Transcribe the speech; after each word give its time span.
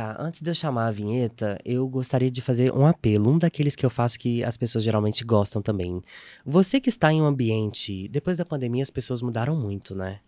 Tá, 0.00 0.16
antes 0.18 0.40
de 0.40 0.48
eu 0.48 0.54
chamar 0.54 0.86
a 0.86 0.90
vinheta, 0.90 1.58
eu 1.62 1.86
gostaria 1.86 2.30
de 2.30 2.40
fazer 2.40 2.72
um 2.72 2.86
apelo, 2.86 3.32
um 3.32 3.38
daqueles 3.38 3.76
que 3.76 3.84
eu 3.84 3.90
faço 3.90 4.18
que 4.18 4.42
as 4.42 4.56
pessoas 4.56 4.82
geralmente 4.82 5.22
gostam 5.22 5.60
também. 5.60 6.00
Você 6.42 6.80
que 6.80 6.88
está 6.88 7.12
em 7.12 7.20
um 7.20 7.26
ambiente, 7.26 8.08
depois 8.08 8.38
da 8.38 8.46
pandemia 8.46 8.82
as 8.82 8.88
pessoas 8.88 9.20
mudaram 9.20 9.54
muito, 9.54 9.94
né? 9.94 10.20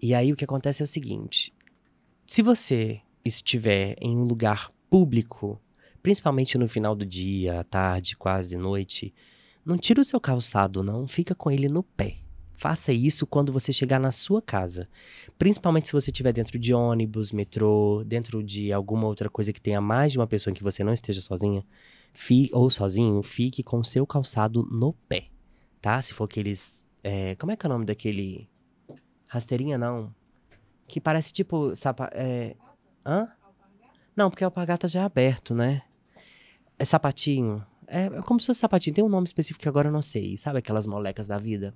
E 0.00 0.14
aí 0.14 0.32
o 0.32 0.34
que 0.34 0.46
acontece 0.46 0.82
é 0.82 0.84
o 0.84 0.86
seguinte: 0.86 1.52
se 2.26 2.40
você 2.40 3.02
estiver 3.22 3.96
em 4.00 4.16
um 4.16 4.24
lugar 4.24 4.72
público, 4.88 5.60
principalmente 6.02 6.56
no 6.56 6.66
final 6.66 6.94
do 6.94 7.04
dia, 7.04 7.62
tarde, 7.64 8.16
quase 8.16 8.56
noite, 8.56 9.12
não 9.62 9.76
tira 9.76 10.00
o 10.00 10.04
seu 10.04 10.18
calçado, 10.18 10.82
não, 10.82 11.06
fica 11.06 11.34
com 11.34 11.50
ele 11.50 11.68
no 11.68 11.82
pé. 11.82 12.16
Faça 12.62 12.92
isso 12.92 13.26
quando 13.26 13.52
você 13.52 13.72
chegar 13.72 13.98
na 13.98 14.12
sua 14.12 14.40
casa. 14.40 14.88
Principalmente 15.36 15.88
se 15.88 15.92
você 15.92 16.12
estiver 16.12 16.32
dentro 16.32 16.60
de 16.60 16.72
ônibus, 16.72 17.32
metrô, 17.32 18.04
dentro 18.06 18.40
de 18.40 18.72
alguma 18.72 19.08
outra 19.08 19.28
coisa 19.28 19.52
que 19.52 19.60
tenha 19.60 19.80
mais 19.80 20.12
de 20.12 20.18
uma 20.18 20.28
pessoa 20.28 20.52
em 20.52 20.54
que 20.54 20.62
você 20.62 20.84
não 20.84 20.92
esteja 20.92 21.20
sozinha, 21.20 21.66
ou 22.52 22.70
sozinho, 22.70 23.20
fique 23.20 23.64
com 23.64 23.80
o 23.80 23.84
seu 23.84 24.06
calçado 24.06 24.62
no 24.70 24.92
pé, 25.08 25.24
tá? 25.80 26.00
Se 26.00 26.14
for 26.14 26.22
aqueles. 26.22 26.86
É, 27.02 27.34
como 27.34 27.50
é 27.50 27.56
que 27.56 27.66
é 27.66 27.68
o 27.68 27.72
nome 27.72 27.84
daquele. 27.84 28.48
Rasteirinha, 29.26 29.76
não. 29.76 30.14
Que 30.86 31.00
parece 31.00 31.32
tipo. 31.32 31.74
Sapa, 31.74 32.10
é, 32.12 32.54
hã? 33.04 33.26
Não, 34.14 34.30
porque 34.30 34.44
a 34.44 34.46
alpargata 34.46 34.86
já 34.86 35.00
é 35.00 35.02
aberto, 35.02 35.52
né? 35.52 35.82
É 36.78 36.84
sapatinho. 36.84 37.66
É, 37.88 38.04
é 38.04 38.22
como 38.22 38.38
se 38.38 38.46
fosse 38.46 38.60
sapatinho. 38.60 38.94
Tem 38.94 39.02
um 39.02 39.08
nome 39.08 39.26
específico 39.26 39.60
que 39.60 39.68
agora 39.68 39.88
eu 39.88 39.92
não 39.92 40.00
sei. 40.00 40.38
Sabe 40.38 40.60
aquelas 40.60 40.86
molecas 40.86 41.26
da 41.26 41.38
vida? 41.38 41.74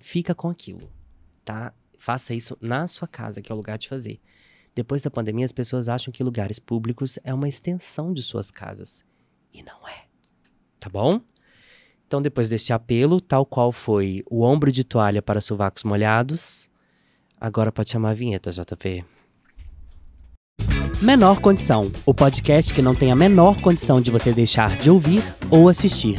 Fica 0.00 0.34
com 0.34 0.48
aquilo, 0.48 0.90
tá? 1.44 1.72
Faça 1.98 2.34
isso 2.34 2.56
na 2.60 2.86
sua 2.86 3.08
casa, 3.08 3.42
que 3.42 3.50
é 3.50 3.54
o 3.54 3.56
lugar 3.56 3.78
de 3.78 3.88
fazer. 3.88 4.20
Depois 4.74 5.02
da 5.02 5.10
pandemia, 5.10 5.44
as 5.44 5.52
pessoas 5.52 5.88
acham 5.88 6.12
que 6.12 6.22
lugares 6.22 6.58
públicos 6.58 7.18
é 7.24 7.34
uma 7.34 7.48
extensão 7.48 8.12
de 8.12 8.22
suas 8.22 8.50
casas. 8.50 9.04
E 9.52 9.62
não 9.62 9.88
é. 9.88 10.04
Tá 10.78 10.88
bom? 10.88 11.20
Então, 12.06 12.22
depois 12.22 12.48
deste 12.48 12.72
apelo, 12.72 13.20
tal 13.20 13.44
qual 13.44 13.72
foi 13.72 14.22
o 14.30 14.42
ombro 14.42 14.70
de 14.70 14.84
toalha 14.84 15.20
para 15.20 15.40
sovacos 15.40 15.82
molhados, 15.82 16.70
agora 17.40 17.72
pode 17.72 17.90
chamar 17.90 18.10
a 18.10 18.14
vinheta, 18.14 18.50
JP. 18.52 19.04
Menor 21.02 21.40
Condição 21.40 21.92
o 22.04 22.12
podcast 22.12 22.72
que 22.74 22.82
não 22.82 22.94
tem 22.94 23.12
a 23.12 23.16
menor 23.16 23.60
condição 23.60 24.00
de 24.00 24.10
você 24.10 24.32
deixar 24.32 24.76
de 24.78 24.90
ouvir 24.90 25.22
ou 25.50 25.68
assistir. 25.68 26.18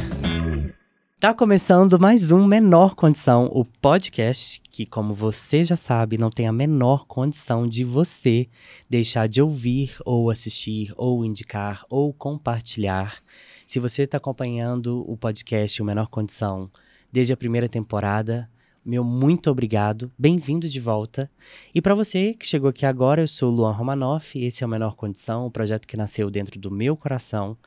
Tá 1.20 1.34
começando 1.34 2.00
mais 2.00 2.32
um 2.32 2.46
Menor 2.46 2.94
Condição, 2.94 3.50
o 3.52 3.62
podcast 3.62 4.58
que, 4.70 4.86
como 4.86 5.14
você 5.14 5.62
já 5.62 5.76
sabe, 5.76 6.16
não 6.16 6.30
tem 6.30 6.48
a 6.48 6.52
menor 6.52 7.04
condição 7.04 7.68
de 7.68 7.84
você 7.84 8.48
deixar 8.88 9.28
de 9.28 9.42
ouvir 9.42 9.94
ou 10.06 10.30
assistir 10.30 10.94
ou 10.96 11.22
indicar 11.22 11.84
ou 11.90 12.10
compartilhar. 12.14 13.22
Se 13.66 13.78
você 13.78 14.04
está 14.04 14.16
acompanhando 14.16 15.04
o 15.06 15.14
podcast 15.14 15.82
O 15.82 15.84
Menor 15.84 16.08
Condição 16.08 16.70
desde 17.12 17.34
a 17.34 17.36
primeira 17.36 17.68
temporada, 17.68 18.48
meu 18.82 19.04
muito 19.04 19.50
obrigado, 19.50 20.10
bem-vindo 20.18 20.70
de 20.70 20.80
volta. 20.80 21.30
E 21.74 21.82
para 21.82 21.94
você 21.94 22.32
que 22.32 22.46
chegou 22.46 22.70
aqui 22.70 22.86
agora, 22.86 23.20
eu 23.20 23.28
sou 23.28 23.52
o 23.52 23.54
Luan 23.54 23.72
Romanoff, 23.72 24.42
esse 24.42 24.64
é 24.64 24.66
o 24.66 24.70
Menor 24.70 24.96
Condição, 24.96 25.48
um 25.48 25.50
projeto 25.50 25.86
que 25.86 25.98
nasceu 25.98 26.30
dentro 26.30 26.58
do 26.58 26.70
meu 26.70 26.96
coração 26.96 27.58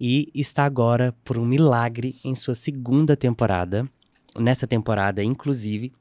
e 0.00 0.30
está 0.34 0.64
agora, 0.64 1.14
por 1.22 1.36
um 1.36 1.44
milagre, 1.44 2.16
em 2.24 2.34
sua 2.34 2.54
segunda 2.54 3.16
temporada. 3.16 3.86
Nessa 4.38 4.66
temporada, 4.66 5.22
inclusive, 5.22 5.92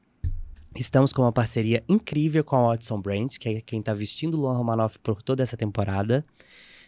estamos 0.75 1.11
com 1.11 1.23
uma 1.23 1.31
parceria 1.33 1.83
incrível 1.89 2.43
com 2.43 2.55
a 2.55 2.69
Watson 2.69 3.01
Brand, 3.01 3.29
que 3.37 3.49
é 3.49 3.61
quem 3.61 3.79
está 3.79 3.93
vestindo 3.93 4.35
o 4.35 4.41
Luan 4.41 4.55
Romanoff 4.55 4.97
por 4.99 5.21
toda 5.21 5.43
essa 5.43 5.57
temporada. 5.57 6.23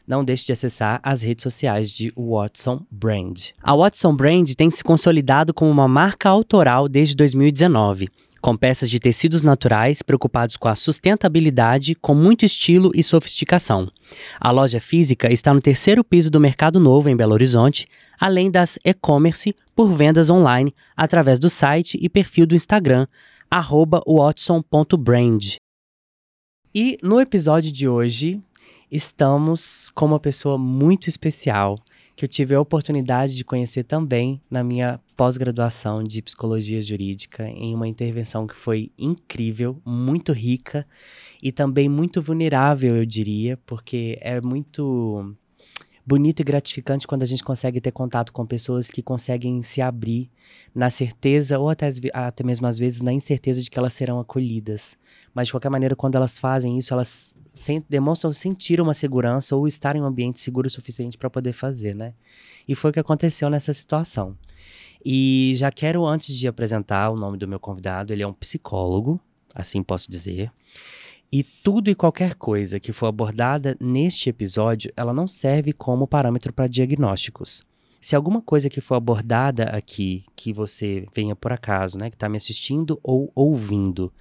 Não 0.07 0.23
deixe 0.23 0.45
de 0.45 0.53
acessar 0.53 0.99
as 1.03 1.21
redes 1.21 1.43
sociais 1.43 1.91
de 1.91 2.13
Watson 2.15 2.85
Brand. 2.89 3.49
A 3.61 3.75
Watson 3.75 4.15
Brand 4.15 4.49
tem 4.55 4.71
se 4.71 4.83
consolidado 4.83 5.53
como 5.53 5.69
uma 5.69 5.87
marca 5.87 6.29
autoral 6.29 6.87
desde 6.87 7.15
2019 7.15 8.09
com 8.41 8.57
peças 8.57 8.89
de 8.89 8.99
tecidos 8.99 9.43
naturais 9.43 10.01
preocupados 10.01 10.57
com 10.57 10.67
a 10.67 10.75
sustentabilidade, 10.75 11.95
com 11.95 12.15
muito 12.15 12.43
estilo 12.43 12.91
e 12.95 13.03
sofisticação. 13.03 13.87
A 14.39 14.51
loja 14.51 14.81
física 14.81 15.31
está 15.31 15.53
no 15.53 15.61
terceiro 15.61 16.03
piso 16.03 16.29
do 16.29 16.39
Mercado 16.39 16.79
Novo, 16.79 17.07
em 17.07 17.15
Belo 17.15 17.33
Horizonte, 17.33 17.87
além 18.19 18.49
das 18.51 18.77
e-commerce 18.83 19.55
por 19.75 19.93
vendas 19.93 20.29
online 20.29 20.73
através 20.97 21.39
do 21.39 21.49
site 21.49 21.97
e 22.01 22.09
perfil 22.09 22.45
do 22.45 22.55
Instagram, 22.55 23.07
watson.brand. 24.07 25.55
E 26.73 26.97
no 27.03 27.19
episódio 27.19 27.71
de 27.71 27.87
hoje, 27.87 28.41
estamos 28.89 29.89
com 29.93 30.05
uma 30.05 30.19
pessoa 30.19 30.57
muito 30.57 31.07
especial 31.07 31.77
que 32.15 32.25
eu 32.25 32.29
tive 32.29 32.53
a 32.53 32.61
oportunidade 32.61 33.35
de 33.35 33.43
conhecer 33.43 33.83
também 33.83 34.41
na 34.49 34.63
minha 34.63 34.99
pós-graduação 35.21 36.03
de 36.03 36.19
psicologia 36.19 36.81
jurídica, 36.81 37.47
em 37.47 37.75
uma 37.75 37.87
intervenção 37.87 38.47
que 38.47 38.55
foi 38.55 38.91
incrível, 38.97 39.79
muito 39.85 40.33
rica 40.33 40.83
e 41.43 41.51
também 41.51 41.87
muito 41.87 42.23
vulnerável, 42.23 42.95
eu 42.95 43.05
diria, 43.05 43.55
porque 43.57 44.17
é 44.19 44.41
muito 44.41 45.35
bonito 46.03 46.39
e 46.39 46.43
gratificante 46.43 47.05
quando 47.05 47.21
a 47.21 47.27
gente 47.27 47.43
consegue 47.43 47.79
ter 47.79 47.91
contato 47.91 48.33
com 48.33 48.47
pessoas 48.47 48.89
que 48.89 49.03
conseguem 49.03 49.61
se 49.61 49.79
abrir 49.79 50.27
na 50.73 50.89
certeza, 50.89 51.59
ou 51.59 51.69
até, 51.69 51.87
até 52.11 52.43
mesmo 52.43 52.65
às 52.65 52.79
vezes 52.79 53.01
na 53.01 53.13
incerteza 53.13 53.61
de 53.61 53.69
que 53.69 53.77
elas 53.77 53.93
serão 53.93 54.19
acolhidas. 54.19 54.97
Mas 55.35 55.49
de 55.49 55.53
qualquer 55.53 55.69
maneira, 55.69 55.95
quando 55.95 56.15
elas 56.15 56.39
fazem 56.39 56.79
isso, 56.79 56.95
elas 56.95 57.35
demonstram 57.87 58.33
sentir 58.33 58.81
uma 58.81 58.95
segurança 58.95 59.55
ou 59.55 59.67
estar 59.67 59.95
em 59.95 60.01
um 60.01 60.05
ambiente 60.05 60.39
seguro 60.39 60.65
o 60.65 60.71
suficiente 60.71 61.15
para 61.15 61.29
poder 61.29 61.53
fazer, 61.53 61.93
né? 61.93 62.15
E 62.67 62.73
foi 62.73 62.89
o 62.89 62.93
que 62.93 62.99
aconteceu 62.99 63.51
nessa 63.51 63.71
situação. 63.71 64.35
E 65.03 65.53
já 65.55 65.71
quero, 65.71 66.05
antes 66.05 66.35
de 66.35 66.47
apresentar 66.47 67.09
o 67.09 67.15
nome 67.15 67.37
do 67.37 67.47
meu 67.47 67.59
convidado, 67.59 68.13
ele 68.13 68.23
é 68.23 68.27
um 68.27 68.33
psicólogo, 68.33 69.19
assim 69.53 69.81
posso 69.81 70.09
dizer. 70.09 70.51
E 71.31 71.43
tudo 71.43 71.89
e 71.89 71.95
qualquer 71.95 72.35
coisa 72.35 72.79
que 72.79 72.91
for 72.91 73.07
abordada 73.07 73.77
neste 73.79 74.29
episódio, 74.29 74.91
ela 74.97 75.13
não 75.13 75.27
serve 75.27 75.71
como 75.71 76.05
parâmetro 76.05 76.51
para 76.51 76.67
diagnósticos. 76.67 77.63
Se 78.01 78.15
alguma 78.15 78.41
coisa 78.41 78.69
que 78.69 78.81
for 78.81 78.95
abordada 78.95 79.65
aqui, 79.65 80.25
que 80.35 80.51
você 80.51 81.05
venha 81.15 81.35
por 81.35 81.53
acaso, 81.53 81.97
né, 81.97 82.09
que 82.09 82.15
está 82.15 82.27
me 82.27 82.35
assistindo 82.35 82.99
ou 83.01 83.31
ouvindo, 83.33 84.11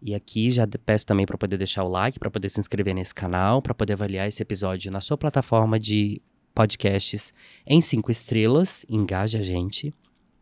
e 0.00 0.14
aqui 0.14 0.50
já 0.50 0.66
peço 0.84 1.06
também 1.06 1.24
para 1.24 1.38
poder 1.38 1.56
deixar 1.56 1.84
o 1.84 1.88
like, 1.88 2.18
para 2.18 2.30
poder 2.30 2.48
se 2.48 2.60
inscrever 2.60 2.94
nesse 2.94 3.14
canal, 3.14 3.62
para 3.62 3.74
poder 3.74 3.94
avaliar 3.94 4.28
esse 4.28 4.42
episódio 4.42 4.90
na 4.90 5.00
sua 5.00 5.16
plataforma 5.16 5.78
de 5.80 6.20
podcasts 6.54 7.32
em 7.66 7.80
cinco 7.80 8.10
estrelas. 8.10 8.84
Engaje 8.88 9.38
a 9.38 9.42
gente. 9.42 9.94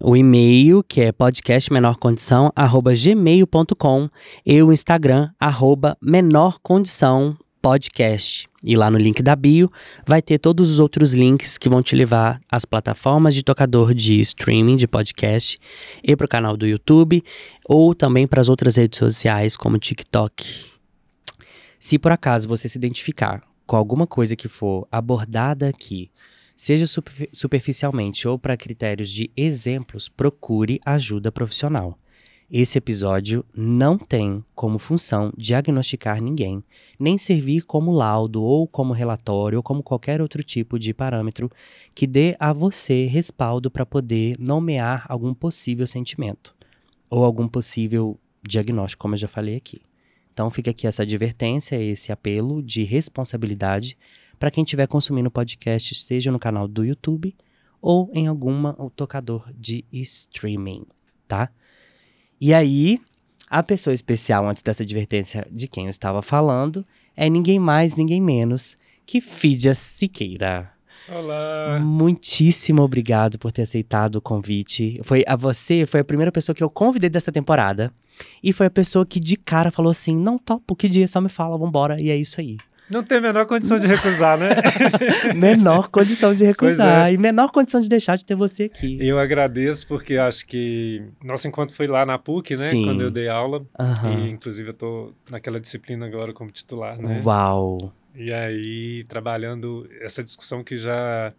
O 0.03 0.17
e-mail, 0.17 0.83
que 0.83 1.03
é 1.03 1.13
podcastmenorcondição@gmail.com 1.13 4.09
e 4.47 4.63
o 4.63 4.73
Instagram, 4.73 5.29
arroba 5.39 5.95
menorcondição 6.01 7.37
podcast. 7.61 8.49
E 8.65 8.79
lá 8.79 8.91
no 8.91 8.97
link 8.97 9.23
da 9.23 9.37
bio 9.37 9.71
vai 10.07 10.23
ter 10.23 10.39
todos 10.39 10.71
os 10.71 10.79
outros 10.79 11.13
links 11.13 11.59
que 11.59 11.69
vão 11.69 11.83
te 11.83 11.95
levar 11.95 12.41
às 12.51 12.65
plataformas 12.65 13.35
de 13.35 13.43
tocador 13.43 13.93
de 13.93 14.19
streaming 14.21 14.77
de 14.77 14.89
podcast 14.89 15.59
e 16.03 16.17
para 16.17 16.25
o 16.25 16.29
canal 16.29 16.57
do 16.57 16.67
YouTube 16.67 17.23
ou 17.69 17.95
também 17.95 18.27
para 18.27 18.41
as 18.41 18.49
outras 18.49 18.77
redes 18.77 18.99
sociais 18.99 19.55
como 19.55 19.79
TikTok. 19.79 20.65
Se 21.79 21.99
por 21.99 22.11
acaso 22.11 22.49
você 22.49 22.71
se 22.71 22.79
identificar 22.79 23.43
com 23.67 23.77
alguma 23.77 24.07
coisa 24.07 24.35
que 24.35 24.49
for 24.49 24.89
abordada 24.91 25.69
aqui, 25.69 26.11
seja 26.61 26.85
superficialmente 27.33 28.29
ou 28.29 28.39
para 28.39 28.55
critérios 28.55 29.09
de 29.09 29.31
exemplos, 29.35 30.11
procure 30.11 30.79
ajuda 30.85 31.33
profissional. 31.33 31.99
Esse 32.51 32.77
episódio 32.77 33.43
não 33.57 33.97
tem 33.97 34.45
como 34.55 34.79
função 34.79 35.33
diagnosticar 35.39 36.21
ninguém, 36.21 36.63
nem 36.99 37.17
servir 37.17 37.63
como 37.63 37.91
laudo 37.91 38.43
ou 38.43 38.69
como 38.69 38.93
relatório 38.93 39.57
ou 39.57 39.63
como 39.63 39.83
qualquer 39.83 40.21
outro 40.21 40.43
tipo 40.43 40.79
de 40.79 40.93
parâmetro 40.93 41.51
que 41.95 42.07
dê 42.07 42.37
a 42.39 42.53
você 42.53 43.07
respaldo 43.07 43.71
para 43.71 43.87
poder 43.87 44.37
nomear 44.39 45.07
algum 45.09 45.33
possível 45.33 45.87
sentimento 45.87 46.55
ou 47.09 47.25
algum 47.25 47.49
possível 47.49 48.21
diagnóstico, 48.47 49.01
como 49.01 49.15
eu 49.15 49.19
já 49.19 49.29
falei 49.29 49.57
aqui. 49.57 49.81
Então 50.31 50.51
fica 50.51 50.73
aqui 50.73 50.87
essa 50.87 51.05
advertência, 51.05 51.83
esse 51.83 52.13
apelo 52.13 52.63
de 52.63 52.83
responsabilidade 52.83 53.97
para 54.41 54.51
quem 54.51 54.65
estiver 54.65 54.87
consumindo 54.87 55.31
podcast, 55.31 55.95
seja 55.95 56.33
no 56.33 56.39
canal 56.39 56.67
do 56.67 56.83
YouTube 56.83 57.37
ou 57.81 58.11
em 58.15 58.27
alguma 58.27 58.73
tocador 58.97 59.45
de 59.55 59.85
streaming, 59.93 60.87
tá? 61.29 61.51
E 62.41 62.55
aí, 62.55 62.99
a 63.51 63.63
pessoa 63.63 63.93
especial 63.93 64.49
antes 64.49 64.63
dessa 64.63 64.83
advertência 64.83 65.47
de 65.51 65.69
quem 65.69 65.85
eu 65.85 65.91
estava 65.91 66.23
falando 66.23 66.87
é 67.15 67.29
ninguém 67.29 67.59
mais, 67.59 67.95
ninguém 67.95 68.19
menos 68.19 68.79
que 69.05 69.21
Fídia 69.21 69.75
Siqueira. 69.75 70.73
Olá! 71.07 71.79
Muitíssimo 71.79 72.81
obrigado 72.81 73.39
por 73.39 73.53
ter 73.53 73.63
aceitado 73.63 74.17
o 74.17 74.21
convite. 74.23 74.99
Foi 75.05 75.23
a 75.27 75.37
você, 75.37 75.85
foi 75.85 76.01
a 76.01 76.05
primeira 76.05 76.33
pessoa 76.33 76.57
que 76.57 76.65
eu 76.65 76.71
convidei 76.71 77.11
dessa 77.11 77.31
temporada. 77.31 77.93
E 78.43 78.55
foi 78.55 78.67
a 78.67 78.71
pessoa 78.71 79.05
que 79.05 79.21
de 79.21 79.37
cara 79.37 79.71
falou 79.71 79.91
assim: 79.91 80.17
não 80.17 80.39
topo, 80.39 80.77
que 80.77 80.89
dia, 80.89 81.09
só 81.09 81.21
me 81.21 81.29
fala, 81.29 81.59
vambora. 81.59 82.01
E 82.01 82.11
é 82.11 82.17
isso 82.17 82.41
aí. 82.41 82.57
Não 82.91 83.03
tem 83.05 83.19
a 83.19 83.21
menor 83.21 83.47
condição 83.47 83.79
de 83.79 83.87
recusar, 83.87 84.39
né? 84.39 84.49
menor 85.35 85.89
condição 85.89 86.35
de 86.35 86.45
recusar 86.45 87.09
é. 87.09 87.13
e 87.13 87.19
menor 87.19 87.51
condição 87.51 87.81
de 87.81 87.89
deixar 87.89 88.17
de 88.17 88.25
ter 88.25 88.35
você 88.35 88.65
aqui. 88.65 88.99
Eu 89.01 89.19
agradeço 89.19 89.87
porque 89.87 90.17
acho 90.17 90.47
que 90.47 91.03
nosso 91.23 91.47
encontro 91.47 91.75
foi 91.75 91.87
lá 91.87 92.05
na 92.05 92.19
PUC, 92.19 92.57
né? 92.57 92.69
Sim. 92.69 92.85
Quando 92.85 93.03
eu 93.03 93.11
dei 93.11 93.29
aula. 93.29 93.65
Aham. 93.79 94.19
E 94.19 94.31
inclusive 94.31 94.71
eu 94.71 94.75
tô 94.75 95.13
naquela 95.31 95.61
disciplina 95.61 96.05
agora 96.07 96.33
como 96.33 96.51
titular, 96.51 96.99
né? 96.99 97.23
Uau. 97.25 97.93
E 98.15 98.33
aí 98.33 99.05
trabalhando 99.05 99.89
essa 100.01 100.23
discussão 100.23 100.65
que 100.65 100.77
já 100.77 101.33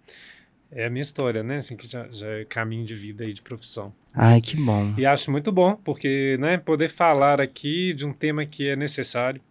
é 0.72 0.86
a 0.86 0.90
minha 0.90 1.02
história, 1.02 1.44
né? 1.44 1.58
Assim, 1.58 1.76
que 1.76 1.88
já, 1.88 2.08
já 2.10 2.28
é 2.28 2.46
caminho 2.46 2.86
de 2.86 2.96
vida 2.96 3.26
e 3.26 3.34
de 3.34 3.42
profissão. 3.42 3.94
Ai, 4.14 4.40
que 4.42 4.56
bom. 4.56 4.94
E 4.98 5.06
acho 5.06 5.30
muito 5.30 5.52
bom, 5.52 5.76
porque 5.76 6.38
né, 6.40 6.58
poder 6.58 6.88
falar 6.88 7.42
aqui 7.42 7.94
de 7.94 8.06
um 8.06 8.14
tema 8.14 8.46
que 8.46 8.70
é 8.70 8.76
necessário, 8.76 9.42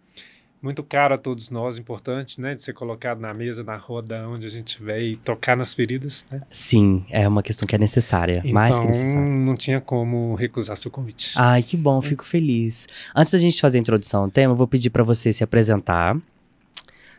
muito 0.63 0.83
caro 0.83 1.15
a 1.15 1.19
todos 1.19 1.49
nós, 1.51 1.79
importante, 1.79 2.41
né? 2.41 2.55
De 2.55 2.63
ser 2.63 2.73
colocado 2.75 3.19
na 3.19 3.33
mesa, 3.33 3.65
na 3.65 3.77
roda, 3.77 4.29
onde 4.29 4.47
a 4.47 4.51
gente 4.51 4.69
estiver 4.69 5.01
e 5.03 5.17
tocar 5.17 5.57
nas 5.57 5.73
feridas, 5.73 6.27
né? 6.31 6.43
Sim, 6.51 7.05
é 7.11 7.27
uma 7.27 7.43
questão 7.43 7.67
que 7.67 7.75
é 7.75 7.79
necessária. 7.79 8.43
mais 8.53 8.77
que 8.79 8.83
Então, 8.85 8.87
necessária. 8.99 9.21
não 9.29 9.57
tinha 9.57 9.81
como 9.81 10.35
recusar 10.35 10.77
seu 10.77 10.91
convite. 10.91 11.33
Ai, 11.37 11.63
que 11.63 11.77
bom, 11.77 12.01
fico 12.03 12.25
feliz. 12.25 12.87
Antes 13.17 13.33
da 13.33 13.39
gente 13.39 13.61
fazer 13.61 13.79
a 13.79 13.81
introdução 13.81 14.25
ao 14.25 14.31
tema, 14.31 14.53
eu 14.53 14.57
vou 14.57 14.67
pedir 14.67 14.91
para 14.91 15.03
você 15.03 15.33
se 15.33 15.43
apresentar, 15.43 16.17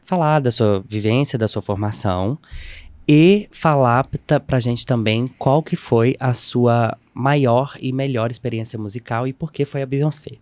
falar 0.04 0.40
da 0.40 0.52
sua 0.52 0.84
vivência, 0.88 1.38
da 1.40 1.48
sua 1.48 1.62
formação 1.62 2.38
e 3.08 3.48
falar 3.52 4.08
pra 4.46 4.60
gente 4.60 4.86
também 4.86 5.28
qual 5.40 5.64
que 5.64 5.76
foi 5.76 6.16
a 6.20 6.34
sua 6.34 6.96
maior 7.14 7.76
e 7.82 7.92
melhor 7.92 8.30
experiência 8.30 8.78
musical 8.78 9.28
e 9.28 9.34
por 9.34 9.52
que 9.52 9.66
foi 9.66 9.82
a 9.82 9.86
Beyoncé. 9.86 10.38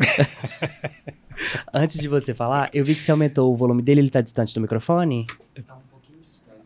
Antes 1.72 1.98
de 1.98 2.08
você 2.08 2.34
falar, 2.34 2.70
eu 2.72 2.84
vi 2.84 2.94
que 2.94 3.00
você 3.02 3.10
aumentou 3.10 3.52
o 3.52 3.56
volume 3.56 3.82
dele, 3.82 4.00
ele 4.00 4.10
tá 4.10 4.20
distante 4.20 4.54
do 4.54 4.60
microfone? 4.60 5.26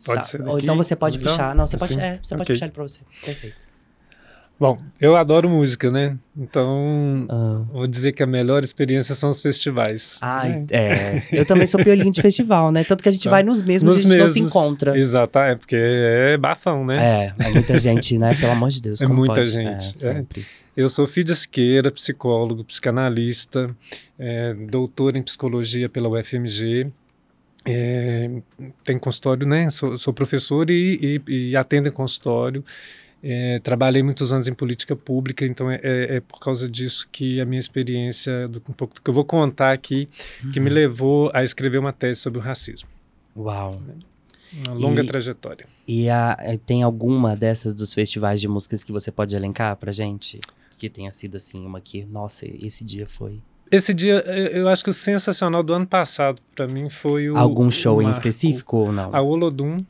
Pode 0.04 0.18
Tá, 0.20 0.24
ser 0.24 0.40
Ou 0.42 0.46
daqui, 0.54 0.62
então 0.64 0.76
você 0.76 0.94
pode 0.94 1.18
melhor? 1.18 1.30
puxar. 1.32 1.54
Não, 1.54 1.66
você 1.66 1.76
Assim? 1.76 1.94
pode, 1.96 2.00
é, 2.00 2.20
você 2.22 2.34
pode 2.36 2.42
Ok. 2.42 2.54
puxar 2.54 2.66
ele 2.66 2.72
pra 2.72 2.82
você. 2.84 3.00
Perfeito. 3.24 3.66
Bom, 4.58 4.78
eu 4.98 5.14
adoro 5.16 5.50
música, 5.50 5.90
né? 5.90 6.16
Então, 6.34 7.26
Ah. 7.28 7.62
vou 7.72 7.86
dizer 7.86 8.12
que 8.12 8.22
a 8.22 8.26
melhor 8.26 8.62
experiência 8.64 9.14
são 9.14 9.28
os 9.28 9.38
festivais. 9.40 10.18
Ai, 10.22 10.60
né? 10.60 10.66
é. 10.70 11.22
Eu 11.30 11.44
também 11.44 11.66
sou 11.66 11.82
piolinho 11.82 12.10
de 12.10 12.22
festival, 12.22 12.72
né? 12.72 12.82
Tanto 12.82 13.02
que 13.02 13.08
a 13.08 13.12
gente 13.12 13.24
Tá. 13.24 13.30
vai 13.30 13.42
nos 13.42 13.60
mesmos 13.60 13.92
Nos 13.94 14.02
e 14.04 14.06
a 14.06 14.08
gente 14.10 14.18
não 14.18 14.28
se 14.28 14.40
mesmos. 14.40 14.50
encontra. 14.56 14.96
Exato, 14.96 15.38
é 15.40 15.56
porque 15.56 15.76
é 15.76 16.38
bafão, 16.38 16.86
né? 16.86 17.34
É, 17.38 17.48
é 17.48 17.50
muita 17.50 17.76
gente, 17.76 18.16
né? 18.18 18.34
Pelo 18.34 18.52
amor 18.52 18.70
de 18.70 18.80
Deus. 18.80 19.02
É 19.02 19.06
como 19.06 19.18
muita 19.18 19.34
pode? 19.34 19.50
gente, 19.50 20.06
É, 20.08 20.10
é. 20.10 20.24
Eu 20.76 20.88
sou 20.88 21.06
filho 21.06 21.26
de 21.26 21.32
esquerda, 21.32 21.90
psicólogo, 21.90 22.62
psicanalista, 22.64 23.75
é, 24.19 24.52
doutor 24.55 25.17
em 25.17 25.23
psicologia 25.23 25.88
pela 25.88 26.08
UFMG. 26.08 26.88
É, 27.64 28.31
tenho 28.84 29.00
consultório, 29.00 29.46
né? 29.46 29.70
Sou, 29.70 29.96
sou 29.96 30.12
professor 30.12 30.70
e, 30.70 31.20
e- 31.26 31.49
e 31.50 31.56
atendo 31.56 31.88
em 31.88 31.93
consultório. 31.93 32.62
É, 33.23 33.58
trabalhei 33.61 34.02
muitos 34.02 34.32
anos 34.32 34.46
em 34.46 34.55
política 34.55 34.94
pública, 34.94 35.44
então 35.46 35.69
é, 35.70 35.81
é- 35.82 36.17
é 36.17 36.20
por 36.20 36.38
causa 36.38 36.69
disso 36.69 37.08
que 37.11 37.40
a 37.40 37.46
minha 37.46 37.58
experiência, 37.58 38.46
do, 38.46 38.58
um 38.69 38.73
pouco 38.73 38.94
do 38.94 39.00
que 39.02 39.08
eu 39.11 39.14
vou 39.14 39.25
contar 39.25 39.73
aqui, 39.73 40.08
que 40.52 40.58
Uhum. 40.58 40.64
me 40.67 40.70
levou 40.70 41.31
a 41.34 41.43
escrever 41.43 41.78
uma 41.78 41.93
tese 41.93 42.20
sobre 42.20 42.38
o 42.38 42.43
racismo. 42.43 42.88
Uau. 43.34 43.81
Uma 44.64 44.75
longa 44.75 45.02
E- 45.02 45.06
trajetória. 45.06 45.67
E 45.88 46.08
a- 46.08 46.37
eh, 46.40 46.56
tem 46.58 46.82
alguma 46.84 47.34
dessas 47.34 47.75
dos 47.75 47.93
festivais 47.94 48.40
de 48.40 48.46
músicas 48.46 48.84
que 48.84 48.93
você 48.93 49.11
pode 49.11 49.34
elencar 49.34 49.75
pra 49.76 49.90
gente? 49.90 50.38
Que 50.76 50.88
tenha 50.88 51.11
sido 51.11 51.37
assim, 51.37 51.64
uma 51.64 51.81
que, 51.81 52.05
nossa, 52.05 52.46
esse 52.46 52.84
dia 52.84 53.06
foi. 53.06 53.40
Esse 53.70 53.93
dia, 53.93 54.19
eu 54.52 54.69
acho 54.69 54.84
que 54.84 54.90
o 54.90 54.93
sensacional 54.93 55.62
do 55.62 55.73
ano 55.73 55.87
passado, 55.87 56.40
para 56.55 56.69
mim, 56.69 56.88
foi 56.88 57.31
o. 57.31 57.37
Algum 57.37 57.70
show 57.70 57.99
o 57.99 58.02
em 58.02 58.11
específico 58.11 58.76
ou 58.76 58.93
não? 58.93 59.14
A 59.14 59.20
Olodum 59.20 59.84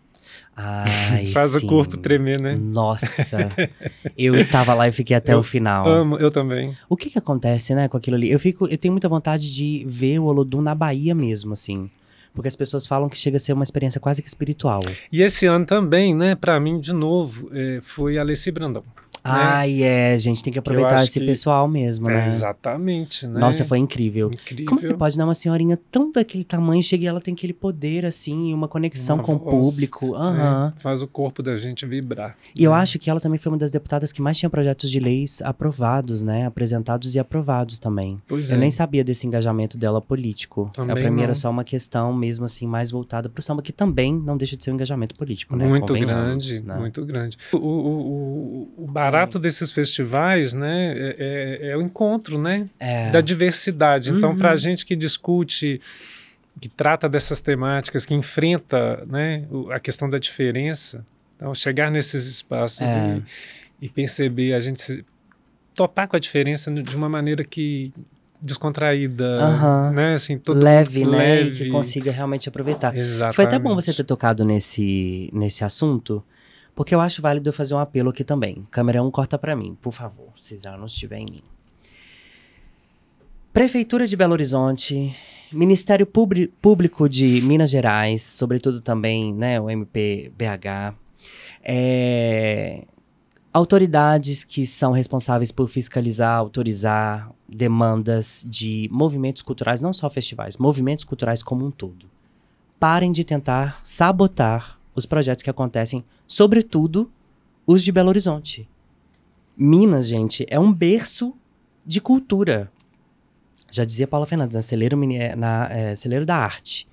Ai, 0.57 1.31
faz 1.33 1.53
sim. 1.53 1.67
o 1.67 1.69
corpo 1.69 1.97
tremer, 1.97 2.41
né? 2.41 2.55
Nossa, 2.59 3.49
eu 4.17 4.35
estava 4.35 4.73
lá 4.75 4.89
e 4.89 4.93
fiquei 4.93 5.17
até 5.17 5.35
Eu 5.35 5.39
o 5.39 5.43
final. 5.43 5.87
Amo, 5.87 6.17
eu 6.17 6.31
também. 6.31 6.77
O 6.89 6.97
que 6.97 7.11
que 7.11 7.19
acontece, 7.19 7.75
né, 7.75 7.89
com 7.89 7.97
aquilo 7.97 8.17
ali? 8.17 8.31
Eu 8.31 8.39
fico, 8.39 8.67
eu 8.67 8.79
tenho 8.79 8.93
muita 8.93 9.09
vontade 9.09 9.55
de 9.55 9.85
ver 9.87 10.19
o 10.19 10.25
Olodum 10.25 10.63
na 10.63 10.75
Bahia 10.75 11.15
mesmo, 11.15 11.53
assim. 11.53 11.91
Porque 12.33 12.49
as 12.49 12.57
pessoas 12.57 12.87
falam 12.87 13.09
que 13.09 13.17
chega 13.17 13.39
a 13.39 13.41
ser 13.41 13.55
uma 13.55 13.63
experiência 13.63 13.99
quase 13.99 14.21
que 14.21 14.29
espiritual. 14.29 14.81
E 15.11 15.23
esse 15.23 15.47
ano 15.47 15.65
também, 15.65 16.15
né, 16.15 16.35
para 16.35 16.59
mim, 16.61 16.79
de 16.79 16.93
novo, 16.93 17.49
é, 17.53 17.81
foi 17.83 18.19
Alessi 18.19 18.51
Brandão. 18.51 18.85
Ai, 19.33 19.83
é, 19.83 20.19
gente, 20.19 20.43
tem 20.43 20.53
que 20.53 20.59
aproveitar 20.59 21.03
esse 21.05 21.19
que- 21.21 21.27
pessoal 21.27 21.67
mesmo, 21.69 22.09
É, 22.11 22.15
né? 22.15 22.27
exatamente, 22.27 23.27
né? 23.27 23.39
Nossa, 23.41 23.65
foi 23.65 23.79
incrível. 23.79 24.29
incrível. 24.33 24.67
Como 24.67 24.81
que 24.81 24.95
pode, 24.95 25.17
né? 25.19 25.25
Uma 25.25 25.35
senhorinha 25.35 25.79
tão 25.91 26.11
daquele 26.11 26.45
tamanho, 26.45 26.83
chega 26.83 27.05
e 27.05 27.07
ela 27.07 27.21
tem 27.21 27.35
aquele 27.35 27.53
poder, 27.53 28.05
assim, 28.07 28.53
uma 28.55 28.69
conexão 28.69 29.17
Uma 29.17 29.25
com 29.25 29.35
o 29.35 29.39
voz, 29.39 29.71
público. 29.71 30.13
né? 30.13 30.19
Aham. 30.19 30.73
Faz 30.77 31.03
o 31.03 31.07
corpo 31.07 31.43
da 31.43 31.57
gente 31.57 31.85
vibrar. 31.87 32.37
E 32.55 32.63
eu 32.65 32.73
né? 32.73 32.79
acho 32.79 32.99
que 32.99 33.09
ela 33.11 33.21
também 33.21 33.39
foi 33.39 33.51
uma 33.53 33.59
das 33.59 33.71
deputadas 33.71 34.13
que 34.13 34.21
mais 34.23 34.37
tinha 34.39 34.51
projetos 34.51 34.91
de 34.91 35.01
leis 35.01 35.41
aprovados, 35.43 36.23
né? 36.23 36.47
Apresentados 36.47 37.15
e 37.15 37.19
aprovados 37.19 37.79
também. 37.79 38.21
Pois 38.27 38.51
Eu 38.51 38.57
é. 38.57 38.61
nem 38.61 38.71
sabia 38.71 39.03
desse 39.03 39.27
engajamento 39.27 39.77
dela 39.79 40.01
político. 40.01 40.71
Também 40.75 40.95
pra 40.97 41.11
mim 41.11 41.21
era 41.23 41.29
não. 41.29 41.35
só 41.35 41.51
uma 41.51 41.65
questão 41.65 42.13
mesmo 42.15 42.45
assim, 42.45 42.67
mais 42.67 42.91
voltada 42.91 43.29
pro 43.29 43.43
samba, 43.43 43.63
que 43.63 43.73
também 43.73 44.13
não 44.15 44.37
deixa 44.37 44.57
de 44.57 44.65
ser 44.65 44.71
um 44.71 44.75
engajamento 44.75 45.15
político, 45.15 45.57
né? 45.57 45.67
Muito 45.67 45.87
Convenhamos, 45.87 46.47
grande, 46.47 46.63
né? 46.67 46.77
muito 46.79 47.05
grande. 47.05 47.37
O, 47.53 47.57
o, 47.57 48.71
o, 48.79 48.85
o 48.85 48.87
barato 48.87 49.16
desses 49.39 49.73
festivais, 49.73 50.53
né, 50.53 50.93
é, 50.97 51.17
é- 51.19 51.71
é 51.71 51.77
o 51.77 51.81
encontro, 51.83 52.39
né, 52.39 52.67
É. 52.79 53.11
da 53.11 53.21
diversidade. 53.21 54.13
Então, 54.13 54.31
Uhum. 54.31 54.37
para 54.37 54.51
a 54.53 54.57
gente 54.57 54.85
que 54.85 54.95
discute, 54.97 55.81
que 56.61 56.69
trata 56.69 57.09
dessas 57.09 57.41
temáticas, 57.41 58.05
que 58.05 58.15
enfrenta, 58.15 59.05
né, 59.07 59.45
o- 59.51 59.71
a 59.71 59.79
questão 59.79 60.09
da 60.11 60.19
diferença, 60.19 61.05
então 61.37 61.55
chegar 61.55 61.91
nesses 61.91 62.27
espaços 62.27 62.89
É. 62.89 63.21
e, 63.81 63.87
e 63.87 63.89
perceber 63.89 64.55
a 64.55 64.61
gente 64.61 64.81
se, 64.81 65.05
topar 65.75 66.09
com 66.09 66.17
a 66.17 66.19
diferença 66.19 66.71
de 66.71 66.97
uma 66.97 67.09
maneira 67.09 67.45
que 67.45 67.93
descontraída, 68.41 69.43
Aham. 69.43 69.93
né, 69.93 70.15
assim, 70.15 70.39
todo 70.39 70.61
leve, 70.63 71.01
mundo 71.05 71.13
né? 71.19 71.41
E 71.41 71.45
leve. 71.45 71.65
que 71.65 71.71
consiga 71.71 72.11
realmente 72.11 72.49
aproveitar. 72.49 72.97
Exatamente. 72.97 73.37
Foi 73.37 73.45
até 73.45 73.59
bom 73.59 73.75
você 73.75 73.93
ter 73.93 74.05
tocado 74.05 74.45
nesse, 74.45 75.29
nesse 75.33 75.65
assunto, 75.65 76.23
porque 76.77 76.95
eu 76.95 77.01
acho 77.01 77.23
válido 77.23 77.51
fazer 77.55 77.75
um 77.75 77.79
apelo 77.79 78.11
aqui 78.11 78.23
também. 78.23 78.67
Câmera 78.71 79.03
1, 79.03 79.11
corta 79.11 79.39
pra 79.39 79.57
mim, 79.57 79.77
por 79.81 79.93
favor, 79.93 80.29
se 80.39 80.59
já 80.59 80.77
não 80.77 80.85
estiver 80.85 81.19
em 81.19 81.25
mim. 81.25 81.43
Prefeitura 83.51 84.07
de 84.07 84.15
Belo 84.15 84.35
Horizonte, 84.35 85.17
Ministério 85.51 86.07
Público 86.07 87.09
de 87.09 87.41
Minas 87.41 87.71
Gerais, 87.71 88.21
sobretudo 88.21 88.83
também, 88.83 89.33
né, 89.33 89.59
o 89.59 89.71
MPBH, 89.71 90.95
é, 91.65 92.85
autoridades 93.55 94.45
que 94.45 94.67
são 94.67 94.93
responsáveis 94.93 95.51
por 95.51 95.69
fiscalizar, 95.69 96.37
autorizar 96.37 97.33
demandas 97.49 98.45
de 98.47 98.87
movimentos 98.93 99.41
culturais, 99.41 99.81
não 99.81 99.95
só 99.95 100.11
festivais, 100.11 100.59
movimentos 100.59 101.07
culturais 101.07 101.43
como 101.43 101.65
um 101.65 101.71
todo. 101.71 102.05
Parem 102.79 103.13
de 103.13 103.25
tentar 103.25 103.81
sabotar 103.83 104.79
os 104.97 105.07
projetos 105.07 105.43
que 105.45 105.51
acontecem, 105.51 106.05
sobretudo 106.27 107.11
os 107.67 107.83
de 107.85 107.93
Belo 107.93 108.09
Horizonte. 108.09 108.69
Minas, 109.57 110.09
gente, 110.09 110.45
é 110.49 110.59
um 110.59 110.73
berço 110.73 111.35
de 111.85 112.01
cultura. 112.01 112.71
Já 113.71 113.85
dizia 113.85 114.07
Paula 114.09 114.27
Fernandes, 114.27 114.55
na 114.55 114.63
celeiro, 114.63 114.97
mini- 114.97 115.17
é, 115.19 115.37
na, 115.37 115.69
é, 115.71 115.95
celeiro 115.95 116.25
da 116.27 116.37
arte. 116.37 116.87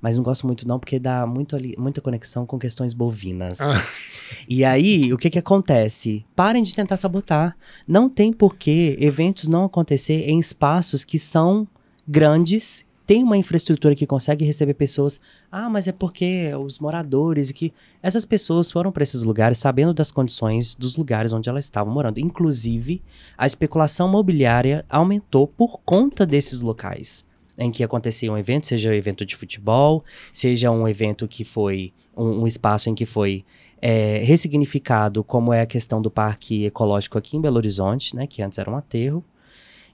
Mas 0.00 0.16
não 0.16 0.22
gosto 0.22 0.46
muito 0.46 0.68
não, 0.68 0.78
porque 0.78 0.98
dá 0.98 1.26
muito 1.26 1.56
ali, 1.56 1.74
muita 1.78 2.00
conexão 2.00 2.44
com 2.46 2.58
questões 2.58 2.92
bovinas. 2.94 3.60
Ah. 3.60 3.74
E 4.48 4.64
aí, 4.64 5.12
o 5.12 5.16
que 5.16 5.30
que 5.30 5.38
acontece? 5.38 6.24
Parem 6.34 6.64
de 6.64 6.74
tentar 6.74 6.96
sabotar. 6.96 7.56
Não 7.86 8.08
tem 8.08 8.32
por 8.32 8.56
que 8.56 8.96
eventos 8.98 9.46
não 9.46 9.64
acontecer 9.64 10.28
em 10.28 10.40
espaços 10.40 11.04
que 11.04 11.16
são 11.16 11.66
grandes, 12.08 12.84
tem 13.06 13.22
uma 13.22 13.36
infraestrutura 13.36 13.94
que 13.94 14.06
consegue 14.06 14.44
receber 14.44 14.74
pessoas. 14.74 15.20
Ah, 15.50 15.70
mas 15.70 15.86
é 15.86 15.92
porque 15.92 16.50
os 16.54 16.78
moradores 16.78 17.52
que 17.52 17.72
essas 18.02 18.24
pessoas 18.24 18.70
foram 18.70 18.90
para 18.90 19.04
esses 19.04 19.22
lugares 19.22 19.58
sabendo 19.58 19.94
das 19.94 20.10
condições 20.10 20.74
dos 20.74 20.96
lugares 20.96 21.32
onde 21.32 21.48
elas 21.48 21.64
estavam 21.64 21.92
morando. 21.92 22.18
Inclusive, 22.18 23.00
a 23.38 23.46
especulação 23.46 24.08
mobiliária 24.08 24.84
aumentou 24.88 25.46
por 25.46 25.80
conta 25.84 26.26
desses 26.26 26.60
locais 26.62 27.24
em 27.58 27.70
que 27.70 27.82
acontecia 27.82 28.30
um 28.30 28.36
evento, 28.36 28.66
seja 28.66 28.90
um 28.90 28.92
evento 28.92 29.24
de 29.24 29.34
futebol, 29.34 30.04
seja 30.30 30.70
um 30.70 30.86
evento 30.86 31.26
que 31.26 31.42
foi 31.42 31.92
um, 32.14 32.42
um 32.42 32.46
espaço 32.46 32.90
em 32.90 32.94
que 32.94 33.06
foi 33.06 33.44
é, 33.80 34.18
ressignificado, 34.24 35.24
como 35.24 35.52
é 35.52 35.62
a 35.62 35.66
questão 35.66 36.02
do 36.02 36.10
parque 36.10 36.64
ecológico 36.64 37.16
aqui 37.16 37.36
em 37.36 37.40
Belo 37.40 37.56
Horizonte, 37.56 38.14
né, 38.14 38.26
que 38.26 38.42
antes 38.42 38.58
era 38.58 38.70
um 38.70 38.76
aterro, 38.76 39.24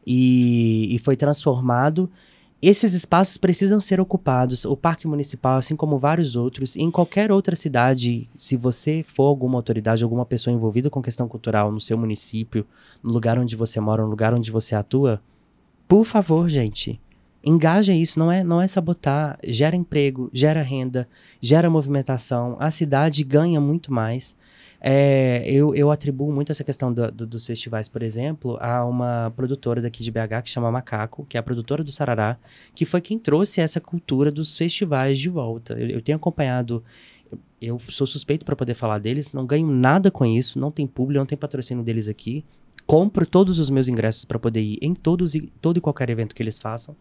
e, 0.07 0.95
e 0.95 0.99
foi 0.99 1.16
transformado. 1.16 2.11
Esses 2.62 2.95
espaços 2.95 3.37
precisam 3.37 3.81
ser 3.81 4.00
ocupados. 4.00 4.64
O 4.64 4.76
Parque 4.76 5.09
Municipal, 5.09 5.57
assim 5.57 5.75
como 5.75 5.99
vários 5.99 6.37
outros, 6.37 6.76
em 6.76 6.92
qualquer 6.92 7.33
outra 7.33 7.57
cidade, 7.57 8.31
se 8.38 8.57
você 8.57 9.02
for 9.02 9.25
alguma 9.25 9.59
autoridade, 9.59 10.04
alguma 10.04 10.25
pessoa 10.25 10.54
envolvida 10.54 10.88
com 10.88 11.02
questão 11.02 11.26
cultural 11.26 11.73
no 11.73 11.81
seu 11.81 11.99
município, 11.99 12.64
no 13.02 13.12
lugar 13.12 13.37
onde 13.37 13.57
você 13.57 13.81
mora, 13.81 14.04
no 14.04 14.09
lugar 14.09 14.33
onde 14.33 14.52
você 14.52 14.76
atua, 14.76 15.21
por 15.88 16.04
favor, 16.04 16.49
gente, 16.49 17.00
Engaja 17.44 17.92
isso, 17.92 18.18
não 18.18 18.30
é, 18.30 18.44
não 18.44 18.61
é 18.61 18.68
sabotar, 18.68 19.38
gera 19.44 19.75
emprego, 19.75 20.30
gera 20.32 20.62
renda, 20.62 21.08
gera 21.40 21.68
movimentação, 21.68 22.56
a 22.61 22.70
cidade 22.70 23.25
ganha 23.25 23.61
muito 23.61 23.92
mais. 23.92 24.37
É, 24.84 25.44
eu, 25.46 25.75
eu 25.76 25.92
atribuo 25.92 26.32
muito 26.32 26.50
essa 26.50 26.64
questão 26.64 26.92
do, 26.92 27.11
do, 27.12 27.25
dos 27.25 27.46
festivais, 27.46 27.88
por 27.88 28.02
exemplo, 28.02 28.58
a 28.61 28.84
uma 28.84 29.32
produtora 29.37 29.80
daqui 29.80 30.02
de 30.02 30.11
BH 30.11 30.42
que 30.42 30.50
chama 30.50 30.72
Macaco, 30.72 31.25
que 31.28 31.37
é 31.37 31.40
a 31.40 31.42
produtora 31.42 31.84
do 31.84 31.92
Sarará, 31.92 32.37
que 32.75 32.84
foi 32.84 33.00
quem 33.00 33.16
trouxe 33.16 33.61
essa 33.61 33.80
cultura 33.80 34.30
dos 34.30 34.56
festivais 34.56 35.20
de 35.20 35.28
volta. 35.28 35.75
Eu, 35.75 35.88
eu 35.88 36.02
tenho 36.02 36.16
acompanhado, 36.16 36.82
eu 37.61 37.80
sou 37.88 38.08
suspeito 38.08 38.44
para 38.44 38.56
poder 38.56 38.75
falar 38.75 38.99
deles, 38.99 39.32
não 39.32 39.46
ganho 39.46 39.68
nada 39.68 40.11
com 40.11 40.26
isso, 40.26 40.58
não 40.58 40.72
tem 40.72 40.84
público, 40.84 41.20
não 41.20 41.26
tem 41.26 41.38
patrocínio 41.38 41.84
deles 41.84 42.08
aqui. 42.08 42.44
Compro 42.84 43.25
todos 43.25 43.61
os 43.61 43.70
meus 43.70 43.87
ingressos 43.87 44.25
para 44.25 44.38
poder 44.38 44.61
ir 44.61 44.78
em 44.82 44.94
todos 44.94 45.37
e, 45.37 45.42
todo 45.61 45.76
e 45.76 45.80
qualquer 45.80 46.11
evento 46.11 46.34
que 46.34 46.42
eles 46.42 46.58
façam, 46.58 46.96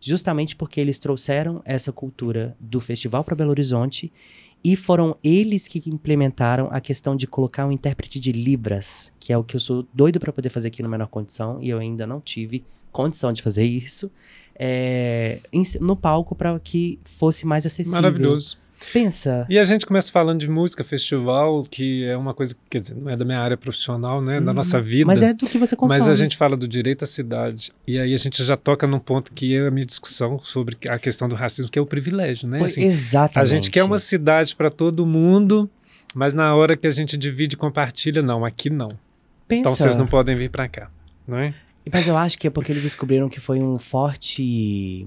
justamente 0.00 0.54
porque 0.54 0.80
eles 0.80 0.98
trouxeram 0.98 1.62
essa 1.64 1.92
cultura 1.92 2.56
do 2.60 2.80
festival 2.80 3.24
para 3.24 3.34
Belo 3.34 3.50
Horizonte 3.50 4.12
e 4.62 4.74
foram 4.74 5.16
eles 5.22 5.68
que 5.68 5.82
implementaram 5.88 6.68
a 6.72 6.80
questão 6.80 7.14
de 7.14 7.26
colocar 7.26 7.66
um 7.66 7.72
intérprete 7.72 8.18
de 8.18 8.32
Libras, 8.32 9.12
que 9.20 9.32
é 9.32 9.38
o 9.38 9.44
que 9.44 9.54
eu 9.54 9.60
sou 9.60 9.86
doido 9.94 10.18
para 10.18 10.32
poder 10.32 10.50
fazer 10.50 10.68
aqui 10.68 10.82
no 10.82 10.88
Menor 10.88 11.08
Condição, 11.08 11.58
e 11.62 11.68
eu 11.68 11.78
ainda 11.78 12.06
não 12.06 12.20
tive 12.20 12.64
condição 12.90 13.32
de 13.32 13.42
fazer 13.42 13.64
isso, 13.64 14.10
é, 14.58 15.38
no 15.80 15.94
palco 15.94 16.34
para 16.34 16.58
que 16.58 16.98
fosse 17.04 17.46
mais 17.46 17.66
acessível. 17.66 18.00
Maravilhoso. 18.00 18.58
Pensa. 18.92 19.46
E 19.48 19.58
a 19.58 19.64
gente 19.64 19.86
começa 19.86 20.10
falando 20.12 20.40
de 20.40 20.48
música, 20.48 20.84
festival, 20.84 21.64
que 21.64 22.04
é 22.04 22.16
uma 22.16 22.34
coisa, 22.34 22.54
quer 22.70 22.80
dizer, 22.80 22.94
não 22.94 23.10
é 23.10 23.16
da 23.16 23.24
minha 23.24 23.40
área 23.40 23.56
profissional, 23.56 24.22
né, 24.22 24.40
da 24.40 24.50
uhum. 24.50 24.54
nossa 24.54 24.80
vida. 24.80 25.06
Mas 25.06 25.22
é 25.22 25.32
do 25.32 25.46
que 25.46 25.58
você 25.58 25.74
consome. 25.74 25.98
Mas 25.98 26.08
a 26.08 26.14
gente 26.14 26.36
fala 26.36 26.56
do 26.56 26.68
direito 26.68 27.02
à 27.04 27.06
cidade. 27.06 27.72
E 27.86 27.98
aí 27.98 28.14
a 28.14 28.16
gente 28.16 28.42
já 28.44 28.56
toca 28.56 28.86
num 28.86 28.98
ponto 28.98 29.32
que 29.32 29.54
é 29.54 29.66
a 29.66 29.70
minha 29.70 29.86
discussão 29.86 30.40
sobre 30.40 30.76
a 30.88 30.98
questão 30.98 31.28
do 31.28 31.34
racismo, 31.34 31.70
que 31.70 31.78
é 31.78 31.82
o 31.82 31.86
privilégio, 31.86 32.48
né? 32.48 32.62
Assim, 32.62 32.82
exatamente. 32.82 33.38
A 33.38 33.44
gente 33.44 33.70
quer 33.70 33.84
uma 33.84 33.98
cidade 33.98 34.54
para 34.54 34.70
todo 34.70 35.04
mundo, 35.06 35.68
mas 36.14 36.32
na 36.32 36.54
hora 36.54 36.76
que 36.76 36.86
a 36.86 36.90
gente 36.90 37.16
divide 37.16 37.54
e 37.54 37.56
compartilha, 37.58 38.22
não, 38.22 38.44
aqui 38.44 38.70
não. 38.70 38.88
Pensa. 39.48 39.60
Então 39.60 39.76
vocês 39.76 39.96
não 39.96 40.06
podem 40.06 40.36
vir 40.36 40.50
para 40.50 40.68
cá, 40.68 40.90
não 41.26 41.38
é? 41.38 41.54
Mas 41.92 42.08
eu 42.08 42.16
acho 42.16 42.36
que 42.36 42.48
é 42.48 42.50
porque 42.50 42.72
eles 42.72 42.82
descobriram 42.82 43.28
que 43.28 43.38
foi 43.38 43.60
um 43.60 43.78
forte 43.78 45.06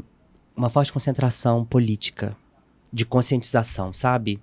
uma 0.56 0.70
forte 0.70 0.92
concentração 0.92 1.64
política 1.64 2.36
de 2.92 3.06
conscientização, 3.06 3.94
sabe? 3.94 4.40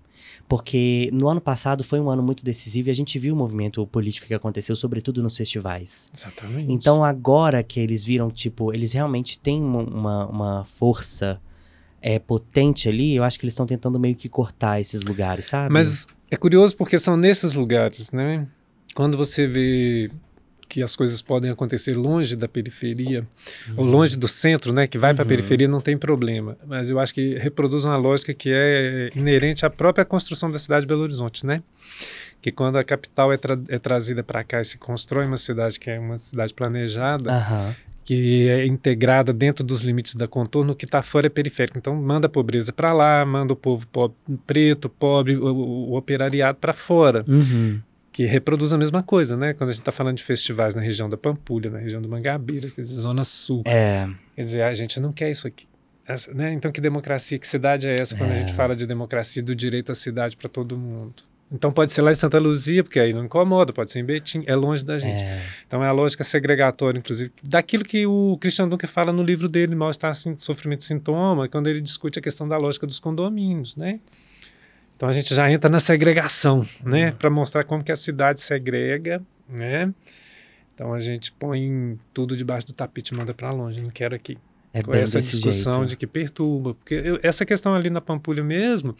Porque 0.48 1.10
no 1.12 1.28
ano 1.28 1.40
passado 1.40 1.82
foi 1.82 2.00
um 2.00 2.08
ano 2.08 2.22
muito 2.22 2.44
decisivo 2.44 2.88
e 2.88 2.90
a 2.90 2.94
gente 2.94 3.18
viu 3.18 3.34
o 3.34 3.36
movimento 3.36 3.84
político 3.86 4.26
que 4.26 4.34
aconteceu, 4.34 4.76
sobretudo 4.76 5.22
nos 5.22 5.36
festivais. 5.36 6.08
Exatamente. 6.14 6.72
Então 6.72 7.04
agora 7.04 7.62
que 7.62 7.80
eles 7.80 8.04
viram, 8.04 8.30
tipo, 8.30 8.72
eles 8.72 8.92
realmente 8.92 9.38
têm 9.38 9.60
uma, 9.60 10.26
uma 10.26 10.64
força 10.64 11.40
é, 12.00 12.18
potente 12.18 12.88
ali, 12.88 13.16
eu 13.16 13.24
acho 13.24 13.38
que 13.38 13.44
eles 13.44 13.52
estão 13.52 13.66
tentando 13.66 13.98
meio 13.98 14.14
que 14.14 14.28
cortar 14.28 14.80
esses 14.80 15.02
lugares, 15.02 15.46
sabe? 15.46 15.72
Mas 15.72 16.06
é 16.30 16.36
curioso 16.36 16.76
porque 16.76 16.98
são 16.98 17.16
nesses 17.16 17.52
lugares, 17.52 18.12
né? 18.12 18.46
Quando 18.94 19.18
você 19.18 19.46
vê 19.46 20.10
que 20.68 20.82
as 20.82 20.96
coisas 20.96 21.22
podem 21.22 21.50
acontecer 21.50 21.96
longe 21.96 22.36
da 22.36 22.48
periferia, 22.48 23.26
uhum. 23.68 23.74
ou 23.78 23.84
longe 23.84 24.16
do 24.16 24.28
centro, 24.28 24.72
né, 24.72 24.86
que 24.86 24.98
vai 24.98 25.10
uhum. 25.10 25.16
para 25.16 25.24
a 25.24 25.26
periferia 25.26 25.68
não 25.68 25.80
tem 25.80 25.96
problema, 25.96 26.56
mas 26.66 26.90
eu 26.90 26.98
acho 26.98 27.14
que 27.14 27.34
reproduz 27.36 27.84
uma 27.84 27.96
lógica 27.96 28.34
que 28.34 28.50
é 28.52 29.10
inerente 29.14 29.64
à 29.64 29.70
própria 29.70 30.04
construção 30.04 30.50
da 30.50 30.58
cidade 30.58 30.82
de 30.82 30.86
Belo 30.88 31.02
Horizonte, 31.02 31.46
né? 31.46 31.62
Que 32.40 32.52
quando 32.52 32.76
a 32.76 32.84
capital 32.84 33.32
é, 33.32 33.36
tra 33.36 33.58
é 33.68 33.78
trazida 33.78 34.22
para 34.22 34.44
cá 34.44 34.60
e 34.60 34.64
se 34.64 34.78
constrói 34.78 35.26
uma 35.26 35.36
cidade 35.36 35.80
que 35.80 35.90
é 35.90 35.98
uma 35.98 36.18
cidade 36.18 36.52
planejada, 36.52 37.32
uhum. 37.32 37.74
que 38.04 38.48
é 38.48 38.66
integrada 38.66 39.32
dentro 39.32 39.64
dos 39.64 39.80
limites 39.80 40.14
da 40.14 40.28
contorno, 40.28 40.72
o 40.72 40.76
que 40.76 40.84
está 40.84 41.02
fora 41.02 41.26
é 41.26 41.30
periférico. 41.30 41.78
Então 41.78 41.94
manda 41.96 42.26
a 42.26 42.30
pobreza 42.30 42.72
para 42.72 42.92
lá, 42.92 43.24
manda 43.24 43.52
o 43.52 43.56
povo 43.56 43.86
pobre, 43.88 44.16
preto, 44.46 44.88
pobre, 44.88 45.36
o, 45.36 45.46
o 45.46 45.96
operariado 45.96 46.58
para 46.58 46.72
fora. 46.72 47.24
Uhum 47.26 47.80
que 48.16 48.24
reproduz 48.24 48.72
a 48.72 48.78
mesma 48.78 49.02
coisa, 49.02 49.36
né? 49.36 49.52
Quando 49.52 49.68
a 49.68 49.72
gente 49.74 49.82
está 49.82 49.92
falando 49.92 50.16
de 50.16 50.24
festivais 50.24 50.74
na 50.74 50.80
região 50.80 51.06
da 51.06 51.18
Pampulha, 51.18 51.68
na 51.68 51.78
região 51.78 52.00
do 52.00 52.08
Mangabeira, 52.08 52.66
quer 52.70 52.80
dizer, 52.80 52.98
Zona 52.98 53.24
Sul. 53.24 53.62
É. 53.66 54.08
Quer 54.34 54.40
dizer, 54.40 54.62
a 54.62 54.72
gente 54.72 54.98
não 54.98 55.12
quer 55.12 55.30
isso 55.30 55.46
aqui. 55.46 55.68
Essa, 56.08 56.32
né? 56.32 56.50
Então, 56.54 56.72
que 56.72 56.80
democracia, 56.80 57.38
que 57.38 57.46
cidade 57.46 57.86
é 57.86 57.94
essa 58.00 58.16
quando 58.16 58.30
é. 58.30 58.32
a 58.32 58.36
gente 58.36 58.54
fala 58.54 58.74
de 58.74 58.86
democracia 58.86 59.42
do 59.42 59.54
direito 59.54 59.92
à 59.92 59.94
cidade 59.94 60.34
para 60.34 60.48
todo 60.48 60.78
mundo? 60.78 61.24
Então, 61.52 61.70
pode 61.70 61.92
ser 61.92 62.00
lá 62.00 62.10
em 62.10 62.14
Santa 62.14 62.38
Luzia, 62.38 62.82
porque 62.82 62.98
aí 62.98 63.12
não 63.12 63.22
incomoda, 63.22 63.70
pode 63.70 63.92
ser 63.92 63.98
em 63.98 64.04
Betim, 64.04 64.44
é 64.46 64.56
longe 64.56 64.82
da 64.82 64.96
gente. 64.96 65.22
É. 65.22 65.42
Então, 65.66 65.84
é 65.84 65.86
a 65.86 65.92
lógica 65.92 66.24
segregatória, 66.24 66.98
inclusive, 66.98 67.30
daquilo 67.42 67.84
que 67.84 68.06
o 68.06 68.38
Christian 68.40 68.66
Dunker 68.66 68.88
fala 68.88 69.12
no 69.12 69.22
livro 69.22 69.46
dele, 69.46 69.74
Mal-Estar, 69.74 70.14
Sofrimento 70.38 70.80
e 70.80 70.84
Sintoma, 70.84 71.50
quando 71.50 71.68
ele 71.68 71.82
discute 71.82 72.18
a 72.18 72.22
questão 72.22 72.48
da 72.48 72.56
lógica 72.56 72.86
dos 72.86 72.98
condomínios, 72.98 73.76
né? 73.76 74.00
Então 74.96 75.08
a 75.08 75.12
gente 75.12 75.34
já 75.34 75.50
entra 75.50 75.68
na 75.68 75.78
segregação, 75.78 76.66
né? 76.82 77.10
Uhum. 77.10 77.16
Para 77.16 77.30
mostrar 77.30 77.64
como 77.64 77.84
que 77.84 77.92
a 77.92 77.96
cidade 77.96 78.40
segrega, 78.40 79.22
né? 79.48 79.92
Então 80.74 80.92
a 80.92 81.00
gente 81.00 81.30
põe 81.32 81.98
tudo 82.12 82.36
debaixo 82.36 82.66
do 82.66 82.72
tapete 82.72 83.12
e 83.12 83.16
manda 83.16 83.34
para 83.34 83.50
longe, 83.50 83.80
não 83.80 83.90
quero 83.90 84.14
aqui. 84.14 84.38
É 84.72 84.82
Com 84.82 84.94
essa 84.94 85.20
discussão 85.20 85.74
jeito. 85.74 85.88
de 85.90 85.96
que 85.96 86.06
perturba. 86.06 86.74
Porque 86.74 86.94
eu, 86.94 87.18
essa 87.22 87.46
questão 87.46 87.74
ali 87.74 87.88
na 87.88 88.00
Pampulha 88.00 88.44
mesmo, 88.44 88.94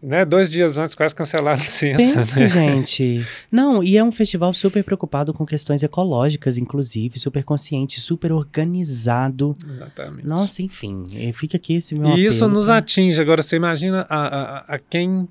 né, 0.00 0.24
dois 0.24 0.50
dias 0.50 0.78
antes 0.78 0.94
quase 0.94 1.14
cancelaram 1.14 1.58
a 1.58 1.60
licença. 1.60 2.14
Pensa, 2.14 2.40
né? 2.40 2.46
gente. 2.46 3.26
Não, 3.50 3.82
e 3.82 3.96
é 3.96 4.04
um 4.04 4.12
festival 4.12 4.52
super 4.52 4.84
preocupado 4.84 5.34
com 5.34 5.44
questões 5.44 5.82
ecológicas, 5.82 6.56
inclusive, 6.56 7.18
super 7.18 7.42
consciente, 7.42 8.00
super 8.00 8.30
organizado. 8.30 9.54
Exatamente. 9.68 10.26
Nossa, 10.26 10.62
enfim, 10.62 11.02
fica 11.32 11.56
aqui 11.56 11.74
esse 11.74 11.94
meu 11.94 12.16
E 12.16 12.26
isso 12.26 12.46
nos 12.48 12.66
pra... 12.66 12.76
atinge. 12.76 13.20
Agora, 13.20 13.42
você 13.42 13.56
imagina 13.56 14.06
a, 14.08 14.26
a, 14.26 14.58
a 14.74 14.78
quem, 14.78 15.28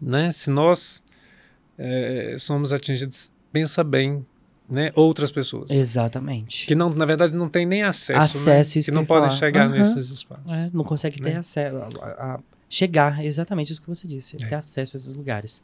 né, 0.00 0.32
se 0.32 0.50
nós 0.50 1.02
é, 1.78 2.34
somos 2.38 2.72
atingidos, 2.72 3.32
pensa 3.52 3.84
bem, 3.84 4.26
né, 4.68 4.90
outras 4.96 5.30
pessoas. 5.30 5.70
Exatamente. 5.70 6.66
Que 6.66 6.74
não, 6.74 6.90
na 6.90 7.04
verdade, 7.04 7.34
não 7.36 7.48
tem 7.48 7.64
nem 7.64 7.84
acesso, 7.84 8.38
acesso 8.38 8.50
né? 8.50 8.80
isso 8.80 8.90
que 8.90 8.94
não 8.94 9.06
podem 9.06 9.28
falar. 9.28 9.38
chegar 9.38 9.68
uhum. 9.68 9.78
nesses 9.78 10.10
espaços. 10.10 10.52
É, 10.52 10.70
não 10.74 10.82
consegue 10.82 11.20
ter 11.20 11.34
né? 11.34 11.38
acesso 11.38 11.76
a, 12.02 12.34
a 12.34 12.40
chegar, 12.68 13.24
exatamente 13.24 13.72
isso 13.72 13.80
que 13.80 13.88
você 13.88 14.06
disse, 14.06 14.36
é. 14.36 14.46
ter 14.46 14.54
acesso 14.54 14.96
a 14.96 14.98
esses 14.98 15.14
lugares. 15.14 15.62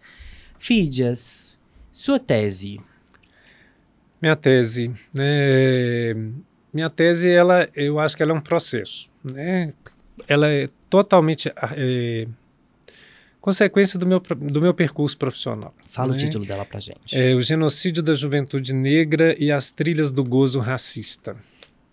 Fídias, 0.59 1.59
sua 1.93 2.19
tese. 2.19 2.81
Minha 4.21 4.37
tese, 4.37 4.93
é, 5.19 6.17
minha 6.73 6.89
tese, 6.89 7.29
ela, 7.29 7.69
eu 7.75 8.01
acho 8.01 8.17
que 8.17 8.23
ela 8.23 8.33
é 8.33 8.35
um 8.35 8.41
processo, 8.41 9.11
né? 9.23 9.75
Ela 10.27 10.49
é 10.49 10.69
totalmente 10.89 11.53
é, 11.77 12.27
consequência 13.41 13.99
do 13.99 14.07
meu, 14.07 14.21
do 14.21 14.63
meu 14.63 14.73
percurso 14.73 15.19
profissional. 15.19 15.75
Fala 15.87 16.11
né? 16.11 16.15
o 16.15 16.19
título 16.19 16.47
dela 16.47 16.65
pra 16.65 16.81
gente. 16.81 17.15
É 17.15 17.35
o 17.35 17.43
genocídio 17.43 18.03
da 18.03 18.15
juventude 18.15 18.73
negra 18.73 19.37
e 19.39 19.53
as 19.53 19.71
trilhas 19.71 20.11
do 20.11 20.25
gozo 20.25 20.61
racista. 20.61 21.37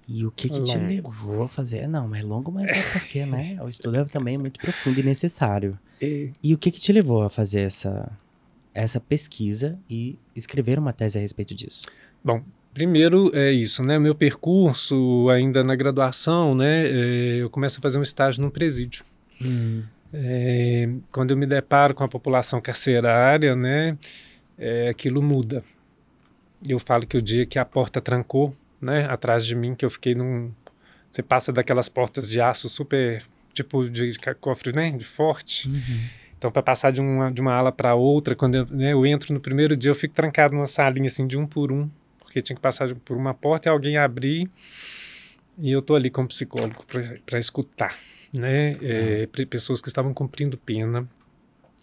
E 0.08 0.26
o 0.26 0.32
que, 0.32 0.50
que 0.50 0.64
te 0.64 0.78
levou 0.78 1.44
a 1.44 1.48
fazer? 1.48 1.88
Não, 1.88 2.08
mas 2.08 2.22
é 2.22 2.24
longo, 2.24 2.52
mas 2.52 2.70
é 2.70 2.82
porque, 2.92 3.26
né? 3.26 3.58
O 3.62 3.70
estudo 3.70 3.98
é 3.98 4.04
também 4.06 4.38
muito 4.38 4.60
profundo 4.60 5.00
e 5.00 5.04
necessário. 5.04 5.78
E, 6.02 6.32
e 6.44 6.54
o 6.54 6.58
que, 6.58 6.72
que 6.72 6.82
te 6.82 6.92
levou 6.92 7.22
a 7.22 7.30
fazer 7.30 7.62
essa, 7.62 8.12
essa 8.74 9.00
pesquisa 9.00 9.78
e 9.90 10.18
escrever 10.36 10.80
uma 10.80 10.92
tese 10.92 11.18
a 11.18 11.22
respeito 11.22 11.56
disso? 11.56 11.84
Bom, 12.24 12.44
primeiro 12.74 13.32
é 13.34 13.52
isso, 13.52 13.84
né? 13.84 13.98
Meu 14.00 14.16
percurso 14.16 15.30
ainda 15.30 15.64
na 15.64 15.76
graduação, 15.76 16.56
né? 16.56 16.88
É, 16.88 17.36
eu 17.38 17.50
começo 17.50 17.80
a 17.80 17.82
fazer 17.82 18.00
um 18.00 18.04
estágio 18.04 18.42
num 18.42 18.50
presídio. 18.50 19.06
Hum. 19.42 19.84
É, 20.14 20.90
quando 21.12 21.32
eu 21.32 21.38
me 21.38 21.46
deparo 21.46 21.94
com 21.94 22.04
a 22.04 22.08
população 22.08 22.60
carcerária, 22.60 23.56
né? 23.56 23.98
É, 24.58 24.90
aquilo 24.90 25.22
muda. 25.22 25.64
Eu 26.68 26.78
falo 26.78 27.08
que 27.08 27.18
o 27.18 27.22
dia 27.22 27.46
que 27.46 27.58
a 27.58 27.66
porta 27.66 28.00
trancou, 28.00 28.54
né, 28.82 29.06
atrás 29.06 29.46
de 29.46 29.56
mim, 29.56 29.76
que 29.76 29.86
eu 29.86 29.90
fiquei 29.90 30.16
num. 30.16 30.52
Você 31.12 31.22
passa 31.22 31.52
daquelas 31.52 31.90
portas 31.90 32.28
de 32.28 32.40
aço 32.40 32.70
super, 32.70 33.24
tipo 33.54 33.90
de 33.90 34.14
cofre, 34.40 34.74
né, 34.74 34.92
de 34.92 35.06
forte. 35.06 35.70
Uhum. 35.70 36.02
Então, 36.38 36.52
para 36.52 36.64
passar 36.64 36.92
de 36.92 37.00
uma, 37.00 37.32
de 37.32 37.40
uma 37.40 37.54
ala 37.54 37.72
para 37.72 37.94
outra, 37.94 38.36
quando 38.36 38.56
eu, 38.56 38.66
né, 38.66 38.94
eu 38.94 39.06
entro 39.06 39.34
no 39.34 39.40
primeiro 39.40 39.76
dia, 39.76 39.92
eu 39.92 39.96
fico 39.96 40.14
trancado 40.16 40.56
numa 40.56 40.66
salinha 40.66 41.06
assim, 41.06 41.28
de 41.28 41.38
um 41.38 41.46
por 41.46 41.72
um, 41.72 41.88
porque 42.20 42.42
tinha 42.42 42.56
que 42.56 42.62
passar 42.62 42.94
por 42.96 43.16
uma 43.16 43.34
porta 43.34 43.70
e 43.70 43.72
alguém 43.72 43.98
abrir. 43.98 44.50
E 45.60 45.70
eu 45.70 45.82
tô 45.82 45.96
ali 45.96 46.10
como 46.10 46.28
psicólogo 46.28 46.84
para 47.26 47.38
escutar, 47.38 47.96
né, 48.34 48.78
é, 48.82 49.28
pessoas 49.48 49.82
que 49.82 49.88
estavam 49.88 50.14
cumprindo 50.14 50.58
pena. 50.58 51.08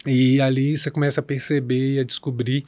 E 0.05 0.41
ali 0.41 0.77
você 0.77 0.91
começa 0.91 1.21
a 1.21 1.23
perceber 1.23 1.95
e 1.95 2.01
a 2.01 2.05
descobrir 2.05 2.63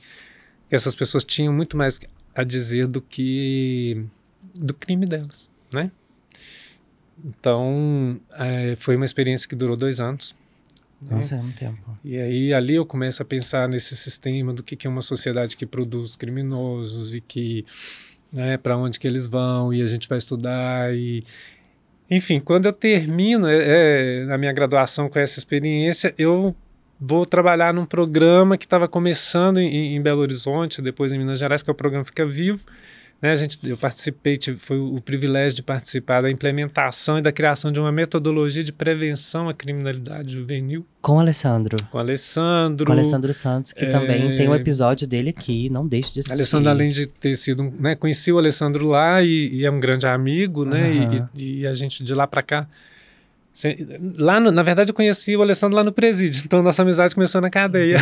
que 0.68 0.74
essas 0.74 0.94
pessoas 0.94 1.24
tinham 1.24 1.52
muito 1.52 1.76
mais 1.76 1.98
a 2.34 2.44
dizer 2.44 2.86
do 2.86 3.00
que 3.00 4.04
do 4.54 4.74
crime 4.74 5.06
delas, 5.06 5.50
né? 5.72 5.90
Então, 7.24 8.18
é, 8.32 8.76
foi 8.76 8.96
uma 8.96 9.04
experiência 9.04 9.48
que 9.48 9.54
durou 9.54 9.76
dois 9.76 10.00
anos. 10.00 10.34
Nossa, 11.02 11.36
né? 11.36 11.42
é 11.42 11.44
um 11.44 11.52
tempo. 11.52 11.98
E 12.04 12.18
aí, 12.18 12.54
ali 12.54 12.74
eu 12.74 12.84
começo 12.84 13.22
a 13.22 13.24
pensar 13.24 13.68
nesse 13.68 13.96
sistema 13.96 14.52
do 14.52 14.62
que, 14.62 14.76
que 14.76 14.86
é 14.86 14.90
uma 14.90 15.02
sociedade 15.02 15.56
que 15.56 15.64
produz 15.64 16.16
criminosos 16.16 17.14
e 17.14 17.20
que, 17.20 17.64
né, 18.32 18.56
para 18.56 18.76
onde 18.76 18.98
que 18.98 19.06
eles 19.06 19.26
vão, 19.26 19.72
e 19.72 19.82
a 19.82 19.86
gente 19.86 20.08
vai 20.08 20.18
estudar, 20.18 20.94
e, 20.94 21.24
Enfim, 22.10 22.40
quando 22.40 22.66
eu 22.66 22.72
termino 22.72 23.46
é, 23.46 24.24
é, 24.26 24.32
a 24.32 24.36
minha 24.36 24.52
graduação 24.52 25.08
com 25.08 25.18
essa 25.18 25.38
experiência, 25.38 26.14
eu 26.18 26.54
vou 27.00 27.24
trabalhar 27.24 27.72
num 27.72 27.86
programa 27.86 28.58
que 28.58 28.66
estava 28.66 28.86
começando 28.86 29.58
em, 29.58 29.96
em, 29.96 30.02
Belo 30.02 30.20
Horizonte, 30.20 30.82
depois 30.82 31.12
em 31.12 31.18
Minas 31.18 31.38
Gerais, 31.38 31.62
que 31.62 31.70
é 31.70 31.72
o 31.72 31.74
programa 31.74 32.04
Fica 32.04 32.26
Vivo. 32.26 32.64
Né, 33.20 33.32
a 33.32 33.36
gente, 33.36 33.58
eu 33.68 33.76
participei, 33.76 34.38
tive, 34.38 34.58
foi 34.58 34.78
o 34.78 34.98
privilégio 34.98 35.56
de 35.56 35.62
participar 35.62 36.22
da 36.22 36.30
implementação 36.30 37.18
e 37.18 37.22
da 37.22 37.30
criação 37.30 37.70
de 37.70 37.78
uma 37.78 37.92
metodologia 37.92 38.64
de 38.64 38.72
prevenção 38.72 39.46
à 39.46 39.52
criminalidade 39.52 40.32
juvenil. 40.32 40.86
Com 41.02 41.16
o 41.16 41.20
Alessandro. 41.20 41.76
Com 41.90 41.98
o 41.98 42.00
Alessandro. 42.00 42.86
Com 42.86 42.92
o 42.92 42.94
Alessandro 42.94 43.34
Santos, 43.34 43.74
que 43.74 43.84
é... 43.84 43.88
também 43.88 44.34
tem 44.36 44.48
um 44.48 44.54
episódio 44.54 45.06
dele 45.06 45.30
aqui, 45.30 45.68
não 45.68 45.86
deixe 45.86 46.14
de 46.14 46.20
assistir. 46.20 46.32
Alessandro, 46.32 46.70
além 46.70 46.90
de 46.90 47.06
ter 47.06 47.36
sido, 47.36 47.62
né, 47.78 47.94
conheci 47.94 48.32
o 48.32 48.38
Alessandro 48.38 48.88
lá 48.88 49.20
e, 49.22 49.50
e 49.52 49.66
é 49.66 49.70
um 49.70 49.78
grande 49.78 50.06
amigo, 50.06 50.64
né, 50.64 50.90
uhum. 50.90 51.28
e, 51.34 51.60
e, 51.60 51.66
a 51.66 51.74
gente 51.74 52.02
de 52.02 52.14
lá 52.14 52.26
para 52.26 52.42
cá 52.42 52.66
Lá 54.16 54.40
no, 54.40 54.50
na 54.50 54.62
verdade, 54.62 54.90
eu 54.90 54.94
conheci 54.94 55.36
o 55.36 55.42
Alessandro 55.42 55.76
lá 55.76 55.84
no 55.84 55.92
presídio, 55.92 56.42
então 56.44 56.62
nossa 56.62 56.82
amizade 56.82 57.14
começou 57.14 57.40
na 57.40 57.50
cadeia. 57.50 57.98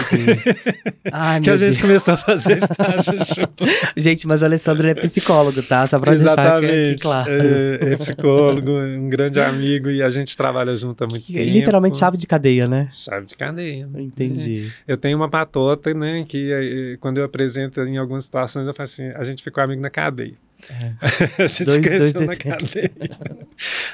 Ai, 1.10 1.40
que 1.40 1.50
a 1.50 1.56
gente 1.56 1.70
Deus. 1.70 1.80
começou 1.80 2.14
a 2.14 2.16
fazer 2.16 2.58
estágio 2.58 3.14
junto. 3.34 3.64
Gente, 3.96 4.26
mas 4.26 4.42
o 4.42 4.44
Alessandro 4.44 4.88
é 4.88 4.94
psicólogo, 4.94 5.62
tá? 5.62 5.86
Só 5.86 5.98
pra 5.98 6.12
Exatamente. 6.12 6.66
deixar 6.66 6.90
aqui 6.90 7.00
claro. 7.00 7.30
É, 7.30 7.92
é, 7.92 7.96
psicólogo, 7.96 8.70
um 8.70 9.08
grande 9.08 9.40
amigo 9.40 9.90
e 9.90 10.02
a 10.02 10.10
gente 10.10 10.36
trabalha 10.36 10.76
junto 10.76 11.02
há 11.02 11.06
muito 11.06 11.24
que, 11.24 11.32
tempo. 11.32 11.50
Literalmente 11.50 11.96
chave 11.96 12.16
de 12.16 12.26
cadeia, 12.26 12.68
né? 12.68 12.88
Chave 12.92 13.26
de 13.26 13.34
cadeia. 13.34 13.88
Entendi. 13.96 14.70
É. 14.86 14.92
Eu 14.92 14.96
tenho 14.96 15.16
uma 15.16 15.28
patota, 15.28 15.92
né, 15.92 16.24
que 16.28 16.96
quando 17.00 17.18
eu 17.18 17.24
apresento 17.24 17.80
em 17.82 17.96
algumas 17.96 18.24
situações 18.24 18.68
eu 18.68 18.74
falo 18.74 18.84
assim, 18.84 19.08
a 19.08 19.24
gente 19.24 19.42
ficou 19.42 19.62
amigo 19.64 19.80
na 19.80 19.90
cadeia. 19.90 20.34
É. 20.70 21.48
se 21.48 21.64
dois, 21.64 21.80
dois 22.12 22.14
na 22.14 22.36
cadeia. 22.36 22.90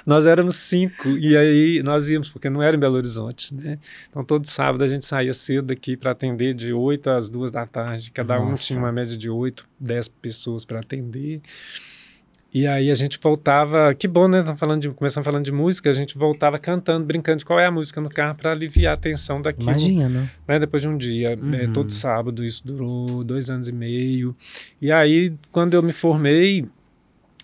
nós 0.05 0.27
éramos 0.27 0.57
cinco 0.57 1.09
e 1.09 1.37
aí 1.37 1.83
nós 1.83 2.09
íamos, 2.09 2.29
porque 2.31 2.51
não 2.51 2.63
era 2.63 2.77
em 2.77 2.81
Belo 2.81 2.97
Horizonte, 2.97 3.55
né? 3.55 3.79
Então 4.11 4.25
todo 4.25 4.47
sábado 4.47 4.83
a 4.83 4.87
gente 4.87 5.05
saía 5.05 5.33
cedo 5.33 5.67
daqui 5.67 5.97
para 5.97 6.11
atender 6.11 6.55
de 6.55 6.73
8 6.73 7.11
às 7.11 7.29
2 7.29 7.51
da 7.51 7.67
tarde. 7.67 8.11
Cada 8.11 8.39
Nossa. 8.39 8.51
um 8.51 8.55
tinha 8.55 8.79
uma 8.79 8.93
média 8.93 9.17
de 9.17 9.31
8, 9.31 9.67
10 9.79 10.09
pessoas 10.09 10.65
para 10.65 10.81
atender. 10.81 11.41
E 12.55 12.69
aí 12.69 12.89
a 12.89 12.95
gente 12.95 13.19
voltava, 13.21 13.93
que 13.95 14.07
bom, 14.07 14.29
né? 14.29 14.45
Falando 14.57 14.81
de, 14.81 14.89
começando 14.91 15.25
falando 15.25 15.45
de 15.45 15.51
música, 15.51 15.91
a 15.91 15.93
gente 15.93 16.17
voltava 16.17 16.57
cantando, 16.57 17.05
brincando 17.05 17.39
de 17.39 17.45
qual 17.45 17.59
é 17.59 17.67
a 17.67 17.71
música 17.71 18.01
no 18.01 18.09
carro 18.09 18.37
para 18.37 18.53
aliviar 18.53 18.95
a 18.95 18.97
tensão 18.97 19.43
daquilo. 19.43 19.71
Imagina. 19.71 20.31
Né? 20.47 20.59
Depois 20.61 20.81
de 20.81 20.89
um 20.89 20.97
dia, 20.97 21.37
uhum. 21.37 21.53
é, 21.53 21.67
todo 21.67 21.91
sábado, 21.91 22.45
isso 22.45 22.65
durou 22.65 23.25
dois 23.25 23.51
anos 23.51 23.67
e 23.67 23.73
meio. 23.73 24.37
E 24.81 24.93
aí, 24.93 25.33
quando 25.51 25.75
eu 25.75 25.83
me 25.83 25.91
formei, 25.93 26.65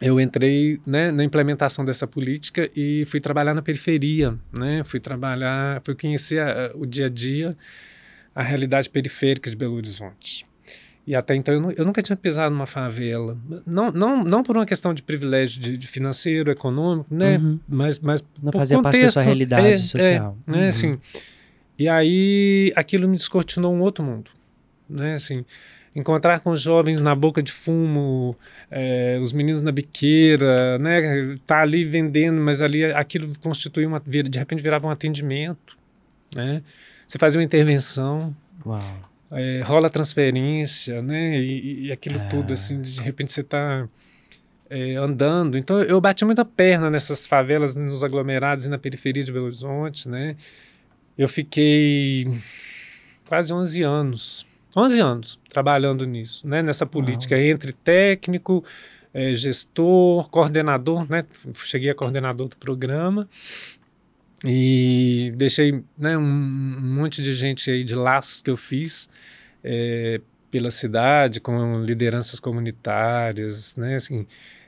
eu 0.00 0.21
entrei 0.21 0.81
né, 0.87 1.11
na 1.11 1.25
implementação 1.25 1.85
dessa 1.85 2.07
política 2.07 2.71
e 2.76 3.05
fui 3.07 3.21
trabalhar 3.21 3.52
na 3.52 3.62
periferia, 3.62 4.38
né? 4.57 4.85
Fui 4.85 5.00
trabalhar, 5.00 5.83
fui 5.85 5.97
conhecer 5.97 6.40
a, 6.40 6.71
o 6.76 6.87
dia 6.87 7.07
a 7.07 7.11
dia, 7.11 7.57
a 8.33 8.45
realidade 8.45 8.88
periférica 8.88 9.50
de 9.50 9.57
Belo 9.57 9.75
Horizonte. 9.75 10.47
E 11.11 11.14
até 11.17 11.35
então 11.35 11.52
eu, 11.52 11.73
eu, 11.73 11.85
nunca 11.85 12.00
tinha 12.00 12.17
pisado 12.17 12.55
numa 12.55 12.67
favela. 12.67 13.37
Não, 13.67 13.90
não, 13.90 14.23
não 14.23 14.45
por 14.45 14.57
uma 14.57 14.64
questão 14.64 14.95
de 14.95 15.02
privilégio 15.02 15.61
de, 15.61 15.76
de 15.76 15.87
financeiro, 15.88 16.52
econômico, 16.52 17.12
né? 17.12 17.37
Uhum. 17.37 17.59
Mas, 17.69 17.99
mas 17.99 18.23
não 18.40 18.52
fazia 18.52 18.76
contexto, 18.76 19.02
parte 19.02 19.05
da 19.07 19.11
sua 19.11 19.23
realidade 19.23 19.67
é, 19.67 19.76
social. 19.76 20.38
É, 20.47 20.50
né? 20.52 20.62
Uhum. 20.62 20.69
Assim, 20.69 21.00
e 21.76 21.88
aí 21.88 22.73
aquilo 22.76 23.09
me 23.09 23.17
descortinou 23.17 23.75
um 23.75 23.81
outro 23.81 24.05
mundo. 24.05 24.31
Né? 24.88 25.17
Assim, 25.17 25.45
encontrar 25.97 26.38
com 26.38 26.50
os 26.52 26.62
jovens 26.62 27.00
na 27.00 27.12
boca 27.12 27.43
de 27.43 27.50
fumo, 27.50 28.37
é, 28.71 29.19
os 29.21 29.33
meninos 29.33 29.62
na 29.62 29.73
biqueira, 29.73 30.79
né? 30.79 31.37
Tá 31.45 31.62
ali 31.62 31.83
vendendo, 31.83 32.40
mas 32.40 32.62
ali 32.62 32.85
aquilo 32.85 33.37
constituía 33.40 33.88
uma... 33.88 33.99
De 33.99 34.38
repente 34.38 34.62
virava 34.62 34.87
um 34.87 34.90
atendimento, 34.90 35.76
né? 36.33 36.62
Você 37.05 37.19
fazia 37.19 37.40
uma 37.40 37.45
intervenção. 37.45 38.33
Uau 38.64 39.10
é, 39.31 39.63
rola 39.63 39.89
transferência, 39.89 41.01
né? 41.03 41.38
E, 41.38 41.87
e 41.87 41.93
aquilo 41.93 42.19
é. 42.19 42.29
tudo, 42.29 42.53
assim, 42.53 42.81
de 42.81 43.01
repente 43.01 43.33
você 43.33 43.43
está 43.43 43.88
é, 44.69 44.95
andando. 44.97 45.57
Então 45.57 45.81
eu 45.83 46.01
bati 46.01 46.25
muita 46.25 46.45
perna 46.45 46.90
nessas 46.90 47.27
favelas, 47.27 47.77
nos 47.77 48.03
aglomerados 48.03 48.64
e 48.66 48.69
na 48.69 48.79
periferia 48.79 49.23
de 49.23 49.33
Belo 49.33 49.47
Horizonte, 49.47 50.09
né? 50.09 50.37
Eu 51.16 51.29
fiquei 51.29 52.25
quase 53.29 53.53
11 53.53 53.83
anos, 53.83 54.47
11 54.77 55.01
anos 55.01 55.40
trabalhando 55.49 56.07
nisso, 56.07 56.47
né? 56.47 56.62
Nessa 56.62 56.87
política 56.87 57.35
Uau. 57.35 57.45
entre 57.45 57.73
técnico, 57.73 58.64
é, 59.12 59.35
gestor, 59.35 60.29
coordenador, 60.29 61.09
né? 61.11 61.25
Cheguei 61.55 61.90
a 61.90 61.95
coordenador 61.95 62.49
do 62.49 62.57
programa 62.57 63.29
e 64.44 65.33
deixei 65.37 65.83
né, 65.98 66.16
um, 66.16 66.22
um, 66.22 66.94
monte 66.94 67.22
de 67.22 67.35
gente 67.35 67.70
aí 67.70 67.85
de 67.85 67.94
laços 67.94 68.40
que 68.40 68.50
eu 68.50 68.57
fiz 68.57 69.09
é, 69.62 70.20
pela 70.50 70.70
cidade, 70.70 71.40
com 71.40 71.83
lideranças 71.85 72.40
comunitárias, 72.40 73.76
né? 73.76 73.96
Assim, 73.96 74.26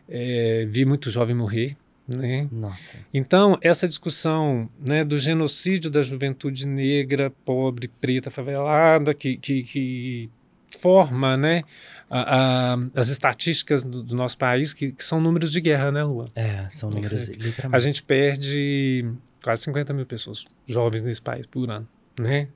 é, 0.08 0.66
vi 0.68 0.84
muito 0.84 1.10
jovem 1.10 1.34
morrer, 1.34 1.76
né? 2.06 2.46
Nossa. 2.52 2.98
Então, 3.12 3.58
essa 3.62 3.88
discussão 3.88 4.68
né, 4.78 5.04
do 5.04 5.18
genocídio 5.18 5.90
da 5.90 6.02
juventude 6.02 6.66
negra, 6.66 7.30
pobre, 7.44 7.88
preta, 7.88 8.30
favelada, 8.30 9.14
que, 9.14 9.38
que, 9.38 9.62
que 9.62 10.30
forma 10.78 11.36
né, 11.36 11.62
a, 12.10 12.74
a, 12.74 12.78
as 12.94 13.08
estatísticas 13.08 13.82
do, 13.82 14.02
do 14.02 14.14
nosso 14.14 14.36
país, 14.36 14.74
que, 14.74 14.92
que, 14.92 15.04
são 15.04 15.18
números 15.18 15.50
de 15.50 15.60
guerra, 15.62 15.90
né, 15.90 16.04
Lua? 16.04 16.30
É, 16.36 16.66
são 16.70 16.90
números, 16.90 17.28
literalmente. 17.28 17.76
A 17.76 17.78
gente 17.78 18.02
perde 18.02 19.10
quase 19.42 19.62
50 19.62 19.92
mil 19.92 20.06
pessoas 20.06 20.44
jovens 20.66 21.02
nesse 21.02 21.20
país 21.20 21.46
por 21.46 21.70
ano, 21.70 21.88
né? 22.18 22.48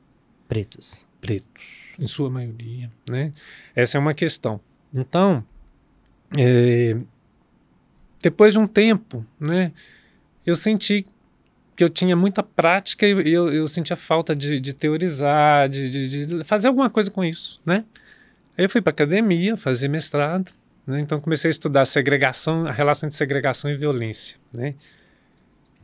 Pretos. 0.48 1.06
Pretos, 1.20 1.64
em 1.98 2.06
sua 2.06 2.30
maioria, 2.30 2.90
né? 3.08 3.32
Essa 3.74 3.98
é 3.98 4.00
uma 4.00 4.14
questão. 4.14 4.60
Então, 4.94 5.44
é, 6.36 6.96
depois 8.22 8.52
de 8.52 8.58
um 8.58 8.66
tempo, 8.66 9.26
né? 9.38 9.72
Eu 10.44 10.54
senti 10.54 11.04
que 11.76 11.84
eu 11.84 11.90
tinha 11.90 12.16
muita 12.16 12.42
prática 12.42 13.06
e 13.06 13.30
eu, 13.30 13.52
eu 13.52 13.68
sentia 13.68 13.96
falta 13.96 14.34
de, 14.34 14.58
de 14.58 14.72
teorizar, 14.72 15.68
de, 15.68 15.90
de, 15.90 16.26
de, 16.26 16.44
fazer 16.44 16.68
alguma 16.68 16.88
coisa 16.88 17.10
com 17.10 17.22
isso, 17.22 17.60
né? 17.66 17.84
Aí 18.56 18.64
eu 18.64 18.70
fui 18.70 18.80
para 18.80 18.90
academia 18.90 19.56
fazer 19.56 19.88
mestrado, 19.88 20.52
né? 20.86 21.00
Então 21.00 21.20
comecei 21.20 21.48
a 21.48 21.50
estudar 21.50 21.84
segregação, 21.84 22.66
a 22.66 22.72
relação 22.72 23.06
entre 23.06 23.16
segregação 23.16 23.70
e 23.70 23.76
violência, 23.76 24.38
né? 24.52 24.74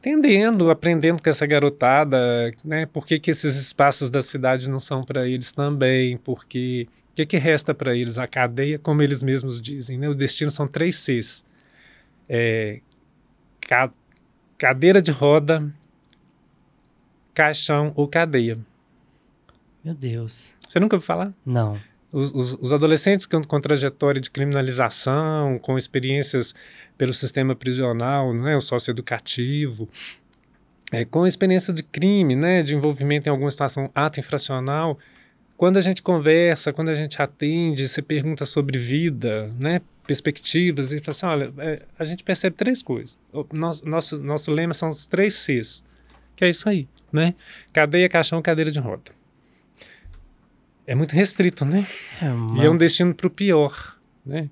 Entendendo, 0.02 0.68
aprendendo 0.68 1.22
com 1.22 1.30
essa 1.30 1.46
garotada, 1.46 2.52
né? 2.64 2.86
Por 2.86 3.06
que, 3.06 3.20
que 3.20 3.30
esses 3.30 3.54
espaços 3.54 4.10
da 4.10 4.20
cidade 4.20 4.68
não 4.68 4.80
são 4.80 5.04
para 5.04 5.28
eles 5.28 5.52
também? 5.52 6.16
Porque 6.16 6.88
o 7.10 7.14
que, 7.14 7.24
que 7.24 7.38
resta 7.38 7.72
para 7.72 7.94
eles? 7.94 8.18
A 8.18 8.26
cadeia, 8.26 8.78
como 8.80 9.00
eles 9.00 9.22
mesmos 9.22 9.60
dizem, 9.60 9.96
né? 9.96 10.08
O 10.08 10.14
destino 10.14 10.50
são 10.50 10.66
três 10.66 10.96
Cs. 10.96 11.44
É, 12.28 12.80
ca, 13.60 13.92
cadeira 14.58 15.00
de 15.00 15.12
roda, 15.12 15.72
caixão 17.32 17.92
ou 17.94 18.08
cadeia. 18.08 18.58
Meu 19.84 19.94
Deus. 19.94 20.54
Você 20.68 20.80
nunca 20.80 20.96
ouviu 20.96 21.06
falar? 21.06 21.32
Não. 21.46 21.78
Os, 22.12 22.54
os, 22.60 22.72
adolescentes 22.72 23.24
com, 23.24 23.42
com 23.42 23.60
trajetória 23.60 24.20
de 24.20 24.30
criminalização, 24.30 25.58
com 25.58 25.78
experiências 25.78 26.54
pelo 26.98 27.14
sistema 27.14 27.54
prisional, 27.54 28.34
é, 28.46 28.56
o 28.56 28.60
socioeducativo, 28.60 29.88
é, 30.92 31.06
com 31.06 31.26
experiência 31.26 31.72
de 31.72 31.82
crime, 31.82 32.36
né, 32.36 32.62
de 32.62 32.74
envolvimento 32.74 33.28
em 33.28 33.30
alguma 33.30 33.50
situação 33.50 33.90
ato 33.94 34.20
infracional, 34.20 34.98
quando 35.56 35.78
a 35.78 35.80
gente 35.80 36.02
conversa, 36.02 36.72
quando 36.72 36.90
a 36.90 36.94
gente 36.94 37.22
atende, 37.22 37.88
você 37.88 38.02
pergunta 38.02 38.44
sobre 38.44 38.78
vida, 38.78 39.50
né, 39.58 39.80
perspectivas, 40.06 40.92
e 40.92 40.98
fala 40.98 41.10
assim, 41.10 41.26
olha, 41.26 41.52
é, 41.58 41.82
a 41.98 42.04
gente 42.04 42.22
percebe 42.22 42.56
três 42.56 42.82
coisas. 42.82 43.18
O 43.32 43.46
nosso, 43.52 43.88
nosso, 43.88 44.20
nosso 44.20 44.50
lema 44.50 44.74
são 44.74 44.90
os 44.90 45.06
três 45.06 45.34
Cs, 45.34 45.82
que 46.36 46.44
é 46.44 46.50
isso 46.50 46.68
aí, 46.68 46.88
né? 47.12 47.34
Cadeia, 47.72 48.08
caixão, 48.08 48.42
cadeira 48.42 48.70
de 48.70 48.80
roda. 48.80 49.21
É 50.86 50.94
muito 50.94 51.12
restrito, 51.12 51.64
né? 51.64 51.86
É 52.20 52.30
uma... 52.30 52.62
E 52.62 52.66
é 52.66 52.70
um 52.70 52.76
destino 52.76 53.14
para 53.14 53.26
o 53.26 53.30
pior, 53.30 53.96
né? 54.24 54.50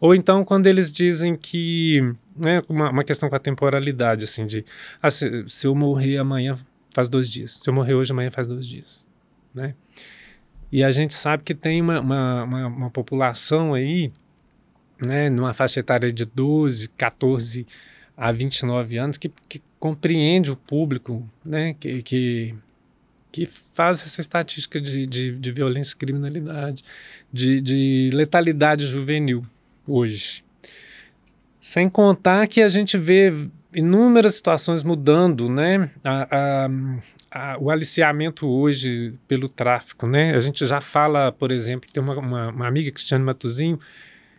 Ou 0.00 0.14
então 0.14 0.44
quando 0.44 0.66
eles 0.66 0.90
dizem 0.90 1.36
que, 1.36 2.14
né, 2.34 2.62
uma, 2.68 2.90
uma 2.90 3.04
questão 3.04 3.28
com 3.28 3.36
a 3.36 3.40
temporalidade, 3.40 4.24
assim, 4.24 4.46
de, 4.46 4.64
ah, 5.02 5.10
se, 5.10 5.44
se, 5.46 5.66
eu 5.66 5.74
morrer 5.74 6.16
amanhã 6.16 6.56
faz 6.94 7.08
dois 7.08 7.30
dias, 7.30 7.52
se 7.52 7.68
eu 7.68 7.74
morrer 7.74 7.94
hoje 7.94 8.10
amanhã 8.10 8.30
faz 8.30 8.46
dois 8.46 8.66
dias, 8.66 9.06
né? 9.54 9.74
E 10.72 10.82
a 10.84 10.90
gente 10.90 11.12
sabe 11.12 11.42
que 11.42 11.54
tem 11.54 11.82
uma, 11.82 12.00
uma, 12.00 12.44
uma, 12.44 12.66
uma 12.66 12.90
população 12.90 13.74
aí, 13.74 14.12
né, 15.00 15.28
numa 15.28 15.52
faixa 15.52 15.80
etária 15.80 16.12
de 16.12 16.24
12, 16.24 16.88
14 16.90 17.66
a 18.16 18.30
29 18.32 18.96
anos, 18.96 19.18
que, 19.18 19.30
que 19.48 19.60
compreende 19.78 20.50
o 20.50 20.56
público, 20.56 21.28
né, 21.44 21.74
que, 21.74 22.02
que 22.02 22.54
que 23.32 23.46
faz 23.46 24.02
essa 24.02 24.20
estatística 24.20 24.80
de, 24.80 25.06
de, 25.06 25.32
de 25.32 25.52
violência 25.52 25.94
e 25.94 25.96
criminalidade, 25.96 26.84
de, 27.32 27.60
de 27.60 28.10
letalidade 28.12 28.86
juvenil 28.86 29.44
hoje. 29.86 30.44
Sem 31.60 31.88
contar 31.88 32.46
que 32.48 32.62
a 32.62 32.68
gente 32.68 32.96
vê 32.96 33.32
inúmeras 33.74 34.34
situações 34.34 34.82
mudando, 34.82 35.48
né? 35.48 35.90
A, 36.02 36.28
a, 36.30 36.68
a, 37.30 37.58
o 37.58 37.70
aliciamento 37.70 38.48
hoje 38.48 39.14
pelo 39.28 39.48
tráfico, 39.48 40.06
né? 40.06 40.34
A 40.34 40.40
gente 40.40 40.64
já 40.66 40.80
fala, 40.80 41.30
por 41.30 41.50
exemplo, 41.50 41.88
tem 41.92 42.02
uma, 42.02 42.18
uma, 42.18 42.48
uma 42.48 42.66
amiga, 42.66 42.90
Cristiane 42.90 43.24
Matuzinho, 43.24 43.78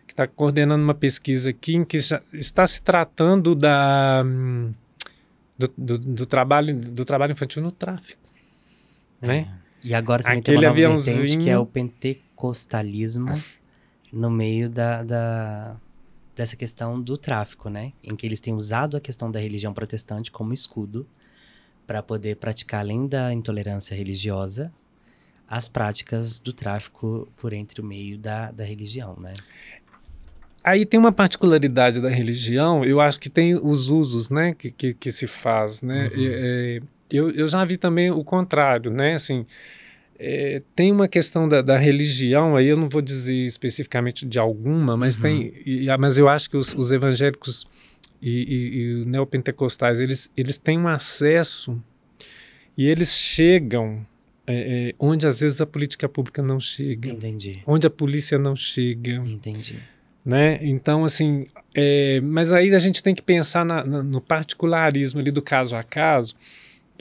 que 0.06 0.12
está 0.12 0.26
coordenando 0.26 0.82
uma 0.82 0.94
pesquisa 0.94 1.50
aqui 1.50 1.76
em 1.76 1.84
que 1.84 1.98
está 2.32 2.66
se 2.66 2.82
tratando 2.82 3.54
da, 3.54 4.22
do, 5.58 5.72
do, 5.76 5.98
do, 5.98 6.26
trabalho, 6.26 6.74
do 6.74 7.04
trabalho 7.04 7.32
infantil 7.32 7.62
no 7.62 7.72
tráfico, 7.72 8.21
né? 9.26 9.48
E 9.82 9.94
agora 9.94 10.22
também 10.22 10.38
Aquele 10.38 10.58
tem 10.58 10.66
uma 10.66 10.68
nova 10.68 10.72
aviãozinho... 10.72 11.40
que 11.40 11.50
é 11.50 11.58
o 11.58 11.66
pentecostalismo 11.66 13.42
no 14.12 14.30
meio 14.30 14.68
da, 14.68 15.02
da 15.02 15.76
dessa 16.34 16.56
questão 16.56 17.00
do 17.00 17.16
tráfico, 17.16 17.68
né? 17.68 17.92
Em 18.02 18.16
que 18.16 18.26
eles 18.26 18.40
têm 18.40 18.54
usado 18.54 18.96
a 18.96 19.00
questão 19.00 19.30
da 19.30 19.38
religião 19.38 19.72
protestante 19.74 20.30
como 20.30 20.52
escudo 20.52 21.06
para 21.86 22.02
poder 22.02 22.36
praticar, 22.36 22.80
além 22.80 23.06
da 23.06 23.32
intolerância 23.32 23.94
religiosa, 23.94 24.72
as 25.48 25.68
práticas 25.68 26.38
do 26.38 26.52
tráfico 26.52 27.28
por 27.36 27.52
entre 27.52 27.80
o 27.80 27.84
meio 27.84 28.16
da, 28.16 28.50
da 28.50 28.64
religião, 28.64 29.16
né? 29.20 29.34
Aí 30.64 30.86
tem 30.86 30.98
uma 30.98 31.12
particularidade 31.12 32.00
da 32.00 32.08
religião, 32.08 32.84
eu 32.84 33.00
acho 33.00 33.18
que 33.18 33.28
tem 33.28 33.56
os 33.56 33.88
usos, 33.88 34.30
né, 34.30 34.54
que, 34.54 34.70
que, 34.70 34.94
que 34.94 35.10
se 35.10 35.26
faz, 35.26 35.82
né? 35.82 36.04
Uhum. 36.04 36.12
É, 36.16 36.80
eu, 37.12 37.30
eu 37.30 37.48
já 37.48 37.64
vi 37.64 37.76
também 37.76 38.10
o 38.10 38.24
contrário, 38.24 38.90
né? 38.90 39.14
Assim, 39.14 39.46
é, 40.18 40.62
tem 40.74 40.92
uma 40.92 41.08
questão 41.08 41.48
da, 41.48 41.60
da, 41.60 41.76
religião, 41.76 42.56
aí 42.56 42.66
eu 42.66 42.76
não 42.76 42.88
vou 42.88 43.02
dizer 43.02 43.44
especificamente 43.44 44.24
de 44.24 44.38
alguma, 44.38 44.96
mas 44.96 45.16
uhum. 45.16 45.22
tem. 45.22 45.52
E, 45.66 45.86
mas 45.98 46.16
eu 46.18 46.28
acho 46.28 46.48
que 46.48 46.56
os, 46.56 46.74
os 46.74 46.92
evangélicos 46.92 47.66
e, 48.20 48.30
e, 48.30 49.02
e 49.02 49.04
neopentecostais 49.04 50.00
eles, 50.00 50.30
eles 50.36 50.58
têm 50.58 50.78
um 50.78 50.86
acesso 50.86 51.82
e 52.76 52.86
eles 52.86 53.10
chegam 53.18 54.06
é, 54.46 54.54
é, 54.90 54.94
onde 54.98 55.26
às 55.26 55.40
vezes 55.40 55.60
a 55.60 55.66
política 55.66 56.08
pública 56.08 56.42
não 56.42 56.60
chega. 56.60 57.10
Entendi. 57.10 57.60
Onde 57.66 57.86
a 57.86 57.90
polícia 57.90 58.38
não 58.38 58.54
chega. 58.54 59.14
Entendi. 59.26 59.76
Né? 60.24 60.60
Então, 60.62 61.04
assim, 61.04 61.46
é, 61.74 62.20
mas 62.20 62.52
aí 62.52 62.72
a 62.72 62.78
gente 62.78 63.02
tem 63.02 63.14
que 63.14 63.22
pensar 63.22 63.64
na, 63.64 63.84
na, 63.84 64.02
no 64.02 64.20
particularismo 64.20 65.18
ali 65.18 65.32
do 65.32 65.42
caso 65.42 65.74
a 65.74 65.82
caso 65.82 66.36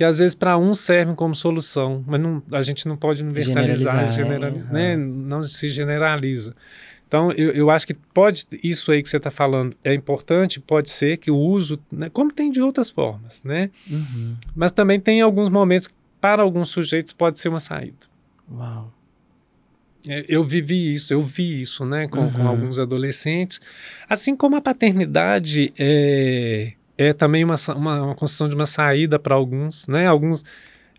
que 0.01 0.05
às 0.05 0.17
vezes 0.17 0.33
para 0.33 0.57
um 0.57 0.73
servem 0.73 1.13
como 1.13 1.35
solução, 1.35 2.03
mas 2.07 2.19
não, 2.19 2.41
a 2.51 2.63
gente 2.63 2.87
não 2.87 2.97
pode 2.97 3.21
universalizar, 3.21 4.11
generalizar, 4.11 4.67
é, 4.71 4.73
né? 4.73 4.97
não 4.97 5.43
se 5.43 5.67
generaliza. 5.67 6.55
Então, 7.07 7.31
eu, 7.33 7.51
eu 7.51 7.69
acho 7.69 7.85
que 7.85 7.93
pode, 7.93 8.47
isso 8.63 8.91
aí 8.91 9.03
que 9.03 9.07
você 9.07 9.17
está 9.17 9.29
falando 9.29 9.77
é 9.83 9.93
importante, 9.93 10.59
pode 10.59 10.89
ser 10.89 11.17
que 11.17 11.29
o 11.29 11.37
uso, 11.37 11.79
né, 11.91 12.09
como 12.09 12.33
tem 12.33 12.51
de 12.51 12.59
outras 12.59 12.89
formas, 12.89 13.43
né? 13.43 13.69
Uhum. 13.87 14.35
Mas 14.55 14.71
também 14.71 14.99
tem 14.99 15.21
alguns 15.21 15.49
momentos, 15.49 15.87
para 16.19 16.41
alguns 16.41 16.69
sujeitos, 16.69 17.13
pode 17.13 17.37
ser 17.37 17.49
uma 17.49 17.59
saída. 17.59 18.07
Uau. 18.51 18.91
É, 20.07 20.25
eu 20.27 20.43
vivi 20.43 20.95
isso, 20.95 21.13
eu 21.13 21.21
vi 21.21 21.61
isso, 21.61 21.85
né, 21.85 22.07
com, 22.07 22.21
uhum. 22.21 22.31
com 22.31 22.47
alguns 22.47 22.79
adolescentes. 22.79 23.61
Assim 24.09 24.35
como 24.35 24.55
a 24.55 24.61
paternidade 24.61 25.71
é, 25.77 26.73
é 27.01 27.13
também 27.13 27.43
uma, 27.43 27.55
uma, 27.75 28.03
uma 28.03 28.15
construção 28.15 28.47
de 28.47 28.55
uma 28.55 28.65
saída 28.65 29.17
para 29.17 29.33
alguns, 29.33 29.87
né? 29.87 30.05
Alguns, 30.05 30.45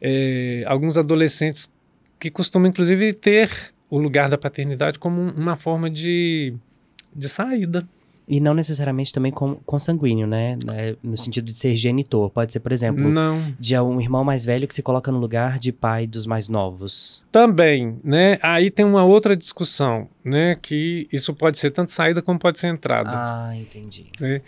é, 0.00 0.64
alguns 0.66 0.98
adolescentes 0.98 1.70
que 2.18 2.30
costumam, 2.30 2.68
inclusive, 2.68 3.12
ter 3.12 3.48
o 3.88 3.98
lugar 3.98 4.28
da 4.28 4.36
paternidade 4.36 4.98
como 4.98 5.20
uma 5.20 5.54
forma 5.54 5.88
de, 5.88 6.54
de 7.14 7.28
saída. 7.28 7.86
E 8.26 8.40
não 8.40 8.54
necessariamente 8.54 9.12
também 9.12 9.30
com, 9.30 9.56
consanguíneo, 9.66 10.26
né? 10.26 10.56
É, 10.70 10.96
no 11.02 11.18
sentido 11.18 11.46
de 11.46 11.54
ser 11.54 11.76
genitor. 11.76 12.30
Pode 12.30 12.52
ser, 12.52 12.60
por 12.60 12.72
exemplo, 12.72 13.08
não. 13.08 13.54
de 13.58 13.78
um 13.78 14.00
irmão 14.00 14.24
mais 14.24 14.44
velho 14.44 14.66
que 14.66 14.74
se 14.74 14.82
coloca 14.82 15.10
no 15.12 15.18
lugar 15.18 15.58
de 15.58 15.70
pai 15.72 16.06
dos 16.06 16.24
mais 16.24 16.48
novos. 16.48 17.22
Também, 17.30 17.98
né? 18.02 18.38
Aí 18.42 18.70
tem 18.70 18.84
uma 18.84 19.04
outra 19.04 19.36
discussão, 19.36 20.08
né? 20.24 20.56
Que 20.62 21.06
isso 21.12 21.34
pode 21.34 21.58
ser 21.58 21.72
tanto 21.72 21.90
saída 21.90 22.22
como 22.22 22.38
pode 22.38 22.58
ser 22.58 22.68
entrada. 22.68 23.10
Ah, 23.12 23.56
entendi. 23.56 24.06
Né? 24.18 24.40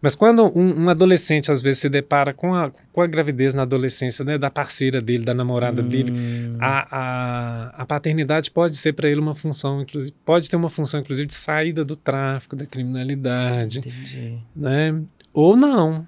Mas 0.00 0.14
quando 0.14 0.46
um, 0.56 0.84
um, 0.84 0.88
adolescente 0.88 1.50
às 1.50 1.60
vezes 1.60 1.80
se 1.80 1.88
depara 1.88 2.32
com 2.32 2.54
a, 2.54 2.70
com 2.92 3.02
a 3.02 3.06
gravidez 3.06 3.52
na 3.52 3.62
adolescência 3.62 4.24
né, 4.24 4.38
da 4.38 4.48
parceira 4.48 5.00
dele, 5.00 5.24
da 5.24 5.34
namorada 5.34 5.82
hum. 5.82 5.88
dele, 5.88 6.12
a, 6.60 6.96
a, 6.96 7.82
a, 7.82 7.86
paternidade 7.86 8.50
pode 8.50 8.76
ser 8.76 8.92
para 8.92 9.08
ele 9.08 9.20
uma 9.20 9.34
função, 9.34 9.82
inclusive, 9.82 10.14
pode 10.24 10.48
ter 10.48 10.56
uma 10.56 10.70
função, 10.70 11.00
inclusive, 11.00 11.26
de 11.26 11.34
saída 11.34 11.84
do 11.84 11.96
tráfico, 11.96 12.54
da 12.54 12.64
criminalidade. 12.64 13.80
Entendi. 13.80 14.38
Né? 14.54 15.00
Ou 15.32 15.56
não. 15.56 16.06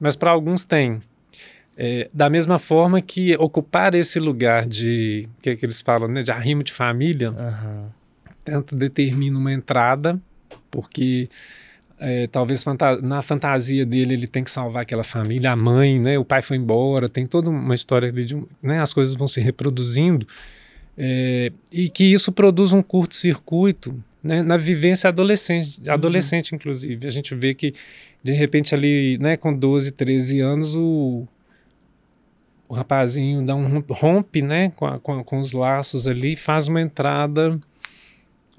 Mas 0.00 0.16
para 0.16 0.30
alguns 0.30 0.64
tem. 0.64 1.00
É, 1.76 2.08
da 2.12 2.30
mesma 2.30 2.58
forma 2.58 3.02
que 3.02 3.34
ocupar 3.36 3.94
esse 3.94 4.20
lugar 4.20 4.64
de, 4.64 5.28
que, 5.42 5.50
é 5.50 5.56
que 5.56 5.66
eles 5.66 5.82
falam, 5.82 6.08
né, 6.08 6.22
de 6.22 6.30
arrimo 6.30 6.62
de 6.62 6.72
família, 6.72 7.32
uhum. 7.32 7.86
tanto 8.44 8.76
determina 8.76 9.36
uma 9.36 9.52
entrada, 9.52 10.20
porque 10.70 11.28
é, 11.98 12.26
talvez 12.26 12.62
fanta 12.62 13.00
na 13.00 13.22
fantasia 13.22 13.86
dele 13.86 14.14
ele 14.14 14.26
tem 14.26 14.42
que 14.42 14.50
salvar 14.50 14.82
aquela 14.82 15.04
família, 15.04 15.52
a 15.52 15.56
mãe, 15.56 15.98
né? 15.98 16.18
O 16.18 16.24
pai 16.24 16.42
foi 16.42 16.56
embora, 16.56 17.08
tem 17.08 17.26
toda 17.26 17.48
uma 17.48 17.74
história 17.74 18.12
de, 18.12 18.36
né? 18.62 18.80
As 18.80 18.92
coisas 18.92 19.14
vão 19.14 19.28
se 19.28 19.40
reproduzindo 19.40 20.26
é, 20.96 21.52
e 21.72 21.88
que 21.88 22.04
isso 22.04 22.32
produz 22.32 22.72
um 22.72 22.82
curto-circuito 22.82 24.02
né? 24.22 24.42
na 24.42 24.56
vivência 24.56 25.08
adolescente, 25.08 25.80
adolescente 25.88 26.52
uhum. 26.52 26.56
inclusive. 26.56 27.06
A 27.06 27.10
gente 27.10 27.34
vê 27.34 27.54
que 27.54 27.74
de 28.22 28.32
repente 28.32 28.74
ali, 28.74 29.18
né? 29.18 29.36
Com 29.36 29.54
12, 29.54 29.92
13 29.92 30.40
anos 30.40 30.74
o 30.74 31.26
o 32.66 32.74
rapazinho 32.74 33.44
dá 33.44 33.54
um 33.54 33.84
rompe, 33.90 34.42
né? 34.42 34.72
Com, 34.74 34.86
a, 34.86 34.98
com, 34.98 35.22
com 35.22 35.38
os 35.38 35.52
laços 35.52 36.08
ali, 36.08 36.34
faz 36.34 36.66
uma 36.66 36.80
entrada 36.80 37.60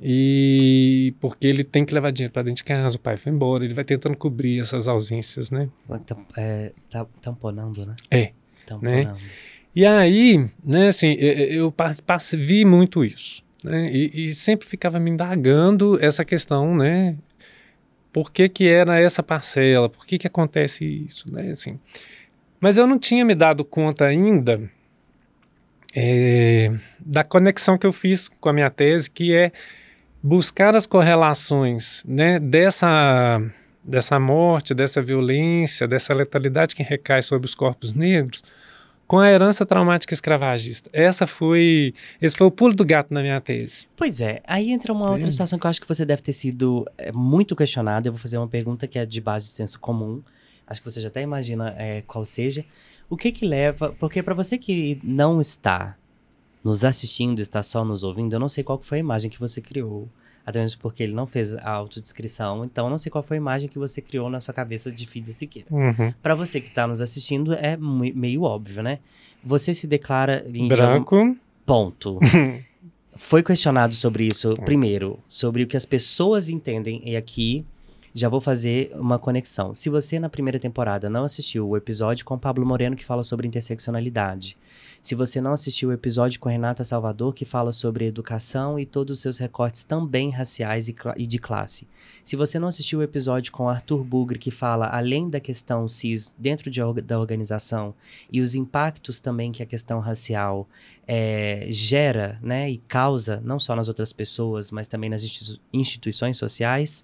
e 0.02 1.14
porque 1.20 1.48
ele 1.48 1.64
tem 1.64 1.86
que 1.86 1.94
levar 1.94 2.12
dinheiro 2.12 2.34
para 2.34 2.44
dentro 2.44 2.58
de 2.58 2.64
casa, 2.64 2.98
o 2.98 3.00
pai 3.00 3.18
foi 3.18 3.32
embora, 3.32 3.64
ele 3.64 3.74
vai 3.74 3.84
tentando 3.84 4.18
cobrir 4.18 4.60
essas 4.60 4.88
ausências, 4.88 5.50
né? 5.50 5.70
É, 6.38 6.72
tá 6.90 7.06
tamponando, 7.22 7.86
né? 7.86 7.96
É. 8.12 8.32
Tamponando. 8.66 9.14
Né? 9.14 9.18
E 9.76 9.86
aí, 9.86 10.50
né, 10.64 10.88
assim, 10.88 11.14
eu, 11.20 11.74
eu 11.74 11.74
vi 12.38 12.64
muito 12.64 13.04
isso, 13.04 13.44
né? 13.64 13.92
E, 13.92 14.28
e, 14.28 14.34
sempre 14.34 14.68
ficava 14.68 15.00
me 15.00 15.12
indagando 15.12 15.98
essa 16.04 16.24
questão, 16.24 16.76
né? 16.76 17.18
Por 18.12 18.32
que 18.32 18.48
que 18.48 18.68
era 18.68 18.98
essa 18.98 19.22
parcela? 19.22 19.90
Por 19.90 20.06
que 20.06 20.18
que 20.18 20.28
acontece 20.28 20.86
isso, 20.86 21.30
né? 21.30 21.52
Assim, 21.52 21.78
mas 22.60 22.78
eu 22.78 22.88
não 22.88 22.98
tinha 22.98 23.26
me 23.26 23.36
dado 23.36 23.66
conta 23.66 24.06
ainda 24.06 24.62
é, 25.94 26.72
da 27.00 27.24
conexão 27.24 27.78
que 27.78 27.86
eu 27.86 27.94
fiz 27.94 28.28
com 28.28 28.50
a 28.50 28.54
minha 28.54 28.70
tese, 28.70 29.10
que 29.10 29.34
é 29.34 29.52
buscar 30.26 30.76
as 30.76 30.88
correlações 30.88 32.04
né, 32.04 32.40
dessa, 32.40 33.40
dessa 33.84 34.20
morte, 34.20 34.74
dessa 34.74 35.00
violência, 35.00 35.88
dessa 35.88 36.16
letalidade 36.16 36.76
que 36.76 36.82
recai 36.82 37.22
sobre 37.22 37.46
os 37.46 37.54
corpos 37.54 37.94
negros 37.94 38.44
com 39.06 39.20
a 39.20 39.30
herança 39.30 39.68
traumática 39.68 40.16
escravagista. 40.16 40.90
Essa 40.92 41.28
foi, 41.28 41.94
esse 42.20 42.36
foi 42.36 42.48
o 42.48 42.50
pulo 42.50 42.74
do 42.74 42.84
gato 42.84 43.14
na 43.14 43.22
minha 43.22 43.40
tese. 43.40 43.86
Pois 43.96 44.20
é, 44.20 44.42
aí 44.48 44.72
entra 44.72 44.92
uma 44.92 45.12
outra 45.12 45.30
situação 45.30 45.60
que 45.60 45.68
eu 45.68 45.70
acho 45.70 45.80
que 45.80 45.88
você 45.88 46.04
deve 46.04 46.24
ter 46.24 46.34
sido 46.34 46.88
é, 46.98 47.12
muito 47.12 47.56
questionado. 47.56 48.08
Eu 48.08 48.12
vou 48.14 48.20
fazer 48.20 48.40
uma 48.40 48.48
pergunta 48.48 48.88
que 48.88 48.98
é 48.98 49.06
de 49.06 49.22
base 49.22 49.46
de 49.46 49.52
senso 49.52 49.80
comum. 49.80 50.24
Acho 50.66 50.82
que 50.82 50.90
você 50.90 51.02
já 51.02 51.10
até 51.10 51.22
imagina 51.22 51.76
é, 51.78 52.02
qual 52.02 52.26
seja. 52.26 52.66
O 53.08 53.16
que 53.16 53.32
que 53.32 53.46
leva? 53.46 53.96
Porque 54.00 54.24
para 54.24 54.34
você 54.34 54.58
que 54.58 55.00
não 55.04 55.40
está 55.40 55.96
nos 56.66 56.84
assistindo, 56.84 57.40
está 57.40 57.62
só 57.62 57.86
nos 57.86 58.04
ouvindo, 58.04 58.34
eu 58.34 58.40
não 58.40 58.50
sei 58.50 58.64
qual 58.64 58.82
foi 58.82 58.98
a 58.98 59.00
imagem 59.00 59.30
que 59.30 59.40
você 59.40 59.62
criou. 59.62 60.10
Até 60.44 60.60
mesmo 60.60 60.82
porque 60.82 61.02
ele 61.02 61.14
não 61.14 61.26
fez 61.26 61.56
a 61.56 61.70
autodescrição. 61.72 62.66
Então, 62.66 62.86
eu 62.86 62.90
não 62.90 63.00
sei 63.00 63.12
qual 63.12 63.24
foi 63.24 63.38
a 63.38 63.40
imagem 63.40 63.68
que 63.68 63.80
você 63.80 64.00
criou 64.00 64.30
na 64.30 64.40
sua 64.40 64.54
cabeça 64.54 64.92
de 64.92 65.08
Fide 65.08 65.34
Siqueira. 65.34 65.68
Uhum. 65.72 66.14
Para 66.22 66.36
você 66.36 66.62
que 66.62 66.68
está 66.68 66.86
nos 66.86 67.02
assistindo, 67.02 67.54
é 67.54 67.76
meio 67.78 68.44
óbvio, 68.44 68.84
né? 68.84 69.00
Você 69.44 69.74
se 69.74 69.88
declara... 69.88 70.46
Em 70.48 70.68
Branco. 70.68 71.36
Ponto. 71.66 72.20
foi 73.16 73.42
questionado 73.42 73.96
sobre 73.96 74.28
isso, 74.28 74.54
primeiro, 74.66 75.20
sobre 75.28 75.64
o 75.64 75.68
que 75.68 75.78
as 75.78 75.86
pessoas 75.86 76.48
entendem. 76.48 77.02
E 77.04 77.16
aqui 77.16 77.66
já 78.16 78.30
vou 78.30 78.40
fazer 78.40 78.94
uma 78.96 79.20
conexão. 79.20 79.76
Se 79.76 79.90
você 79.90 80.18
na 80.18 80.30
primeira 80.30 80.58
temporada 80.58 81.10
não 81.10 81.26
assistiu 81.26 81.68
o 81.68 81.76
episódio 81.76 82.24
com 82.24 82.40
Pablo 82.40 82.66
Moreno 82.66 82.96
que 82.96 83.04
fala 83.04 83.24
sobre 83.24 83.46
interseccionalidade, 83.46 84.58
se 85.02 85.14
você 85.14 85.42
não 85.42 85.52
assistiu 85.52 85.90
o 85.90 85.92
episódio 85.92 86.40
com 86.40 86.48
Renata 86.48 86.86
Salvador 86.86 87.34
que 87.34 87.44
fala 87.44 87.74
sobre 87.74 88.06
educação 88.06 88.80
e 88.80 88.86
todos 88.86 89.18
os 89.18 89.22
seus 89.22 89.38
recortes 89.38 89.84
também 89.84 90.30
raciais 90.30 90.88
e, 90.88 90.96
e 91.18 91.28
de 91.28 91.38
classe, 91.38 91.90
se 92.24 92.38
você 92.38 92.58
não 92.58 92.70
assistiu 92.70 93.00
o 93.00 93.04
episódio 93.04 93.52
com 93.52 93.68
Arthur 93.68 94.02
Bugre 94.02 94.40
que 94.40 94.50
fala 94.50 94.88
além 94.88 95.30
da 95.30 95.42
questão 95.42 95.86
cis 95.86 96.34
dentro 96.40 96.72
de, 96.72 96.80
da 97.02 97.20
organização 97.20 97.94
e 98.32 98.40
os 98.40 98.56
impactos 98.56 99.20
também 99.20 99.52
que 99.52 99.62
a 99.62 99.66
questão 99.66 100.00
racial 100.00 100.70
é, 101.06 101.68
gera, 101.70 102.40
né, 102.42 102.70
e 102.72 102.78
causa 102.78 103.42
não 103.44 103.60
só 103.60 103.76
nas 103.76 103.90
outras 103.90 104.14
pessoas, 104.14 104.72
mas 104.72 104.88
também 104.88 105.10
nas 105.10 105.22
instituições 105.74 106.38
sociais 106.38 107.04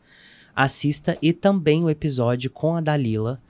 assista 0.55 1.17
e 1.21 1.33
também 1.33 1.83
o 1.83 1.89
episódio 1.89 2.49
com 2.49 2.75
a 2.75 2.81
Dalila, 2.81 3.41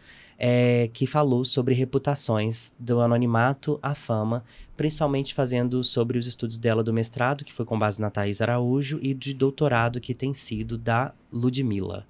é, 0.44 0.90
que 0.92 1.06
falou 1.06 1.46
sobre 1.46 1.76
reputações 1.76 2.74
do 2.80 3.00
anonimato 3.00 3.80
à 3.82 3.94
fama, 3.94 4.44
principalmente 4.76 5.36
fazendo 5.36 5.84
sobre 5.84 6.18
os 6.18 6.26
estudos 6.26 6.58
dela 6.58 6.84
do 6.84 6.92
mestrado, 6.92 7.46
que 7.46 7.54
foi 7.54 7.64
com 7.64 7.78
base 7.78 8.02
na 8.02 8.10
Thais 8.10 8.42
Araújo, 8.42 9.00
e 9.04 9.14
de 9.14 9.36
doutorado, 9.36 10.00
que 10.00 10.16
tem 10.16 10.34
sido 10.34 10.80
da 10.80 11.14
Ludmilla. 11.32 12.08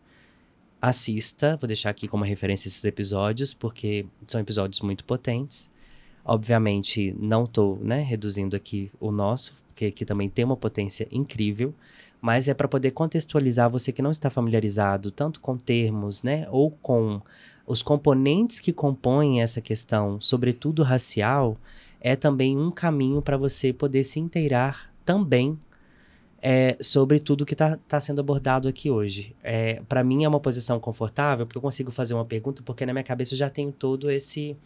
Assista, 0.81 1.57
vou 1.57 1.67
deixar 1.67 1.89
aqui 1.89 2.07
como 2.07 2.23
referência 2.23 2.69
esses 2.69 2.85
episódios, 2.85 3.53
porque 3.53 4.05
são 4.25 4.39
episódios 4.39 4.79
muito 4.79 5.03
potentes. 5.03 5.69
Obviamente, 6.23 7.13
não 7.19 7.43
estou 7.43 7.77
né, 7.83 8.01
reduzindo 8.01 8.55
aqui 8.55 8.89
o 8.99 9.11
nosso, 9.11 9.53
porque 9.67 9.87
aqui 9.87 10.05
também 10.05 10.29
tem 10.29 10.45
uma 10.45 10.55
potência 10.55 11.07
incrível, 11.11 11.75
mas 12.21 12.47
é 12.47 12.53
para 12.53 12.67
poder 12.67 12.91
contextualizar 12.91 13.69
você 13.69 13.91
que 13.91 14.01
não 14.01 14.11
está 14.11 14.29
familiarizado 14.29 15.11
tanto 15.11 15.41
com 15.41 15.57
termos, 15.57 16.21
né, 16.21 16.47
ou 16.51 16.71
com 16.71 17.19
os 17.65 17.81
componentes 17.81 18.59
que 18.59 18.71
compõem 18.71 19.41
essa 19.41 19.59
questão, 19.59 20.21
sobretudo 20.21 20.83
racial, 20.83 21.57
é 21.99 22.15
também 22.15 22.57
um 22.57 22.71
caminho 22.71 23.21
para 23.21 23.37
você 23.37 23.73
poder 23.73 24.03
se 24.03 24.19
inteirar 24.19 24.91
também 25.03 25.57
é, 26.41 26.75
sobre 26.81 27.19
tudo 27.19 27.45
que 27.45 27.53
está 27.53 27.77
tá 27.87 27.99
sendo 27.99 28.19
abordado 28.19 28.67
aqui 28.67 28.89
hoje. 28.89 29.35
É, 29.43 29.81
para 29.87 30.03
mim 30.03 30.23
é 30.23 30.27
uma 30.27 30.39
posição 30.39 30.79
confortável, 30.79 31.45
porque 31.45 31.57
eu 31.57 31.61
consigo 31.61 31.91
fazer 31.91 32.15
uma 32.15 32.25
pergunta, 32.25 32.63
porque 32.63 32.85
na 32.85 32.93
minha 32.93 33.03
cabeça 33.03 33.33
eu 33.33 33.37
já 33.37 33.49
tenho 33.49 33.71
todo 33.71 34.09
esse 34.09 34.57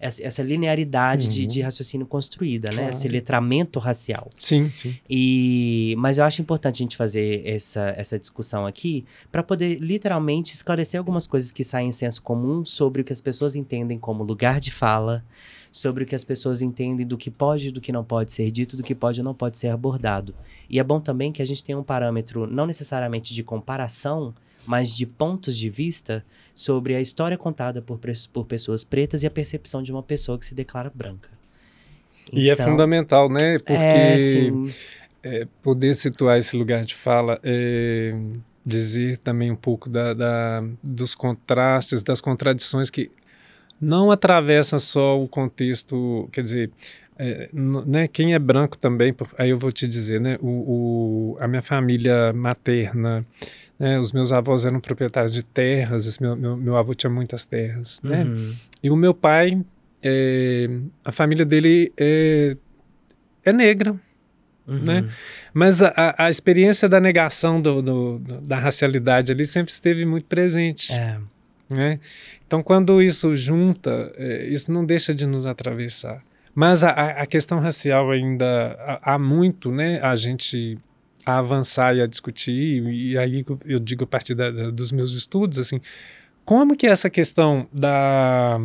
essa 0.00 0.42
linearidade 0.42 1.26
uhum. 1.26 1.32
de, 1.32 1.46
de, 1.46 1.60
raciocínio 1.60 2.06
construída, 2.06 2.68
claro. 2.68 2.84
né? 2.84 2.90
Esse 2.90 3.08
letramento 3.08 3.78
racial. 3.78 4.28
Sim, 4.38 4.70
sim. 4.74 4.96
E, 5.08 5.94
mas 5.98 6.18
eu 6.18 6.24
acho 6.24 6.42
importante 6.42 6.76
a 6.76 6.84
gente 6.84 6.96
fazer 6.96 7.46
essa, 7.46 7.94
essa 7.96 8.18
discussão 8.18 8.66
aqui 8.66 9.04
para 9.30 9.42
poder 9.42 9.78
literalmente 9.78 10.54
esclarecer 10.54 10.98
algumas 10.98 11.26
coisas 11.26 11.50
que 11.50 11.64
saem 11.64 11.88
em 11.88 11.92
senso 11.92 12.22
comum 12.22 12.64
sobre 12.64 13.02
o 13.02 13.04
que 13.04 13.12
as 13.12 13.20
pessoas 13.20 13.56
entendem 13.56 13.98
como 13.98 14.22
lugar 14.22 14.60
de 14.60 14.70
fala, 14.70 15.24
sobre 15.72 16.04
o 16.04 16.06
que 16.06 16.14
as 16.14 16.22
pessoas 16.22 16.62
entendem 16.62 17.06
do 17.06 17.16
que 17.16 17.30
pode 17.30 17.68
e 17.68 17.70
do 17.70 17.80
que 17.80 17.90
não 17.90 18.04
pode 18.04 18.30
ser 18.30 18.50
dito, 18.50 18.76
do 18.76 18.82
que 18.82 18.94
pode 18.94 19.20
ou 19.20 19.24
não 19.24 19.34
pode 19.34 19.58
ser 19.58 19.68
abordado. 19.68 20.34
E 20.70 20.78
é 20.78 20.84
bom 20.84 21.00
também 21.00 21.32
que 21.32 21.42
a 21.42 21.44
gente 21.44 21.64
tenha 21.64 21.78
um 21.78 21.82
parâmetro 21.82 22.46
não 22.46 22.66
necessariamente 22.66 23.34
de 23.34 23.42
comparação, 23.42 24.34
mas 24.66 24.94
de 24.94 25.06
pontos 25.06 25.56
de 25.56 25.68
vista 25.68 26.24
sobre 26.54 26.94
a 26.94 27.00
história 27.00 27.36
contada 27.36 27.82
por, 27.82 27.98
por 28.32 28.46
pessoas 28.46 28.84
pretas 28.84 29.22
e 29.22 29.26
a 29.26 29.30
percepção 29.30 29.82
de 29.82 29.92
uma 29.92 30.02
pessoa 30.02 30.38
que 30.38 30.46
se 30.46 30.54
declara 30.54 30.90
branca. 30.94 31.28
E 32.32 32.48
é 32.48 32.52
então, 32.52 32.66
fundamental, 32.66 33.28
né? 33.28 33.58
Porque 33.58 33.72
é, 33.74 34.50
é, 35.22 35.46
poder 35.62 35.94
situar 35.94 36.38
esse 36.38 36.56
lugar 36.56 36.84
de 36.84 36.94
fala, 36.94 37.38
é, 37.42 38.14
dizer 38.64 39.18
também 39.18 39.50
um 39.50 39.56
pouco 39.56 39.88
da, 39.88 40.14
da, 40.14 40.64
dos 40.82 41.14
contrastes, 41.14 42.02
das 42.02 42.20
contradições 42.20 42.90
que 42.90 43.10
não 43.80 44.10
atravessam 44.10 44.78
só 44.78 45.20
o 45.20 45.28
contexto, 45.28 46.28
quer 46.32 46.40
dizer, 46.40 46.70
é, 47.18 47.48
né, 47.52 48.06
quem 48.06 48.34
é 48.34 48.38
branco 48.38 48.76
também, 48.76 49.14
aí 49.38 49.50
eu 49.50 49.58
vou 49.58 49.70
te 49.70 49.86
dizer, 49.86 50.20
né, 50.20 50.38
o, 50.40 50.48
o 50.48 51.36
a 51.40 51.46
minha 51.46 51.62
família 51.62 52.32
materna, 52.32 53.24
né? 53.78 53.98
Os 53.98 54.12
meus 54.12 54.32
avós 54.32 54.64
eram 54.64 54.80
proprietários 54.80 55.32
de 55.32 55.42
terras, 55.42 56.18
meu, 56.18 56.36
meu, 56.36 56.56
meu, 56.56 56.76
avô 56.76 56.94
tinha 56.94 57.10
muitas 57.10 57.44
terras. 57.44 58.00
Né? 58.02 58.24
Uhum. 58.24 58.54
E 58.82 58.90
o 58.90 58.96
meu 58.96 59.12
pai, 59.12 59.60
é, 60.02 60.68
a 61.04 61.10
família 61.10 61.44
dele 61.44 61.92
é, 61.96 62.56
é 63.44 63.52
negra. 63.52 63.94
Uhum. 64.66 64.82
Né? 64.82 65.10
Mas 65.52 65.82
a, 65.82 66.14
a, 66.16 66.30
experiência 66.30 66.88
da 66.88 66.98
negação 66.98 67.60
do, 67.60 67.82
do, 67.82 68.18
da 68.18 68.58
racialidade 68.58 69.30
ali 69.30 69.44
sempre 69.44 69.70
esteve 69.70 70.06
muito 70.06 70.24
presente. 70.26 70.92
É. 70.92 71.18
Né? 71.68 72.00
Então, 72.46 72.62
quando 72.62 73.02
isso 73.02 73.36
junta, 73.36 74.12
é, 74.16 74.46
isso 74.46 74.72
não 74.72 74.84
deixa 74.84 75.14
de 75.14 75.26
nos 75.26 75.46
atravessar. 75.46 76.22
Mas 76.54 76.84
a, 76.84 76.90
a 76.90 77.26
questão 77.26 77.58
racial 77.58 78.10
ainda 78.10 78.76
há, 79.02 79.14
há 79.14 79.18
muito, 79.18 79.72
né? 79.72 80.00
A 80.00 80.14
gente 80.14 80.78
a 81.24 81.38
avançar 81.38 81.94
e 81.96 82.02
a 82.02 82.06
discutir, 82.06 82.84
e 82.86 83.16
aí 83.16 83.44
eu 83.64 83.78
digo 83.78 84.04
a 84.04 84.06
partir 84.06 84.34
da, 84.34 84.50
da, 84.50 84.70
dos 84.70 84.92
meus 84.92 85.14
estudos, 85.14 85.58
assim, 85.58 85.80
como 86.44 86.76
que 86.76 86.86
essa 86.86 87.08
questão 87.08 87.66
da... 87.72 88.58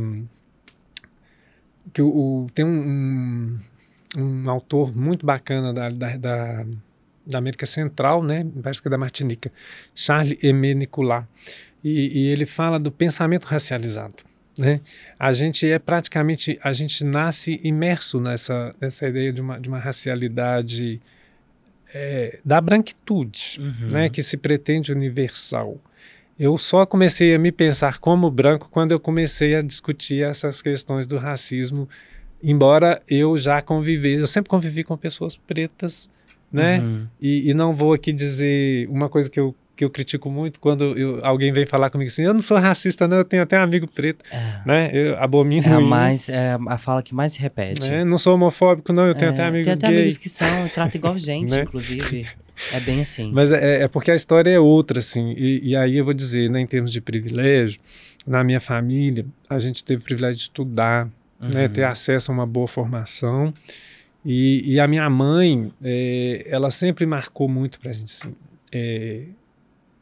que 1.93 2.01
o, 2.01 2.07
o 2.07 2.47
tem 2.53 2.65
um, 2.65 3.57
um, 4.17 4.21
um, 4.21 4.49
autor 4.49 4.95
muito 4.95 5.25
bacana 5.25 5.73
da, 5.73 5.89
da, 5.89 6.17
da, 6.17 6.65
da 7.25 7.37
América 7.37 7.65
Central, 7.65 8.21
né, 8.23 8.45
parece 8.61 8.81
que 8.81 8.87
é 8.87 8.91
da 8.91 8.97
Martinica, 8.97 9.51
Charles 9.95 10.37
Aimé 10.43 10.73
Nicolas, 10.73 11.23
e, 11.83 12.23
e 12.23 12.27
ele 12.27 12.45
fala 12.45 12.77
do 12.77 12.91
pensamento 12.91 13.45
racializado. 13.45 14.29
Né? 14.57 14.81
A 15.17 15.31
gente 15.31 15.65
é 15.65 15.79
praticamente, 15.79 16.59
a 16.61 16.73
gente 16.73 17.05
nasce 17.05 17.61
imerso 17.63 18.19
nessa, 18.19 18.75
nessa 18.81 19.07
ideia 19.07 19.31
de 19.31 19.39
uma, 19.39 19.57
de 19.57 19.69
uma 19.69 19.79
racialidade 19.79 20.99
é, 21.93 22.39
da 22.43 22.59
branquitude, 22.61 23.59
uhum. 23.59 23.87
né, 23.91 24.09
que 24.09 24.21
se 24.21 24.37
pretende 24.37 24.91
universal. 24.91 25.77
Eu 26.39 26.57
só 26.57 26.85
comecei 26.85 27.35
a 27.35 27.39
me 27.39 27.51
pensar 27.51 27.97
como 27.99 28.31
branco 28.31 28.69
quando 28.71 28.91
eu 28.91 28.99
comecei 28.99 29.55
a 29.55 29.61
discutir 29.61 30.23
essas 30.23 30.61
questões 30.61 31.05
do 31.05 31.17
racismo, 31.17 31.87
embora 32.41 33.01
eu 33.07 33.37
já 33.37 33.61
convivi, 33.61 34.13
eu 34.13 34.27
sempre 34.27 34.49
convivi 34.49 34.83
com 34.83 34.95
pessoas 34.95 35.35
pretas, 35.35 36.09
né? 36.51 36.79
Uhum. 36.79 37.07
E, 37.19 37.49
e, 37.49 37.53
não 37.53 37.73
vou 37.73 37.93
aqui 37.93 38.11
dizer 38.11 38.87
uma 38.89 39.09
coisa 39.09 39.29
que 39.29 39.39
eu 39.39 39.53
que 39.79 39.85
eu 39.85 39.89
critico 39.89 40.29
muito 40.29 40.59
quando 40.59 40.83
eu, 40.97 41.25
alguém 41.25 41.53
vem 41.53 41.65
falar 41.65 41.89
comigo 41.89 42.09
assim, 42.09 42.23
eu 42.23 42.33
não 42.33 42.41
sou 42.41 42.57
racista 42.57 43.07
não, 43.07 43.15
eu 43.15 43.23
tenho 43.23 43.43
até 43.43 43.57
um 43.57 43.63
amigo 43.63 43.87
preto, 43.87 44.25
é. 44.29 44.61
né? 44.65 44.91
Eu 44.93 45.17
abomino 45.23 45.65
é 45.65 45.71
a 45.71 45.79
mais 45.79 46.27
É 46.27 46.57
a 46.67 46.77
fala 46.77 47.01
que 47.01 47.15
mais 47.15 47.31
se 47.31 47.39
repete. 47.39 47.89
É, 47.89 48.03
não 48.03 48.17
sou 48.17 48.35
homofóbico 48.35 48.91
não, 48.91 49.07
eu 49.07 49.15
tenho 49.15 49.29
é, 49.29 49.33
até 49.33 49.43
amigos 49.45 49.63
Tem 49.63 49.73
até 49.73 49.87
gay. 49.87 49.95
amigos 49.99 50.17
que 50.17 50.27
são, 50.27 50.67
trata 50.67 50.97
igual 50.97 51.15
gente, 51.17 51.55
né? 51.55 51.61
inclusive. 51.61 52.27
É 52.73 52.79
bem 52.81 52.99
assim. 52.99 53.31
Mas 53.33 53.53
é, 53.53 53.83
é, 53.83 53.87
porque 53.87 54.11
a 54.11 54.15
história 54.15 54.49
é 54.49 54.59
outra, 54.59 54.99
assim, 54.99 55.33
e, 55.37 55.69
e 55.69 55.75
aí 55.77 55.95
eu 55.95 56.03
vou 56.03 56.13
dizer, 56.13 56.49
né, 56.49 56.59
em 56.59 56.67
termos 56.67 56.91
de 56.91 56.99
privilégio, 56.99 57.79
na 58.27 58.43
minha 58.43 58.59
família, 58.59 59.25
a 59.49 59.59
gente 59.59 59.81
teve 59.81 60.01
o 60.01 60.03
privilégio 60.03 60.35
de 60.35 60.41
estudar, 60.41 61.05
né, 61.05 61.11
uhum. 61.41 61.49
né, 61.53 61.67
ter 61.69 61.85
acesso 61.85 62.33
a 62.33 62.35
uma 62.35 62.45
boa 62.45 62.67
formação, 62.67 63.53
e, 64.25 64.73
e 64.73 64.77
a 64.77 64.89
minha 64.89 65.09
mãe, 65.09 65.71
é, 65.81 66.45
ela 66.49 66.69
sempre 66.69 67.05
marcou 67.05 67.47
muito 67.47 67.79
pra 67.79 67.93
gente, 67.93 68.11
assim, 68.11 68.35
é, 68.73 69.23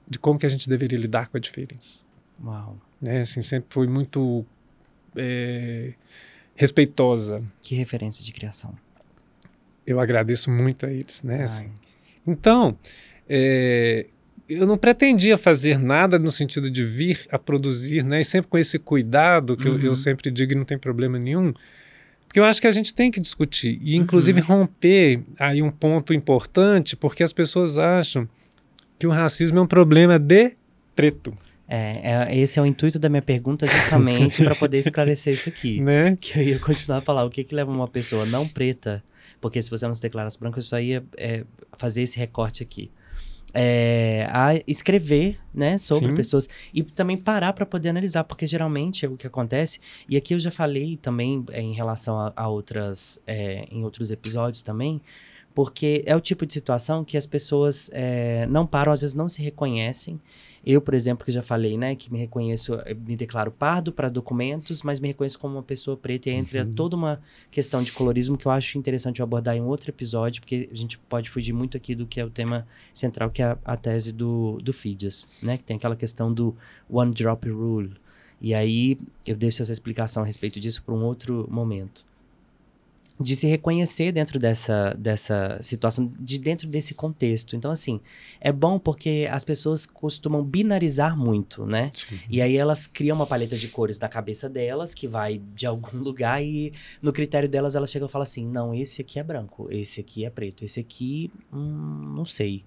de 0.10 0.18
como 0.18 0.40
que 0.40 0.46
a 0.46 0.50
gente 0.50 0.70
deveria 0.70 0.98
lidar 0.98 1.28
com 1.28 1.38
a 1.38 1.40
diferença. 1.40 2.04
Uau. 2.44 2.78
Né? 3.02 3.22
Assim, 3.22 3.42
sempre 3.42 3.68
foi 3.70 3.88
muito 3.88 4.46
é, 5.16 5.94
respeitosa. 6.56 7.44
Que 7.62 7.76
referência 7.76 8.24
de 8.24 8.32
criação. 8.32 8.74
Eu 9.86 10.00
agradeço 10.00 10.52
muito 10.52 10.86
a 10.86 10.92
eles, 10.92 11.24
né? 11.24 11.44
Assim. 11.44 11.72
Então, 12.26 12.78
é, 13.28 14.08
eu 14.50 14.66
não 14.66 14.78
pretendia 14.78 15.38
fazer 15.38 15.78
nada 15.80 16.18
no 16.20 16.32
sentido 16.32 16.70
de 16.70 16.84
vir 16.84 17.28
a 17.32 17.40
produzir, 17.40 18.04
né? 18.04 18.22
E 18.22 18.26
sempre 18.26 18.50
com 18.50 18.58
esse 18.58 18.78
cuidado 18.80 19.56
que 19.56 19.68
uhum. 19.68 19.76
eu, 19.76 19.82
eu, 19.82 19.90
uhum. 19.90 19.96
sempre 19.96 20.32
digo 20.32 20.54
e 20.54 20.56
não 20.56 20.66
tem 20.66 20.78
problema 20.78 21.18
nenhum, 21.18 21.54
porque 22.28 22.40
eu 22.40 22.44
acho 22.44 22.60
que 22.60 22.68
a 22.68 22.72
gente 22.72 22.94
tem 22.94 23.10
que 23.10 23.20
discutir 23.20 23.80
e, 23.82 23.96
inclusive, 23.96 24.42
uhum. 24.42 24.48
romper 24.48 25.24
aí 25.40 25.62
um 25.62 25.72
ponto 25.72 26.14
importante, 26.14 26.96
porque 26.96 27.24
as 27.24 27.32
pessoas 27.32 27.78
acham 27.78 28.28
que 28.98 29.08
o 29.08 29.12
racismo 29.12 29.60
é 29.60 29.62
um 29.62 29.68
problema 29.68 30.18
de 30.18 30.56
preto. 30.96 31.34
É, 31.68 32.28
é 32.30 32.38
esse 32.38 32.58
é 32.58 32.62
o 32.62 32.66
intuito 32.66 32.98
da 32.98 33.10
minha 33.10 33.22
pergunta 33.22 33.68
justamente 33.68 34.42
para 34.44 34.56
poder 34.56 34.80
esclarecer 34.80 35.34
isso 35.34 35.50
aqui. 35.50 35.82
Né? 35.88 36.18
Que 36.20 36.40
eu 36.40 36.44
ia 36.44 36.60
continuar 36.60 37.00
a 37.00 37.02
falar 37.02 37.26
o 37.26 37.30
que 37.30 37.44
que 37.44 37.54
leva 37.54 37.72
uma 37.72 37.88
pessoa 37.88 38.26
não 38.26 38.48
preta, 38.48 39.04
porque 39.42 39.62
se 39.62 39.70
você 39.70 39.86
não 39.86 39.94
se 39.94 40.02
declarasse 40.02 40.40
branco, 40.40 40.58
eu 40.58 40.64
só 40.64 40.80
ia 40.80 41.04
é, 41.18 41.44
fazer 41.78 42.02
esse 42.02 42.18
recorte 42.18 42.64
aqui. 42.64 42.90
É, 43.54 44.28
a 44.30 44.56
escrever, 44.68 45.40
né, 45.54 45.78
sobre 45.78 46.10
Sim. 46.10 46.16
pessoas 46.16 46.48
e 46.74 46.84
também 46.84 47.18
parar 47.18 47.54
para 47.54 47.66
poder 47.66 47.90
analisar, 47.90 48.24
porque 48.24 48.46
geralmente 48.46 49.06
é 49.06 49.10
o 49.10 49.18
que 49.18 49.26
acontece. 49.26 49.80
E 50.08 50.16
aqui 50.16 50.34
eu 50.34 50.40
já 50.40 50.52
falei 50.52 50.98
também 50.98 51.44
é, 51.52 51.62
em 51.62 51.74
relação 51.74 52.20
a, 52.20 52.34
a 52.36 52.48
outras, 52.48 53.20
é, 53.26 53.68
em 53.72 53.84
outros 53.84 54.12
episódios 54.12 54.62
também, 54.62 55.02
porque 55.58 56.04
é 56.06 56.16
o 56.16 56.22
tipo 56.22 56.46
de 56.46 56.54
situação 56.54 57.04
que 57.04 57.18
as 57.18 57.26
pessoas 57.26 57.90
é, 57.92 58.46
não 58.46 58.68
param, 58.68 58.92
às 58.92 59.02
vezes 59.02 59.16
não 59.16 59.28
se 59.28 59.42
reconhecem. 59.42 60.22
Eu, 60.64 60.80
por 60.80 60.94
exemplo, 60.94 61.26
que 61.26 61.32
já 61.32 61.42
falei, 61.42 61.80
né, 61.80 61.96
que 61.96 62.14
me 62.14 62.20
reconheço, 62.20 62.76
eh, 62.86 62.94
me 62.94 63.16
declaro 63.16 63.52
pardo 63.52 63.92
para 63.92 64.08
documentos, 64.08 64.84
mas 64.84 65.00
me 65.00 65.08
reconheço 65.08 65.40
como 65.40 65.56
uma 65.56 65.64
pessoa 65.64 65.98
preta 65.98 66.30
e 66.30 66.34
entra 66.34 66.64
uhum. 66.64 66.72
toda 66.74 66.96
uma 66.96 67.20
questão 67.50 67.82
de 67.82 67.92
colorismo 67.92 68.38
que 68.38 68.46
eu 68.46 68.52
acho 68.52 68.78
interessante 68.78 69.20
eu 69.20 69.24
abordar 69.24 69.56
em 69.56 69.62
um 69.62 69.66
outro 69.66 69.90
episódio, 69.90 70.42
porque 70.44 70.70
a 70.72 70.76
gente 70.76 70.96
pode 71.00 71.28
fugir 71.28 71.54
muito 71.54 71.76
aqui 71.76 71.96
do 71.96 72.06
que 72.06 72.20
é 72.20 72.24
o 72.26 72.30
tema 72.30 72.68
central, 72.94 73.32
que 73.32 73.42
é 73.42 73.46
a, 73.46 73.58
a 73.66 73.76
tese 73.76 74.12
do, 74.12 74.60
do 74.62 74.72
Fidias, 74.72 75.28
né, 75.42 75.58
que 75.58 75.64
tem 75.64 75.78
aquela 75.78 75.96
questão 75.96 76.32
do 76.32 76.56
one 76.88 77.12
drop 77.12 77.50
rule. 77.50 77.96
E 78.40 78.54
aí 78.54 79.00
eu 79.26 79.36
deixo 79.36 79.64
essa 79.64 79.74
explicação 79.74 80.22
a 80.22 80.26
respeito 80.28 80.60
disso 80.60 80.84
para 80.84 80.94
um 80.94 81.04
outro 81.04 81.48
momento. 81.50 82.06
De 83.20 83.36
se 83.36 83.48
reconhecer 83.48 84.12
dentro 84.12 84.38
dessa, 84.38 84.94
dessa 84.98 85.58
situação, 85.62 86.12
de 86.20 86.38
dentro 86.38 86.68
desse 86.68 86.94
contexto. 86.94 87.56
Então, 87.56 87.72
assim, 87.72 88.00
é 88.40 88.52
bom 88.52 88.78
porque 88.78 89.28
as 89.32 89.44
pessoas 89.44 89.86
costumam 89.86 90.44
binarizar 90.44 91.18
muito, 91.18 91.66
né? 91.66 91.90
Sim. 91.94 92.20
E 92.30 92.42
aí 92.42 92.56
elas 92.56 92.86
criam 92.86 93.16
uma 93.16 93.26
paleta 93.26 93.56
de 93.56 93.68
cores 93.68 94.00
na 94.00 94.08
cabeça 94.08 94.48
delas, 94.48 94.94
que 94.94 95.08
vai 95.08 95.42
de 95.56 95.66
algum 95.66 95.98
lugar, 96.00 96.44
e 96.44 96.72
no 97.02 97.12
critério 97.12 97.50
delas 97.50 97.76
elas 97.76 97.90
chegam 97.90 98.08
e 98.08 98.12
falam 98.12 98.24
assim: 98.24 98.46
não, 98.46 98.74
esse 98.74 99.02
aqui 99.02 99.20
é 99.20 99.24
branco, 99.24 99.68
esse 99.72 100.00
aqui 100.00 100.24
é 100.24 100.30
preto, 100.30 100.64
esse 100.64 100.80
aqui, 100.80 101.32
hum, 101.52 102.14
não 102.16 102.26
sei. 102.26 102.64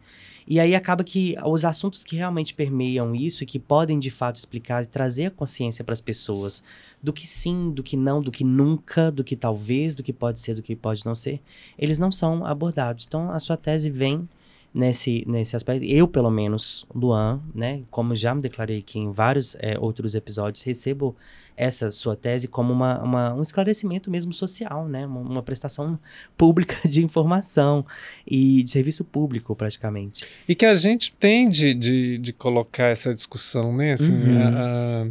E 0.50 0.58
aí 0.58 0.74
acaba 0.74 1.04
que 1.04 1.36
os 1.44 1.64
assuntos 1.64 2.02
que 2.02 2.16
realmente 2.16 2.52
permeiam 2.52 3.14
isso 3.14 3.44
e 3.44 3.46
que 3.46 3.56
podem 3.56 4.00
de 4.00 4.10
fato 4.10 4.34
explicar 4.34 4.82
e 4.82 4.86
trazer 4.86 5.26
a 5.26 5.30
consciência 5.30 5.84
para 5.84 5.92
as 5.92 6.00
pessoas 6.00 6.60
do 7.00 7.12
que 7.12 7.24
sim, 7.24 7.70
do 7.70 7.84
que 7.84 7.96
não, 7.96 8.20
do 8.20 8.32
que 8.32 8.42
nunca, 8.42 9.12
do 9.12 9.22
que 9.22 9.36
talvez, 9.36 9.94
do 9.94 10.02
que 10.02 10.12
pode 10.12 10.39
ser, 10.40 10.54
do 10.54 10.62
que 10.62 10.74
pode 10.74 11.04
não 11.04 11.14
ser, 11.14 11.40
eles 11.78 11.98
não 11.98 12.10
são 12.10 12.44
abordados. 12.44 13.04
Então 13.06 13.30
a 13.30 13.38
sua 13.38 13.56
tese 13.56 13.88
vem 13.90 14.28
nesse, 14.72 15.24
nesse 15.26 15.56
aspecto. 15.56 15.84
Eu, 15.84 16.06
pelo 16.06 16.30
menos, 16.30 16.86
Luan, 16.94 17.40
né, 17.54 17.82
como 17.90 18.14
já 18.14 18.34
me 18.34 18.40
declarei 18.40 18.78
aqui 18.78 18.98
em 18.98 19.12
vários 19.12 19.56
é, 19.58 19.78
outros 19.78 20.14
episódios, 20.14 20.62
recebo 20.62 21.16
essa 21.56 21.90
sua 21.90 22.16
tese 22.16 22.48
como 22.48 22.72
uma, 22.72 23.02
uma, 23.02 23.34
um 23.34 23.42
esclarecimento 23.42 24.10
mesmo 24.10 24.32
social, 24.32 24.88
né, 24.88 25.06
uma, 25.06 25.20
uma, 25.20 25.42
prestação 25.42 25.98
pública 26.36 26.88
de 26.88 27.04
informação 27.04 27.84
e 28.26 28.62
de 28.62 28.70
serviço 28.70 29.04
público, 29.04 29.54
praticamente. 29.54 30.24
E 30.48 30.54
que 30.54 30.64
a 30.64 30.74
gente 30.74 31.12
tem 31.12 31.50
de, 31.50 31.74
de, 31.74 32.18
de 32.18 32.32
colocar 32.32 32.86
essa 32.86 33.12
discussão, 33.12 33.76
né, 33.76 33.92
assim, 33.92 34.12
uhum. 34.12 34.38
a, 34.38 35.02
a 35.02 35.06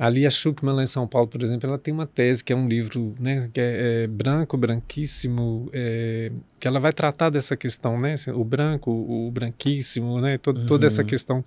a 0.00 0.08
Lia 0.08 0.30
Schuckman, 0.30 0.74
lá 0.74 0.82
em 0.82 0.86
São 0.86 1.06
Paulo, 1.06 1.28
por 1.28 1.42
exemplo, 1.42 1.68
ela 1.68 1.78
tem 1.78 1.92
uma 1.92 2.06
tese 2.06 2.42
que 2.42 2.54
é 2.54 2.56
um 2.56 2.66
livro 2.66 3.14
né, 3.20 3.50
que 3.52 3.60
é, 3.60 4.04
é 4.04 4.06
branco, 4.06 4.56
branquíssimo, 4.56 5.68
é, 5.74 6.32
que 6.58 6.66
ela 6.66 6.80
vai 6.80 6.90
tratar 6.90 7.28
dessa 7.28 7.54
questão, 7.54 8.00
né, 8.00 8.14
assim, 8.14 8.30
o 8.30 8.42
branco, 8.42 8.90
o 8.90 9.30
branquíssimo, 9.30 10.18
né, 10.18 10.38
todo, 10.38 10.60
uhum. 10.60 10.66
toda 10.66 10.86
essa 10.86 11.02
uhum. 11.02 11.06
questão 11.06 11.44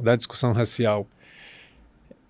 da 0.00 0.16
discussão 0.16 0.52
racial. 0.52 1.06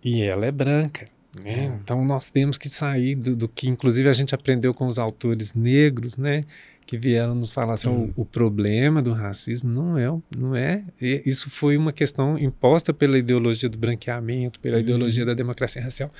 E 0.04 0.20
ela 0.20 0.44
é 0.44 0.52
branca. 0.52 1.06
Né? 1.42 1.64
É. 1.64 1.64
Então 1.82 2.04
nós 2.04 2.28
temos 2.28 2.58
que 2.58 2.68
sair 2.68 3.14
do, 3.14 3.34
do, 3.34 3.48
que, 3.48 3.66
inclusive, 3.66 4.10
a 4.10 4.12
gente 4.12 4.34
aprendeu 4.34 4.74
com 4.74 4.86
os 4.86 4.98
autores 4.98 5.54
negros, 5.54 6.18
né? 6.18 6.44
Que 6.92 6.98
vieram 6.98 7.34
nos 7.34 7.50
falar 7.50 7.72
assim, 7.72 7.88
hum. 7.88 8.12
o, 8.14 8.20
o, 8.20 8.24
problema 8.26 9.00
do 9.00 9.14
racismo 9.14 9.70
não 9.70 9.96
é, 9.96 10.20
não 10.36 10.54
é, 10.54 10.84
isso 11.00 11.48
foi 11.48 11.74
uma 11.74 11.90
questão 11.90 12.38
imposta 12.38 12.92
pela 12.92 13.16
ideologia 13.16 13.66
do 13.66 13.78
branqueamento, 13.78 14.60
pela 14.60 14.76
hum. 14.76 14.80
ideologia 14.80 15.24
da 15.24 15.32
democracia 15.32 15.80
racial. 15.80 16.12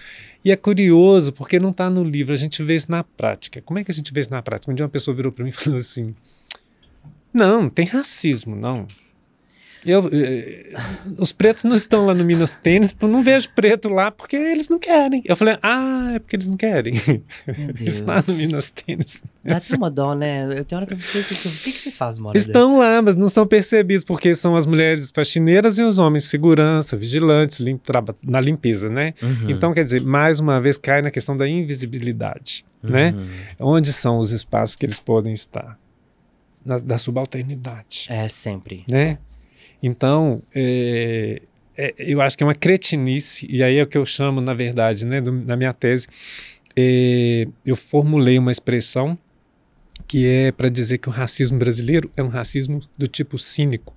E 0.43 0.51
é 0.51 0.57
curioso, 0.57 1.31
porque 1.31 1.61
não 1.61 1.73
está 1.73 1.91
no 1.91 2.03
livro, 2.03 2.33
a 2.33 2.37
gente 2.37 2.63
vê 2.63 2.75
isso 2.75 2.91
na 2.91 3.05
prática. 3.05 3.61
Como 3.61 3.79
é 3.79 3.85
que 3.85 3.91
a 3.91 3.95
gente 3.95 4.15
vê 4.15 4.21
isso 4.21 4.31
na 4.31 4.41
prática? 4.41 4.73
Um 4.73 4.75
dia 4.75 4.83
uma 4.83 4.91
pessoa 4.91 5.15
virou 5.15 5.31
para 5.31 5.45
mim 5.45 5.51
e 5.51 5.53
falou 5.53 5.79
assim, 5.79 6.15
não, 7.35 7.69
tem 7.69 7.85
racismo, 7.85 8.57
não. 8.57 8.87
Eu, 9.85 10.09
eh, 10.12 10.73
os 11.18 11.33
pretos 11.33 11.64
não 11.64 11.75
estão 11.75 12.07
lá 12.07 12.14
no 12.14 12.25
Minas 12.25 12.55
Tênis, 12.55 12.95
eu 13.01 13.09
não 13.09 13.23
vejo 13.23 13.51
preto 13.51 13.88
lá 13.88 14.12
porque 14.12 14.37
eles 14.37 14.68
não 14.68 14.79
querem. 14.79 15.23
Eu 15.25 15.37
falei, 15.37 15.59
ah, 15.61 16.12
é 16.14 16.18
porque 16.21 16.37
eles 16.37 16.47
não 16.47 16.57
querem. 16.57 16.95
Está 17.81 18.23
no 18.29 18.35
Minas 18.35 18.71
Tênis. 18.71 19.23
Dá 19.45 19.57
até 19.57 19.77
uma 19.77 19.90
dó, 19.90 20.14
né? 20.14 20.45
Eu 20.57 20.64
tenho 20.64 20.81
hora 20.81 20.87
que 20.87 20.95
eu 20.95 20.99
penso, 20.99 21.35
o 21.35 21.37
que, 21.37 21.73
que 21.73 21.81
você 21.81 21.90
faz, 21.90 22.18
mora 22.21 22.38
Estão 22.38 22.79
lá, 22.79 23.03
mas 23.03 23.16
não 23.16 23.29
são 23.29 23.45
percebidos, 23.45 24.05
porque 24.05 24.35
são 24.37 24.55
as 24.55 24.66
mulheres 24.66 25.11
faxineiras 25.12 25.79
e 25.79 25.83
os 25.83 25.99
homens 25.99 26.25
segurança, 26.25 26.97
vigilantes, 26.97 27.59
limp, 27.59 27.83
na 28.25 28.40
limpeza, 28.40 28.88
né? 28.88 29.14
Uhum. 29.21 29.51
Então, 29.51 29.75
quer 29.75 29.85
dizer, 29.85 30.01
mais 30.03 30.38
uma 30.38 30.61
vez 30.61 30.79
cai 30.79 31.03
na 31.03 31.11
questão 31.11 31.37
da 31.37 31.49
invisibilidade, 31.49 32.64
né? 32.81 33.11
uhum. 33.11 33.21
né? 33.21 33.27
Onde 33.59 33.92
são 33.92 34.18
os 34.18 34.31
espaços 34.31 34.77
que 34.77 34.87
eles 34.87 35.01
podem 35.01 35.33
estar? 35.33 35.77
Na, 36.64 36.79
da 36.79 36.97
subalternidade. 36.97 38.07
É, 38.09 38.29
sempre. 38.29 38.85
Né? 38.88 39.18
Então, 39.83 40.42
é, 40.55 41.42
é, 41.77 41.95
eu 41.99 42.21
acho 42.21 42.37
que 42.37 42.45
é 42.45 42.47
uma 42.47 42.55
cretinice, 42.55 43.47
e 43.51 43.62
aí 43.62 43.79
é 43.79 43.83
o 43.83 43.87
que 43.87 43.99
eu 43.99 44.05
chamo, 44.05 44.40
na 44.40 44.55
verdade, 44.55 45.05
né, 45.05 45.21
do, 45.21 45.33
na 45.33 45.57
minha 45.57 45.73
tese, 45.73 46.07
é, 46.77 47.47
eu 47.66 47.75
formulei 47.75 48.38
uma 48.38 48.51
expressão 48.51 49.18
que 50.07 50.29
é 50.29 50.53
para 50.53 50.68
dizer 50.68 50.99
que 50.99 51.09
o 51.09 51.12
racismo 51.12 51.59
brasileiro 51.59 52.11
é 52.16 52.23
um 52.23 52.29
racismo 52.29 52.81
do 52.99 53.09
tipo 53.09 53.38
cínico. 53.38 53.97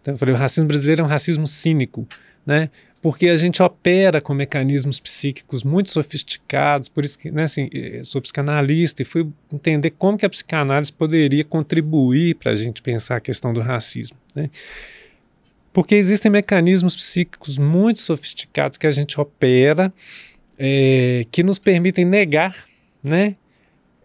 Então, 0.00 0.14
eu 0.14 0.18
falei, 0.18 0.34
o 0.34 0.38
racismo 0.38 0.68
brasileiro 0.68 1.02
é 1.02 1.04
um 1.04 1.08
racismo 1.08 1.46
cínico, 1.46 2.06
né? 2.44 2.70
Porque 3.02 3.28
a 3.28 3.36
gente 3.36 3.62
opera 3.62 4.20
com 4.20 4.34
mecanismos 4.34 4.98
psíquicos 4.98 5.62
muito 5.62 5.90
sofisticados, 5.90 6.88
por 6.88 7.04
isso 7.04 7.18
que, 7.18 7.30
né, 7.30 7.44
assim, 7.44 7.68
sou 8.02 8.20
psicanalista 8.20 9.02
e 9.02 9.04
fui 9.04 9.28
entender 9.52 9.90
como 9.90 10.18
que 10.18 10.26
a 10.26 10.30
psicanálise 10.30 10.92
poderia 10.92 11.44
contribuir 11.44 12.34
para 12.36 12.52
a 12.52 12.54
gente 12.54 12.82
pensar 12.82 13.16
a 13.16 13.20
questão 13.20 13.52
do 13.52 13.60
racismo, 13.60 14.16
né? 14.34 14.50
Porque 15.76 15.94
existem 15.94 16.32
mecanismos 16.32 16.96
psíquicos 16.96 17.58
muito 17.58 18.00
sofisticados 18.00 18.78
que 18.78 18.86
a 18.86 18.90
gente 18.90 19.20
opera 19.20 19.92
é, 20.58 21.26
que 21.30 21.42
nos 21.42 21.58
permitem 21.58 22.02
negar, 22.02 22.56
né? 23.04 23.36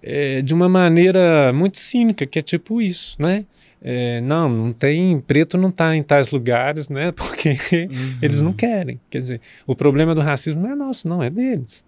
É, 0.03 0.41
de 0.41 0.53
uma 0.53 0.67
maneira 0.67 1.53
muito 1.53 1.77
cínica, 1.77 2.25
que 2.25 2.39
é 2.39 2.41
tipo 2.41 2.81
isso, 2.81 3.15
né? 3.17 3.45
É, 3.81 4.19
não, 4.19 4.49
não 4.49 4.73
tem 4.73 5.17
preto 5.21 5.57
não 5.57 5.69
está 5.69 5.95
em 5.95 6.03
tais 6.03 6.29
lugares, 6.29 6.89
né? 6.89 7.11
Porque 7.15 7.51
uhum. 7.51 8.17
eles 8.21 8.41
não 8.41 8.51
querem. 8.51 8.99
Quer 9.09 9.19
dizer, 9.19 9.41
o 9.65 9.73
problema 9.73 10.13
do 10.13 10.19
racismo 10.19 10.59
não 10.63 10.71
é 10.71 10.75
nosso, 10.75 11.07
não 11.07 11.23
é 11.23 11.29
deles. 11.29 11.85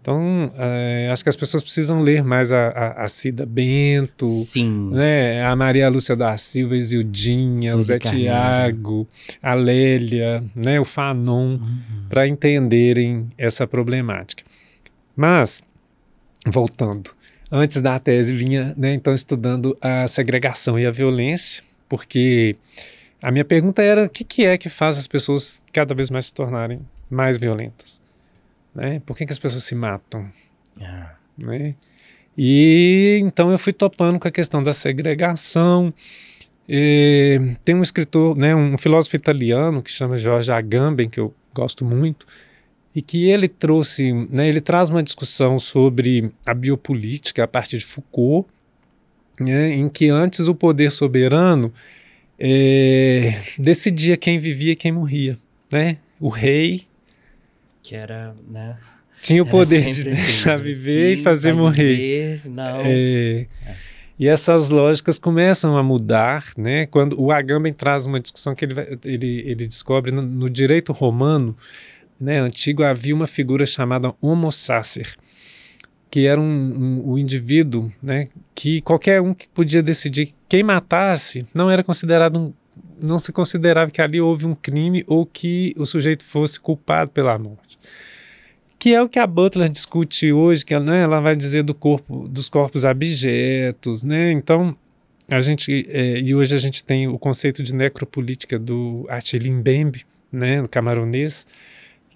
Então, 0.00 0.50
é, 0.56 1.10
acho 1.12 1.22
que 1.22 1.28
as 1.28 1.36
pessoas 1.36 1.62
precisam 1.62 2.00
ler 2.00 2.24
mais 2.24 2.50
a, 2.52 2.68
a, 2.68 3.04
a 3.04 3.08
Cida 3.08 3.44
Bento, 3.44 4.24
Sim. 4.24 4.90
Né, 4.92 5.44
a 5.44 5.54
Maria 5.54 5.90
Lúcia 5.90 6.16
da 6.16 6.34
Silva, 6.38 6.74
Isildinha, 6.74 7.76
o 7.76 7.82
Zé 7.82 7.98
Tiago, 7.98 9.06
a 9.42 9.52
Lélia, 9.52 10.42
né, 10.54 10.80
o 10.80 10.86
Fanon, 10.86 11.56
uhum. 11.56 11.78
para 12.08 12.26
entenderem 12.26 13.28
essa 13.36 13.66
problemática. 13.66 14.42
Mas, 15.14 15.62
voltando, 16.46 17.10
antes 17.52 17.82
da 17.82 17.98
tese 17.98 18.32
vinha, 18.32 18.72
né, 18.78 18.94
então, 18.94 19.12
estudando 19.12 19.76
a 19.82 20.08
segregação 20.08 20.78
e 20.78 20.86
a 20.86 20.90
violência, 20.90 21.62
porque 21.90 22.56
a 23.20 23.30
minha 23.30 23.44
pergunta 23.44 23.82
era 23.82 24.06
o 24.06 24.08
que, 24.08 24.24
que 24.24 24.46
é 24.46 24.56
que 24.56 24.70
faz 24.70 24.96
as 24.96 25.06
pessoas 25.06 25.60
cada 25.74 25.94
vez 25.94 26.08
mais 26.08 26.26
se 26.26 26.32
tornarem 26.32 26.80
mais 27.10 27.36
violentas? 27.36 27.99
Né? 28.74 29.00
Por 29.04 29.16
que, 29.16 29.26
que 29.26 29.32
as 29.32 29.38
pessoas 29.38 29.64
se 29.64 29.74
matam? 29.74 30.28
Ah. 30.80 31.14
Né? 31.36 31.74
E 32.36 33.20
então 33.22 33.50
eu 33.50 33.58
fui 33.58 33.72
topando 33.72 34.18
com 34.18 34.28
a 34.28 34.30
questão 34.30 34.62
da 34.62 34.72
segregação. 34.72 35.92
E, 36.68 37.56
tem 37.64 37.74
um 37.74 37.82
escritor, 37.82 38.36
né, 38.36 38.54
um 38.54 38.78
filósofo 38.78 39.16
italiano 39.16 39.82
que 39.82 39.90
chama 39.90 40.16
Jorge 40.16 40.52
Agamben, 40.52 41.08
que 41.08 41.18
eu 41.18 41.34
gosto 41.52 41.84
muito, 41.84 42.26
e 42.94 43.02
que 43.02 43.28
ele 43.28 43.48
trouxe, 43.48 44.12
né, 44.30 44.48
ele 44.48 44.60
traz 44.60 44.88
uma 44.88 45.02
discussão 45.02 45.58
sobre 45.58 46.30
a 46.46 46.54
biopolítica 46.54 47.42
a 47.42 47.48
partir 47.48 47.78
de 47.78 47.84
Foucault, 47.84 48.48
né, 49.40 49.74
em 49.74 49.88
que 49.88 50.08
antes 50.08 50.46
o 50.46 50.54
poder 50.54 50.92
soberano 50.92 51.72
é, 52.38 53.34
decidia 53.58 54.16
quem 54.16 54.38
vivia 54.38 54.72
e 54.72 54.76
quem 54.76 54.92
morria. 54.92 55.36
Né? 55.70 55.98
O 56.20 56.28
rei 56.28 56.86
que 57.90 57.96
era, 57.96 58.36
né? 58.48 58.76
Tinha 59.20 59.42
o 59.42 59.46
poder 59.46 59.82
de 59.82 60.04
deixar 60.04 60.54
assim, 60.54 60.62
viver 60.62 61.16
sim, 61.16 61.20
e 61.20 61.24
fazer 61.24 61.52
morrer. 61.52 61.96
Viver, 61.96 62.42
não. 62.48 62.76
É, 62.82 63.46
é. 63.66 63.76
E 64.16 64.28
essas 64.28 64.68
lógicas 64.68 65.18
começam 65.18 65.76
a 65.76 65.82
mudar, 65.82 66.52
né? 66.56 66.86
Quando 66.86 67.20
o 67.20 67.32
Agamben 67.32 67.72
traz 67.72 68.06
uma 68.06 68.20
discussão 68.20 68.54
que 68.54 68.64
ele, 68.64 68.74
ele, 69.04 69.42
ele 69.44 69.66
descobre 69.66 70.12
no, 70.12 70.22
no 70.22 70.48
direito 70.48 70.92
romano, 70.92 71.56
né, 72.20 72.38
antigo, 72.38 72.84
havia 72.84 73.14
uma 73.14 73.26
figura 73.26 73.66
chamada 73.66 74.14
homo 74.22 74.52
sacer, 74.52 75.16
que 76.08 76.28
era 76.28 76.40
um, 76.40 76.44
um, 76.44 77.12
um 77.12 77.18
indivíduo, 77.18 77.90
né, 78.00 78.28
que 78.54 78.80
qualquer 78.82 79.20
um 79.20 79.34
que 79.34 79.48
podia 79.48 79.82
decidir 79.82 80.32
quem 80.48 80.62
matasse 80.62 81.44
não 81.52 81.68
era 81.68 81.82
considerado 81.82 82.38
um, 82.38 82.52
não 83.02 83.18
se 83.18 83.32
considerava 83.32 83.90
que 83.90 84.00
ali 84.00 84.20
houve 84.20 84.46
um 84.46 84.54
crime 84.54 85.02
ou 85.06 85.26
que 85.26 85.74
o 85.76 85.86
sujeito 85.86 86.24
fosse 86.24 86.60
culpado 86.60 87.10
pela 87.10 87.38
morte. 87.38 87.79
Que 88.80 88.94
é 88.94 89.02
o 89.02 89.10
que 89.10 89.18
a 89.18 89.26
Butler 89.26 89.68
discute 89.68 90.32
hoje, 90.32 90.64
que 90.64 90.76
né, 90.78 91.02
ela 91.02 91.20
vai 91.20 91.36
dizer 91.36 91.62
do 91.62 91.74
corpo, 91.74 92.26
dos 92.26 92.48
corpos 92.48 92.86
abjetos, 92.86 94.02
né? 94.02 94.32
Então, 94.32 94.74
a 95.28 95.42
gente 95.42 95.86
é, 95.90 96.18
e 96.18 96.34
hoje 96.34 96.54
a 96.54 96.58
gente 96.58 96.82
tem 96.82 97.06
o 97.06 97.18
conceito 97.18 97.62
de 97.62 97.74
necropolítica 97.74 98.58
do 98.58 99.04
Achille 99.10 99.50
Mbembe, 99.50 100.06
né, 100.32 100.66
camaronês, 100.70 101.46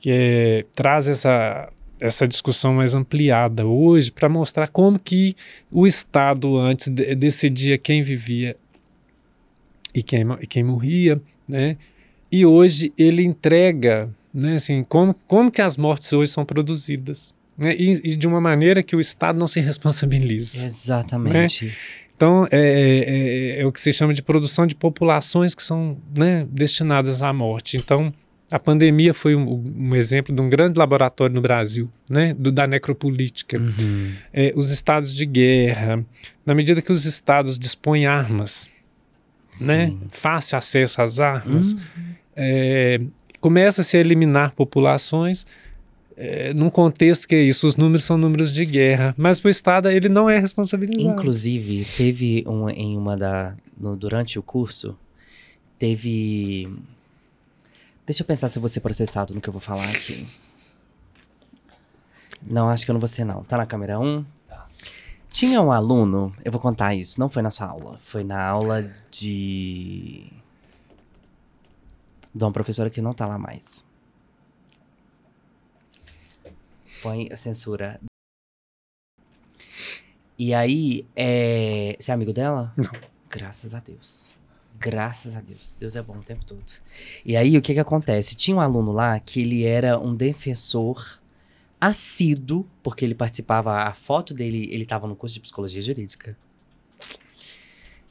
que 0.01 0.11
é, 0.11 0.65
traz 0.75 1.07
essa 1.07 1.71
essa 2.01 2.27
discussão 2.27 2.73
mais 2.73 2.95
ampliada 2.95 3.67
hoje 3.67 4.11
para 4.11 4.29
mostrar 4.29 4.69
como 4.69 4.99
que 4.99 5.37
o 5.71 5.87
Estado 5.87 6.57
antes 6.59 6.89
decidia 6.89 7.77
quem 7.77 8.03
vivia 8.03 8.57
e 9.95 10.03
quem, 10.03 10.25
e 10.41 10.47
quem 10.47 10.65
morria, 10.65 11.21
né? 11.47 11.77
E 12.33 12.45
hoje 12.45 12.91
ele 12.99 13.23
entrega, 13.23 14.11
né, 14.35 14.57
assim, 14.57 14.83
como, 14.83 15.15
como 15.29 15.51
que 15.51 15.63
as 15.63 15.77
mortes 15.77 16.13
hoje 16.13 16.33
são 16.33 16.45
produzidas, 16.45 17.33
né? 17.57 17.75
e, 17.79 17.93
e, 18.03 18.17
de 18.17 18.27
uma 18.27 18.41
maneira 18.41 18.83
que 18.83 18.97
o 18.97 19.01
Estado 19.01 19.39
não 19.39 19.47
se 19.47 19.61
responsabilize. 19.61 20.67
Exatamente. 20.67 21.67
Né? 21.67 21.73
Então, 22.17 22.47
é, 22.51 22.59
é, 22.59 23.59
é, 23.59 23.61
é, 23.61 23.67
o 23.67 23.73
que 23.73 23.81
se 23.81 23.93
chama 23.93 24.13
de 24.13 24.23
produção 24.23 24.67
de 24.67 24.75
populações 24.75 25.55
que 25.55 25.63
são 25.63 25.97
né, 26.17 26.47
destinadas 26.51 27.23
à 27.23 27.33
morte. 27.33 27.77
Então, 27.77 28.13
a 28.51 28.59
pandemia 28.59 29.13
foi 29.13 29.35
um, 29.35 29.65
um, 29.77 29.97
exemplo 29.97 30.35
de 30.35 30.41
um 30.41 30.49
grande 30.49 30.79
laboratório 30.79 31.35
no 31.35 31.41
Brasil, 31.41 31.91
né, 32.09 32.35
do, 32.35 32.53
da 32.53 32.67
necropolítica. 32.67 33.59
Uhum. 33.59 34.13
É, 34.33 34.53
os 34.55 34.71
estados 34.71 35.15
de 35.15 35.27
guerra, 35.27 36.05
na 36.47 36.55
medida 36.55 36.81
que 36.81 36.93
os 36.93 37.05
estados 37.05 37.59
dispõem 37.59 38.07
armas, 38.07 38.71
né, 39.61 39.93
fácil 40.09 40.59
acesso 40.59 41.03
às 41.03 41.19
armas, 41.19 41.73
uhum. 41.73 41.79
é, 42.37 43.01
começa-se 43.45 43.95
a 43.95 44.01
eliminar 44.01 44.55
populações 44.55 45.47
é, 46.17 46.55
num 46.55 46.71
contexto 46.71 47.29
que 47.29 47.35
é 47.35 47.43
isso, 47.43 47.67
os 47.67 47.77
números 47.77 48.03
são 48.03 48.17
números 48.17 48.51
de 48.51 48.65
guerra, 48.65 49.15
mas 49.19 49.45
o 49.45 49.51
Estado 49.51 49.91
ele 49.91 50.09
não 50.09 50.31
é 50.31 50.39
responsabilizado. 50.39 51.15
Inclusive, 51.15 51.85
teve 51.95 52.43
um, 52.47 52.71
em 52.71 52.97
uma 52.97 53.19
da 53.19 53.55
no, 53.79 53.97
durante 53.97 54.39
o 54.39 54.43
curso 54.43 54.97
teve 55.79 56.73
Deixa 58.07 58.23
eu 58.23 58.27
pensar 58.27 58.49
se 58.49 58.57
eu 58.57 58.63
vou 58.63 58.69
ser 58.71 58.81
processado 58.81 59.35
no 59.35 59.43
que 59.43 59.49
eu 59.49 59.53
vou 59.53 59.61
falar 59.61 59.91
aqui. 59.91 60.27
Não, 62.41 62.71
acho 62.71 62.87
que 62.87 62.91
eu 62.91 62.95
não 62.95 63.01
vou 63.01 63.09
ser 63.09 63.25
não. 63.25 63.45
Tá 63.45 63.59
na 63.59 63.67
câmera 63.67 64.01
1? 64.01 64.07
Um? 64.07 64.25
Tinha 65.29 65.61
um 65.61 65.71
aluno, 65.71 66.35
eu 66.43 66.51
vou 66.51 66.61
contar 66.63 66.95
isso, 66.95 67.21
não 67.21 67.29
foi 67.29 67.43
na 67.43 67.51
sua 67.51 67.67
aula, 67.67 67.99
foi 68.01 68.25
na 68.25 68.43
aula 68.43 68.91
de 69.11 70.33
de 72.35 72.45
uma 72.45 72.53
professora 72.53 72.91
que 72.91 73.01
não 73.01 73.15
tá 73.15 73.27
lá 73.27 73.39
mais. 73.39 73.85
Põe 77.03 77.35
censura. 77.37 78.01
E 80.39 80.53
aí, 80.53 81.07
é... 81.15 81.97
Você 82.01 82.11
é 82.11 82.15
amigo 82.15 82.33
dela? 82.33 82.73
Não. 82.77 82.91
Graças 83.31 83.75
a 83.75 83.81
Deus. 83.81 84.31
Graças 84.79 85.37
a 85.37 85.41
Deus. 85.41 85.77
Deus 85.79 85.97
é 85.97 86.03
bom 86.03 86.17
o 86.17 86.23
tempo 86.23 86.45
todo. 86.45 86.65
E 87.25 87.37
aí, 87.37 87.57
o 87.57 87.63
que 87.63 87.75
que 87.75 87.81
acontece? 87.81 88.35
Tinha 88.35 88.57
um 88.57 88.61
aluno 88.61 88.91
lá 88.91 89.19
que 89.21 89.41
ele 89.41 89.65
era 89.65 89.99
um 89.99 90.15
defensor 90.15 91.21
assíduo, 91.81 92.67
porque 92.83 93.05
ele 93.05 93.15
participava, 93.15 93.83
a 93.83 93.93
foto 93.93 94.33
dele, 94.33 94.69
ele 94.73 94.85
estava 94.85 95.07
no 95.07 95.15
curso 95.15 95.35
de 95.35 95.41
psicologia 95.41 95.83
jurídica. 95.83 96.37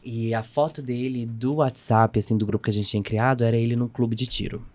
E 0.04 0.34
a 0.34 0.44
foto 0.44 0.82
dele 0.82 1.26
do 1.26 1.56
WhatsApp, 1.56 2.20
assim, 2.20 2.38
do 2.38 2.46
grupo 2.46 2.66
que 2.66 2.70
a 2.70 2.74
gente 2.74 2.90
tinha 2.90 3.02
criado, 3.02 3.44
era 3.44 3.56
ele 3.56 3.76
num 3.76 3.88
clube 3.88 4.16
de 4.16 4.28
tiro. 4.28 4.66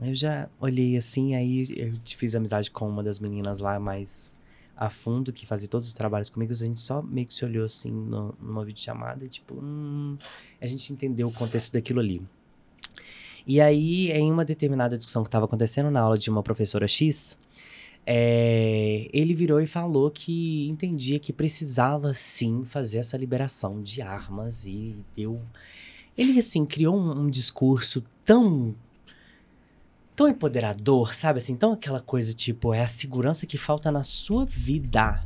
Eu 0.00 0.14
já 0.14 0.48
olhei 0.60 0.96
assim, 0.96 1.34
aí 1.34 1.74
eu 1.76 1.94
fiz 2.06 2.34
amizade 2.34 2.70
com 2.70 2.88
uma 2.88 3.02
das 3.02 3.18
meninas 3.18 3.58
lá 3.60 3.78
mais 3.78 4.32
a 4.76 4.88
fundo, 4.88 5.30
que 5.30 5.44
fazia 5.44 5.68
todos 5.68 5.86
os 5.86 5.92
trabalhos 5.92 6.30
comigo, 6.30 6.52
a 6.52 6.54
gente 6.54 6.80
só 6.80 7.02
meio 7.02 7.26
que 7.26 7.34
se 7.34 7.44
olhou 7.44 7.66
assim 7.66 7.90
no, 7.90 8.34
numa 8.40 8.64
videochamada 8.64 9.26
e 9.26 9.28
tipo, 9.28 9.54
hum, 9.54 10.16
a 10.58 10.64
gente 10.64 10.90
entendeu 10.90 11.28
o 11.28 11.32
contexto 11.32 11.70
daquilo 11.70 12.00
ali. 12.00 12.22
E 13.46 13.60
aí, 13.60 14.10
em 14.10 14.32
uma 14.32 14.44
determinada 14.44 14.96
discussão 14.96 15.22
que 15.22 15.28
estava 15.28 15.44
acontecendo 15.44 15.90
na 15.90 16.00
aula 16.00 16.16
de 16.16 16.30
uma 16.30 16.42
professora 16.42 16.88
X, 16.88 17.36
é, 18.12 19.08
ele 19.12 19.32
virou 19.32 19.60
e 19.60 19.68
falou 19.68 20.10
que 20.10 20.68
entendia 20.68 21.20
que 21.20 21.32
precisava 21.32 22.12
sim 22.12 22.64
fazer 22.64 22.98
essa 22.98 23.16
liberação 23.16 23.80
de 23.80 24.02
armas 24.02 24.66
e 24.66 25.04
deu. 25.14 25.40
Ele, 26.18 26.36
assim, 26.40 26.66
criou 26.66 26.98
um, 26.98 27.20
um 27.20 27.30
discurso 27.30 28.02
tão 28.24 28.74
tão 30.16 30.28
empoderador, 30.28 31.14
sabe 31.14 31.38
assim? 31.38 31.54
Tão 31.54 31.72
aquela 31.72 32.00
coisa 32.00 32.34
tipo, 32.34 32.74
é 32.74 32.82
a 32.82 32.88
segurança 32.88 33.46
que 33.46 33.56
falta 33.56 33.92
na 33.92 34.02
sua 34.02 34.44
vida. 34.44 35.24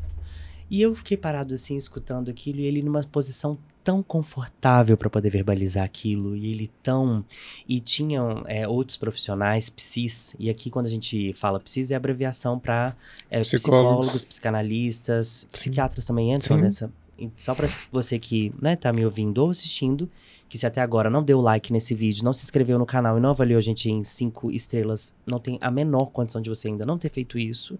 E 0.71 0.83
eu 0.83 0.95
fiquei 0.95 1.17
parado 1.17 1.55
assim, 1.55 1.77
escutando 1.79 2.31
aquilo, 2.31 2.61
e 2.61 2.67
ele 2.67 2.83
numa 2.83 3.03
posição 3.05 3.57
tão 3.85 4.03
confortável 4.03 4.97
para 4.97 5.11
poder 5.11 5.29
verbalizar 5.29 5.85
aquilo, 5.85 6.35
e 6.35 6.51
ele 6.51 6.71
tão. 6.83 7.23
E 7.69 7.79
tinham 7.79 8.43
é, 8.47 8.67
outros 8.67 8.97
profissionais, 8.97 9.69
psis, 9.69 10.35
e 10.39 10.49
aqui 10.49 10.71
quando 10.71 10.87
a 10.87 10.91
gente 10.91 11.35
fala 11.35 11.61
psis 11.61 11.91
é 11.91 11.95
abreviação 11.95 12.59
para 12.59 12.97
é, 13.31 13.43
psicólogos. 13.43 14.07
psicólogos, 14.07 14.25
psicanalistas, 14.25 15.47
psiquiatras 15.53 16.07
também 16.07 16.33
entram 16.33 16.57
Sim. 16.57 16.63
nessa. 16.63 16.91
Só 17.37 17.55
para 17.55 17.69
você 17.93 18.19
que 18.19 18.53
né, 18.61 18.75
tá 18.75 18.93
me 18.93 19.05
ouvindo 19.05 19.39
ou 19.39 19.51
assistindo, 19.51 20.11
que 20.49 20.59
se 20.59 20.67
até 20.67 20.81
agora 20.81 21.09
não 21.09 21.23
deu 21.23 21.41
like 21.41 21.73
nesse 21.73 21.95
vídeo, 21.95 22.25
não 22.25 22.33
se 22.33 22.43
inscreveu 22.43 22.77
no 22.77 22.85
canal 22.85 23.17
e 23.17 23.21
não 23.21 23.31
avaliou 23.31 23.59
a 23.59 23.63
gente 23.63 23.89
em 23.89 24.03
cinco 24.03 24.51
estrelas, 24.51 25.15
não 25.25 25.39
tem 25.39 25.57
a 25.61 25.71
menor 25.71 26.07
condição 26.07 26.43
de 26.43 26.51
você 26.51 26.69
ainda 26.69 26.85
não 26.85 26.99
ter 26.99 27.11
feito 27.11 27.39
isso, 27.39 27.79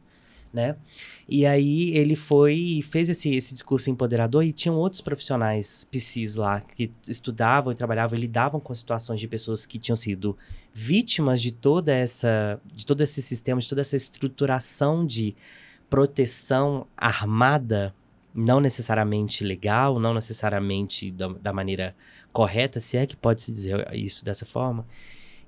né? 0.55 0.77
E 1.29 1.45
aí 1.45 1.91
ele 1.97 2.15
foi 2.15 2.55
e 2.55 2.83
fez 2.83 3.09
esse, 3.09 3.35
esse 3.35 3.53
discurso 3.53 3.91
empoderador 3.91 4.45
e 4.45 4.53
tinham 4.53 4.77
outros 4.77 5.01
profissionais 5.01 5.85
psis 5.91 6.37
lá 6.37 6.61
que 6.61 6.93
estudavam 7.09 7.73
e 7.73 7.77
trabalhavam 7.77 8.17
e 8.17 8.21
lidavam 8.21 8.61
com 8.61 8.73
situações 8.73 9.19
de 9.19 9.27
pessoas 9.27 9.67
que 9.67 9.79
tinham 9.79 9.97
sido 9.97 10.39
vítimas 10.73 11.43
de 11.43 11.51
toda 11.51 11.93
essa 11.93 12.61
de 12.73 12.87
todo 12.87 13.01
esse 13.01 13.21
sistema, 13.21 13.61
de 13.61 13.69
toda 13.69 13.81
essa 13.81 13.97
estruturação 13.97 15.05
de 15.05 15.35
proteção 15.91 16.87
armada 16.97 17.93
não 18.35 18.61
necessariamente 18.61 19.45
legal, 19.45 20.01
não 20.01 20.13
necessariamente 20.13 21.11
da, 21.11 21.29
da, 21.29 21.53
maneira 21.53 21.95
correta, 22.33 22.81
se 22.81 22.97
é 22.97 23.07
que 23.07 23.15
pode 23.15 23.43
se 23.43 23.53
dizer 23.53 23.89
isso 23.95 24.25
dessa 24.25 24.45
forma. 24.45 24.85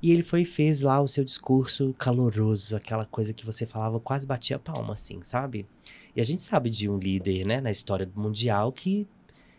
E 0.07 0.13
ele 0.13 0.23
foi 0.23 0.43
e 0.43 0.45
fez 0.45 0.83
lá 0.83 1.01
o 1.01 1.09
seu 1.09 1.25
discurso 1.25 1.93
caloroso, 1.99 2.77
aquela 2.77 3.05
coisa 3.05 3.33
que 3.33 3.45
você 3.45 3.67
falava, 3.67 3.99
quase 3.99 4.25
batia 4.25 4.55
a 4.55 4.59
palma, 4.61 4.93
assim, 4.93 5.21
sabe? 5.21 5.67
E 6.15 6.21
a 6.21 6.25
gente 6.25 6.43
sabe 6.45 6.71
de 6.71 6.89
um 6.89 6.97
líder, 6.97 7.45
né, 7.45 7.61
na 7.61 7.73
história 7.73 8.09
mundial 8.15 8.71
que 8.71 9.05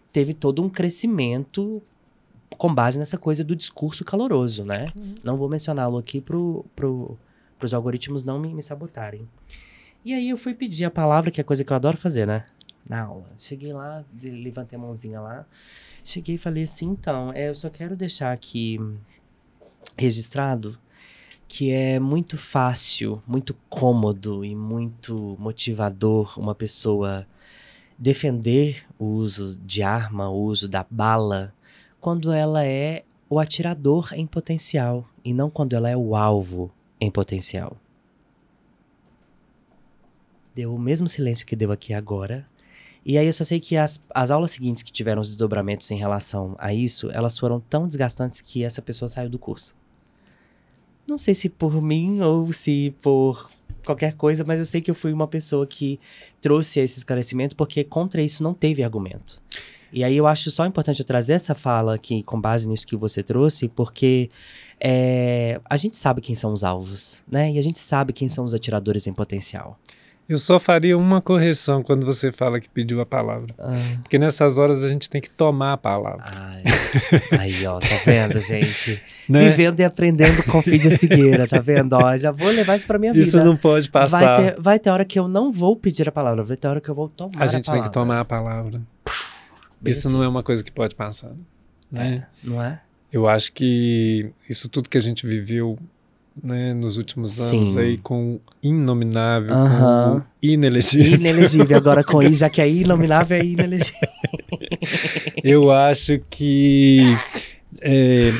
teve 0.10 0.34
todo 0.34 0.64
um 0.64 0.70
crescimento 0.70 1.84
com 2.58 2.74
base 2.74 2.98
nessa 2.98 3.18
coisa 3.18 3.44
do 3.44 3.58
discurso 3.58 4.06
caloroso, 4.06 4.64
né? 4.64 4.88
Uhum. 4.96 5.16
Não 5.22 5.36
vou 5.36 5.50
mencioná-lo 5.50 5.98
aqui 5.98 6.22
pro, 6.22 6.66
pro, 6.74 7.18
pros 7.60 7.74
algoritmos 7.74 8.24
não 8.24 8.40
me, 8.40 8.54
me 8.54 8.64
sabotarem. 8.64 9.28
E 10.06 10.14
aí 10.14 10.30
eu 10.30 10.38
fui 10.38 10.54
pedir 10.54 10.86
a 10.86 10.90
palavra, 10.90 11.30
que 11.30 11.42
é 11.42 11.44
coisa 11.44 11.62
que 11.66 11.74
eu 11.74 11.76
adoro 11.76 11.98
fazer, 11.98 12.26
né? 12.26 12.46
na 12.88 13.02
aula. 13.02 13.28
Cheguei 13.38 13.74
lá, 13.74 14.06
levantei 14.24 14.80
a 14.80 14.82
mãozinha 14.82 15.20
lá. 15.20 15.46
Cheguei 16.06 16.36
e 16.36 16.38
falei 16.38 16.64
assim: 16.64 16.86
então, 16.86 17.32
é, 17.34 17.50
eu 17.50 17.56
só 17.56 17.70
quero 17.70 17.98
deixar 17.98 18.32
aqui 18.32 18.80
registrado 19.98 20.78
que 21.48 21.72
é 21.72 22.00
muito 22.00 22.38
fácil, 22.38 23.24
muito 23.26 23.56
cômodo 23.70 24.44
e 24.44 24.54
muito 24.54 25.36
motivador 25.40 26.38
uma 26.38 26.54
pessoa 26.54 27.26
defender 27.98 28.86
o 29.00 29.06
uso 29.06 29.58
de 29.66 29.82
arma, 29.82 30.30
o 30.30 30.40
uso 30.40 30.68
da 30.68 30.86
bala, 30.90 31.54
quando 32.00 32.32
ela 32.32 32.66
é 32.66 33.04
o 33.30 33.40
atirador 33.40 34.14
em 34.14 34.28
potencial 34.28 35.08
e 35.24 35.34
não 35.34 35.50
quando 35.50 35.74
ela 35.74 35.90
é 35.90 35.96
o 35.96 36.16
alvo 36.16 36.72
em 37.00 37.10
potencial. 37.10 37.78
Deu 40.54 40.74
o 40.74 40.80
mesmo 40.80 41.08
silêncio 41.08 41.46
que 41.46 41.56
deu 41.56 41.72
aqui 41.72 41.94
agora, 41.94 42.46
e 43.06 43.18
aí 43.18 43.26
eu 43.26 43.34
só 43.34 43.46
sei 43.46 43.60
que 43.60 43.78
as, 43.78 44.04
as 44.14 44.32
aulas 44.32 44.52
seguintes 44.52 44.84
que 44.84 44.92
tiveram 44.92 45.22
os 45.22 45.30
desdobramentos 45.30 45.90
em 45.92 45.98
relação 45.98 46.56
a 46.58 46.74
isso, 46.74 47.10
elas 47.12 47.38
foram 47.38 47.60
tão 47.60 47.88
desgastantes 47.88 48.42
que 48.42 48.64
essa 48.64 48.82
pessoa 48.82 49.08
saiu 49.08 49.30
do 49.30 49.40
curso. 49.40 49.76
Não 51.08 51.18
sei 51.18 51.34
se 51.34 51.48
por 51.48 51.82
mim 51.82 52.22
ou 52.22 52.52
se 52.52 52.94
por 53.02 53.50
qualquer 53.86 54.14
coisa, 54.14 54.44
mas 54.46 54.60
eu 54.60 54.66
sei 54.66 54.82
que 54.82 54.92
eu 54.92 54.96
fui 54.96 55.14
uma 55.14 55.28
pessoa 55.28 55.66
que 55.66 56.00
trouxe 56.42 56.82
esse 56.82 56.98
esclarecimento 56.98 57.56
porque 57.56 57.84
contra 57.84 58.22
isso 58.22 58.44
não 58.44 58.54
teve 58.54 58.84
argumento. 58.84 59.42
E 59.92 60.04
aí 60.04 60.18
eu 60.18 60.28
acho 60.28 60.52
só 60.52 60.66
importante 60.66 61.00
eu 61.00 61.06
trazer 61.06 61.34
essa 61.34 61.56
fala 61.56 61.96
aqui 61.96 62.22
com 62.24 62.40
base 62.40 62.68
nisso 62.68 62.86
que 62.86 62.98
você 62.98 63.24
trouxe, 63.24 63.70
porque 63.70 64.30
é, 64.80 65.62
a 65.64 65.78
gente 65.78 65.96
sabe 65.96 66.20
quem 66.20 66.36
são 66.36 66.52
os 66.52 66.64
alvos, 66.64 67.22
né? 67.26 67.52
E 67.52 67.58
a 67.58 67.62
gente 67.62 67.80
sabe 67.80 68.12
quem 68.12 68.28
são 68.28 68.44
os 68.44 68.54
atiradores 68.54 69.08
em 69.08 69.14
potencial. 69.14 69.80
Eu 70.30 70.38
só 70.38 70.60
faria 70.60 70.98
uma 70.98 71.22
correção 71.22 71.82
quando 71.82 72.06
você 72.06 72.34
fala 72.34 72.60
que 72.60 72.68
pediu 72.68 73.00
a 73.00 73.06
palavra. 73.06 73.48
Ah. 73.58 73.72
Porque 74.04 74.20
nessas 74.20 74.58
horas 74.58 74.84
a 74.84 74.90
gente 74.90 75.10
tem 75.10 75.22
que 75.22 75.30
tomar 75.30 75.74
a 75.74 75.78
palavra. 75.78 76.26
Ai. 76.26 76.64
Aí, 77.40 77.66
ó, 77.66 77.80
tá 77.80 77.96
vendo, 78.06 78.38
gente? 78.42 79.02
né? 79.30 79.50
Vivendo 79.50 79.80
e 79.80 79.86
aprendendo 79.86 80.44
com 80.44 80.62
Fídia 80.62 80.98
Cigueira, 80.98 81.48
tá 81.48 81.60
vendo? 81.60 81.94
Ó, 81.94 82.18
já 82.18 82.32
vou 82.32 82.50
levar 82.50 82.76
isso 82.76 82.86
pra 82.86 83.00
minha 83.00 83.14
vida. 83.14 83.26
Isso 83.26 83.38
não 83.38 83.56
pode 83.56 83.90
passar. 83.90 84.20
Vai 84.20 84.36
ter, 84.36 84.62
vai 84.62 84.80
ter 84.80 84.90
hora 84.90 85.06
que 85.06 85.18
eu 85.18 85.30
não 85.30 85.50
vou 85.50 85.78
pedir 85.78 86.10
a 86.10 86.12
palavra, 86.12 86.44
vai 86.44 86.58
ter 86.58 86.68
hora 86.68 86.82
que 86.82 86.90
eu 86.90 86.96
vou 86.96 87.08
tomar 87.08 87.32
a 87.38 87.44
A 87.44 87.48
gente 87.48 87.72
tem 87.72 87.82
que 87.82 87.92
tomar 87.92 88.20
a 88.20 88.26
palavra. 88.26 88.82
Bem 89.80 89.92
isso 89.92 90.08
assim. 90.08 90.16
não 90.16 90.24
é 90.24 90.28
uma 90.28 90.44
coisa 90.44 90.62
que 90.62 90.72
pode 90.72 90.94
passar. 90.94 91.32
Né? 91.90 92.26
É, 92.44 92.48
não 92.48 92.62
é? 92.62 92.82
Eu 93.14 93.30
acho 93.30 93.54
que 93.54 94.30
isso 94.50 94.68
tudo 94.68 94.90
que 94.90 94.98
a 94.98 95.02
gente 95.02 95.26
viveu 95.26 95.80
né, 96.44 96.74
nos 96.74 96.98
últimos 96.98 97.40
anos 97.40 97.70
Sim. 97.70 97.80
aí 97.80 97.98
com 97.98 98.40
inominável, 98.62 99.56
com 99.56 100.22
inelegível. 100.42 101.14
Inelegível, 101.14 101.78
agora 101.78 102.04
com 102.04 102.22
I, 102.24 102.34
já 102.34 102.50
que 102.50 102.62
é 102.62 102.70
inominável, 102.70 103.38
é 103.38 103.46
inelegível. 103.46 104.10
Eu 105.44 105.72
acho 105.72 106.20
que 106.30 107.18
é, 107.82 108.34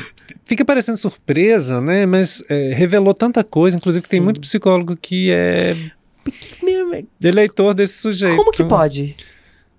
fica 0.44 0.64
parecendo 0.64 0.98
surpresa, 0.98 1.80
né? 1.80 2.06
Mas 2.06 2.42
é, 2.48 2.72
revelou 2.74 3.14
tanta 3.14 3.42
coisa, 3.44 3.76
inclusive 3.76 4.04
que 4.04 4.10
tem 4.10 4.20
muito 4.20 4.40
psicólogo 4.40 4.96
que 4.96 5.30
é 5.30 5.74
meu, 6.62 7.06
eleitor 7.22 7.74
desse 7.74 7.94
sujeito. 8.00 8.36
Como 8.36 8.50
que 8.50 8.64
pode? 8.64 9.16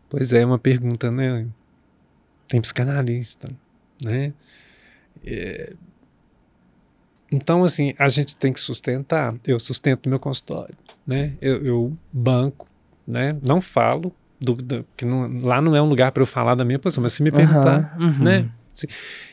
Pois 0.10 0.34
é, 0.34 0.46
uma 0.46 0.58
pergunta, 0.58 1.12
né? 1.12 1.46
Tem 2.48 2.60
psicanalista, 2.60 3.48
né? 4.04 4.34
É... 5.24 5.74
Então, 7.32 7.64
assim, 7.64 7.94
a 8.00 8.10
gente 8.10 8.36
tem 8.36 8.52
que 8.52 8.60
sustentar. 8.60 9.34
Eu 9.46 9.60
sustento 9.60 10.10
meu 10.10 10.20
consultório, 10.20 10.76
né? 11.06 11.34
Eu, 11.42 11.66
eu 11.66 11.98
banco, 12.12 12.68
né? 13.08 13.38
Não 13.46 13.62
falo, 13.62 14.14
do, 14.40 14.54
do, 14.56 14.86
que 14.96 15.06
não, 15.06 15.40
lá 15.42 15.62
não 15.62 15.76
é 15.76 15.82
um 15.82 15.86
lugar 15.86 16.12
para 16.12 16.24
eu 16.24 16.28
falar 16.28 16.56
da 16.56 16.66
minha 16.66 16.80
posição, 16.80 17.02
mas 17.02 17.14
se 17.14 17.22
me 17.22 17.32
perguntar, 17.32 17.96
uhum, 18.00 18.08
uhum. 18.08 18.24
né? 18.24 18.46
Assim, 18.74 18.88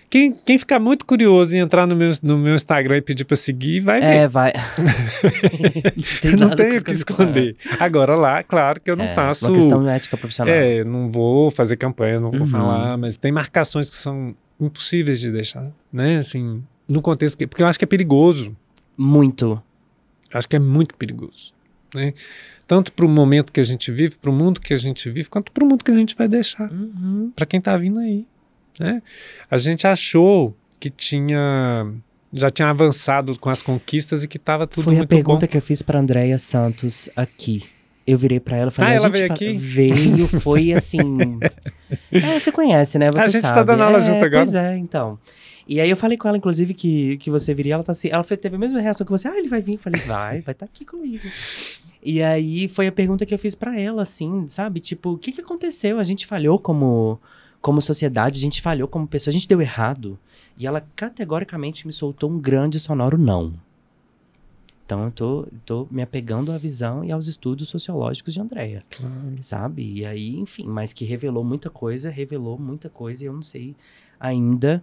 quem, 0.09 0.33
quem 0.33 0.59
ficar 0.59 0.79
muito 0.79 1.05
curioso 1.05 1.57
e 1.57 1.59
entrar 1.59 1.87
no 1.87 1.97
meu, 1.97 2.11
no 2.23 2.39
meu 2.39 2.55
Instagram 2.55 2.99
e 2.99 3.03
pedir 3.03 3.25
para 3.25 3.37
seguir, 3.37 3.81
vai 3.81 4.01
ver. 4.01 4.07
É, 4.07 4.29
vai. 4.29 4.53
tem 6.23 6.37
não 6.37 6.51
tenho 6.51 6.81
o 6.81 6.85
que 6.85 6.93
esconder. 6.93 7.57
Agora 7.81 8.15
lá, 8.15 8.43
claro 8.43 8.81
que 8.81 8.91
eu 8.91 8.97
não 8.97 9.07
é, 9.07 9.15
faço. 9.15 9.47
Uma 9.47 9.55
questão 9.55 9.83
de 9.83 9.89
ética 9.89 10.17
profissional. 10.17 10.55
É, 10.55 10.85
não 10.85 11.11
vou 11.11 11.51
fazer 11.51 11.77
campanha, 11.77 12.21
não 12.21 12.31
vou 12.31 12.41
uhum. 12.41 12.47
falar, 12.47 12.97
mas 12.97 13.17
tem 13.17 13.33
marcações 13.33 13.91
que 13.91 13.97
são 13.97 14.35
impossíveis 14.61 15.21
de 15.21 15.31
deixar, 15.31 15.71
né? 15.93 16.19
Assim, 16.19 16.63
no 16.89 17.03
contexto 17.03 17.37
que, 17.37 17.47
porque 17.47 17.63
eu 17.63 17.67
acho 17.67 17.79
que 17.79 17.85
é 17.85 17.89
perigoso. 17.89 18.57
Muito. 18.97 19.61
Acho 20.33 20.49
que 20.49 20.57
é 20.57 20.59
muito 20.59 20.95
perigoso, 20.95 21.53
né? 21.95 22.15
Tanto 22.67 22.93
para 22.93 23.07
o 23.07 23.09
momento 23.09 23.53
que 23.53 23.61
a 23.61 23.65
gente 23.65 23.93
vive, 23.93 24.17
para 24.17 24.31
o 24.31 24.33
mundo 24.33 24.61
que 24.61 24.75
a 24.75 24.77
gente 24.77 25.09
vive, 25.09 25.29
quanto 25.29 25.53
para 25.53 25.65
o 25.65 25.67
mundo 25.69 25.85
que 25.85 25.91
a 25.91 25.97
gente 25.97 26.17
vai 26.17 26.27
deixar 26.27 26.71
uhum. 26.71 27.31
para 27.35 27.47
quem 27.47 27.59
está 27.59 27.77
vindo 27.77 28.01
aí. 28.01 28.27
Né? 28.79 29.03
A 29.49 29.57
gente 29.57 29.87
achou 29.87 30.55
que 30.81 30.91
tinha 30.91 31.87
já 32.33 32.51
tinha 32.51 32.69
avançado 32.69 33.39
com 33.39 33.49
as 33.49 33.63
conquistas 33.63 34.23
e 34.23 34.29
que 34.29 34.37
estava 34.37 34.67
tudo 34.67 34.85
Foi 34.85 34.95
muito 34.95 35.05
a 35.05 35.09
pergunta 35.09 35.47
bom. 35.47 35.51
que 35.51 35.57
eu 35.57 35.63
fiz 35.63 35.81
para 35.81 35.99
Andréia 35.99 36.39
Santos 36.39 37.09
aqui. 37.17 37.63
Eu 38.07 38.19
virei 38.19 38.39
para 38.39 38.57
ela 38.57 38.71
e 38.71 38.75
falei, 38.75 38.93
ah, 38.93 38.97
ela 38.97 39.09
veio 39.09 39.33
aqui? 39.33 39.57
Veio, 39.57 40.29
foi 40.41 40.73
assim... 40.73 41.01
é, 42.13 42.39
você 42.39 42.53
conhece, 42.53 42.99
né? 42.99 43.11
Você 43.11 43.19
a 43.19 43.29
gente 43.29 43.47
sabe. 43.47 43.55
tá 43.55 43.63
dando 43.63 43.83
aula 43.83 43.99
é, 43.99 44.03
junto 44.03 44.25
agora. 44.25 44.45
Pois 44.45 44.55
é, 44.55 44.77
então. 44.77 45.19
E 45.69 45.81
aí 45.81 45.91
eu 45.91 45.97
falei 45.97 46.17
com 46.17 46.29
ela, 46.29 46.37
inclusive, 46.37 46.73
que, 46.75 47.17
que 47.17 47.31
você 47.31 47.53
viria. 47.53 47.75
Ela 47.75 47.83
tá 47.83 47.93
assim, 47.93 48.09
ela 48.09 48.23
teve 48.23 48.55
a 48.55 48.59
mesma 48.59 48.81
reação 48.81 49.05
que 49.05 49.11
você. 49.11 49.27
Ah, 49.27 49.37
ele 49.37 49.49
vai 49.49 49.61
vir. 49.61 49.75
Eu 49.75 49.81
falei, 49.81 50.01
vai, 50.03 50.41
vai 50.41 50.53
estar 50.53 50.55
tá 50.55 50.65
aqui 50.67 50.85
comigo. 50.85 51.25
E 52.03 52.23
aí 52.23 52.69
foi 52.69 52.87
a 52.87 52.93
pergunta 52.93 53.27
que 53.27 53.35
eu 53.35 53.39
fiz 53.39 53.55
para 53.55 53.79
ela, 53.79 54.03
assim, 54.03 54.47
sabe? 54.49 54.79
Tipo, 54.79 55.15
o 55.15 55.19
que, 55.19 55.33
que 55.33 55.41
aconteceu? 55.41 55.99
A 55.99 56.05
gente 56.05 56.25
falhou 56.25 56.57
como, 56.57 57.19
como 57.61 57.81
sociedade, 57.81 58.39
a 58.39 58.41
gente 58.41 58.63
falhou 58.63 58.87
como 58.87 59.09
pessoa, 59.09 59.33
a 59.33 59.33
gente 59.33 59.49
deu 59.49 59.61
errado. 59.61 60.17
E 60.57 60.67
ela 60.69 60.87
categoricamente 60.95 61.85
me 61.85 61.93
soltou 61.93 62.31
um 62.31 62.39
grande 62.39 62.79
sonoro 62.79 63.19
não. 63.19 63.55
Então 64.85 65.03
eu 65.05 65.11
tô, 65.11 65.49
tô 65.65 65.89
me 65.91 66.01
apegando 66.01 66.53
à 66.53 66.59
visão 66.59 67.05
e 67.05 67.11
aos 67.11 67.27
estudos 67.27 67.69
sociológicos 67.69 68.33
de 68.33 68.41
Andréia, 68.41 68.83
claro. 68.89 69.33
sabe? 69.41 69.83
E 69.83 70.07
aí, 70.07 70.37
enfim, 70.37 70.69
mas 70.69 70.93
que 70.93 71.05
revelou 71.05 71.43
muita 71.43 71.69
coisa, 71.69 72.09
revelou 72.09 72.57
muita 72.57 72.89
coisa 72.89 73.25
e 73.25 73.27
eu 73.27 73.33
não 73.33 73.43
sei 73.43 73.75
ainda 74.21 74.81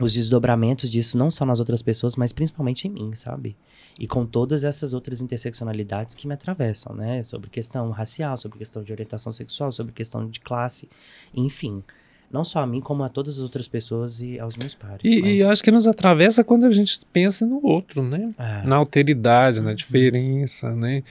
os 0.00 0.14
desdobramentos 0.14 0.88
disso, 0.90 1.18
não 1.18 1.30
só 1.30 1.44
nas 1.44 1.58
outras 1.58 1.82
pessoas, 1.82 2.16
mas 2.16 2.32
principalmente 2.32 2.88
em 2.88 2.90
mim, 2.90 3.12
sabe? 3.14 3.56
E 3.98 4.06
com 4.06 4.24
todas 4.24 4.64
essas 4.64 4.94
outras 4.94 5.20
interseccionalidades 5.20 6.14
que 6.14 6.26
me 6.26 6.34
atravessam, 6.34 6.94
né? 6.94 7.22
Sobre 7.22 7.50
questão 7.50 7.90
racial, 7.90 8.36
sobre 8.36 8.58
questão 8.58 8.82
de 8.82 8.92
orientação 8.92 9.32
sexual, 9.32 9.70
sobre 9.70 9.92
questão 9.92 10.26
de 10.26 10.40
classe, 10.40 10.88
enfim. 11.34 11.82
Não 12.30 12.42
só 12.44 12.60
a 12.60 12.66
mim, 12.66 12.80
como 12.80 13.04
a 13.04 13.10
todas 13.10 13.36
as 13.36 13.42
outras 13.42 13.68
pessoas 13.68 14.22
e 14.22 14.40
aos 14.40 14.56
meus 14.56 14.74
pares. 14.74 15.04
E, 15.04 15.20
mas... 15.20 15.30
e 15.30 15.38
eu 15.40 15.50
acho 15.50 15.62
que 15.62 15.70
nos 15.70 15.86
atravessa 15.86 16.42
quando 16.42 16.64
a 16.64 16.70
gente 16.70 17.00
pensa 17.12 17.44
no 17.44 17.60
outro, 17.62 18.02
né? 18.02 18.32
É. 18.38 18.66
Na 18.66 18.76
alteridade, 18.76 19.60
na 19.60 19.70
uhum. 19.70 19.74
diferença, 19.74 20.74
né? 20.74 21.02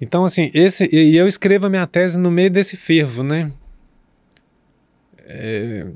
Então, 0.00 0.24
assim, 0.24 0.50
esse, 0.52 0.88
e 0.92 1.16
eu 1.16 1.28
escrevo 1.28 1.66
a 1.66 1.70
minha 1.70 1.86
tese 1.86 2.18
no 2.18 2.30
meio 2.30 2.50
desse 2.50 2.76
fervo, 2.76 3.22
né? 3.22 3.48
É, 5.20 5.86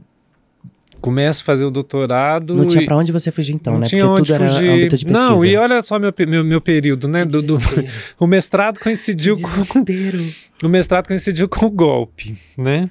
começo 1.08 1.42
a 1.42 1.44
fazer 1.44 1.64
o 1.64 1.70
doutorado. 1.70 2.54
Não 2.54 2.66
tinha 2.66 2.84
para 2.84 2.96
onde 2.96 3.10
você 3.10 3.30
fugir 3.30 3.54
então, 3.54 3.74
não 3.74 3.80
né? 3.80 3.86
Tinha 3.86 4.04
Porque 4.04 4.20
onde 4.20 4.32
tudo 4.32 4.46
fugir. 4.46 4.64
era 4.64 4.74
âmbito 4.74 4.96
de 4.96 5.04
pesquisa. 5.06 5.30
Não, 5.30 5.44
e 5.44 5.56
olha 5.56 5.80
só 5.80 5.98
meu, 5.98 6.12
meu, 6.26 6.44
meu 6.44 6.60
período, 6.60 7.08
né? 7.08 7.24
Do, 7.24 7.40
do, 7.40 7.58
o 8.20 8.26
mestrado 8.26 8.78
coincidiu 8.78 9.34
com 9.34 9.86
o 10.66 10.68
mestrado 10.68 11.08
coincidiu 11.08 11.48
com 11.48 11.66
o 11.66 11.70
golpe, 11.70 12.36
né? 12.56 12.90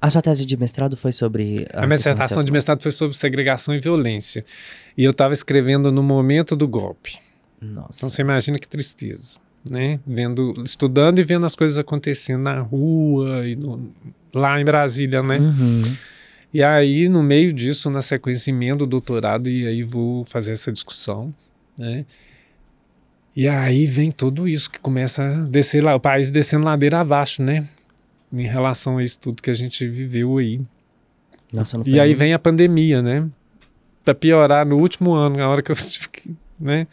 A 0.00 0.10
sua 0.10 0.20
tese 0.20 0.44
de 0.44 0.56
mestrado 0.56 0.96
foi 0.96 1.10
sobre 1.10 1.66
a, 1.72 1.84
a 1.84 1.86
minha 1.86 1.96
dissertação 1.96 2.44
de 2.44 2.52
mestrado 2.52 2.82
foi 2.82 2.92
sobre 2.92 3.16
segregação 3.16 3.74
e 3.74 3.80
violência. 3.80 4.44
E 4.96 5.02
eu 5.02 5.10
estava 5.10 5.32
escrevendo 5.32 5.90
no 5.90 6.02
momento 6.02 6.54
do 6.54 6.68
golpe. 6.68 7.18
Nossa. 7.60 7.90
Então 7.96 8.10
você 8.10 8.20
imagina 8.20 8.58
que 8.58 8.68
tristeza, 8.68 9.38
né? 9.68 9.98
Vendo, 10.06 10.54
estudando 10.64 11.18
e 11.18 11.24
vendo 11.24 11.46
as 11.46 11.56
coisas 11.56 11.78
acontecendo 11.78 12.42
na 12.42 12.60
rua 12.60 13.46
e 13.46 13.56
no, 13.56 13.90
lá 14.34 14.60
em 14.60 14.64
Brasília, 14.64 15.22
né? 15.22 15.38
Uhum. 15.38 15.82
E 16.56 16.62
aí, 16.62 17.06
no 17.06 17.22
meio 17.22 17.52
disso, 17.52 17.90
na 17.90 18.00
sequência, 18.00 18.50
emendo 18.50 18.84
o 18.84 18.86
doutorado 18.86 19.46
e 19.46 19.66
aí 19.66 19.82
vou 19.82 20.24
fazer 20.24 20.52
essa 20.52 20.72
discussão, 20.72 21.34
né? 21.78 22.06
E 23.36 23.46
aí 23.46 23.84
vem 23.84 24.10
tudo 24.10 24.48
isso 24.48 24.70
que 24.70 24.80
começa 24.80 25.22
a 25.22 25.34
descer 25.42 25.84
lá, 25.84 25.94
o 25.94 26.00
país 26.00 26.30
descendo 26.30 26.64
ladeira 26.64 26.98
abaixo, 26.98 27.42
né? 27.42 27.68
Em 28.32 28.46
relação 28.46 28.96
a 28.96 29.02
isso 29.02 29.18
tudo 29.18 29.42
que 29.42 29.50
a 29.50 29.54
gente 29.54 29.86
viveu 29.86 30.38
aí. 30.38 30.62
Nossa, 31.52 31.78
e 31.84 32.00
aí 32.00 32.14
vem 32.14 32.32
a 32.32 32.38
pandemia, 32.38 33.02
né? 33.02 33.28
Para 34.02 34.14
piorar 34.14 34.64
no 34.64 34.78
último 34.78 35.12
ano, 35.12 35.36
na 35.36 35.46
hora 35.50 35.60
que 35.60 35.70
eu 35.70 35.76
tive 35.76 36.08
que, 36.08 36.34
né? 36.58 36.86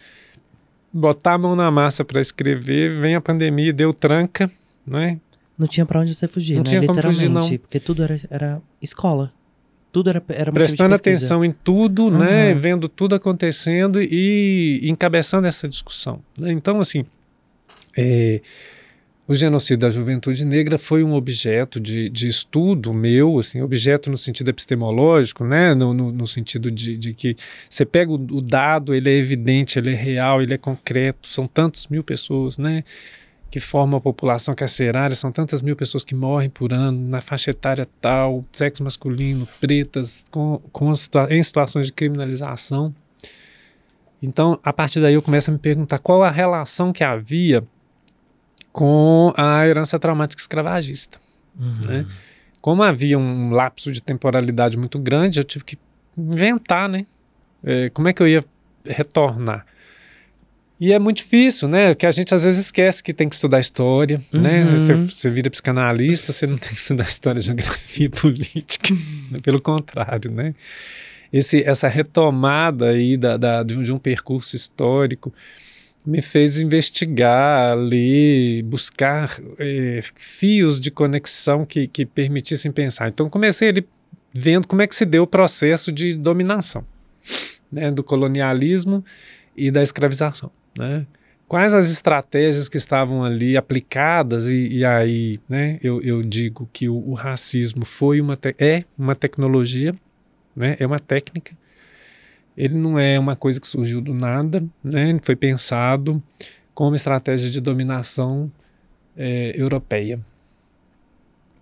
Botar 0.92 1.36
a 1.36 1.38
mão 1.38 1.56
na 1.56 1.72
massa 1.72 2.04
para 2.04 2.20
escrever, 2.20 3.00
vem 3.00 3.16
a 3.16 3.22
pandemia, 3.22 3.72
deu 3.72 3.94
tranca, 3.94 4.52
né? 4.86 5.22
Não 5.58 5.68
tinha 5.68 5.86
para 5.86 6.02
onde 6.02 6.14
você 6.14 6.28
fugir, 6.28 6.56
não 6.56 6.64
né? 6.64 6.70
Tinha 6.70 6.82
Literalmente, 6.82 7.28
como 7.28 7.42
fugir, 7.42 7.54
não. 7.54 7.60
porque 7.60 7.80
tudo 7.80 8.04
era, 8.04 8.18
era 8.30 8.62
escola. 8.82 9.32
Tudo 9.94 10.10
era, 10.10 10.24
era 10.28 10.52
Prestando 10.52 10.96
atenção 10.96 11.46
em 11.46 11.52
tudo, 11.52 12.06
uhum. 12.06 12.18
né? 12.18 12.56
Vendo 12.56 12.90
tudo 12.90 13.14
acontecendo 13.14 14.02
e 14.02 14.82
encabeçando 14.86 15.46
essa 15.46 15.70
discussão. 15.70 16.20
Né? 16.36 16.52
Então, 16.52 16.80
assim, 16.80 17.06
é, 17.96 18.42
o 19.28 19.36
genocídio 19.36 19.78
da 19.78 19.92
juventude 19.92 20.44
negra 20.46 20.80
foi 20.80 21.04
um 21.04 21.14
objeto 21.14 21.80
de, 21.80 22.10
de 22.10 22.28
estudo 22.28 22.92
meu, 22.92 23.38
assim, 23.38 23.62
objeto 23.62 24.10
no 24.10 24.18
sentido 24.18 24.50
epistemológico, 24.50 25.46
né? 25.46 25.76
no, 25.76 25.94
no, 25.94 26.12
no 26.12 26.26
sentido 26.26 26.72
de, 26.72 26.98
de, 26.98 27.14
que 27.14 27.38
você 27.70 27.86
pega 27.86 28.12
o, 28.12 28.16
o 28.16 28.42
dado, 28.42 28.96
ele 28.96 29.12
é 29.12 29.14
evidente, 29.14 29.78
ele 29.78 29.92
é 29.92 29.96
real, 29.96 30.42
ele 30.42 30.56
é 30.56 30.58
concreto, 30.58 31.28
são 31.28 31.46
tantas 31.46 31.88
mil 31.88 32.04
pessoas, 32.04 32.58
né? 32.58 32.84
Que 33.54 33.60
formam 33.60 34.00
a 34.00 34.02
população 34.02 34.56
carcerária, 34.56 35.16
são 35.16 35.32
tantas 35.32 35.62
mil 35.62 35.76
pessoas 35.76 36.04
que 36.04 36.16
morrem 36.16 36.50
por 36.50 36.74
ano, 36.74 37.08
na 37.08 37.22
faixa 37.22 37.52
etária 37.52 37.88
tal, 38.02 38.44
sexo 38.52 38.84
masculino, 38.84 39.48
pretas, 39.62 40.26
com, 40.32 40.60
com 40.72 40.96
situa 40.96 41.28
em 41.30 41.44
situações 41.44 41.86
de 41.86 41.94
criminalização. 41.94 42.92
Então, 44.20 44.60
a 44.64 44.74
partir 44.74 45.00
daí 45.02 45.14
eu 45.14 45.22
começo 45.22 45.52
a 45.52 45.54
me 45.54 45.60
perguntar 45.60 46.00
qual 46.00 46.24
a 46.24 46.32
relação 46.32 46.92
que 46.92 47.04
havia 47.04 47.64
com 48.72 49.32
a 49.38 49.68
herança 49.68 50.00
traumática 50.00 50.42
escravagista. 50.42 51.20
Uhum. 51.56 51.74
Né? 51.86 52.08
Como 52.60 52.82
havia 52.82 53.20
um 53.20 53.52
lapso 53.52 53.92
de 53.92 54.02
temporalidade 54.02 54.76
muito 54.80 54.98
grande, 54.98 55.40
eu 55.40 55.44
tive 55.44 55.64
que 55.64 55.78
inventar, 56.18 56.90
né? 56.90 57.06
É, 57.64 57.92
como 57.92 58.08
é 58.08 58.14
que 58.14 58.24
eu 58.24 58.28
ia 58.28 58.44
retornar? 58.84 59.64
E 60.80 60.92
é 60.92 61.00
muito 61.00 61.18
difícil, 61.18 61.68
né? 61.68 61.96
Que 61.96 62.06
a 62.06 62.12
gente 62.12 62.34
às 62.34 62.44
vezes 62.44 62.66
esquece 62.66 63.02
que 63.02 63.14
tem 63.14 63.30
que 63.30 63.36
estudar 63.36 63.60
história, 63.60 64.22
né? 64.32 64.64
uhum. 64.64 64.72
né? 64.72 64.78
Você, 64.78 64.94
você, 64.94 65.30
vira 65.30 65.50
psicanalista, 65.50 66.32
você 66.32 66.48
não 66.48 66.58
tem 66.58 66.70
que 66.70 66.80
estudar 66.80 67.04
história, 67.04 67.40
geografia, 67.40 68.10
política. 68.12 68.94
Pelo 69.42 69.62
contrário, 69.62 70.32
né? 70.32 70.54
Esse, 71.32 71.64
essa 71.64 71.88
retomada 71.88 72.90
aí 72.90 73.18
da, 73.18 73.38
da 73.38 73.64
de, 73.64 73.78
um, 73.78 73.84
de 73.84 73.94
um 73.94 73.98
percurso 73.98 74.56
histórico 74.56 75.34
me 76.06 76.22
fez 76.22 76.62
investigar, 76.62 77.78
ler, 77.78 78.62
buscar 78.64 79.40
é, 79.58 80.02
fios 80.16 80.80
de 80.80 80.92
conexão 80.92 81.66
que, 81.66 81.88
que 81.88 82.06
permitissem 82.06 82.72
pensar. 82.72 83.08
Então 83.08 83.30
comecei 83.30 83.70
ali 83.70 83.88
vendo 84.34 84.68
como 84.68 84.82
é 84.82 84.88
que 84.88 84.96
se 84.96 85.06
deu 85.06 85.24
o 85.24 85.28
processo 85.28 85.92
de 85.92 86.14
dominação 86.16 86.86
né, 87.72 87.90
do 87.90 88.04
colonialismo 88.04 89.04
e 89.56 89.72
da 89.72 89.82
escravização. 89.82 90.52
Né? 90.78 91.06
Quais 91.48 91.74
as 91.74 91.92
estratégias 91.92 92.68
que 92.68 92.78
estavam 92.78 93.24
ali 93.24 93.56
aplicadas, 93.56 94.50
e, 94.50 94.68
e 94.68 94.86
aí 94.86 95.40
né, 95.48 95.78
eu, 95.84 96.02
eu, 96.02 96.22
digo 96.22 96.68
que 96.74 96.90
o, 96.90 96.96
o 96.96 97.14
racismo 97.14 97.86
foi 97.86 98.20
uma 98.20 98.38
é 98.58 98.84
uma 98.98 99.16
tecnologia, 99.16 99.94
né, 100.56 100.76
é 100.80 100.86
uma 100.86 101.00
técnica. 101.00 101.56
Ele 102.58 102.76
não 102.76 102.98
é 102.98 103.20
uma 103.20 103.36
coisa 103.36 103.60
que 103.60 103.68
surgiu 103.68 104.02
do 104.02 104.14
nada, 104.14 104.64
né, 104.84 105.20
foi 105.22 105.36
pensado 105.36 106.22
como 106.74 106.96
estratégia 106.96 107.50
de 107.52 107.62
dominação 107.62 108.52
é, 109.16 109.54
europeia. 109.56 110.20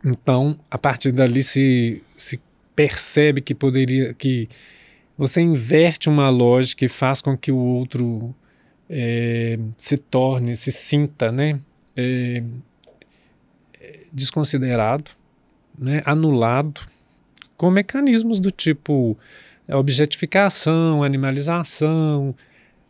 Então, 0.05 0.57
a 0.70 0.78
partir 0.78 1.12
dali 1.12 1.43
se, 1.43 2.01
se 2.16 2.39
percebe 2.76 3.41
que 3.41 3.53
poderia 3.53 4.14
que 4.14 4.49
você 5.18 5.41
inverte 5.41 6.09
uma 6.09 6.30
lógica 6.30 6.86
e 6.86 6.89
faz 6.89 7.22
com 7.22 7.38
que 7.38 7.51
o 7.51 7.57
outro 7.57 8.34
é, 8.92 9.58
se 9.78 9.98
torne, 9.98 10.56
se 10.56 10.72
sinta, 10.72 11.32
né? 11.32 11.60
é, 11.96 12.44
desconsiderado, 14.12 15.12
né, 15.78 16.02
anulado, 16.06 16.82
com 17.58 17.70
mecanismos 17.70 18.39
do 18.39 18.52
tipo 18.52 19.18
objetificação, 19.70 21.04
animalização, 21.04 22.36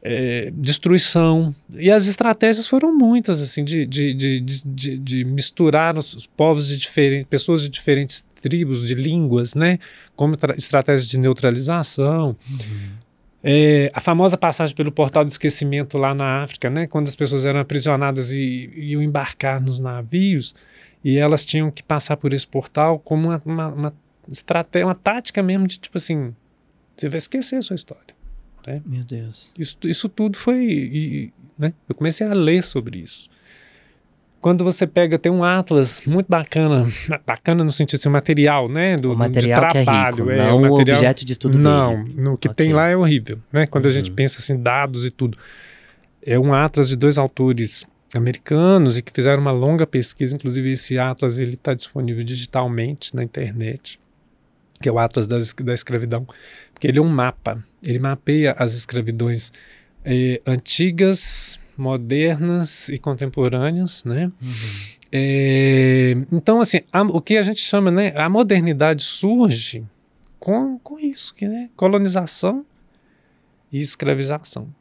é, 0.01 0.51
destruição. 0.55 1.53
E 1.69 1.91
as 1.91 2.07
estratégias 2.07 2.67
foram 2.67 2.97
muitas, 2.97 3.41
assim, 3.41 3.63
de, 3.63 3.85
de, 3.85 4.13
de, 4.13 4.97
de, 4.97 5.25
misturar 5.25 5.97
os 5.97 6.25
povos 6.35 6.69
de 6.69 6.77
diferentes, 6.77 7.27
pessoas 7.29 7.61
de 7.61 7.69
diferentes 7.69 8.25
tribos, 8.41 8.87
de 8.87 8.95
línguas, 8.95 9.53
né? 9.53 9.77
Como 10.15 10.35
estratégia 10.57 11.07
de 11.07 11.19
neutralização. 11.19 12.35
Uhum. 12.49 12.91
É, 13.43 13.91
a 13.93 13.99
famosa 13.99 14.37
passagem 14.37 14.75
pelo 14.75 14.91
portal 14.91 15.25
do 15.25 15.29
esquecimento 15.29 15.97
lá 15.97 16.13
na 16.13 16.43
África, 16.43 16.69
né? 16.69 16.85
Quando 16.85 17.07
as 17.07 17.15
pessoas 17.15 17.45
eram 17.45 17.59
aprisionadas 17.59 18.31
e 18.31 18.71
iam 18.75 19.01
embarcar 19.01 19.59
nos 19.59 19.79
navios 19.79 20.53
e 21.03 21.17
elas 21.17 21.43
tinham 21.43 21.71
que 21.71 21.81
passar 21.81 22.17
por 22.17 22.33
esse 22.33 22.45
portal 22.45 22.99
como 22.99 23.29
uma, 23.29 23.41
uma, 23.43 23.67
uma 23.69 23.93
estratégia, 24.29 24.85
uma 24.85 24.93
tática 24.93 25.41
mesmo 25.41 25.65
de 25.65 25.79
tipo 25.79 25.97
assim, 25.97 26.35
você 26.95 27.09
vai 27.09 27.17
esquecer 27.17 27.55
a 27.55 27.61
sua 27.63 27.75
história. 27.75 28.13
Né? 28.67 28.79
Meu 28.85 29.03
Deus. 29.03 29.51
Isso, 29.57 29.75
isso 29.85 30.07
tudo 30.07 30.37
foi. 30.37 30.63
E, 30.63 31.33
né? 31.57 31.73
Eu 31.89 31.95
comecei 31.95 32.27
a 32.27 32.33
ler 32.33 32.61
sobre 32.61 32.99
isso. 32.99 33.27
Quando 34.41 34.63
você 34.63 34.87
pega, 34.87 35.19
tem 35.19 35.31
um 35.31 35.43
atlas 35.43 36.01
muito 36.05 36.27
bacana, 36.27 36.87
bacana 37.25 37.63
no 37.63 37.71
sentido 37.71 37.97
de 37.97 38.03
ser 38.03 38.09
material, 38.09 38.67
né? 38.67 38.97
Do, 38.97 39.13
o 39.13 39.17
material 39.17 39.61
de 39.61 39.69
trabalho. 39.69 40.25
Que 40.25 40.31
é 40.31 40.35
rico, 40.35 40.41
é, 40.41 40.47
não 40.47 40.57
o, 40.57 40.61
material, 40.61 40.97
objeto 40.97 41.23
de 41.23 41.31
estudo 41.31 41.59
não, 41.59 42.03
dele. 42.03 42.15
Não, 42.17 42.33
o 42.33 42.37
que 42.37 42.47
okay. 42.47 42.65
tem 42.65 42.73
lá 42.73 42.87
é 42.87 42.97
horrível, 42.97 43.39
né? 43.53 43.67
Quando 43.67 43.85
uhum. 43.85 43.91
a 43.91 43.93
gente 43.93 44.09
uhum. 44.09 44.15
pensa 44.15 44.39
assim, 44.39 44.61
dados 44.61 45.05
e 45.05 45.11
tudo. 45.11 45.37
É 46.25 46.39
um 46.39 46.53
atlas 46.53 46.89
de 46.89 46.95
dois 46.95 47.17
autores 47.17 47.85
americanos 48.15 48.97
e 48.97 49.01
que 49.01 49.11
fizeram 49.13 49.41
uma 49.41 49.51
longa 49.51 49.87
pesquisa, 49.87 50.35
inclusive 50.35 50.71
esse 50.71 50.99
atlas 50.99 51.39
ele 51.39 51.53
está 51.53 51.73
disponível 51.73 52.23
digitalmente 52.23 53.15
na 53.15 53.23
internet, 53.23 53.99
que 54.81 54.89
é 54.89 54.91
o 54.91 54.99
atlas 54.99 55.27
da, 55.27 55.37
da 55.63 55.73
escravidão 55.73 56.27
porque 56.81 56.87
ele 56.87 56.97
é 56.97 57.01
um 57.01 57.07
mapa, 57.07 57.63
ele 57.83 57.99
mapeia 57.99 58.55
as 58.57 58.73
escravidões 58.73 59.51
eh, 60.03 60.41
antigas, 60.47 61.59
modernas 61.81 62.87
e 62.89 62.97
contemporâneas, 62.97 64.03
né? 64.05 64.31
Uhum. 64.41 64.51
É, 65.11 66.11
então, 66.31 66.61
assim, 66.61 66.81
a, 66.93 67.01
o 67.01 67.19
que 67.19 67.37
a 67.37 67.43
gente 67.43 67.59
chama, 67.59 67.91
né, 67.91 68.13
a 68.15 68.29
modernidade 68.29 69.03
surge 69.03 69.83
com, 70.39 70.79
com 70.79 70.97
isso, 70.97 71.33
que, 71.33 71.47
né, 71.47 71.69
colonização 71.75 72.65
e 73.71 73.81
escravização. 73.81 74.73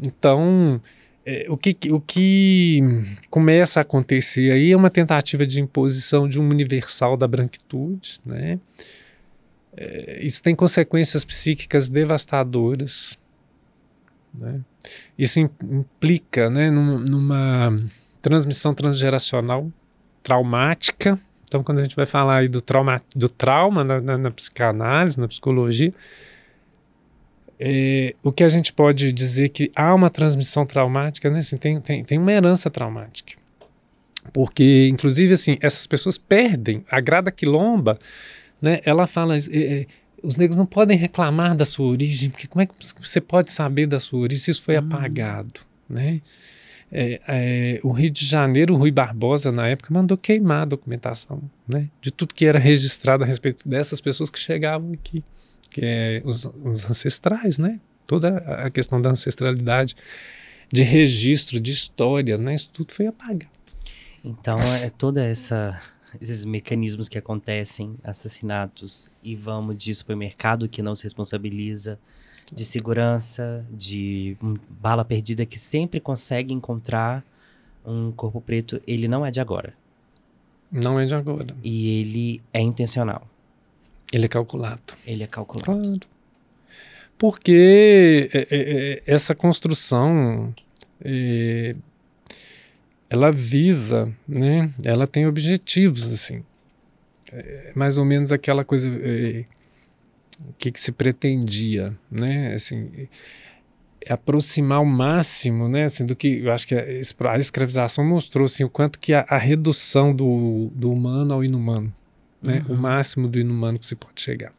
Então, 0.00 0.80
é, 1.26 1.46
o, 1.50 1.56
que, 1.56 1.76
o 1.92 2.00
que 2.00 2.80
começa 3.28 3.80
a 3.80 3.82
acontecer 3.82 4.50
aí 4.52 4.72
é 4.72 4.76
uma 4.76 4.88
tentativa 4.88 5.46
de 5.46 5.60
imposição 5.60 6.26
de 6.26 6.40
um 6.40 6.48
universal 6.48 7.16
da 7.16 7.28
branquitude, 7.28 8.18
né? 8.24 8.58
É, 9.76 10.20
isso 10.22 10.42
tem 10.42 10.54
consequências 10.54 11.24
psíquicas 11.24 11.88
devastadoras. 11.88 13.18
Né? 14.36 14.60
Isso 15.18 15.40
implica 15.40 16.48
né, 16.48 16.70
numa, 16.70 17.80
transmissão 18.22 18.74
transgeracional 18.74 19.70
traumática. 20.22 21.18
Então, 21.44 21.64
quando 21.64 21.78
a 21.78 21.82
gente 21.82 21.96
vai 21.96 22.06
falar 22.06 22.38
aí 22.38 22.48
do 22.48 22.60
trauma, 22.60 23.02
do 23.14 23.28
trauma 23.28 23.82
na, 23.82 24.00
na, 24.00 24.18
na 24.18 24.30
psicanálise, 24.30 25.18
na 25.18 25.26
psicologia, 25.26 25.92
é, 27.58 28.14
o 28.22 28.32
que 28.32 28.44
a 28.44 28.48
gente 28.48 28.72
pode 28.72 29.12
dizer 29.12 29.48
que 29.50 29.70
há 29.74 29.94
uma 29.94 30.08
transmissão 30.08 30.64
traumática, 30.64 31.28
né? 31.28 31.40
Assim, 31.40 31.56
tem, 31.56 31.80
tem, 31.80 32.04
tem 32.04 32.18
uma 32.18 32.32
herança 32.32 32.70
traumática. 32.70 33.34
Porque, 34.32 34.88
inclusive, 34.90 35.34
assim, 35.34 35.58
essas 35.60 35.86
pessoas 35.86 36.16
perdem 36.16 36.84
a 36.90 37.00
grada 37.00 37.30
quilomba 37.30 37.98
né, 38.60 38.80
ela 38.84 39.06
fala: 39.06 39.36
é, 39.36 39.86
os 40.22 40.36
negros 40.36 40.56
não 40.56 40.66
podem 40.66 40.96
reclamar 40.96 41.56
da 41.56 41.64
sua 41.64 41.86
origem, 41.86 42.30
porque 42.30 42.46
como 42.46 42.62
é 42.62 42.66
que 42.66 42.74
você 43.00 43.20
pode 43.20 43.52
saber 43.52 43.86
da 43.86 44.00
sua 44.00 44.20
origem 44.20 44.44
se 44.44 44.50
isso 44.50 44.62
foi 44.62 44.76
hum. 44.76 44.80
apagado? 44.80 45.60
Né? 45.88 46.20
É, 46.92 47.20
é, 47.28 47.80
o 47.82 47.92
Rio 47.92 48.10
de 48.10 48.26
Janeiro, 48.26 48.74
o 48.74 48.76
Rui 48.76 48.90
Barbosa, 48.90 49.52
na 49.52 49.68
época, 49.68 49.94
mandou 49.94 50.18
queimar 50.18 50.62
a 50.62 50.64
documentação 50.64 51.40
né, 51.66 51.88
de 52.00 52.10
tudo 52.10 52.34
que 52.34 52.44
era 52.44 52.58
registrado 52.58 53.22
a 53.22 53.26
respeito 53.26 53.68
dessas 53.68 54.00
pessoas 54.00 54.28
que 54.28 54.38
chegavam 54.38 54.92
aqui, 54.92 55.22
que 55.70 55.80
é 55.84 56.22
os, 56.24 56.44
os 56.64 56.84
ancestrais, 56.84 57.58
né? 57.58 57.78
toda 58.06 58.38
a 58.38 58.68
questão 58.70 59.00
da 59.00 59.10
ancestralidade, 59.10 59.94
de 60.72 60.82
registro, 60.82 61.60
de 61.60 61.70
história, 61.70 62.36
né? 62.36 62.56
isso 62.56 62.68
tudo 62.72 62.92
foi 62.92 63.06
apagado. 63.06 63.48
Então, 64.24 64.58
é 64.58 64.90
toda 64.90 65.24
essa 65.24 65.80
esses 66.20 66.44
mecanismos 66.44 67.08
que 67.08 67.18
acontecem, 67.18 67.96
assassinatos, 68.02 69.10
e 69.22 69.34
vamos 69.36 69.76
de 69.76 69.94
supermercado 69.94 70.68
que 70.68 70.82
não 70.82 70.94
se 70.94 71.04
responsabiliza, 71.04 71.98
de 72.52 72.64
segurança, 72.64 73.64
de 73.70 74.36
bala 74.68 75.04
perdida 75.04 75.46
que 75.46 75.58
sempre 75.58 76.00
consegue 76.00 76.52
encontrar 76.52 77.24
um 77.84 78.12
corpo 78.12 78.40
preto, 78.40 78.80
ele 78.86 79.08
não 79.08 79.24
é 79.24 79.30
de 79.30 79.40
agora. 79.40 79.74
Não 80.70 80.98
é 80.98 81.06
de 81.06 81.14
agora. 81.14 81.54
E 81.62 82.00
ele 82.00 82.42
é 82.52 82.60
intencional. 82.60 83.26
Ele 84.12 84.26
é 84.26 84.28
calculado. 84.28 84.94
Ele 85.06 85.24
é 85.24 85.26
calculado. 85.26 85.64
Claro. 85.64 86.00
Porque 87.16 88.30
é, 88.32 88.38
é, 88.38 88.46
é, 88.50 89.02
essa 89.06 89.34
construção 89.34 90.54
ela 93.10 93.32
visa, 93.32 94.10
né? 94.26 94.70
Ela 94.84 95.06
tem 95.06 95.26
objetivos 95.26 96.10
assim, 96.12 96.44
é 97.32 97.72
mais 97.74 97.98
ou 97.98 98.04
menos 98.04 98.30
aquela 98.30 98.64
coisa 98.64 98.88
é, 98.88 99.44
que, 100.56 100.70
que 100.70 100.80
se 100.80 100.92
pretendia, 100.92 101.92
né? 102.08 102.54
Assim, 102.54 103.08
é 104.06 104.12
aproximar 104.12 104.80
o 104.80 104.86
máximo, 104.86 105.68
né? 105.68 105.84
Assim, 105.84 106.06
do 106.06 106.14
que 106.14 106.38
eu 106.38 106.52
acho 106.52 106.66
que 106.66 106.74
a, 106.74 107.32
a 107.32 107.38
escravização 107.38 108.04
mostrou 108.04 108.44
assim 108.44 108.62
o 108.62 108.70
quanto 108.70 108.98
que 108.98 109.12
a, 109.12 109.26
a 109.28 109.36
redução 109.36 110.14
do, 110.14 110.70
do 110.74 110.92
humano 110.92 111.34
ao 111.34 111.44
inumano, 111.44 111.92
né? 112.40 112.64
Uhum. 112.68 112.76
O 112.76 112.78
máximo 112.78 113.28
do 113.28 113.38
inumano 113.38 113.78
que 113.78 113.86
se 113.86 113.96
pode 113.96 114.22
chegar. 114.22 114.52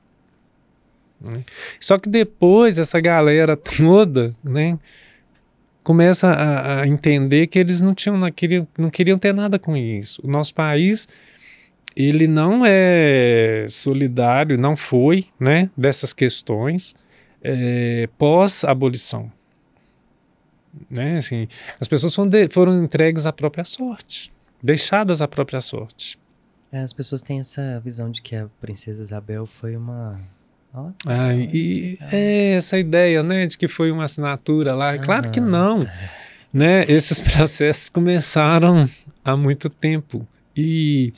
Né? 1.21 1.43
Só 1.79 1.97
que 1.97 2.09
depois 2.09 2.77
essa 2.77 2.99
galera 2.99 3.55
toda, 3.57 4.33
né? 4.43 4.77
Começa 5.83 6.29
a, 6.29 6.81
a, 6.81 6.87
entender 6.87 7.47
que 7.47 7.59
eles 7.59 7.81
não 7.81 7.93
tinham, 7.93 8.17
não 8.17 8.31
queriam, 8.31 8.67
não 8.77 8.89
queriam 8.89 9.17
ter 9.17 9.33
nada 9.33 9.57
com 9.57 9.75
isso. 9.75 10.21
O 10.23 10.29
nosso 10.29 10.53
país 10.53 11.07
ele 11.95 12.27
não 12.27 12.65
é 12.65 13.65
solidário, 13.67 14.57
não 14.57 14.75
foi, 14.75 15.25
né, 15.39 15.69
dessas 15.75 16.13
questões 16.13 16.95
é, 17.41 18.07
pós 18.17 18.63
abolição, 18.63 19.31
né, 20.89 21.17
assim, 21.17 21.47
as 21.79 21.87
pessoas 21.87 22.15
foram, 22.15 22.29
de, 22.29 22.47
foram 22.49 22.83
entregues 22.83 23.25
à 23.25 23.33
própria 23.33 23.65
sorte, 23.65 24.31
deixadas 24.63 25.21
à 25.21 25.27
própria 25.27 25.59
sorte. 25.59 26.17
É, 26.71 26.79
as 26.79 26.93
pessoas 26.93 27.21
têm 27.21 27.41
essa 27.41 27.81
visão 27.81 28.09
de 28.09 28.21
que 28.21 28.35
a 28.35 28.47
princesa 28.61 29.01
Isabel 29.01 29.45
foi 29.45 29.75
uma 29.75 30.17
nossa. 30.73 30.97
Ah, 31.05 31.35
e 31.35 31.97
é 32.11 32.53
essa 32.53 32.77
ideia, 32.77 33.21
né, 33.21 33.45
de 33.45 33.57
que 33.57 33.67
foi 33.67 33.91
uma 33.91 34.05
assinatura 34.05 34.73
lá. 34.73 34.97
Claro 34.97 35.29
que 35.29 35.39
não. 35.39 35.85
Né? 36.53 36.85
Esses 36.87 37.19
processos 37.21 37.89
começaram 37.89 38.89
há 39.23 39.35
muito 39.35 39.69
tempo. 39.69 40.25
E, 40.55 41.13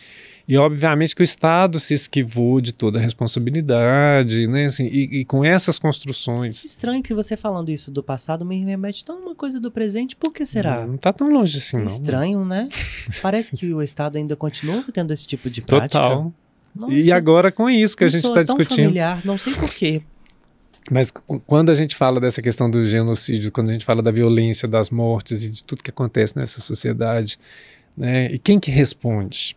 e 0.48 0.58
obviamente 0.58 1.16
que 1.16 1.22
o 1.22 1.24
Estado 1.24 1.80
se 1.80 1.94
esquivou 1.94 2.62
de 2.62 2.72
toda 2.72 3.00
a 3.00 3.02
responsabilidade, 3.02 4.48
né? 4.48 4.66
Assim, 4.66 4.86
e, 4.86 5.20
e, 5.20 5.26
com 5.26 5.44
essas 5.44 5.80
construções. 5.80 6.64
Estranho 6.64 7.02
que 7.02 7.14
você 7.14 7.36
falando 7.36 7.70
isso 7.70 7.90
do 7.90 8.04
passado 8.04 8.46
me 8.46 8.64
remete 8.64 9.04
tão 9.04 9.20
uma 9.20 9.36
coisa 9.36 9.60
do 9.60 9.72
presente, 9.72 10.16
por 10.16 10.32
que 10.32 10.46
será? 10.46 10.82
Não, 10.82 10.90
não 10.90 10.98
tá 10.98 11.12
tão 11.12 11.30
longe 11.30 11.58
assim, 11.58 11.78
não. 11.78 11.88
Estranho, 11.88 12.46
né? 12.46 12.70
Parece 13.22 13.56
que 13.56 13.74
o 13.74 13.82
Estado 13.82 14.18
ainda 14.18 14.36
continua 14.36 14.84
tendo 14.94 15.12
esse 15.12 15.26
tipo 15.26 15.50
de 15.50 15.62
prática. 15.62 16.00
Total. 16.00 16.34
Nossa, 16.76 16.94
e 16.94 17.12
agora 17.12 17.52
com 17.52 17.70
isso 17.70 17.96
que 17.96 18.04
a 18.04 18.08
gente 18.08 18.26
está 18.26 18.42
discutindo. 18.42 18.86
Familiar, 18.86 19.22
não 19.24 19.38
sei 19.38 19.54
porquê. 19.54 20.02
Mas 20.92 21.12
quando 21.46 21.70
a 21.72 21.76
gente 21.76 21.96
fala 21.96 22.20
dessa 22.20 22.42
questão 22.42 22.70
do 22.70 22.86
genocídio, 22.86 23.52
quando 23.52 23.70
a 23.70 23.74
gente 23.74 23.86
fala 23.86 24.02
da 24.02 24.12
violência, 24.12 24.68
das 24.68 24.90
mortes 24.90 25.44
e 25.46 25.50
de 25.50 25.64
tudo 25.64 25.84
que 25.84 25.90
acontece 25.90 26.38
nessa 26.38 26.60
sociedade, 26.60 27.40
né? 27.96 28.32
E 28.32 28.38
quem 28.38 28.60
que 28.60 28.70
responde? 28.70 29.56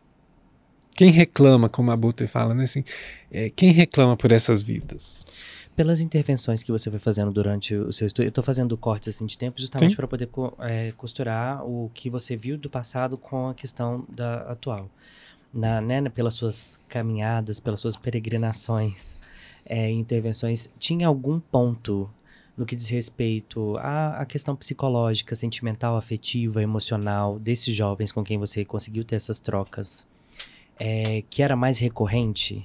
Quem 0.95 1.11
reclama, 1.11 1.69
como 1.69 1.91
a 1.91 1.97
Buter 1.97 2.29
fala, 2.29 2.55
né? 2.55 2.65
Assim, 2.65 2.85
é, 3.31 3.51
quem 3.51 3.73
reclama 3.73 4.17
por 4.17 4.31
essas 4.31 4.63
vidas? 4.63 5.27
Pelas 5.75 6.01
intervenções 6.01 6.63
que 6.63 6.73
você 6.73 6.91
foi 6.91 6.99
fazendo 6.99 7.31
durante 7.31 7.75
o 7.75 7.93
seu 7.93 8.07
estudo, 8.07 8.25
eu 8.25 8.29
estou 8.31 8.43
fazendo 8.43 8.77
cortes 8.79 9.15
assim 9.15 9.27
de 9.27 9.37
tempo 9.37 9.61
justamente 9.61 9.95
para 9.95 10.07
poder 10.07 10.29
é, 10.61 10.93
costurar 10.93 11.63
o 11.67 11.91
que 11.93 12.09
você 12.09 12.35
viu 12.35 12.57
do 12.57 12.71
passado 12.71 13.19
com 13.19 13.49
a 13.49 13.55
questão 13.55 14.07
da 14.09 14.37
atual 14.43 14.89
na, 15.57 15.81
né, 15.81 16.09
pelas 16.11 16.35
suas 16.35 16.79
caminhadas, 16.87 17.59
pelas 17.59 17.81
suas 17.81 17.97
peregrinações, 17.97 19.17
é, 19.65 19.91
intervenções, 19.91 20.69
tinha 20.79 21.09
algum 21.09 21.41
ponto 21.41 22.09
no 22.57 22.65
que 22.65 22.77
diz 22.77 22.89
respeito 22.89 23.77
à, 23.79 24.21
à 24.21 24.27
questão 24.27 24.55
psicológica, 24.55 25.35
sentimental, 25.35 25.97
afetiva, 25.97 26.63
emocional 26.63 27.39
desses 27.39 27.75
jovens 27.75 28.13
com 28.13 28.23
quem 28.23 28.39
você 28.39 28.65
conseguiu 28.65 29.05
ter 29.05 29.17
essas 29.17 29.41
trocas, 29.41 30.07
é, 30.79 31.23
que 31.29 31.43
era 31.43 31.57
mais 31.57 31.79
recorrente? 31.79 32.65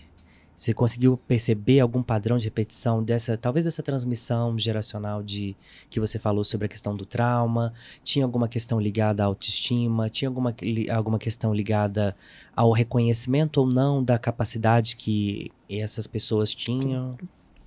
Você 0.55 0.73
conseguiu 0.73 1.17
perceber 1.17 1.79
algum 1.79 2.03
padrão 2.03 2.37
de 2.37 2.45
repetição 2.45 3.03
dessa, 3.03 3.35
talvez 3.35 3.65
dessa 3.65 3.81
transmissão 3.81 4.57
geracional 4.59 5.23
de 5.23 5.55
que 5.89 5.99
você 5.99 6.19
falou 6.19 6.43
sobre 6.43 6.65
a 6.65 6.69
questão 6.69 6.95
do 6.95 7.05
trauma? 7.05 7.73
Tinha 8.03 8.23
alguma 8.23 8.47
questão 8.47 8.79
ligada 8.79 9.23
à 9.23 9.25
autoestima? 9.25 10.09
Tinha 10.09 10.29
alguma, 10.29 10.53
alguma 10.93 11.17
questão 11.17 11.53
ligada 11.53 12.15
ao 12.55 12.71
reconhecimento 12.71 13.57
ou 13.61 13.65
não 13.65 14.03
da 14.03 14.19
capacidade 14.19 14.95
que 14.95 15.51
essas 15.67 16.05
pessoas 16.05 16.53
tinham? 16.53 17.17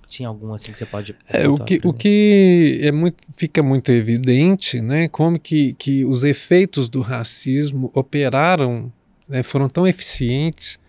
Tinha 0.07 0.29
algum 0.29 0.53
assim 0.53 0.71
que 0.71 0.77
você 0.77 0.85
pode 0.85 1.15
é, 1.27 1.47
o 1.49 1.57
que 1.57 1.81
o 1.83 1.91
que 1.91 2.79
é 2.81 2.91
muito 2.91 3.23
fica 3.35 3.61
muito 3.63 3.91
evidente, 3.91 4.79
né? 4.79 5.09
Como 5.09 5.39
que, 5.39 5.73
que 5.73 6.05
os 6.05 6.23
efeitos 6.23 6.87
do 6.87 7.01
racismo 7.01 7.91
operaram, 7.93 8.93
né, 9.27 9.41
foram 9.41 9.67
tão 9.67 9.85
eficientes 9.85 10.79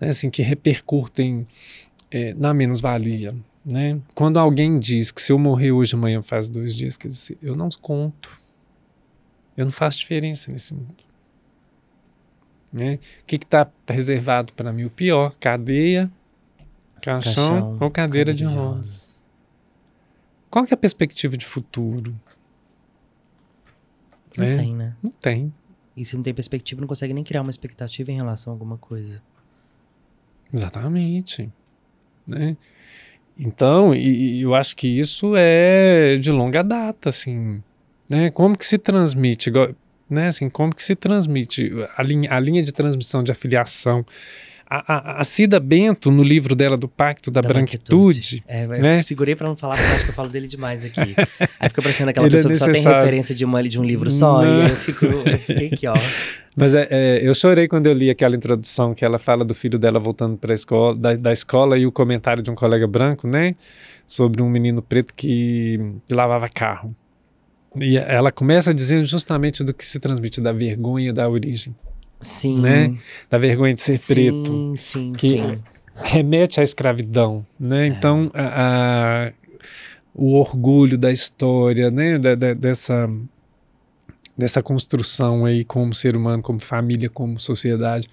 né, 0.00 0.08
assim, 0.08 0.30
que 0.30 0.42
repercutem 0.42 1.46
é, 2.10 2.34
na 2.34 2.54
menos-valia. 2.54 3.34
Né? 3.64 4.00
Quando 4.14 4.38
alguém 4.38 4.78
diz 4.78 5.12
que 5.12 5.20
se 5.20 5.32
eu 5.32 5.38
morrer 5.38 5.72
hoje, 5.72 5.94
amanhã 5.94 6.22
faz 6.22 6.48
dois 6.48 6.74
dias, 6.74 6.96
quer 6.96 7.08
dizer, 7.08 7.36
eu 7.42 7.54
não 7.54 7.68
conto. 7.68 8.40
Eu 9.56 9.66
não 9.66 9.72
faço 9.72 9.98
diferença 9.98 10.50
nesse 10.50 10.72
mundo. 10.72 11.04
Né? 12.72 12.94
O 13.22 13.26
que 13.26 13.36
está 13.36 13.70
reservado 13.86 14.52
para 14.54 14.72
mim? 14.72 14.84
O 14.84 14.90
pior, 14.90 15.34
cadeia, 15.38 16.10
caixão, 17.02 17.48
caixão 17.48 17.78
ou 17.80 17.90
cadeira, 17.90 18.32
de 18.32 18.44
rodas. 18.44 19.20
Qual 20.48 20.64
que 20.64 20.72
é 20.72 20.76
a 20.76 20.78
perspectiva 20.78 21.36
de 21.36 21.44
futuro? 21.44 22.18
Não 24.36 24.44
é? 24.44 24.56
tem, 24.56 24.74
né? 24.74 24.96
Não 25.02 25.10
tem. 25.10 25.52
E 25.96 26.04
se 26.04 26.16
não 26.16 26.22
tem 26.22 26.32
perspectiva, 26.32 26.80
não 26.80 26.88
consegue 26.88 27.12
nem 27.12 27.24
criar 27.24 27.42
uma 27.42 27.50
expectativa 27.50 28.10
em 28.10 28.16
relação 28.16 28.52
a 28.52 28.54
alguma 28.54 28.78
coisa. 28.78 29.20
Exatamente. 30.52 31.48
Né? 32.26 32.56
Então, 33.38 33.94
e, 33.94 34.38
e 34.38 34.42
eu 34.42 34.54
acho 34.54 34.76
que 34.76 34.86
isso 34.86 35.34
é 35.36 36.16
de 36.18 36.30
longa 36.30 36.62
data, 36.62 37.08
assim, 37.08 37.62
né? 38.08 38.30
Como 38.30 38.56
que 38.56 38.66
se 38.66 38.76
transmite, 38.76 39.50
né? 40.08 40.28
Assim, 40.28 40.50
como 40.50 40.74
que 40.74 40.84
se 40.84 40.94
transmite 40.94 41.72
a 41.96 42.02
linha, 42.02 42.32
a 42.32 42.38
linha 42.38 42.62
de 42.62 42.72
transmissão 42.72 43.22
de 43.22 43.32
afiliação 43.32 44.04
a, 44.70 44.94
a, 44.94 45.20
a, 45.20 45.24
Cida 45.24 45.58
Bento, 45.58 46.12
no 46.12 46.22
livro 46.22 46.54
dela 46.54 46.76
do 46.76 46.86
Pacto 46.86 47.28
da, 47.28 47.40
da 47.40 47.48
Branquitude. 47.48 48.44
É, 48.46 48.68
né? 48.68 49.02
segurei 49.02 49.34
para 49.34 49.48
não 49.48 49.56
falar, 49.56 49.76
porque 49.76 49.90
acho 49.94 50.04
que 50.04 50.10
eu 50.10 50.14
falo 50.14 50.28
dele 50.28 50.46
demais 50.46 50.84
aqui. 50.84 51.00
Aí 51.58 51.68
fica 51.68 51.82
parecendo 51.82 52.10
aquela 52.10 52.26
Ele 52.28 52.36
é 52.36 52.38
pessoa 52.38 52.52
é 52.52 52.54
que 52.54 52.80
só 52.80 52.90
tem 52.90 53.00
referência 53.00 53.34
de, 53.34 53.44
uma, 53.44 53.60
de 53.64 53.80
um 53.80 53.82
livro 53.82 54.12
só, 54.12 54.44
não. 54.44 54.68
e 54.68 54.70
eu, 54.70 54.76
fico, 54.76 55.06
eu 55.06 55.38
fiquei 55.40 55.66
aqui, 55.72 55.88
ó. 55.88 55.94
Mas 56.56 56.74
é, 56.74 56.88
é, 56.90 57.20
eu 57.22 57.32
chorei 57.34 57.68
quando 57.68 57.86
eu 57.86 57.92
li 57.92 58.10
aquela 58.10 58.34
introdução 58.34 58.94
que 58.94 59.04
ela 59.04 59.18
fala 59.18 59.44
do 59.44 59.54
filho 59.54 59.78
dela 59.78 60.00
voltando 60.00 60.36
para 60.36 60.52
a 60.52 60.54
escola, 60.54 60.96
da, 60.96 61.14
da 61.14 61.32
escola 61.32 61.78
e 61.78 61.86
o 61.86 61.92
comentário 61.92 62.42
de 62.42 62.50
um 62.50 62.54
colega 62.54 62.86
branco, 62.86 63.28
né? 63.28 63.54
Sobre 64.06 64.42
um 64.42 64.50
menino 64.50 64.82
preto 64.82 65.14
que, 65.14 65.78
que 66.06 66.14
lavava 66.14 66.48
carro. 66.48 66.94
E 67.76 67.96
ela 67.96 68.32
começa 68.32 68.74
dizendo 68.74 69.04
justamente 69.04 69.62
do 69.62 69.72
que 69.72 69.86
se 69.86 70.00
transmite 70.00 70.40
da 70.40 70.52
vergonha 70.52 71.12
da 71.12 71.28
origem. 71.28 71.74
Sim. 72.20 72.60
Né? 72.60 72.98
Da 73.28 73.38
vergonha 73.38 73.72
de 73.72 73.80
ser 73.80 73.96
sim, 73.96 74.14
preto. 74.14 74.74
Sim, 74.76 75.12
que 75.12 75.28
sim. 75.28 75.58
remete 75.94 76.60
à 76.60 76.62
escravidão, 76.62 77.46
né? 77.58 77.84
É. 77.84 77.86
Então, 77.86 78.30
a, 78.34 79.28
a, 79.28 79.32
o 80.12 80.34
orgulho 80.34 80.98
da 80.98 81.12
história, 81.12 81.90
né? 81.90 82.16
Da, 82.16 82.34
da, 82.34 82.54
dessa, 82.54 83.08
dessa 84.40 84.62
construção 84.62 85.44
aí 85.44 85.64
como 85.64 85.94
ser 85.94 86.16
humano, 86.16 86.42
como 86.42 86.60
família, 86.60 87.08
como 87.08 87.38
sociedade, 87.38 88.08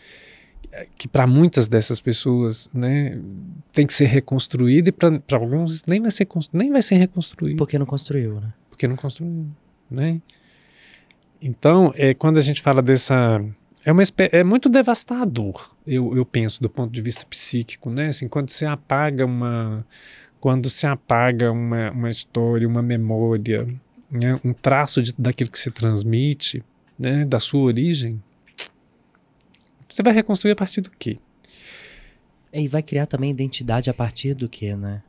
que 0.96 1.08
para 1.08 1.26
muitas 1.26 1.68
dessas 1.68 2.00
pessoas, 2.00 2.70
né, 2.74 3.20
tem 3.72 3.88
que 3.88 3.94
ser 3.94 4.06
reconstruída 4.06 4.90
e 4.90 4.92
para 4.92 5.20
alguns 5.32 5.84
nem 5.86 6.02
vai 6.02 6.12
ser 6.12 6.28
nem 6.54 6.72
vai 6.72 6.82
ser 6.82 6.96
reconstruído. 6.96 7.58
Porque 7.58 7.80
não 7.80 7.86
construiu, 7.86 8.40
né? 8.40 8.54
Porque 8.70 8.88
não 8.88 8.96
construiu, 8.96 9.48
né? 9.90 10.22
Então, 11.42 11.92
é 11.96 12.14
quando 12.14 12.38
a 12.38 12.42
gente 12.42 12.62
fala 12.62 12.82
dessa 12.82 13.44
é, 13.86 13.92
uma, 13.92 14.04
é 14.18 14.44
muito 14.44 14.70
devastador, 14.70 15.76
eu, 15.86 16.16
eu 16.16 16.26
penso, 16.26 16.62
do 16.62 16.70
ponto 16.70 16.92
de 16.92 17.02
vista 17.02 17.26
psíquico, 17.26 17.90
né? 17.90 18.08
Assim, 18.08 18.28
quando 18.28 18.50
se 18.50 18.66
apaga 18.66 19.26
uma, 19.26 19.86
quando 20.40 20.70
se 20.70 20.86
apaga 20.86 21.52
uma, 21.52 21.92
uma 21.92 22.10
história, 22.10 22.68
uma 22.68 22.82
memória, 22.82 23.68
né? 24.10 24.40
um 24.44 24.54
traço 24.54 25.02
de, 25.02 25.14
daquilo 25.18 25.50
que 25.50 25.60
se 25.60 25.72
transmite, 25.72 26.64
né? 26.98 27.26
da 27.26 27.40
sua 27.40 27.62
origem, 27.62 28.22
você 29.90 30.04
vai 30.04 30.14
reconstruir 30.14 30.52
a 30.52 30.56
partir 30.56 30.82
do 30.82 30.92
quê? 30.92 31.18
E 32.54 32.68
vai 32.68 32.82
criar 32.82 33.06
também 33.06 33.32
identidade 33.32 33.90
a 33.90 33.94
partir 33.94 34.34
do 34.34 34.50
quê, 34.50 34.76
né? 34.76 35.04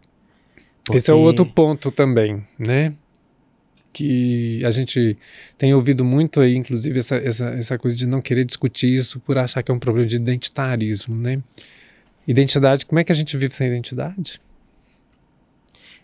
Porque... 0.85 0.99
Esse 0.99 1.11
é 1.11 1.15
o 1.15 1.19
outro 1.19 1.47
ponto 1.47 1.91
também, 1.91 2.45
né? 2.59 2.95
que 3.93 4.65
a 4.65 4.71
gente 4.71 5.17
tem 5.57 5.75
ouvido 5.75 6.05
muito 6.05 6.41
aí, 6.41 6.55
inclusive, 6.55 6.99
essa, 7.01 7.17
essa, 7.17 7.47
essa 7.51 7.79
coisa 7.79 7.97
de 7.97 8.07
não 8.07 8.21
querer 8.21 8.45
discutir 8.45 8.95
isso 8.95 9.19
por 9.19 9.37
achar 9.37 9.61
que 9.61 9.73
é 9.73 9.75
um 9.75 9.79
problema 9.79 10.07
de 10.07 10.15
identitarismo, 10.15 11.17
né? 11.17 11.43
Identidade, 12.27 12.87
como 12.87 13.01
é 13.01 13.05
que 13.05 13.11
a 13.11 13.15
gente 13.15 13.37
vive 13.37 13.55
sem 13.55 13.67
identidade? 13.67 14.41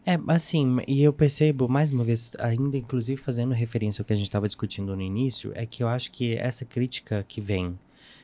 É, 0.07 0.19
assim, 0.29 0.79
e 0.87 1.03
eu 1.03 1.13
percebo, 1.15 1.67
mais 1.67 1.91
uma 1.91 2.05
vez, 2.05 2.37
ainda 2.39 2.77
inclusive 2.77 3.21
fazendo 3.21 3.55
referência 3.55 4.03
ao 4.03 4.07
que 4.07 4.13
a 4.13 4.17
gente 4.17 4.27
estava 4.27 4.47
discutindo 4.47 4.95
no 4.95 5.01
início, 5.01 5.51
é 5.55 5.65
que 5.65 5.83
eu 5.83 5.89
acho 5.89 6.11
que 6.11 6.35
essa 6.37 6.65
crítica 6.65 7.25
que 7.27 7.41
vem 7.41 7.79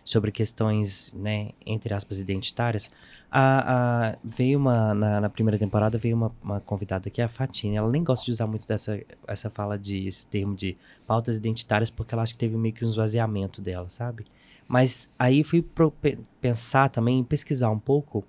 sobre 0.05 0.31
questões, 0.31 1.15
né, 1.17 1.51
entre 1.65 1.95
aspas, 1.95 2.19
identitárias, 2.19 2.91
a, 3.31 4.11
a, 4.11 4.19
veio 4.23 4.59
uma, 4.59 4.93
na, 4.93 5.21
na, 5.23 5.31
primeira 5.31 5.59
temporada, 5.59 5.97
veio 5.97 6.17
uma, 6.17 6.35
uma 6.43 6.61
convidada 6.61 7.09
que 7.09 7.21
é 7.21 7.25
a 7.25 7.29
Fatine. 7.29 7.77
Ela 7.77 7.91
nem 7.91 8.03
gosta 8.05 8.27
de 8.27 8.33
usar 8.33 8.47
muito 8.47 8.67
dessa 8.67 9.01
essa 9.27 9.49
fala 9.49 9.79
de, 9.79 10.07
esse 10.07 10.27
termo 10.27 10.55
de 10.55 10.77
pautas 11.07 11.37
identitárias, 11.37 11.91
porque 11.91 12.15
ela 12.15 12.23
acha 12.23 12.33
que 12.33 12.39
teve 12.39 12.57
meio 12.57 12.75
que 12.75 12.85
um 12.85 12.89
esvaziamento 12.89 13.63
dela, 13.63 13.89
sabe? 13.89 14.27
Mas 14.69 15.09
aí 15.19 15.43
fui 15.45 15.63
pro, 15.63 15.93
pensar 16.41 16.89
também, 16.89 17.25
pesquisar 17.25 17.71
um 17.71 17.79
pouco. 17.79 18.25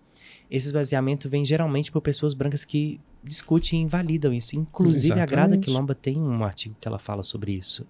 Esse 0.49 0.67
esvaziamento 0.67 1.29
vem 1.29 1.43
geralmente 1.43 1.91
por 1.91 2.01
pessoas 2.01 2.33
brancas 2.33 2.63
que 2.63 2.99
discutem 3.23 3.79
e 3.79 3.83
invalidam 3.83 4.33
isso. 4.33 4.55
Inclusive, 4.55 5.13
Exatamente. 5.13 5.21
a 5.21 5.35
Grada 5.35 5.57
Quilomba 5.57 5.95
tem 5.95 6.17
um 6.17 6.43
artigo 6.43 6.75
que 6.79 6.87
ela 6.87 6.99
fala 6.99 7.23
sobre 7.23 7.53
isso. 7.53 7.85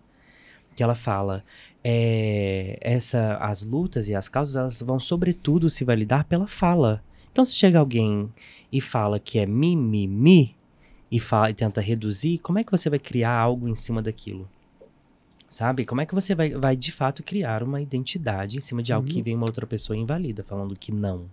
Que 0.75 0.83
ela 0.83 0.95
fala, 0.95 1.43
é, 1.83 2.77
essa, 2.81 3.35
as 3.37 3.63
lutas 3.63 4.07
e 4.07 4.15
as 4.15 4.29
causas, 4.29 4.55
elas 4.55 4.81
vão 4.81 4.99
sobretudo 4.99 5.69
se 5.69 5.83
validar 5.83 6.25
pela 6.25 6.47
fala. 6.47 7.03
Então, 7.31 7.45
se 7.45 7.55
chega 7.55 7.79
alguém 7.79 8.31
e 8.71 8.81
fala 8.81 9.19
que 9.19 9.39
é 9.39 9.45
mimimi 9.45 10.07
mi, 10.07 10.07
mi, 10.07 10.55
e, 11.11 11.19
fala, 11.19 11.49
e 11.49 11.53
tenta 11.53 11.81
reduzir, 11.81 12.39
como 12.39 12.59
é 12.59 12.63
que 12.63 12.71
você 12.71 12.89
vai 12.89 12.99
criar 12.99 13.37
algo 13.37 13.67
em 13.67 13.75
cima 13.75 14.01
daquilo? 14.01 14.49
Sabe? 15.47 15.85
Como 15.85 15.99
é 15.99 16.05
que 16.05 16.15
você 16.15 16.33
vai, 16.33 16.51
vai 16.51 16.77
de 16.77 16.91
fato 16.91 17.21
criar 17.21 17.61
uma 17.61 17.81
identidade 17.81 18.57
em 18.57 18.61
cima 18.61 18.81
de 18.81 18.93
algo 18.93 19.07
uhum. 19.07 19.13
que 19.13 19.21
vem 19.21 19.35
uma 19.35 19.45
outra 19.45 19.67
pessoa 19.67 19.97
invalida, 19.97 20.43
falando 20.43 20.77
que 20.77 20.93
não? 20.93 21.25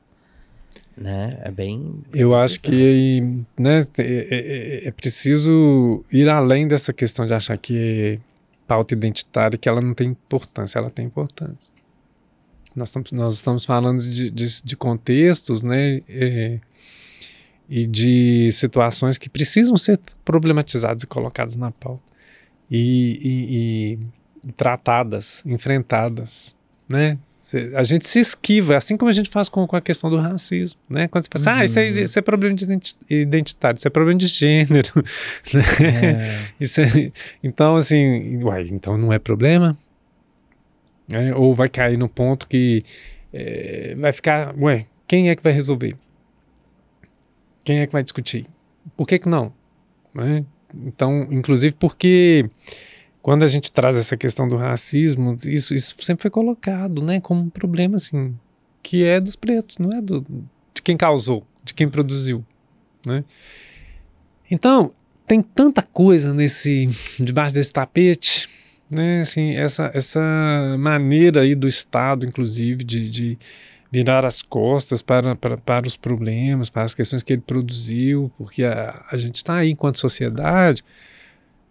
Né? 0.96 1.38
É 1.42 1.50
bem. 1.50 2.02
Eu 2.12 2.34
acho 2.34 2.60
que 2.60 3.22
né, 3.56 3.80
é, 3.98 4.02
é, 4.02 4.84
é, 4.84 4.88
é 4.88 4.90
preciso 4.90 6.04
ir 6.10 6.28
além 6.28 6.66
dessa 6.66 6.92
questão 6.92 7.24
de 7.24 7.34
achar 7.34 7.56
que 7.56 8.18
pauta 8.66 8.94
identitária 8.94 9.56
que 9.56 9.68
ela 9.68 9.80
não 9.80 9.94
tem 9.94 10.08
importância, 10.08 10.78
ela 10.78 10.90
tem 10.90 11.06
importância. 11.06 11.72
Nós 12.74 12.88
estamos, 12.88 13.12
nós 13.12 13.34
estamos 13.34 13.64
falando 13.64 14.02
de, 14.02 14.30
de, 14.30 14.62
de 14.62 14.76
contextos, 14.76 15.62
né, 15.62 16.02
e, 16.08 16.60
e 17.68 17.86
de 17.86 18.50
situações 18.52 19.18
que 19.18 19.28
precisam 19.28 19.76
ser 19.76 19.98
problematizadas 20.24 21.02
e 21.02 21.06
colocadas 21.06 21.56
na 21.56 21.70
pauta 21.70 22.02
e, 22.70 23.98
e, 24.40 24.48
e 24.48 24.52
tratadas, 24.52 25.42
enfrentadas, 25.46 26.54
né, 26.88 27.18
a 27.74 27.82
gente 27.82 28.06
se 28.06 28.20
esquiva, 28.20 28.76
assim 28.76 28.96
como 28.96 29.08
a 29.08 29.12
gente 29.12 29.30
faz 29.30 29.48
com, 29.48 29.66
com 29.66 29.76
a 29.76 29.80
questão 29.80 30.10
do 30.10 30.16
racismo, 30.16 30.80
né? 30.88 31.08
Quando 31.08 31.24
você 31.24 31.30
fala, 31.42 31.56
uhum. 31.56 31.62
ah, 31.62 31.64
isso 31.64 31.78
é, 31.78 31.88
isso 31.88 32.18
é 32.18 32.22
problema 32.22 32.54
de 32.54 32.66
identitário, 33.08 33.76
isso 33.76 33.86
é 33.86 33.90
problema 33.90 34.18
de 34.18 34.26
gênero, 34.26 34.92
né? 35.54 35.62
É. 35.82 36.40
Isso 36.60 36.80
é, 36.80 37.12
então, 37.42 37.76
assim, 37.76 38.42
uai, 38.42 38.68
então 38.70 38.98
não 38.98 39.12
é 39.12 39.18
problema? 39.18 39.76
É, 41.12 41.34
ou 41.34 41.54
vai 41.54 41.68
cair 41.68 41.96
no 41.96 42.08
ponto 42.08 42.46
que 42.46 42.82
é, 43.32 43.94
vai 43.98 44.12
ficar, 44.12 44.54
ué, 44.58 44.86
quem 45.06 45.30
é 45.30 45.36
que 45.36 45.42
vai 45.42 45.52
resolver? 45.52 45.96
Quem 47.64 47.80
é 47.80 47.86
que 47.86 47.92
vai 47.92 48.02
discutir? 48.02 48.46
Por 48.96 49.06
que 49.06 49.18
que 49.18 49.28
não? 49.28 49.52
Né? 50.14 50.44
Então, 50.74 51.26
inclusive 51.30 51.74
porque 51.78 52.48
quando 53.22 53.42
a 53.42 53.48
gente 53.48 53.70
traz 53.72 53.96
essa 53.96 54.16
questão 54.16 54.48
do 54.48 54.56
racismo, 54.56 55.36
isso, 55.44 55.74
isso 55.74 55.94
sempre 56.00 56.22
foi 56.22 56.30
colocado, 56.30 57.02
né, 57.02 57.20
como 57.20 57.42
um 57.42 57.50
problema, 57.50 57.96
assim, 57.96 58.34
que 58.82 59.04
é 59.04 59.20
dos 59.20 59.36
pretos, 59.36 59.78
não 59.78 59.92
é 59.92 60.00
do, 60.00 60.24
de 60.74 60.82
quem 60.82 60.96
causou, 60.96 61.46
de 61.62 61.74
quem 61.74 61.88
produziu, 61.88 62.44
né? 63.04 63.24
Então, 64.50 64.92
tem 65.26 65.42
tanta 65.42 65.82
coisa 65.82 66.32
nesse 66.32 66.88
debaixo 67.20 67.54
desse 67.54 67.72
tapete, 67.72 68.48
né? 68.90 69.20
Assim, 69.20 69.54
essa, 69.56 69.90
essa 69.92 70.76
maneira 70.78 71.42
aí 71.42 71.54
do 71.54 71.68
Estado, 71.68 72.24
inclusive, 72.24 72.82
de, 72.82 73.10
de 73.10 73.38
virar 73.90 74.24
as 74.24 74.42
costas 74.42 75.02
para, 75.02 75.34
para, 75.34 75.56
para 75.56 75.86
os 75.86 75.96
problemas, 75.96 76.70
para 76.70 76.82
as 76.82 76.94
questões 76.94 77.22
que 77.22 77.32
ele 77.32 77.42
produziu, 77.42 78.30
porque 78.38 78.64
a, 78.64 79.04
a 79.10 79.16
gente 79.16 79.36
está 79.36 79.56
aí 79.56 79.70
enquanto 79.70 79.98
sociedade, 79.98 80.84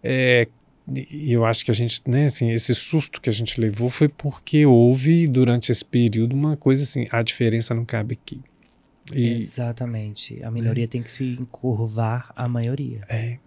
é, 0.02 0.46
e 0.90 1.32
eu 1.32 1.44
acho 1.44 1.64
que 1.64 1.70
a 1.70 1.74
gente, 1.74 2.00
né, 2.06 2.26
assim, 2.26 2.50
esse 2.50 2.74
susto 2.74 3.20
que 3.20 3.28
a 3.28 3.32
gente 3.32 3.60
levou 3.60 3.90
foi 3.90 4.08
porque 4.08 4.64
houve 4.64 5.26
durante 5.26 5.70
esse 5.70 5.84
período 5.84 6.32
uma 6.34 6.56
coisa 6.56 6.82
assim, 6.82 7.06
a 7.10 7.22
diferença 7.22 7.74
não 7.74 7.84
cabe 7.84 8.14
aqui. 8.14 8.40
E, 9.12 9.34
Exatamente. 9.34 10.42
A 10.42 10.50
minoria 10.50 10.84
é. 10.84 10.86
tem 10.86 11.02
que 11.02 11.10
se 11.10 11.36
encurvar 11.40 12.30
à 12.34 12.48
maioria. 12.48 13.00
É. 13.08 13.38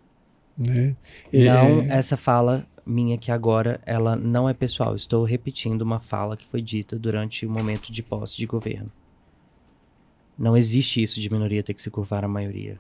Né? 0.58 0.96
Não, 1.32 1.82
é. 1.82 1.88
essa 1.90 2.18
fala 2.18 2.68
minha 2.86 3.18
que 3.18 3.32
agora, 3.32 3.80
ela 3.86 4.16
não 4.16 4.50
é 4.50 4.54
pessoal. 4.54 4.96
Estou 4.96 5.24
repetindo 5.24 5.82
uma 5.82 6.00
fala 6.00 6.36
que 6.36 6.46
foi 6.46 6.62
dita 6.62 6.98
durante 6.98 7.46
o 7.46 7.50
momento 7.50 7.92
de 7.92 8.04
posse 8.04 8.38
de 8.38 8.46
governo. 8.46 8.92
Não 10.38 10.58
existe 10.58 11.02
isso 11.02 11.20
de 11.20 11.32
minoria 11.32 11.64
ter 11.64 11.74
que 11.74 11.82
se 11.82 11.90
curvar 11.90 12.24
à 12.24 12.28
maioria. 12.28 12.80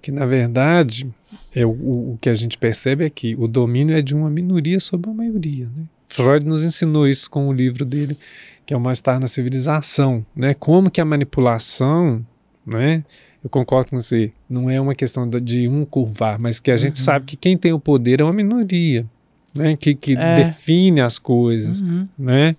Que, 0.00 0.12
na 0.12 0.26
verdade, 0.26 1.08
é 1.54 1.66
o, 1.66 1.70
o 1.70 2.18
que 2.20 2.28
a 2.28 2.34
gente 2.34 2.56
percebe 2.56 3.04
é 3.04 3.10
que 3.10 3.34
o 3.36 3.48
domínio 3.48 3.96
é 3.96 4.02
de 4.02 4.14
uma 4.14 4.30
minoria 4.30 4.78
sobre 4.80 5.10
a 5.10 5.14
maioria. 5.14 5.66
Né? 5.66 5.84
Freud 6.06 6.46
nos 6.46 6.64
ensinou 6.64 7.06
isso 7.06 7.30
com 7.30 7.48
o 7.48 7.52
livro 7.52 7.84
dele, 7.84 8.16
que 8.64 8.72
é 8.72 8.76
o 8.76 8.80
Mais-Estar 8.80 9.18
na 9.18 9.26
Civilização. 9.26 10.24
Né? 10.34 10.54
Como 10.54 10.90
que 10.90 11.00
a 11.00 11.04
manipulação 11.04 12.24
né, 12.64 13.04
eu 13.42 13.48
concordo 13.48 13.90
com 13.90 14.00
você, 14.00 14.32
não 14.48 14.68
é 14.68 14.80
uma 14.80 14.94
questão 14.94 15.28
de 15.28 15.68
um 15.68 15.84
curvar, 15.84 16.38
mas 16.38 16.60
que 16.60 16.70
a 16.70 16.74
uhum. 16.74 16.78
gente 16.78 16.98
sabe 16.98 17.24
que 17.24 17.36
quem 17.36 17.56
tem 17.56 17.72
o 17.72 17.80
poder 17.80 18.20
é 18.20 18.24
uma 18.24 18.32
minoria, 18.32 19.06
né? 19.54 19.76
que, 19.76 19.94
que 19.94 20.16
é. 20.16 20.36
define 20.36 21.00
as 21.00 21.18
coisas, 21.18 21.80
uhum. 21.80 22.08
né? 22.18 22.56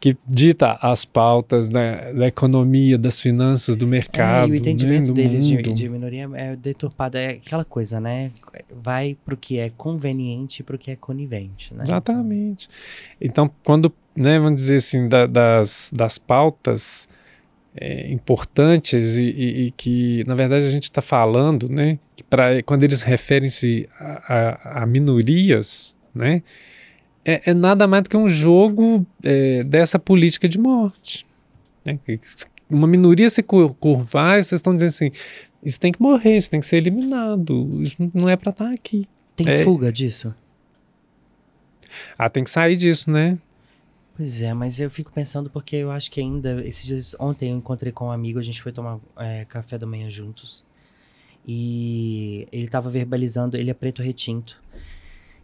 Que 0.00 0.16
dita 0.26 0.78
as 0.80 1.04
pautas 1.04 1.68
da, 1.68 2.10
da, 2.10 2.26
economia, 2.26 2.96
das 2.96 3.20
finanças, 3.20 3.76
do 3.76 3.86
mercado. 3.86 4.46
É, 4.46 4.48
e 4.48 4.52
o 4.52 4.54
entendimento 4.56 5.08
né? 5.08 5.14
deles 5.14 5.46
de, 5.46 5.62
de, 5.62 5.88
minoria 5.90 6.28
é 6.34 6.56
deturpado, 6.56 7.18
é 7.18 7.32
aquela 7.32 7.66
coisa, 7.66 8.00
né? 8.00 8.30
Vai 8.82 9.14
para 9.22 9.34
o 9.34 9.36
que 9.36 9.58
é 9.58 9.70
conveniente 9.76 10.62
para 10.62 10.74
o 10.74 10.78
que 10.78 10.90
é 10.90 10.96
conivente. 10.96 11.74
Né? 11.74 11.84
Exatamente. 11.86 12.66
Então, 13.20 13.50
quando, 13.62 13.92
né, 14.16 14.38
vamos 14.38 14.54
dizer 14.54 14.76
assim, 14.76 15.06
da, 15.06 15.26
das, 15.26 15.90
das 15.94 16.16
pautas 16.16 17.06
é, 17.76 18.10
importantes 18.10 19.18
e, 19.18 19.22
e, 19.22 19.66
e, 19.66 19.70
que, 19.72 20.24
na 20.26 20.34
verdade, 20.34 20.64
a 20.64 20.70
gente 20.70 20.84
está 20.84 21.02
falando, 21.02 21.68
né, 21.68 21.98
que 22.16 22.24
pra, 22.24 22.62
quando 22.62 22.84
eles 22.84 23.02
referem-se 23.02 23.86
a, 23.98 24.78
a, 24.78 24.82
a, 24.82 24.86
minorias, 24.86 25.94
né, 26.14 26.42
é, 27.24 27.50
é, 27.50 27.54
nada 27.54 27.86
mais 27.86 28.04
do 28.04 28.10
que 28.10 28.16
um 28.16 28.28
jogo 28.28 29.06
é, 29.22 29.62
dessa 29.64 29.98
política 29.98 30.48
de 30.48 30.58
morte. 30.58 31.26
Né? 31.84 31.98
Uma 32.68 32.86
minoria 32.86 33.28
se 33.28 33.42
curvar, 33.42 34.42
vocês 34.42 34.58
estão 34.58 34.74
dizendo 34.74 34.88
assim, 34.90 35.10
isso 35.62 35.78
tem 35.78 35.92
que 35.92 36.00
morrer, 36.00 36.36
isso 36.36 36.50
tem 36.50 36.60
que 36.60 36.66
ser 36.66 36.76
eliminado, 36.76 37.82
isso 37.82 37.96
não 38.14 38.28
é 38.28 38.36
para 38.36 38.50
estar 38.50 38.66
tá 38.66 38.70
aqui. 38.72 39.06
Tem 39.36 39.48
é. 39.48 39.64
fuga 39.64 39.92
disso? 39.92 40.34
Ah, 42.16 42.30
tem 42.30 42.44
que 42.44 42.50
sair 42.50 42.76
disso, 42.76 43.10
né? 43.10 43.38
Pois 44.16 44.42
é, 44.42 44.52
mas 44.52 44.78
eu 44.78 44.90
fico 44.90 45.10
pensando 45.10 45.48
porque 45.48 45.76
eu 45.76 45.90
acho 45.90 46.10
que 46.10 46.20
ainda, 46.20 46.62
esses 46.66 46.84
dias, 46.84 47.16
ontem 47.18 47.50
eu 47.50 47.56
encontrei 47.56 47.90
com 47.90 48.06
um 48.06 48.12
amigo, 48.12 48.38
a 48.38 48.42
gente 48.42 48.62
foi 48.62 48.70
tomar 48.70 48.98
é, 49.16 49.44
café 49.46 49.78
da 49.78 49.86
manhã 49.86 50.08
juntos. 50.10 50.64
E 51.46 52.46
ele 52.52 52.68
tava 52.68 52.90
verbalizando, 52.90 53.56
ele 53.56 53.70
é 53.70 53.74
preto 53.74 54.02
retinto. 54.02 54.62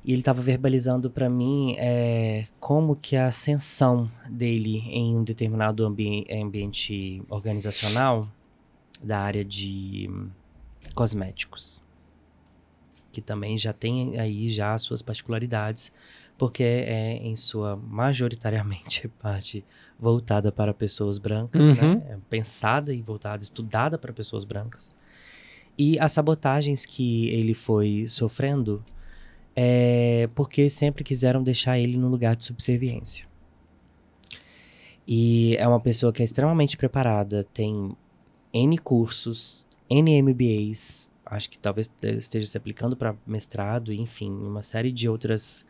E 0.06 0.12
ele 0.12 0.22
tava 0.22 0.40
verbalizando 0.40 1.10
para 1.10 1.28
mim 1.28 1.74
é, 1.78 2.46
como 2.60 2.94
que 2.94 3.16
a 3.16 3.26
ascensão 3.26 4.08
dele 4.30 4.78
em 4.88 5.16
um 5.16 5.24
determinado 5.24 5.84
ambi 5.84 6.24
ambiente 6.30 7.20
organizacional 7.28 8.28
da 9.02 9.18
área 9.18 9.44
de 9.44 10.08
cosméticos, 10.94 11.82
que 13.10 13.20
também 13.20 13.58
já 13.58 13.72
tem 13.72 14.16
aí 14.16 14.48
já 14.48 14.74
as 14.74 14.82
suas 14.82 15.02
particularidades, 15.02 15.90
porque 16.38 16.62
é 16.62 17.16
em 17.16 17.34
sua 17.34 17.74
majoritariamente 17.74 19.08
parte 19.20 19.64
voltada 19.98 20.52
para 20.52 20.72
pessoas 20.72 21.18
brancas, 21.18 21.76
né? 21.76 21.82
uhum. 21.82 21.94
né? 21.96 22.18
Pensada 22.30 22.94
e 22.94 23.02
voltada, 23.02 23.42
estudada 23.42 23.98
para 23.98 24.12
pessoas 24.12 24.44
brancas. 24.44 24.88
E 25.76 25.98
as 25.98 26.12
sabotagens 26.12 26.86
que 26.86 27.26
ele 27.30 27.54
foi 27.54 28.06
sofrendo 28.06 28.84
é 29.56 30.28
porque 30.34 30.68
sempre 30.68 31.02
quiseram 31.02 31.42
deixar 31.42 31.78
ele 31.78 31.96
no 31.96 32.08
lugar 32.08 32.36
de 32.36 32.44
subserviência. 32.44 33.26
E 35.08 35.56
é 35.56 35.66
uma 35.66 35.80
pessoa 35.80 36.12
que 36.12 36.20
é 36.20 36.24
extremamente 36.24 36.76
preparada, 36.76 37.44
tem 37.54 37.96
N 38.52 38.76
cursos, 38.78 39.64
N 39.88 40.22
MBAs, 40.22 41.10
acho 41.24 41.48
que 41.48 41.58
talvez 41.58 41.90
esteja 42.02 42.46
se 42.46 42.58
aplicando 42.58 42.96
para 42.96 43.16
mestrado, 43.26 43.92
enfim, 43.92 44.30
uma 44.30 44.62
série 44.62 44.92
de 44.92 45.08
outras 45.08 45.64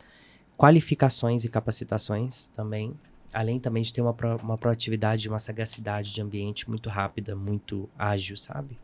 qualificações 0.57 1.45
e 1.45 1.49
capacitações 1.49 2.47
também, 2.49 2.93
além 3.31 3.59
também 3.59 3.83
de 3.83 3.93
ter 3.93 4.01
uma, 4.01 4.13
pro, 4.13 4.37
uma 4.37 4.57
proatividade, 4.57 5.29
uma 5.29 5.39
sagacidade 5.39 6.11
de 6.11 6.21
ambiente 6.21 6.67
muito 6.67 6.89
rápida, 6.89 7.35
muito 7.35 7.87
ágil, 7.97 8.35
sabe? 8.35 8.77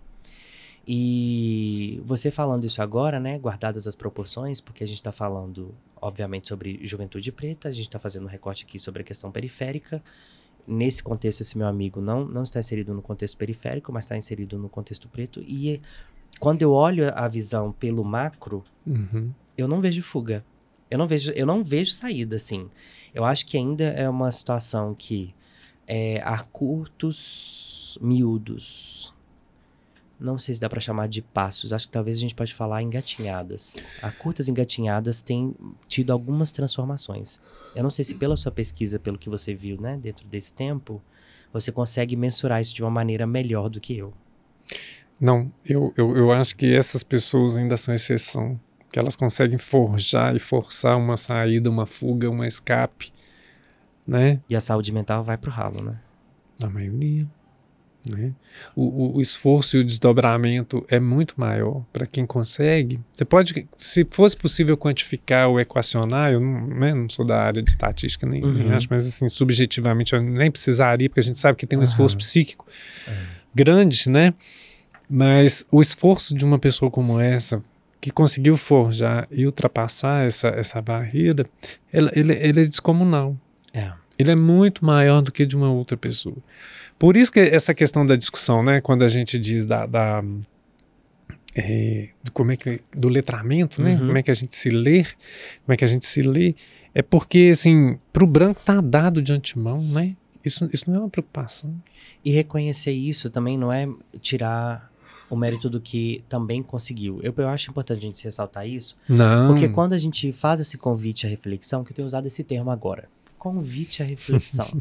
E 0.85 2.01
você 2.05 2.29
falando 2.29 2.65
isso 2.65 2.81
agora, 2.81 3.19
né, 3.19 3.39
guardadas 3.39 3.87
as 3.87 3.95
proporções, 3.95 4.59
porque 4.59 4.83
a 4.83 4.87
gente 4.87 4.97
está 4.97 5.11
falando, 5.11 5.73
obviamente, 6.01 6.49
sobre 6.49 6.79
juventude 6.83 7.31
preta, 7.31 7.69
a 7.69 7.71
gente 7.71 7.87
está 7.87 7.97
fazendo 7.97 8.23
um 8.23 8.29
recorte 8.29 8.65
aqui 8.65 8.77
sobre 8.77 9.01
a 9.01 9.05
questão 9.05 9.31
periférica. 9.31 10.03
Nesse 10.67 11.01
contexto, 11.01 11.41
esse 11.41 11.57
meu 11.57 11.67
amigo 11.67 12.01
não, 12.01 12.25
não 12.25 12.43
está 12.43 12.59
inserido 12.59 12.93
no 12.93 13.01
contexto 13.01 13.37
periférico, 13.37 13.91
mas 13.91 14.05
está 14.05 14.17
inserido 14.17 14.57
no 14.57 14.67
contexto 14.67 15.07
preto. 15.07 15.41
E 15.41 15.81
quando 16.39 16.61
eu 16.61 16.71
olho 16.71 17.11
a 17.15 17.27
visão 17.27 17.71
pelo 17.71 18.03
macro, 18.03 18.63
uhum. 18.85 19.31
eu 19.57 19.67
não 19.67 19.79
vejo 19.79 20.01
fuga. 20.01 20.43
Eu 20.91 20.97
não 20.97 21.07
vejo, 21.07 21.31
eu 21.31 21.45
não 21.45 21.63
vejo 21.63 21.91
saída, 21.93 22.35
assim. 22.35 22.69
Eu 23.13 23.23
acho 23.25 23.45
que 23.45 23.57
ainda 23.57 23.85
é 23.85 24.07
uma 24.07 24.31
situação 24.31 24.93
que 24.93 25.33
é, 25.87 26.21
a 26.23 26.39
curtos 26.39 27.97
miúdos. 28.01 29.12
Não 30.23 30.39
sei 30.39 30.55
se 30.55 30.61
dá 30.61 30.69
para 30.69 30.79
chamar 30.79 31.09
de 31.09 31.21
passos. 31.21 31.73
Acho 31.73 31.85
que 31.85 31.91
talvez 31.91 32.15
a 32.15 32.21
gente 32.21 32.33
pode 32.33 32.53
falar 32.53 32.81
engatinhadas. 32.81 33.75
A 34.01 34.09
curtas 34.09 34.47
engatinhadas 34.47 35.21
tem 35.21 35.53
tido 35.85 36.13
algumas 36.13 36.49
transformações. 36.49 37.41
Eu 37.75 37.83
não 37.83 37.91
sei 37.91 38.05
se 38.05 38.15
pela 38.15 38.37
sua 38.37 38.49
pesquisa, 38.49 38.97
pelo 38.97 39.17
que 39.17 39.29
você 39.29 39.53
viu, 39.53 39.75
né, 39.81 39.99
dentro 40.01 40.25
desse 40.25 40.53
tempo, 40.53 41.01
você 41.51 41.73
consegue 41.73 42.15
mensurar 42.15 42.61
isso 42.61 42.73
de 42.73 42.81
uma 42.81 42.89
maneira 42.89 43.27
melhor 43.27 43.69
do 43.69 43.81
que 43.81 43.97
eu. 43.97 44.13
Não, 45.19 45.51
eu, 45.65 45.93
eu, 45.97 46.15
eu 46.15 46.31
acho 46.31 46.55
que 46.55 46.73
essas 46.73 47.03
pessoas 47.03 47.57
ainda 47.57 47.75
são 47.75 47.93
exceção 47.93 48.57
que 48.89 48.97
elas 48.97 49.17
conseguem 49.17 49.57
forjar 49.57 50.37
e 50.37 50.39
forçar 50.39 50.97
uma 50.97 51.17
saída, 51.17 51.69
uma 51.69 51.85
fuga, 51.85 52.29
um 52.29 52.45
escape, 52.45 53.11
né? 54.07 54.39
E 54.47 54.55
a 54.55 54.61
saúde 54.61 54.89
mental 54.93 55.21
vai 55.21 55.37
pro 55.37 55.51
ralo, 55.51 55.81
né? 55.81 55.99
A 56.61 56.69
maioria. 56.69 57.27
Né? 58.09 58.33
O, 58.75 59.17
o, 59.17 59.21
esforço 59.21 59.77
e 59.77 59.79
o 59.79 59.83
desdobramento 59.83 60.85
é 60.89 60.99
muito 60.99 61.35
maior 61.37 61.85
para 61.93 62.05
quem 62.05 62.25
consegue. 62.25 62.99
Você 63.13 63.23
pode, 63.23 63.65
se 63.77 64.05
fosse 64.11 64.35
possível 64.35 64.77
quantificar 64.77 65.47
ou 65.47 65.57
equacionar, 65.57 66.33
eu 66.33 66.41
não, 66.41 66.67
né, 66.67 66.93
não 66.93 67.07
sou 67.07 67.25
da 67.25 67.41
área 67.41 67.63
de 67.63 67.69
estatística 67.69 68.25
nem, 68.25 68.43
uhum. 68.43 68.51
nem, 68.51 68.71
acho, 68.73 68.87
mas 68.89 69.07
assim, 69.07 69.29
subjetivamente 69.29 70.13
eu 70.13 70.21
nem 70.21 70.51
precisaria, 70.51 71.07
porque 71.07 71.21
a 71.21 71.23
gente 71.23 71.37
sabe 71.37 71.57
que 71.57 71.65
tem 71.65 71.77
um 71.77 71.81
uhum. 71.81 71.85
esforço 71.85 72.17
psíquico 72.17 72.67
uhum. 73.07 73.13
grande, 73.55 74.09
né? 74.09 74.33
Mas 75.09 75.65
o 75.71 75.79
esforço 75.79 76.35
de 76.35 76.43
uma 76.43 76.59
pessoa 76.59 76.91
como 76.91 77.19
essa 77.19 77.63
que 78.01 78.11
conseguiu 78.11 78.57
forjar 78.57 79.29
e 79.31 79.45
ultrapassar 79.45 80.25
essa, 80.25 80.49
essa 80.49 80.81
barreira, 80.81 81.45
ele, 81.93 82.09
ele, 82.13 82.33
ele 82.33 82.61
é 82.61 82.65
descomunal. 82.65 83.37
É. 83.73 83.93
Ele 84.19 84.29
é 84.29 84.35
muito 84.35 84.85
maior 84.85 85.21
do 85.21 85.31
que 85.31 85.45
de 85.45 85.55
uma 85.55 85.71
outra 85.71 85.95
pessoa. 85.95 86.35
Por 87.03 87.17
isso 87.17 87.33
que 87.33 87.41
essa 87.41 87.73
questão 87.73 88.05
da 88.05 88.15
discussão, 88.15 88.63
né, 88.63 88.79
quando 88.79 89.03
a 89.03 89.09
gente 89.09 89.37
diz 89.37 89.65
da, 89.65 89.85
da 89.85 90.23
é, 91.53 92.07
do, 92.23 92.31
como 92.31 92.53
é 92.53 92.55
que, 92.55 92.79
do 92.95 93.09
letramento, 93.09 93.81
né, 93.81 93.95
uhum. 93.95 94.07
como 94.07 94.17
é 94.17 94.23
que 94.23 94.31
a 94.31 94.33
gente 94.33 94.55
se 94.55 94.69
lê, 94.69 95.03
como 95.65 95.73
é 95.73 95.75
que 95.75 95.83
a 95.83 95.87
gente 95.87 96.05
se 96.05 96.21
lê, 96.21 96.55
é 96.95 97.01
porque, 97.01 97.49
assim, 97.51 97.99
para 98.13 98.23
o 98.23 98.25
branco 98.25 98.61
tá 98.63 98.79
dado 98.79 99.21
de 99.21 99.33
antemão, 99.33 99.83
né? 99.83 100.15
Isso, 100.45 100.69
isso 100.71 100.89
não 100.89 100.95
é 100.95 100.99
uma 101.01 101.09
preocupação. 101.09 101.75
E 102.23 102.31
reconhecer 102.31 102.93
isso 102.93 103.29
também 103.29 103.57
não 103.57 103.69
é 103.69 103.85
tirar 104.21 104.89
o 105.29 105.35
mérito 105.35 105.69
do 105.69 105.81
que 105.81 106.23
também 106.29 106.63
conseguiu. 106.63 107.19
Eu, 107.21 107.33
eu 107.35 107.49
acho 107.49 107.69
importante 107.69 107.97
a 107.97 108.07
gente 108.07 108.23
ressaltar 108.23 108.65
isso. 108.65 108.95
Não. 109.09 109.47
Porque 109.47 109.67
quando 109.67 109.91
a 109.91 109.97
gente 109.97 110.31
faz 110.31 110.61
esse 110.61 110.77
convite 110.77 111.25
à 111.25 111.29
reflexão, 111.29 111.83
que 111.83 111.91
eu 111.91 111.95
tenho 111.97 112.05
usado 112.05 112.27
esse 112.27 112.45
termo 112.45 112.71
agora, 112.71 113.09
convite 113.37 114.01
à 114.01 114.05
reflexão. 114.05 114.67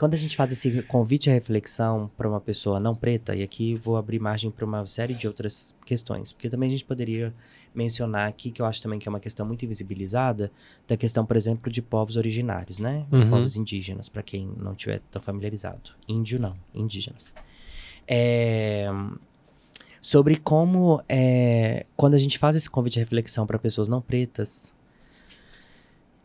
quando 0.00 0.14
a 0.14 0.16
gente 0.16 0.34
faz 0.34 0.50
esse 0.50 0.80
convite 0.84 1.28
à 1.28 1.34
reflexão 1.34 2.10
para 2.16 2.26
uma 2.26 2.40
pessoa 2.40 2.80
não 2.80 2.94
preta, 2.94 3.36
e 3.36 3.42
aqui 3.42 3.74
vou 3.74 3.98
abrir 3.98 4.18
margem 4.18 4.50
para 4.50 4.64
uma 4.64 4.86
série 4.86 5.12
de 5.12 5.26
outras 5.26 5.76
questões, 5.84 6.32
porque 6.32 6.48
também 6.48 6.68
a 6.68 6.72
gente 6.72 6.86
poderia 6.86 7.34
mencionar 7.74 8.26
aqui, 8.26 8.50
que 8.50 8.62
eu 8.62 8.64
acho 8.64 8.80
também 8.80 8.98
que 8.98 9.06
é 9.06 9.10
uma 9.10 9.20
questão 9.20 9.44
muito 9.44 9.62
invisibilizada, 9.62 10.50
da 10.88 10.96
questão, 10.96 11.26
por 11.26 11.36
exemplo, 11.36 11.70
de 11.70 11.82
povos 11.82 12.16
originários, 12.16 12.78
né? 12.78 13.04
Uhum. 13.12 13.28
Povos 13.28 13.56
indígenas, 13.56 14.08
para 14.08 14.22
quem 14.22 14.50
não 14.56 14.74
tiver 14.74 15.02
tão 15.10 15.20
familiarizado. 15.20 15.90
Índio 16.08 16.40
não, 16.40 16.56
indígenas. 16.74 17.34
É, 18.08 18.88
sobre 20.00 20.36
como, 20.36 21.04
é, 21.10 21.84
quando 21.94 22.14
a 22.14 22.18
gente 22.18 22.38
faz 22.38 22.56
esse 22.56 22.70
convite 22.70 22.98
à 22.98 23.00
reflexão 23.00 23.46
para 23.46 23.58
pessoas 23.58 23.86
não 23.86 24.00
pretas, 24.00 24.72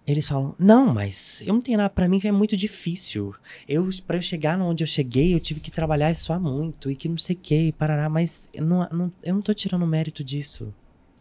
eles 0.07 0.27
falam, 0.27 0.55
não, 0.59 0.93
mas 0.93 1.41
eu 1.41 1.53
não 1.53 1.61
tenho 1.61 1.79
nada, 1.79 1.89
pra 1.89 2.07
mim 2.07 2.19
é 2.23 2.31
muito 2.31 2.55
difícil. 2.55 3.33
Eu, 3.67 3.89
pra 4.05 4.17
eu 4.17 4.21
chegar 4.21 4.59
onde 4.61 4.83
eu 4.83 4.87
cheguei, 4.87 5.33
eu 5.33 5.39
tive 5.39 5.59
que 5.59 5.71
trabalhar 5.71 6.11
e 6.11 6.15
suar 6.15 6.39
muito, 6.39 6.91
e 6.91 6.95
que 6.95 7.09
não 7.09 7.17
sei 7.17 7.35
que, 7.35 7.71
parará, 7.71 8.07
mas 8.07 8.47
eu 8.53 8.63
não, 8.63 8.87
não, 8.91 9.13
eu 9.23 9.33
não 9.33 9.41
tô 9.41 9.53
tirando 9.53 9.85
mérito 9.87 10.23
disso. 10.23 10.71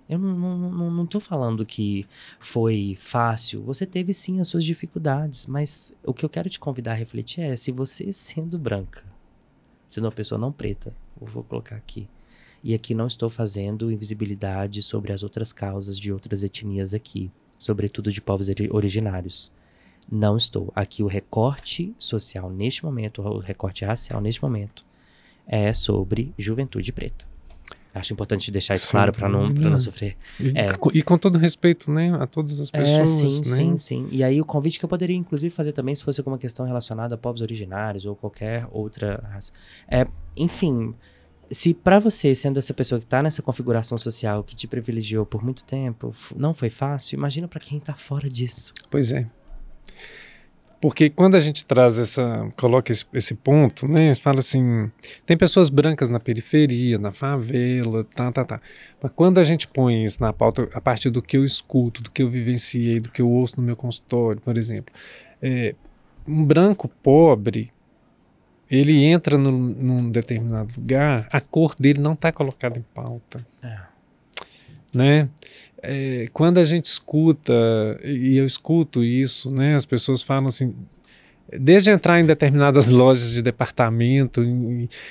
Eu 0.06 0.18
não, 0.18 0.38
não, 0.38 0.70
não, 0.70 0.90
não 0.90 1.06
tô 1.06 1.18
falando 1.18 1.64
que 1.64 2.06
foi 2.38 2.94
fácil. 3.00 3.62
Você 3.62 3.86
teve 3.86 4.12
sim 4.12 4.38
as 4.38 4.48
suas 4.48 4.62
dificuldades, 4.62 5.46
mas 5.46 5.94
o 6.04 6.12
que 6.12 6.22
eu 6.22 6.28
quero 6.28 6.50
te 6.50 6.60
convidar 6.60 6.92
a 6.92 6.96
refletir 6.96 7.40
é 7.40 7.56
se 7.56 7.72
você 7.72 8.12
sendo 8.12 8.58
branca, 8.58 9.02
sendo 9.88 10.04
uma 10.04 10.12
pessoa 10.12 10.38
não 10.38 10.52
preta, 10.52 10.94
eu 11.18 11.26
vou 11.26 11.42
colocar 11.42 11.76
aqui, 11.76 12.06
e 12.62 12.74
aqui 12.74 12.94
não 12.94 13.06
estou 13.06 13.30
fazendo 13.30 13.90
invisibilidade 13.90 14.82
sobre 14.82 15.10
as 15.10 15.22
outras 15.22 15.54
causas 15.54 15.98
de 15.98 16.12
outras 16.12 16.42
etnias 16.42 16.92
aqui 16.92 17.30
sobretudo 17.64 18.12
de 18.12 18.20
povos 18.20 18.48
originários. 18.70 19.50
Não 20.10 20.36
estou. 20.36 20.70
Aqui 20.74 21.02
o 21.02 21.06
recorte 21.06 21.94
social 21.98 22.50
neste 22.50 22.84
momento, 22.84 23.22
o 23.22 23.38
recorte 23.38 23.84
racial 23.86 24.20
neste 24.20 24.42
momento, 24.42 24.84
é 25.46 25.72
sobre 25.72 26.34
juventude 26.38 26.92
preta. 26.92 27.24
Acho 27.94 28.12
importante 28.12 28.50
deixar 28.50 28.74
isso 28.74 28.86
sim, 28.86 28.90
claro 28.90 29.12
para 29.12 29.28
não, 29.28 29.48
não 29.48 29.78
sofrer. 29.78 30.16
E, 30.40 30.48
é. 30.48 30.66
e, 30.92 31.02
com 31.02 31.16
todo 31.16 31.38
respeito, 31.38 31.92
né, 31.92 32.12
a 32.20 32.26
todas 32.26 32.58
as 32.58 32.68
é, 32.72 32.80
pessoas. 32.80 33.24
É, 33.24 33.28
sim, 33.28 33.50
né? 33.50 33.56
sim, 33.56 33.78
sim. 33.78 34.08
E 34.10 34.24
aí 34.24 34.40
o 34.40 34.44
convite 34.44 34.80
que 34.80 34.84
eu 34.84 34.88
poderia 34.88 35.16
inclusive 35.16 35.54
fazer 35.54 35.72
também, 35.72 35.94
se 35.94 36.02
fosse 36.02 36.20
alguma 36.20 36.36
questão 36.36 36.66
relacionada 36.66 37.14
a 37.14 37.18
povos 37.18 37.40
originários 37.40 38.04
ou 38.04 38.16
qualquer 38.16 38.66
outra 38.72 39.22
raça. 39.32 39.52
É, 39.88 40.06
enfim, 40.36 40.92
se 41.54 41.72
para 41.72 41.98
você, 41.98 42.34
sendo 42.34 42.58
essa 42.58 42.74
pessoa 42.74 43.00
que 43.00 43.06
tá 43.06 43.22
nessa 43.22 43.42
configuração 43.42 43.96
social 43.96 44.42
que 44.42 44.56
te 44.56 44.66
privilegiou 44.66 45.24
por 45.24 45.42
muito 45.42 45.64
tempo, 45.64 46.14
não 46.36 46.52
foi 46.52 46.70
fácil, 46.70 47.16
imagina 47.16 47.48
para 47.48 47.60
quem 47.60 47.78
tá 47.78 47.94
fora 47.94 48.28
disso. 48.28 48.72
Pois 48.90 49.12
é. 49.12 49.26
Porque 50.84 51.08
quando 51.08 51.34
a 51.34 51.40
gente 51.40 51.64
traz 51.64 51.98
essa, 51.98 52.46
coloca 52.58 52.92
esse, 52.92 53.06
esse 53.14 53.34
ponto, 53.34 53.88
né, 53.88 54.14
fala 54.14 54.40
assim, 54.40 54.90
tem 55.24 55.34
pessoas 55.34 55.70
brancas 55.70 56.10
na 56.10 56.20
periferia, 56.20 56.98
na 56.98 57.10
favela, 57.10 58.04
tá, 58.04 58.30
tá, 58.30 58.44
tá. 58.44 58.60
Mas 59.02 59.10
quando 59.16 59.38
a 59.38 59.44
gente 59.44 59.66
põe 59.66 60.04
isso 60.04 60.20
na 60.20 60.30
pauta, 60.30 60.68
a 60.74 60.80
partir 60.82 61.08
do 61.08 61.22
que 61.22 61.38
eu 61.38 61.44
escuto, 61.44 62.02
do 62.02 62.10
que 62.10 62.22
eu 62.22 62.28
vivenciei, 62.28 63.00
do 63.00 63.10
que 63.10 63.22
eu 63.22 63.30
ouço 63.30 63.54
no 63.56 63.62
meu 63.62 63.76
consultório, 63.76 64.42
por 64.42 64.58
exemplo, 64.58 64.94
é, 65.40 65.74
um 66.28 66.44
branco 66.44 66.86
pobre, 67.02 67.72
ele 68.74 69.04
entra 69.04 69.38
no, 69.38 69.52
num 69.52 70.10
determinado 70.10 70.72
lugar, 70.76 71.28
a 71.32 71.40
cor 71.40 71.74
dele 71.78 72.00
não 72.00 72.14
está 72.14 72.32
colocada 72.32 72.78
em 72.78 72.84
pauta. 72.94 73.46
É. 73.62 73.78
Né? 74.92 75.28
É, 75.82 76.26
quando 76.32 76.58
a 76.58 76.64
gente 76.64 76.86
escuta, 76.86 77.52
e 78.02 78.36
eu 78.36 78.46
escuto 78.46 79.04
isso, 79.04 79.50
né, 79.50 79.74
as 79.74 79.84
pessoas 79.84 80.22
falam 80.22 80.46
assim, 80.46 80.74
desde 81.58 81.90
entrar 81.90 82.20
em 82.20 82.24
determinadas 82.24 82.88
lojas 82.88 83.32
de 83.32 83.42
departamento, 83.42 84.42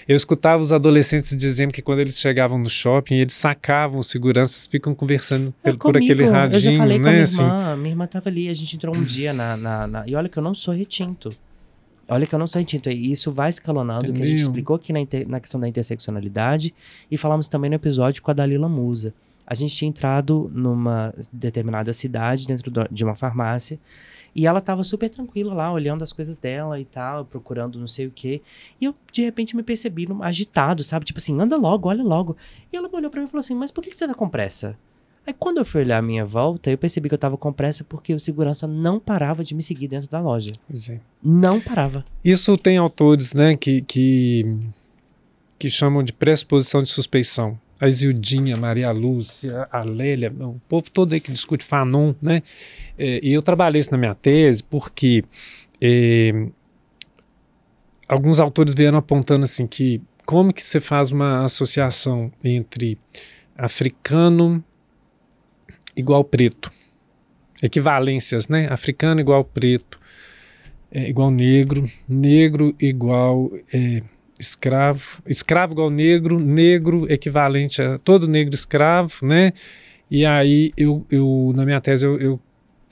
eu 0.08 0.16
escutava 0.16 0.62
os 0.62 0.72
adolescentes 0.72 1.36
dizendo 1.38 1.72
que 1.72 1.82
quando 1.82 2.00
eles 2.00 2.20
chegavam 2.20 2.58
no 2.58 2.70
shopping, 2.70 3.16
eles 3.16 3.34
sacavam, 3.34 4.00
os 4.00 4.08
seguranças 4.08 4.66
ficam 4.68 4.96
conversando 4.96 5.54
é, 5.64 5.74
por 5.74 5.96
aquele 5.96 6.26
radinho, 6.26 6.58
eu 6.58 6.62
já 6.62 6.78
falei 6.78 6.98
né? 6.98 7.04
Com 7.04 7.10
a 7.10 7.12
minha 7.12 7.24
assim. 7.24 7.44
irmã, 7.44 7.76
minha 7.76 7.90
irmã 7.92 8.06
estava 8.06 8.30
ali, 8.30 8.50
a 8.50 8.54
gente 8.54 8.76
entrou 8.76 8.96
um 8.96 9.04
dia 9.04 9.32
na, 9.32 9.56
na, 9.56 9.88
na, 9.88 10.08
E 10.08 10.16
olha 10.16 10.28
que 10.28 10.38
eu 10.38 10.44
não 10.44 10.56
sou 10.56 10.74
retinto. 10.74 11.30
Olha 12.08 12.28
que 12.28 12.36
eu 12.36 12.40
não 12.40 12.48
sou 12.48 12.60
retinto. 12.60 12.90
E 12.90 13.12
isso 13.12 13.32
vai 13.32 13.50
escalonando, 13.50 14.12
que 14.12 14.22
a 14.22 14.26
gente 14.26 14.42
explicou 14.42 14.76
aqui 14.76 14.92
na, 14.92 15.00
na 15.28 15.40
questão 15.40 15.60
da 15.60 15.68
interseccionalidade 15.68 16.74
e 17.10 17.18
falamos 17.18 17.48
também 17.48 17.70
no 17.70 17.76
episódio 17.76 18.22
com 18.22 18.32
a 18.32 18.34
Dalila 18.34 18.68
Musa. 18.68 19.14
A 19.46 19.54
gente 19.54 19.76
tinha 19.76 19.90
entrado 19.90 20.50
numa 20.54 21.14
determinada 21.32 21.92
cidade, 21.92 22.48
dentro 22.48 22.72
de 22.90 23.04
uma 23.04 23.14
farmácia, 23.14 23.78
e 24.36 24.48
ela 24.48 24.62
tava 24.62 24.84
super 24.84 25.10
tranquila 25.10 25.54
lá, 25.54 25.72
olhando 25.72 26.02
as 26.02 26.12
coisas 26.12 26.38
dela 26.38 26.80
e 26.80 26.86
tal, 26.86 27.26
procurando 27.26 27.78
não 27.78 27.88
sei 27.88 28.08
o 28.08 28.12
quê. 28.12 28.42
E 28.80 28.86
eu, 28.86 28.96
de 29.12 29.22
repente, 29.22 29.56
me 29.56 29.62
percebi 29.62 30.08
agitado, 30.22 30.84
sabe? 30.84 31.06
Tipo 31.06 31.20
assim, 31.20 31.40
anda 31.40 31.56
logo, 31.56 31.90
olha 31.90 32.04
logo. 32.04 32.36
E 32.72 32.78
ela 32.78 32.90
olhou 32.92 33.12
para 33.12 33.20
mim 33.20 33.28
e 33.28 33.30
falou 33.30 33.42
assim: 33.42 33.54
Mas 33.54 33.70
por 33.70 33.84
que, 33.84 33.90
que 33.92 33.98
você 33.98 34.08
tá 34.08 34.14
com 34.14 34.28
pressa? 34.28 34.78
Aí 35.26 35.34
quando 35.34 35.58
eu 35.58 35.66
fui 35.66 35.82
olhar 35.82 36.00
a 36.00 36.02
minha 36.02 36.26
volta, 36.26 36.70
eu 36.70 36.78
percebi 36.78 37.08
que 37.08 37.16
eu 37.16 37.20
tava 37.20 37.38
com 37.38 37.52
pressa 37.52 37.84
porque 37.84 38.14
o 38.14 38.20
segurança 38.20 38.68
não 38.68 39.00
parava 39.00 39.44
de 39.44 39.56
me 39.56 39.64
seguir 39.64 39.88
dentro 39.88 40.10
da 40.10 40.20
loja. 40.20 40.52
É. 40.90 41.00
Não 41.24 41.62
parava. 41.62 42.04
Isso 42.24 42.58
tem 42.58 42.78
autores, 42.78 43.34
né, 43.34 43.56
que, 43.56 43.82
que, 43.82 44.60
que 45.58 45.70
chamam 45.70 46.04
de 46.04 46.12
pressuposição 46.12 46.84
de 46.84 46.90
suspeição. 46.90 47.58
A 47.80 47.88
Isildinha, 47.88 48.56
Maria 48.56 48.92
Lúcia, 48.92 49.68
a 49.72 49.84
Lélia, 49.84 50.32
o 50.32 50.60
povo 50.70 50.90
todo 50.92 51.14
aí 51.14 51.20
que 51.20 51.32
discute 51.32 51.64
Fanon, 51.64 52.14
né? 52.22 52.42
É, 52.98 53.20
e 53.22 53.34
eu 53.34 53.42
trabalhei 53.42 53.80
isso 53.80 53.92
na 53.92 53.98
minha 53.98 54.16
tese 54.16 54.64
porque 54.64 55.24
é, 55.82 56.48
alguns 58.08 58.40
autores 58.40 58.74
vieram 58.74 58.98
apontando 58.98 59.44
assim 59.44 59.68
que 59.68 60.02
como 60.26 60.54
que 60.54 60.64
você 60.64 60.80
faz 60.80 61.12
uma 61.12 61.44
associação 61.44 62.32
entre 62.44 62.98
africano 63.58 64.64
igual 65.96 66.24
preto. 66.24 66.72
Equivalências, 67.62 68.48
né? 68.48 68.68
Africano 68.70 69.22
igual 69.22 69.44
preto, 69.44 70.00
é, 70.92 71.10
igual 71.10 71.32
negro, 71.32 71.90
negro 72.08 72.76
igual 72.80 73.52
é, 73.74 74.02
escravo, 74.40 75.22
escravo 75.26 75.74
igual 75.74 75.90
negro, 75.90 76.40
negro 76.40 77.12
equivalente 77.12 77.82
a 77.82 77.98
todo 77.98 78.28
negro 78.28 78.54
escravo, 78.54 79.26
né? 79.26 79.54
E 80.12 80.26
aí 80.26 80.72
eu, 80.78 81.06
eu 81.10 81.52
na 81.56 81.66
minha 81.66 81.82
tese 81.82 82.06
eu, 82.06 82.20
eu 82.20 82.40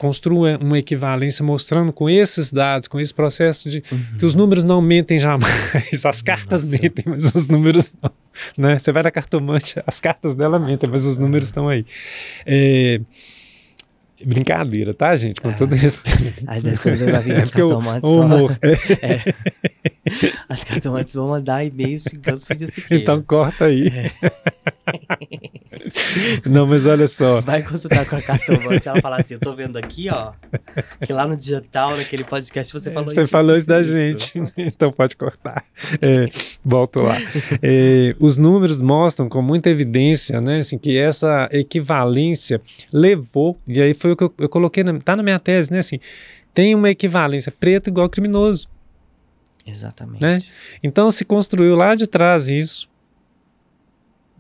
construo 0.02 0.48
uma 0.60 0.80
equivalência 0.80 1.46
mostrando 1.46 1.94
com 1.94 2.10
esses 2.10 2.52
dados, 2.52 2.88
com 2.88 3.00
esse 3.00 3.14
processo 3.14 3.70
de 3.70 3.84
uhum. 3.92 4.18
que 4.18 4.26
os 4.26 4.34
números 4.34 4.64
não 4.64 4.82
mentem 4.82 5.20
jamais, 5.20 5.54
as 6.04 6.24
cartas 6.24 6.64
Nossa. 6.64 6.82
mentem, 6.82 7.06
mas 7.08 7.36
os 7.36 7.48
números 7.48 7.92
não. 8.02 8.12
Né? 8.58 8.80
Você 8.80 8.92
vai 8.92 9.04
na 9.04 9.12
cartomante, 9.12 9.76
as 9.86 10.00
cartas 10.00 10.34
dela 10.34 10.58
mentem, 10.58 10.90
mas 10.90 11.06
os 11.06 11.20
números 11.20 11.46
estão 11.46 11.70
aí. 11.70 11.86
É, 12.48 13.00
Brincadeira, 14.26 14.94
tá, 14.94 15.16
gente? 15.16 15.42
Com 15.42 15.50
é. 15.50 15.54
todo 15.54 15.76
respeito. 15.76 16.44
Aí 16.48 16.62
depois 16.62 17.02
eu 17.02 17.22
vi 17.22 17.32
as 17.34 17.50
cartomantes. 17.50 18.10
Humor. 18.10 18.58
É. 19.02 20.24
As 20.50 20.64
cartomantes 20.64 21.14
vão 21.14 21.30
mandar 21.30 21.64
e-mails 21.64 22.04
xingando 22.10 22.38
os 22.38 22.46
filhos 22.46 22.70
Então 22.92 23.22
corta 23.22 23.66
aí. 23.66 23.88
É. 23.88 24.12
Não, 26.46 26.68
mas 26.68 26.86
olha 26.86 27.08
só. 27.08 27.42
Vai 27.42 27.64
consultar 27.64 28.06
com 28.06 28.16
a 28.16 28.22
cartomante. 28.22 28.88
Ela 28.88 29.02
fala 29.02 29.18
assim: 29.18 29.36
Eu 29.36 29.40
tô 29.40 29.54
vendo 29.54 29.78
aqui, 29.78 30.10
ó, 30.10 30.34
que 31.06 31.12
lá 31.12 31.28
no 31.28 31.36
digital, 31.36 31.96
naquele 31.96 32.24
podcast, 32.24 32.72
você 32.72 32.92
falou 32.92 33.14
você 33.14 33.22
isso. 33.22 33.28
Você 33.28 33.32
falou 33.32 33.58
isso 33.58 33.68
da 33.68 33.84
gente, 33.84 34.34
então 34.58 34.92
pode 34.92 35.16
cortar. 35.16 35.64
É, 36.02 36.26
volto 36.64 37.02
lá. 37.02 37.18
É, 37.64 38.16
os 38.20 38.38
números 38.38 38.78
mostram 38.78 39.30
com 39.30 39.42
muita 39.42 39.70
evidência, 39.70 40.42
né, 40.42 40.60
assim, 40.60 40.78
que 40.78 40.98
essa 40.98 41.48
equivalência 41.52 42.62
levou, 42.92 43.58
e 43.68 43.82
aí 43.82 43.94
foi 43.94 44.12
o 44.12 44.16
que 44.16 44.24
eu, 44.24 44.34
eu 44.40 44.50
coloquei, 44.50 44.84
na, 44.84 44.98
tá 45.00 45.16
na 45.16 45.24
minha 45.24 45.38
tese, 45.38 45.72
né, 45.72 45.80
assim, 45.80 46.00
tem 46.54 46.74
uma 46.74 46.90
equivalência 46.90 47.52
preto 47.52 47.90
igual 47.90 48.10
criminoso. 48.10 48.68
Exatamente. 49.66 50.22
Né? 50.22 50.40
Então 50.82 51.12
se 51.12 51.24
construiu 51.24 51.76
lá 51.76 51.96
de 51.96 52.08
trás 52.08 52.50
isso. 52.50 52.90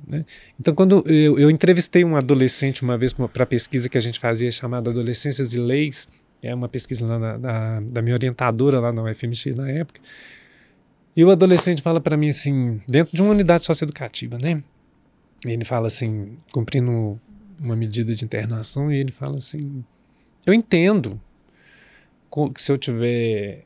Né? 0.08 0.26
Então, 0.60 0.74
quando 0.74 1.04
eu, 1.08 1.39
eu, 1.39 1.49
entrevistei 1.49 2.04
um 2.04 2.16
adolescente 2.16 2.82
uma 2.82 2.97
vez 2.97 3.14
para 3.14 3.43
a 3.43 3.45
pesquisa 3.45 3.89
que 3.89 3.97
a 3.97 4.02
gente 4.02 4.20
fazia 4.20 4.52
chamada 4.52 4.89
Adolescências 4.89 5.54
e 5.54 5.60
Leis, 5.60 6.08
é 6.41 6.54
uma 6.54 6.68
pesquisa 6.68 7.06
lá 7.06 7.20
na, 7.20 7.38
da, 7.38 7.80
da 7.80 8.02
minha 8.02 8.16
orientadora 8.16 8.80
lá 8.80 8.91
na 8.91 9.04
UFMX 9.04 9.45
na 9.56 9.70
época, 9.70 10.02
e 11.16 11.24
o 11.24 11.30
adolescente 11.30 11.82
fala 11.82 11.99
para 11.99 12.16
mim 12.16 12.30
assim, 12.30 12.80
dentro 12.88 13.16
de 13.16 13.22
uma 13.22 13.32
unidade 13.32 13.64
socioeducativa, 13.64 14.38
né? 14.38 14.64
Ele 15.45 15.66
fala 15.66 15.88
assim, 15.88 16.38
cumprindo 16.52 17.20
uma 17.60 17.76
medida 17.76 18.16
de 18.16 18.24
internação, 18.24 18.91
e 18.91 18.99
ele 18.99 19.12
fala 19.12 19.38
assim: 19.38 19.84
Eu 20.45 20.54
entendo 20.54 21.20
que 22.56 22.62
se 22.62 22.72
eu 22.72 22.78
tiver 22.78 23.66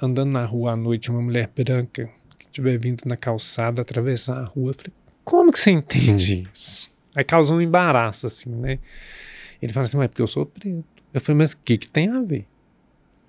andando 0.00 0.32
na 0.32 0.44
rua 0.44 0.72
à 0.72 0.76
noite, 0.76 1.10
uma 1.10 1.20
mulher 1.20 1.50
branca 1.54 2.10
que 2.38 2.46
estiver 2.46 2.78
vindo 2.78 3.02
na 3.04 3.16
calçada 3.16 3.82
atravessar 3.82 4.38
a 4.38 4.44
rua, 4.44 4.70
eu 4.70 4.74
falei, 4.74 4.92
como 5.24 5.52
que 5.52 5.58
você 5.58 5.70
entende 5.70 6.48
isso? 6.52 6.90
Aí 7.14 7.24
causou 7.24 7.58
um 7.58 7.60
embaraço, 7.60 8.26
assim, 8.26 8.50
né? 8.50 8.78
Ele 9.60 9.72
fala 9.72 9.84
assim, 9.84 9.96
mas 9.96 10.04
é 10.06 10.08
porque 10.08 10.22
eu 10.22 10.26
sou 10.26 10.46
preto. 10.46 10.84
Eu 11.12 11.20
falei, 11.20 11.38
mas 11.38 11.52
o 11.52 11.58
que, 11.64 11.76
que 11.78 11.90
tem 11.90 12.08
a 12.08 12.20
ver? 12.22 12.46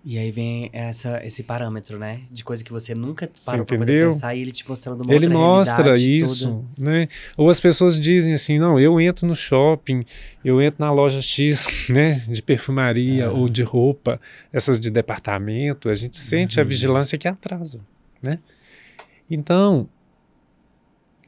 E 0.06 0.18
aí 0.18 0.32
vem 0.32 0.70
essa, 0.74 1.26
esse 1.26 1.44
parâmetro, 1.44 1.98
né? 1.98 2.22
De 2.30 2.44
coisa 2.44 2.62
que 2.62 2.72
você 2.74 2.94
nunca 2.94 3.30
Você 3.34 3.52
parou 3.52 3.66
pra 3.66 3.78
poder 3.78 4.10
pensar 4.10 4.36
e 4.36 4.42
ele 4.42 4.52
te 4.52 4.68
mostrando 4.68 5.02
uma 5.02 5.14
Ele 5.14 5.30
mostra 5.30 5.98
isso, 5.98 6.46
toda. 6.50 6.92
né? 6.92 7.08
Ou 7.38 7.50
as 7.50 7.60
pessoas 7.60 7.98
dizem 7.98 8.34
assim, 8.34 8.60
não, 8.60 8.78
eu 8.78 9.00
entro 9.00 9.26
no 9.26 9.34
shopping, 9.36 10.04
eu 10.44 10.62
entro 10.62 10.84
na 10.84 10.92
loja 10.92 11.22
X, 11.22 11.68
né, 11.90 12.22
de 12.28 12.42
perfumaria 12.42 13.24
É. 13.26 13.30
ou 13.30 13.48
de 13.48 13.64
roupa, 13.64 14.20
essas 14.52 14.78
de 14.78 14.90
departamento, 14.90 15.88
a 15.88 15.96
gente 15.96 16.18
sente 16.18 16.60
a 16.60 16.64
Uhum. 16.64 16.70
vigilância 16.70 17.18
que 17.18 17.28
atrasa, 17.28 17.80
né? 18.22 18.40
Então, 19.30 19.88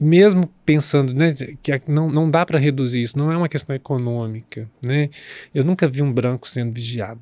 mesmo 0.00 0.50
pensando, 0.64 1.14
né, 1.14 1.34
que 1.62 1.72
a- 1.72 1.80
não, 1.86 2.10
não 2.10 2.30
dá 2.30 2.44
para 2.44 2.58
reduzir 2.58 3.00
isso, 3.02 3.16
não 3.18 3.30
é 3.32 3.36
uma 3.36 3.48
questão 3.48 3.74
econômica, 3.74 4.68
né? 4.82 5.08
Eu 5.54 5.64
nunca 5.64 5.88
vi 5.88 6.02
um 6.02 6.12
branco 6.12 6.48
sendo 6.48 6.72
vigiado 6.72 7.20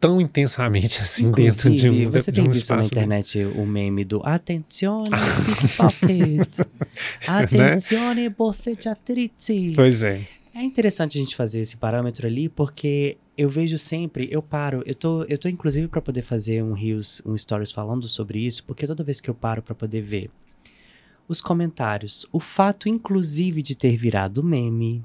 tão 0.00 0.20
intensamente 0.20 0.98
assim 1.02 1.30
dentro 1.30 1.70
de 1.70 1.86
Inclusive, 1.86 2.06
um, 2.06 2.10
você 2.10 2.32
de 2.32 2.40
tem 2.40 2.48
um 2.48 2.50
visto 2.52 2.74
na 2.74 2.82
internet 2.82 3.44
o 3.44 3.64
meme 3.64 4.04
do 4.04 4.20
Attenzione 4.24 5.10
pickpocket, 5.46 6.66
Attenzione 7.26 8.28
bosseggiatrice. 8.30 9.72
Pois 9.74 10.02
é. 10.02 10.26
É 10.54 10.62
interessante 10.62 11.18
a 11.18 11.20
gente 11.20 11.34
fazer 11.34 11.60
esse 11.60 11.76
parâmetro 11.76 12.26
ali, 12.26 12.48
porque 12.48 13.16
eu 13.38 13.48
vejo 13.48 13.78
sempre, 13.78 14.28
eu 14.30 14.42
paro, 14.42 14.82
eu 14.84 14.94
tô, 14.94 15.22
eu 15.24 15.38
tô 15.38 15.48
inclusive 15.48 15.88
para 15.88 16.02
poder 16.02 16.22
fazer 16.22 16.62
um 16.62 16.72
reels, 16.74 17.22
um 17.24 17.36
stories 17.38 17.70
falando 17.72 18.06
sobre 18.06 18.44
isso, 18.44 18.62
porque 18.64 18.86
toda 18.86 19.02
vez 19.02 19.20
que 19.20 19.30
eu 19.30 19.34
paro 19.34 19.62
para 19.62 19.74
poder 19.74 20.02
ver 20.02 20.30
os 21.32 21.40
comentários, 21.40 22.26
o 22.30 22.38
fato 22.38 22.88
inclusive 22.88 23.62
de 23.62 23.74
ter 23.74 23.96
virado 23.96 24.42
meme, 24.42 25.02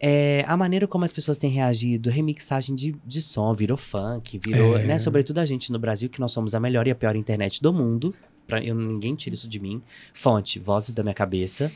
é, 0.00 0.44
a 0.46 0.56
maneira 0.56 0.86
como 0.86 1.04
as 1.04 1.12
pessoas 1.12 1.36
têm 1.38 1.50
reagido, 1.50 2.08
remixagem 2.10 2.74
de, 2.74 2.94
de 3.04 3.20
som, 3.22 3.52
virou 3.54 3.76
funk, 3.76 4.38
virou, 4.44 4.76
É. 4.76 4.84
né, 4.84 4.98
sobretudo 4.98 5.38
a 5.38 5.44
gente 5.46 5.70
no 5.72 5.78
Brasil, 5.78 6.08
que 6.08 6.20
nós 6.20 6.32
somos 6.32 6.54
a 6.54 6.60
melhor 6.60 6.86
e 6.86 6.90
a 6.90 6.94
pior 6.94 7.14
internet 7.16 7.60
do 7.60 7.72
mundo, 7.72 8.14
pra, 8.46 8.62
eu, 8.64 8.74
ninguém 8.74 9.14
tira 9.14 9.34
isso 9.34 9.48
de 9.48 9.58
mim, 9.60 9.82
fonte, 10.14 10.58
vozes 10.58 10.92
da 10.92 11.02
minha 11.02 11.14
cabeça, 11.14 11.70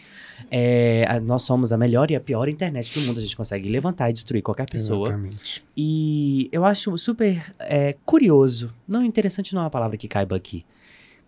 é, 0.50 1.04
a- 1.08 1.20
nós 1.20 1.42
somos 1.42 1.72
a 1.72 1.76
melhor 1.76 2.10
e 2.10 2.16
a 2.16 2.20
pior 2.20 2.48
internet 2.48 2.94
do 2.94 3.00
mundo, 3.04 3.18
a 3.18 3.20
gente 3.20 3.36
consegue 3.36 3.68
levantar 3.68 4.08
e 4.08 4.12
destruir 4.12 4.40
qualquer 4.42 4.68
pessoa, 4.70 5.08
Exatamente. 5.08 5.62
e 5.76 6.48
eu 6.52 6.64
acho 6.64 6.96
super 6.96 7.42
é, 7.58 7.94
curioso, 8.04 8.72
não 8.88 9.04
interessante 9.04 9.52
não 9.54 9.62
é 9.62 9.64
uma 9.64 9.70
palavra 9.70 9.96
que 9.96 10.08
caiba 10.08 10.34
aqui, 10.36 10.64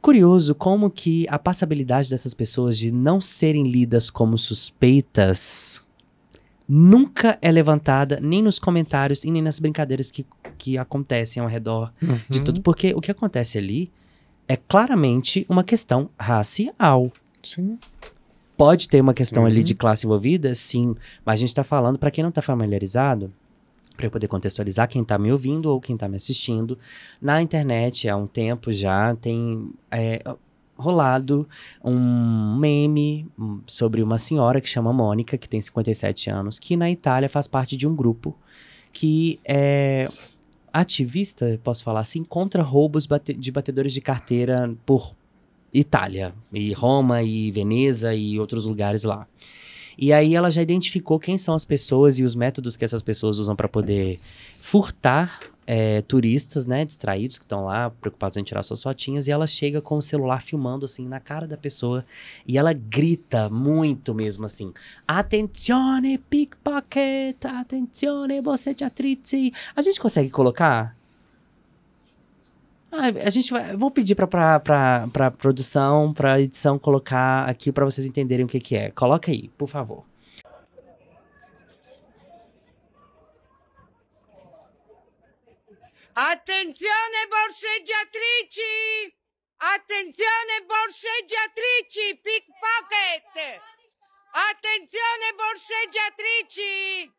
curioso 0.05 0.55
como 0.55 0.91
que 0.91 1.25
a 1.31 1.39
passabilidade 1.39 2.11
dessas 2.11 2.35
pessoas 2.35 2.77
de 2.77 2.93
não 2.93 3.23
serem 3.23 3.63
lidas 3.63 4.11
como 4.11 4.37
suspeitas 4.37 5.81
nunca 6.69 7.39
é 7.41 7.51
levantada 7.51 8.19
nem 8.21 8.43
nos 8.43 8.59
comentários 8.59 9.25
e 9.25 9.31
nem 9.31 9.41
nas 9.41 9.59
brincadeiras 9.59 10.11
que, 10.11 10.27
que 10.59 10.77
acontecem 10.77 11.43
ao 11.43 11.49
redor 11.49 11.91
de 12.29 12.39
Uhum, 12.39 12.45
tudo, 12.45 12.61
porque 12.61 12.93
o 12.95 13.01
que 13.01 13.11
acontece 13.11 13.57
ali 13.57 13.91
é 14.47 14.57
claramente 14.57 15.47
uma 15.49 15.65
questão 15.65 16.11
racial. 16.19 17.11
Sim. 17.43 17.79
Pode 18.59 18.89
ter 18.91 19.01
uma 19.01 19.15
questão 19.15 19.47
ali 19.47 19.59
Uhum. 19.59 19.65
de 19.65 19.75
classe 19.75 20.07
envolvida, 20.07 20.55
sim, 20.55 20.95
mas 21.25 21.35
a 21.35 21.37
gente 21.41 21.55
tá 21.55 21.65
falando, 21.65 21.99
para 21.99 22.11
quem 22.11 22.23
não 22.23 22.31
tá 22.31 22.43
familiarizado, 22.43 23.33
para 23.97 24.07
eu 24.07 24.11
poder 24.11 24.29
contextualizar 24.29 24.89
quem 24.89 25.05
tá 25.05 25.17
me 25.19 25.31
ouvindo 25.31 25.67
ou 25.67 25.81
quem 25.81 25.97
tá 25.97 26.09
me 26.09 26.17
assistindo, 26.17 26.79
na 27.21 27.41
internet 27.41 28.09
há 28.09 28.17
um 28.17 28.27
tempo 28.27 28.73
já 28.73 29.15
tem 29.17 29.71
é, 29.91 30.23
rolado 30.77 31.49
um 31.85 32.57
meme 32.59 33.27
hum, 33.39 33.61
sobre 33.67 34.03
uma 34.03 34.19
senhora 34.19 34.61
que 34.61 34.69
chama 34.69 34.93
Mônica, 34.93 35.39
que 35.39 35.49
tem 35.49 35.61
57 35.61 36.31
anos, 36.31 36.59
que 36.59 36.77
na 36.77 36.91
Itália 36.91 37.29
faz 37.29 37.47
parte 37.47 37.77
de 37.77 37.87
um 37.87 37.95
grupo 37.95 38.37
que 38.93 39.39
é 39.45 40.09
ativista, 40.73 41.59
posso 41.63 41.85
falar 41.85 42.01
assim, 42.01 42.25
contra 42.25 42.63
roubos 42.63 43.07
bate- 43.07 43.35
de 43.35 43.53
batedores 43.53 43.93
de 43.93 44.01
carteira 44.01 44.75
por 44.85 45.15
Itália, 45.73 46.35
e 46.53 46.73
Roma, 46.73 47.23
e 47.23 47.51
Veneza, 47.51 48.15
e 48.15 48.39
outros 48.39 48.67
lugares 48.67 49.05
lá. 49.05 49.27
E 49.99 50.13
aí 50.13 50.35
ela 50.35 50.51
já 50.51 50.63
identificou 50.63 51.19
quem 51.19 51.39
são 51.39 51.55
as 51.55 51.65
pessoas 51.65 52.19
e 52.19 52.25
os 52.25 52.35
métodos 52.35 52.77
que 52.77 52.85
essas 52.85 53.03
pessoas 53.03 53.39
usam 53.39 53.55
para 53.55 53.69
poder 53.69 54.21
furtar 54.61 55.41
é, 55.67 56.03
turistas, 56.03 56.67
né, 56.67 56.85
distraídos 56.85 57.39
que 57.39 57.45
estão 57.45 57.65
lá, 57.65 57.91
preocupados 57.91 58.37
em 58.37 58.43
tirar 58.43 58.63
suas 58.63 58.83
fotinhas, 58.83 59.27
e 59.27 59.31
ela 59.31 59.47
chega 59.47 59.81
com 59.81 59.97
o 59.97 60.03
celular 60.03 60.43
filmando 60.43 60.85
assim 60.85 61.09
na 61.09 61.21
cara 61.21 61.47
da 61.47 61.57
pessoa 61.57 62.05
e 62.47 62.59
ela 62.59 62.73
grita 62.73 63.49
muito 63.49 64.15
mesmo 64.15 64.45
assim: 64.45 64.73
"Attenzione 65.07 66.19
pickpocket, 66.19 67.45
attenzione 67.47 68.41
bosseggiatrice". 68.41 69.53
A 69.75 69.83
gente 69.83 70.01
consegue 70.01 70.31
colocar? 70.31 70.97
Ah, 72.97 73.09
a 73.27 73.31
gente 73.31 73.51
vai, 73.53 73.77
vou 73.77 73.91
pedir 73.91 74.15
pra, 74.15 74.25
pra, 74.29 74.61
pra, 74.61 75.09
pra 75.09 75.29
produção, 75.29 76.15
pra 76.15 76.41
edição 76.41 76.79
colocar 76.79 77.49
aqui 77.49 77.73
pra 77.73 77.85
vocês 77.85 78.07
entenderem 78.07 78.45
o 78.45 78.49
que 78.49 78.61
que 78.61 78.77
é. 78.77 78.93
Coloca 78.93 79.33
aí, 79.33 79.49
por 79.59 79.69
favor. 79.69 80.05
Attenzione 86.15 87.27
borseggiatrici! 87.29 89.13
Attenzione 89.59 90.61
borseggiatrici! 90.69 92.15
Pickpocket! 92.23 93.61
Attenzione 94.33 95.33
borseggiatrici! 95.37 97.11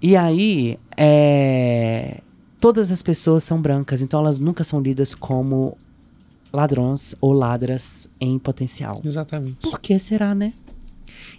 E 0.00 0.16
aí, 0.16 0.78
é, 0.96 2.22
todas 2.64 2.90
as 2.90 3.02
pessoas 3.02 3.44
são 3.44 3.60
brancas, 3.60 4.00
então 4.00 4.20
elas 4.20 4.40
nunca 4.40 4.64
são 4.64 4.80
lidas 4.80 5.14
como 5.14 5.76
ladrões 6.50 7.14
ou 7.20 7.34
ladras 7.34 8.08
em 8.18 8.38
potencial. 8.38 9.02
Exatamente. 9.04 9.58
Por 9.60 9.78
que 9.78 9.98
será, 9.98 10.34
né? 10.34 10.54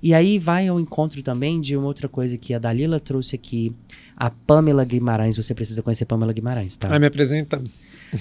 E 0.03 0.13
aí 0.13 0.37
vai 0.37 0.67
ao 0.67 0.79
encontro 0.79 1.23
também 1.23 1.59
de 1.59 1.75
uma 1.75 1.87
outra 1.87 2.07
coisa 2.07 2.37
que 2.37 2.53
a 2.53 2.59
Dalila 2.59 2.99
trouxe 2.99 3.35
aqui. 3.35 3.73
A 4.15 4.29
Pamela 4.29 4.85
Guimarães, 4.85 5.35
você 5.35 5.55
precisa 5.55 5.81
conhecer 5.81 6.05
Pamela 6.05 6.31
Guimarães, 6.31 6.77
tá? 6.77 6.95
Ah, 6.95 6.99
me 6.99 7.07
apresenta. 7.07 7.59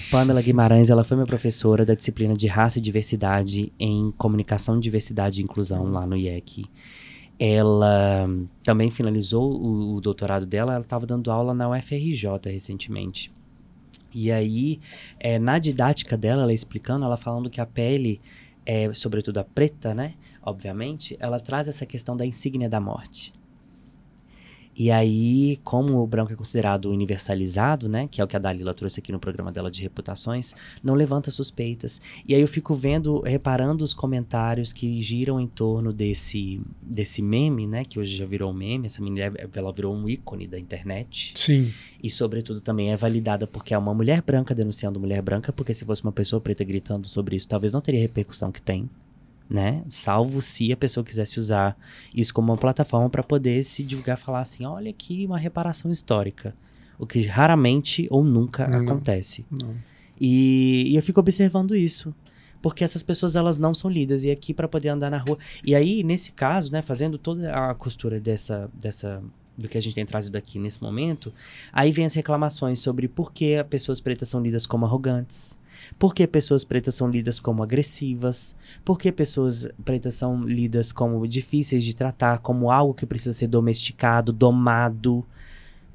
Pamela 0.09 0.41
Guimarães, 0.41 0.89
ela 0.89 1.03
foi 1.03 1.15
minha 1.15 1.27
professora 1.27 1.85
da 1.85 1.93
disciplina 1.93 2.35
de 2.35 2.47
raça 2.47 2.79
e 2.79 2.81
diversidade 2.81 3.71
em 3.79 4.11
comunicação, 4.17 4.79
diversidade 4.79 5.41
e 5.41 5.43
inclusão 5.43 5.91
lá 5.91 6.07
no 6.07 6.17
IEC. 6.17 6.65
Ela 7.39 8.27
também 8.63 8.89
finalizou 8.89 9.51
o, 9.51 9.95
o 9.95 10.01
doutorado 10.01 10.45
dela, 10.45 10.73
ela 10.73 10.81
estava 10.81 11.05
dando 11.05 11.31
aula 11.31 11.53
na 11.53 11.69
UFRJ 11.69 12.29
recentemente. 12.45 13.33
E 14.13 14.31
aí, 14.31 14.79
é, 15.19 15.37
na 15.37 15.59
didática 15.59 16.15
dela, 16.15 16.43
ela 16.43 16.53
explicando, 16.53 17.03
ela 17.03 17.17
falando 17.17 17.49
que 17.49 17.59
a 17.59 17.65
pele, 17.65 18.21
é, 18.65 18.93
sobretudo 18.93 19.39
a 19.39 19.43
preta, 19.43 19.93
né? 19.93 20.13
Obviamente, 20.41 21.17
ela 21.19 21.37
traz 21.39 21.67
essa 21.67 21.85
questão 21.85 22.15
da 22.15 22.25
insígnia 22.25 22.69
da 22.69 22.79
morte. 22.79 23.33
E 24.77 24.91
aí, 24.91 25.57
como 25.63 26.01
o 26.01 26.07
branco 26.07 26.33
é 26.33 26.35
considerado 26.35 26.91
universalizado, 26.91 27.87
né, 27.87 28.07
que 28.07 28.19
é 28.19 28.23
o 28.23 28.27
que 28.27 28.35
a 28.35 28.39
Dalila 28.39 28.73
trouxe 28.73 28.99
aqui 28.99 29.11
no 29.11 29.19
programa 29.19 29.51
dela 29.51 29.71
de 29.71 29.81
reputações, 29.81 30.53
não 30.83 30.93
levanta 30.93 31.31
suspeitas. 31.31 32.01
E 32.27 32.35
aí 32.35 32.41
eu 32.41 32.47
fico 32.47 32.73
vendo, 32.73 33.21
reparando 33.21 33.83
os 33.83 33.93
comentários 33.93 34.73
que 34.73 35.01
giram 35.01 35.39
em 35.39 35.47
torno 35.47 35.93
desse 35.93 36.61
desse 36.81 37.21
meme, 37.21 37.65
né, 37.65 37.83
que 37.85 37.99
hoje 37.99 38.15
já 38.15 38.25
virou 38.25 38.51
um 38.51 38.53
meme, 38.53 38.87
essa 38.87 39.01
mulher, 39.01 39.31
ela 39.55 39.71
virou 39.71 39.95
um 39.95 40.09
ícone 40.09 40.45
da 40.45 40.59
internet. 40.59 41.33
Sim. 41.35 41.71
E 42.03 42.09
sobretudo 42.09 42.59
também 42.59 42.91
é 42.91 42.97
validada 42.97 43.47
porque 43.47 43.73
é 43.73 43.77
uma 43.77 43.93
mulher 43.93 44.21
branca 44.21 44.53
denunciando 44.53 44.99
mulher 44.99 45.21
branca, 45.21 45.53
porque 45.53 45.73
se 45.73 45.85
fosse 45.85 46.03
uma 46.03 46.11
pessoa 46.11 46.41
preta 46.41 46.63
gritando 46.63 47.07
sobre 47.07 47.35
isso, 47.35 47.47
talvez 47.47 47.71
não 47.71 47.81
teria 47.81 48.01
a 48.01 48.03
repercussão 48.03 48.51
que 48.51 48.61
tem 48.61 48.89
né? 49.49 49.83
Salvo 49.89 50.41
se 50.41 50.71
a 50.71 50.77
pessoa 50.77 51.03
quisesse 51.03 51.39
usar 51.39 51.77
isso 52.13 52.33
como 52.33 52.51
uma 52.51 52.57
plataforma 52.57 53.09
para 53.09 53.23
poder 53.23 53.63
se 53.63 53.83
divulgar, 53.83 54.17
falar 54.17 54.41
assim, 54.41 54.65
olha 54.65 54.89
aqui 54.89 55.25
uma 55.25 55.37
reparação 55.37 55.91
histórica, 55.91 56.55
o 56.97 57.05
que 57.05 57.21
raramente 57.25 58.07
ou 58.09 58.23
nunca 58.23 58.67
Não. 58.67 58.79
acontece. 58.79 59.45
Não. 59.61 59.75
E, 60.19 60.85
e 60.87 60.95
eu 60.95 61.01
fico 61.01 61.19
observando 61.19 61.75
isso. 61.75 62.13
Porque 62.61 62.83
essas 62.83 63.03
pessoas, 63.03 63.35
elas 63.35 63.59
não 63.59 63.75
são 63.75 63.91
lidas. 63.91 64.23
E 64.23 64.31
aqui 64.31 64.53
para 64.53 64.67
poder 64.67 64.89
andar 64.89 65.11
na 65.11 65.17
rua. 65.19 65.37
E 65.63 65.75
aí, 65.75 66.03
nesse 66.03 66.31
caso, 66.31 66.71
né, 66.71 66.81
fazendo 66.81 67.17
toda 67.17 67.53
a 67.53 67.75
costura 67.75 68.19
dessa, 68.19 68.71
dessa, 68.73 69.21
do 69.55 69.67
que 69.67 69.77
a 69.77 69.81
gente 69.81 69.93
tem 69.93 70.05
trazido 70.05 70.35
aqui 70.35 70.57
nesse 70.57 70.81
momento, 70.81 71.31
aí 71.71 71.91
vem 71.91 72.05
as 72.05 72.15
reclamações 72.15 72.79
sobre 72.79 73.07
por 73.07 73.31
que 73.31 73.55
as 73.55 73.67
pessoas 73.67 73.99
pretas 73.99 74.29
são 74.29 74.41
lidas 74.41 74.65
como 74.65 74.83
arrogantes. 74.85 75.55
Por 75.97 76.13
que 76.13 76.25
pessoas 76.27 76.63
pretas 76.63 76.95
são 76.95 77.09
lidas 77.09 77.39
como 77.39 77.63
agressivas? 77.63 78.55
Por 78.83 78.97
que 78.97 79.11
pessoas 79.11 79.67
pretas 79.83 80.15
são 80.15 80.43
lidas 80.43 80.91
como 80.91 81.27
difíceis 81.27 81.83
de 81.83 81.93
tratar, 81.93 82.39
como 82.39 82.71
algo 82.71 82.93
que 82.93 83.05
precisa 83.05 83.33
ser 83.33 83.47
domesticado, 83.47 84.31
domado? 84.33 85.25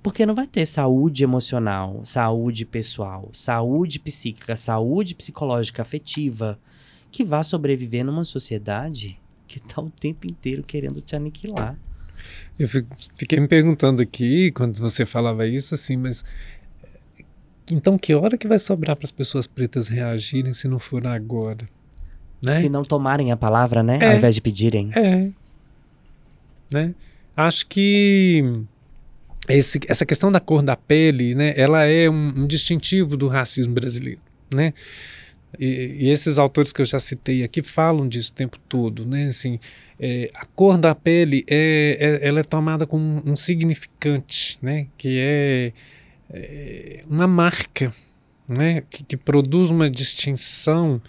Porque 0.03 0.25
não 0.25 0.35
vai 0.35 0.47
ter 0.47 0.65
saúde 0.67 1.25
emocional, 1.25 2.01
saúde 2.05 2.65
pessoal, 2.65 3.29
saúde 3.33 3.99
psíquica, 3.99 4.57
saúde 4.57 5.15
psicológica, 5.15 5.83
afetiva, 5.83 6.59
que 7.11 7.25
vá 7.25 7.43
sobreviver 7.43 8.05
numa 8.05 8.25
sociedade 8.25 9.21
que 9.47 9.61
tá 9.61 9.83
o 9.83 9.91
tempo 9.91 10.27
inteiro 10.27 10.63
querendo 10.63 11.01
te 11.03 11.15
aniquilar. 11.15 11.77
Eu 12.59 12.69
fiquei 12.69 13.41
me 13.41 13.49
perguntando 13.49 14.03
aqui, 14.03 14.53
quando 14.53 14.79
você 14.79 15.05
falava 15.05 15.47
isso, 15.47 15.75
assim, 15.75 15.97
mas 15.97 16.25
então 17.71 17.99
que 17.99 18.15
hora 18.15 18.37
que 18.37 18.49
vai 18.49 18.59
sobrar 18.59 18.97
para 18.97 19.05
as 19.05 19.11
pessoas 19.11 19.47
pretas 19.47 19.89
reagirem 19.89 20.53
se 20.53 20.69
não 20.69 20.79
for 20.79 21.07
agora? 21.07 21.69
Né? 22.43 22.53
Se 22.53 22.69
não 22.69 22.85
tomarem 22.85 23.33
a 23.33 23.37
palavra, 23.37 23.83
né? 23.83 23.99
É, 24.01 24.11
Ao 24.11 24.17
invés 24.17 24.35
de 24.35 24.41
pedirem. 24.41 24.91
É. 24.95 25.29
Né? 26.73 26.95
Acho 27.37 27.67
que 27.67 28.65
esse, 29.49 29.81
essa 29.89 30.07
questão 30.07 30.31
da 30.31 30.41
cor 30.41 30.63
da 30.63 30.77
pele, 30.77 31.35
né? 31.35 31.53
Ela 31.57 31.85
é 31.85 32.09
um, 32.09 32.43
um 32.43 32.47
distintivo 32.47 33.17
do 33.17 33.29
racismo 33.29 33.75
brasileiro, 33.75 34.21
né? 34.53 34.73
E, 35.59 35.97
e, 36.01 36.11
esses 36.11 36.39
autores 36.39 36.73
que 36.73 36.81
eu 36.81 36.87
já 36.87 37.01
citei 37.01 37.43
aqui 37.43 37.61
falam 37.61 38.09
disso 38.09 38.31
o 38.31 38.35
tempo 38.35 38.59
todo, 38.69 39.05
né? 39.05 39.27
Assim, 39.27 39.59
é, 39.99 40.31
a 40.35 40.47
cor 40.47 40.79
da 40.79 40.95
pele 40.95 41.45
é, 41.49 42.21
é, 42.23 42.29
ela 42.29 42.41
é 42.41 42.45
tomada 42.45 42.87
como 42.87 43.23
um 43.27 43.35
significante, 43.35 44.59
né? 44.63 44.87
Que 44.97 45.19
é, 45.19 45.73
é 46.33 47.05
uma 47.09 47.27
marca, 47.27 47.93
né? 48.49 48.83
Que, 48.89 49.05
que, 49.05 49.17
produz 49.17 49.71
uma 49.71 49.91
distinção 49.91 51.01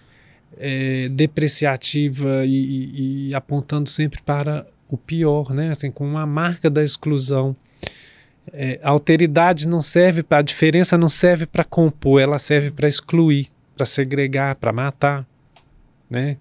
é, 0.58 1.08
depreciativa 1.10 2.46
e, 2.46 3.30
e, 3.30 3.36
apontando 3.36 3.90
sempre 3.90 4.22
para 4.22 4.66
o 4.90 4.98
pior, 4.98 5.54
né? 5.54 5.72
Assim, 5.72 5.92
com 5.92 6.06
uma 6.06 6.26
marca 6.26 6.70
da 6.70 6.84
exclusão. 6.84 7.56
É, 8.52 8.80
a 8.84 8.90
alteridade 8.90 9.68
não 9.68 9.82
serve 9.82 10.26
a 10.30 10.42
diferença 10.42 10.98
não 10.98 11.08
serve 11.08 11.46
para 11.46 11.64
compor, 11.64 12.20
ela 12.20 12.40
serve 12.40 12.72
para 12.72 12.88
excluir 12.88 13.50
para 13.82 13.86
segregar, 13.86 14.56
para 14.56 14.72
matar, 14.72 15.26
né? 16.10 16.38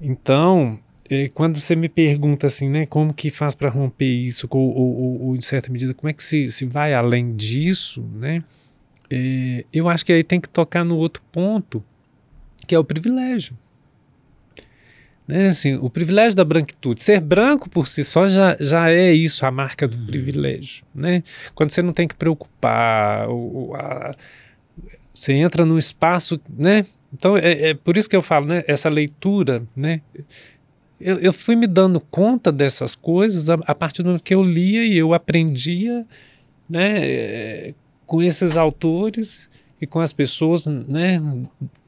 Então, 0.00 0.78
quando 1.34 1.58
você 1.58 1.74
me 1.74 1.88
pergunta 1.88 2.46
assim, 2.46 2.68
né, 2.68 2.86
como 2.86 3.12
que 3.12 3.30
faz 3.30 3.54
para 3.54 3.68
romper 3.68 4.06
isso, 4.06 4.46
ou, 4.50 4.76
ou, 4.76 5.22
ou, 5.22 5.36
em 5.36 5.40
certa 5.40 5.70
medida, 5.70 5.94
como 5.94 6.08
é 6.08 6.12
que 6.12 6.22
se, 6.22 6.48
se 6.48 6.64
vai 6.64 6.94
além 6.94 7.34
disso, 7.34 8.04
né? 8.14 8.42
É, 9.10 9.64
eu 9.72 9.88
acho 9.88 10.06
que 10.06 10.12
aí 10.12 10.24
tem 10.24 10.40
que 10.40 10.48
tocar 10.48 10.84
no 10.84 10.96
outro 10.96 11.22
ponto, 11.30 11.84
que 12.66 12.74
é 12.74 12.78
o 12.78 12.84
privilégio. 12.84 13.56
Né, 15.26 15.48
assim, 15.48 15.74
o 15.76 15.88
privilégio 15.88 16.34
da 16.34 16.44
branquitude. 16.44 17.02
Ser 17.02 17.20
branco 17.20 17.70
por 17.70 17.86
si 17.86 18.04
só 18.04 18.26
já, 18.26 18.56
já 18.58 18.90
é 18.90 19.12
isso, 19.12 19.46
a 19.46 19.50
marca 19.50 19.86
do 19.86 19.96
privilégio. 20.06 20.84
Né? 20.94 21.22
Quando 21.54 21.70
você 21.70 21.82
não 21.82 21.92
tem 21.92 22.08
que 22.08 22.14
preocupar, 22.14 23.28
ou, 23.28 23.74
a, 23.74 24.14
você 25.14 25.32
entra 25.34 25.64
num 25.64 25.78
espaço, 25.78 26.40
né? 26.48 26.84
Então 27.12 27.36
é, 27.36 27.70
é, 27.70 27.74
por 27.74 27.96
isso 27.96 28.08
que 28.08 28.16
eu 28.16 28.22
falo, 28.22 28.46
né? 28.46 28.64
Essa 28.66 28.88
leitura, 28.88 29.62
né? 29.76 30.00
Eu, 31.02 31.18
eu 31.18 31.32
fui 31.32 31.56
me 31.56 31.66
dando 31.66 32.00
conta 32.00 32.52
dessas 32.52 32.94
coisas 32.94 33.50
a, 33.50 33.54
a, 33.54 33.74
partir 33.74 34.02
do 34.02 34.06
momento 34.06 34.22
que 34.22 34.34
eu 34.34 34.42
lia 34.42 34.84
e 34.84 34.96
eu 34.96 35.12
aprendia, 35.12 36.06
né? 36.68 37.00
É, 37.04 37.74
com 38.06 38.22
esses 38.22 38.56
autores 38.56 39.48
e 39.80 39.86
com 39.86 40.00
as 40.00 40.12
pessoas, 40.12 40.66
né? 40.66 41.20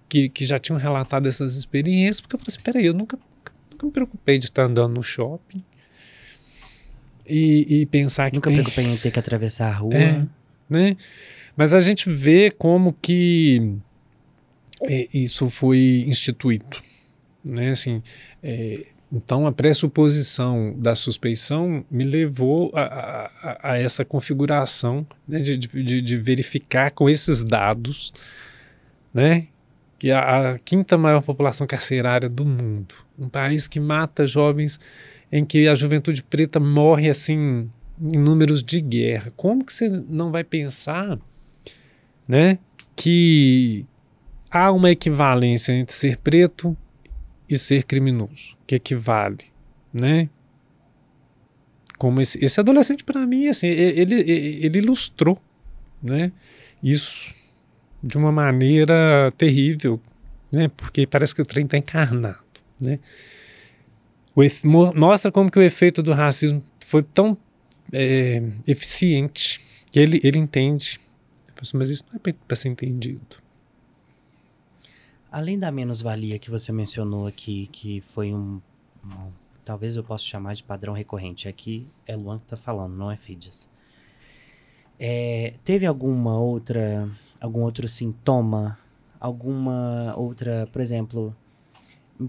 Que, 0.08 0.28
que 0.28 0.46
já 0.46 0.58
tinham 0.58 0.78
relatado 0.78 1.26
essas 1.26 1.54
experiências, 1.56 2.20
porque 2.20 2.36
eu 2.36 2.40
falei 2.40 2.54
assim, 2.54 2.62
peraí, 2.62 2.86
eu 2.86 2.94
nunca, 2.94 3.18
nunca 3.70 3.86
me 3.86 3.92
preocupei 3.92 4.38
de 4.38 4.46
estar 4.46 4.64
andando 4.64 4.94
no 4.94 5.02
shopping 5.02 5.62
e, 7.26 7.80
e 7.80 7.86
pensar 7.86 8.30
que 8.30 8.36
nunca 8.36 8.50
me 8.50 8.56
preocupei 8.56 8.84
em 8.84 8.96
ter 8.96 9.10
que 9.10 9.18
atravessar 9.18 9.68
a 9.68 9.74
rua. 9.74 9.94
É, 9.94 10.26
né? 10.68 10.96
Mas 11.56 11.72
a 11.72 11.80
gente 11.80 12.10
vê 12.10 12.50
como 12.50 12.92
que 13.00 13.76
é, 14.82 15.08
isso 15.12 15.48
foi 15.48 16.04
instituído. 16.06 16.82
Né? 17.44 17.70
Assim, 17.70 18.02
é, 18.42 18.86
então, 19.16 19.46
a 19.46 19.52
pressuposição 19.52 20.74
da 20.76 20.96
suspeição 20.96 21.84
me 21.88 22.02
levou 22.02 22.72
a, 22.74 23.30
a, 23.42 23.70
a 23.70 23.78
essa 23.78 24.04
configuração 24.04 25.06
né, 25.26 25.38
de, 25.38 25.56
de, 25.56 26.02
de, 26.02 26.16
verificar 26.16 26.90
com 26.90 27.08
esses 27.08 27.44
dados 27.44 28.12
né, 29.12 29.46
que 30.00 30.10
a, 30.10 30.50
a, 30.50 30.58
quinta 30.58 30.98
maior 30.98 31.22
população 31.22 31.64
carcerária 31.64 32.28
do 32.28 32.44
mundo, 32.44 32.96
um 33.16 33.28
país 33.28 33.68
que 33.68 33.78
mata 33.78 34.26
jovens 34.26 34.80
em 35.30 35.44
que 35.44 35.68
a 35.68 35.76
juventude 35.76 36.20
preta 36.20 36.58
morre 36.58 37.08
assim 37.08 37.70
em 38.02 38.18
números 38.18 38.64
de 38.64 38.80
guerra. 38.80 39.32
Como 39.36 39.64
que 39.64 39.72
você 39.72 39.88
não 39.88 40.32
vai 40.32 40.42
pensar 40.42 41.20
né, 42.26 42.58
que 42.96 43.86
há 44.50 44.72
uma 44.72 44.90
equivalência 44.90 45.72
entre 45.72 45.94
ser 45.94 46.16
preto 46.16 46.76
e 47.48 47.58
ser 47.58 47.84
criminoso, 47.84 48.56
que 48.66 48.74
equivale, 48.74 49.44
né? 49.92 50.28
Como 51.98 52.20
esse, 52.20 52.42
esse 52.44 52.58
adolescente 52.58 53.04
para 53.04 53.26
mim, 53.26 53.48
assim, 53.48 53.68
ele, 53.68 54.14
ele 54.14 54.78
ilustrou, 54.78 55.40
né? 56.02 56.32
Isso 56.82 57.34
de 58.02 58.18
uma 58.18 58.32
maneira 58.32 59.32
terrível, 59.38 60.00
né? 60.52 60.68
Porque 60.76 61.06
parece 61.06 61.34
que 61.34 61.42
o 61.42 61.46
trem 61.46 61.64
está 61.64 61.78
encarnado, 61.78 62.44
né? 62.80 62.98
mostra 64.96 65.30
como 65.30 65.48
que 65.48 65.58
o 65.58 65.62
efeito 65.62 66.02
do 66.02 66.12
racismo 66.12 66.62
foi 66.80 67.04
tão 67.04 67.38
é, 67.92 68.42
eficiente 68.66 69.60
que 69.92 70.00
ele, 70.00 70.20
ele 70.24 70.40
entende 70.40 70.98
mas 71.72 71.90
isso 71.90 72.04
não 72.10 72.20
é 72.24 72.32
para 72.32 72.56
ser 72.56 72.68
entendido. 72.68 73.42
Além 75.35 75.59
da 75.59 75.73
menos-valia 75.73 76.39
que 76.39 76.48
você 76.48 76.70
mencionou 76.70 77.27
aqui, 77.27 77.66
que 77.73 78.01
foi 78.01 78.32
um, 78.32 78.62
um, 79.05 79.32
Talvez 79.65 79.97
eu 79.97 80.05
possa 80.05 80.23
chamar 80.23 80.55
de 80.55 80.62
padrão 80.62 80.94
recorrente. 80.94 81.48
Aqui 81.48 81.89
é 82.06 82.15
Luan 82.15 82.39
que 82.39 82.44
está 82.44 82.56
falando, 82.56 82.94
não 82.94 83.11
é 83.11 83.16
Fides. 83.16 83.69
É, 84.97 85.55
teve 85.65 85.86
alguma 85.86 86.39
outra. 86.39 87.11
algum 87.40 87.62
outro 87.62 87.89
sintoma? 87.89 88.78
Alguma 89.19 90.15
outra. 90.16 90.69
Por 90.70 90.81
exemplo. 90.81 91.35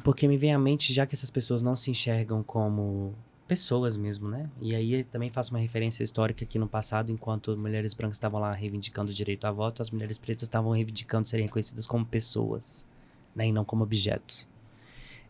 Porque 0.04 0.28
me 0.28 0.36
vem 0.36 0.52
à 0.52 0.58
mente, 0.58 0.92
já 0.92 1.06
que 1.06 1.14
essas 1.14 1.30
pessoas 1.30 1.62
não 1.62 1.76
se 1.76 1.92
enxergam 1.92 2.42
como 2.42 3.14
pessoas 3.48 3.98
mesmo, 3.98 4.28
né? 4.28 4.50
E 4.60 4.74
aí 4.74 5.04
também 5.04 5.30
faço 5.30 5.54
uma 5.54 5.60
referência 5.60 6.02
histórica 6.02 6.44
que 6.44 6.58
no 6.58 6.68
passado, 6.68 7.12
enquanto 7.12 7.56
mulheres 7.56 7.94
brancas 7.94 8.16
estavam 8.16 8.42
lá 8.42 8.52
reivindicando 8.52 9.12
o 9.12 9.14
direito 9.14 9.46
a 9.46 9.52
voto, 9.52 9.84
as 9.84 9.92
mulheres 9.92 10.18
pretas 10.18 10.42
estavam 10.42 10.72
reivindicando 10.72 11.28
serem 11.28 11.46
reconhecidas 11.46 11.86
como 11.86 12.04
pessoas, 12.04 12.84
né? 13.36 13.48
E 13.48 13.52
não 13.52 13.66
como 13.66 13.84
objetos. 13.84 14.48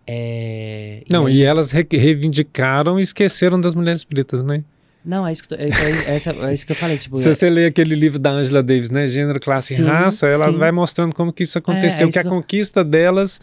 É... 0.07 1.03
Não, 1.09 1.27
e, 1.27 1.31
aí... 1.31 1.37
e 1.39 1.43
elas 1.43 1.71
re 1.71 1.85
reivindicaram 1.91 2.99
e 2.99 3.01
esqueceram 3.01 3.59
das 3.59 3.73
mulheres 3.73 4.03
pretas, 4.03 4.43
né? 4.43 4.63
Não, 5.03 5.25
é 5.27 5.31
isso 5.31 5.47
que, 5.47 5.53
é, 5.53 5.69
é, 5.69 5.69
é, 5.69 6.49
é 6.49 6.53
isso 6.53 6.65
que 6.65 6.71
eu 6.71 6.75
falei. 6.75 6.97
Tipo, 6.97 7.17
Se 7.17 7.31
você 7.31 7.47
lê 7.47 7.67
aquele 7.67 7.93
livro 7.93 8.17
da 8.17 8.31
Angela 8.31 8.63
Davis, 8.63 8.89
né? 8.89 9.07
Gênero, 9.07 9.39
classe 9.39 9.79
e 9.79 9.85
raça, 9.85 10.25
ela 10.25 10.51
sim. 10.51 10.57
vai 10.57 10.71
mostrando 10.71 11.13
como 11.13 11.31
que 11.31 11.43
isso 11.43 11.57
aconteceu, 11.57 12.07
é, 12.07 12.11
que 12.11 12.19
a 12.19 12.23
conquista 12.23 12.83
delas 12.83 13.39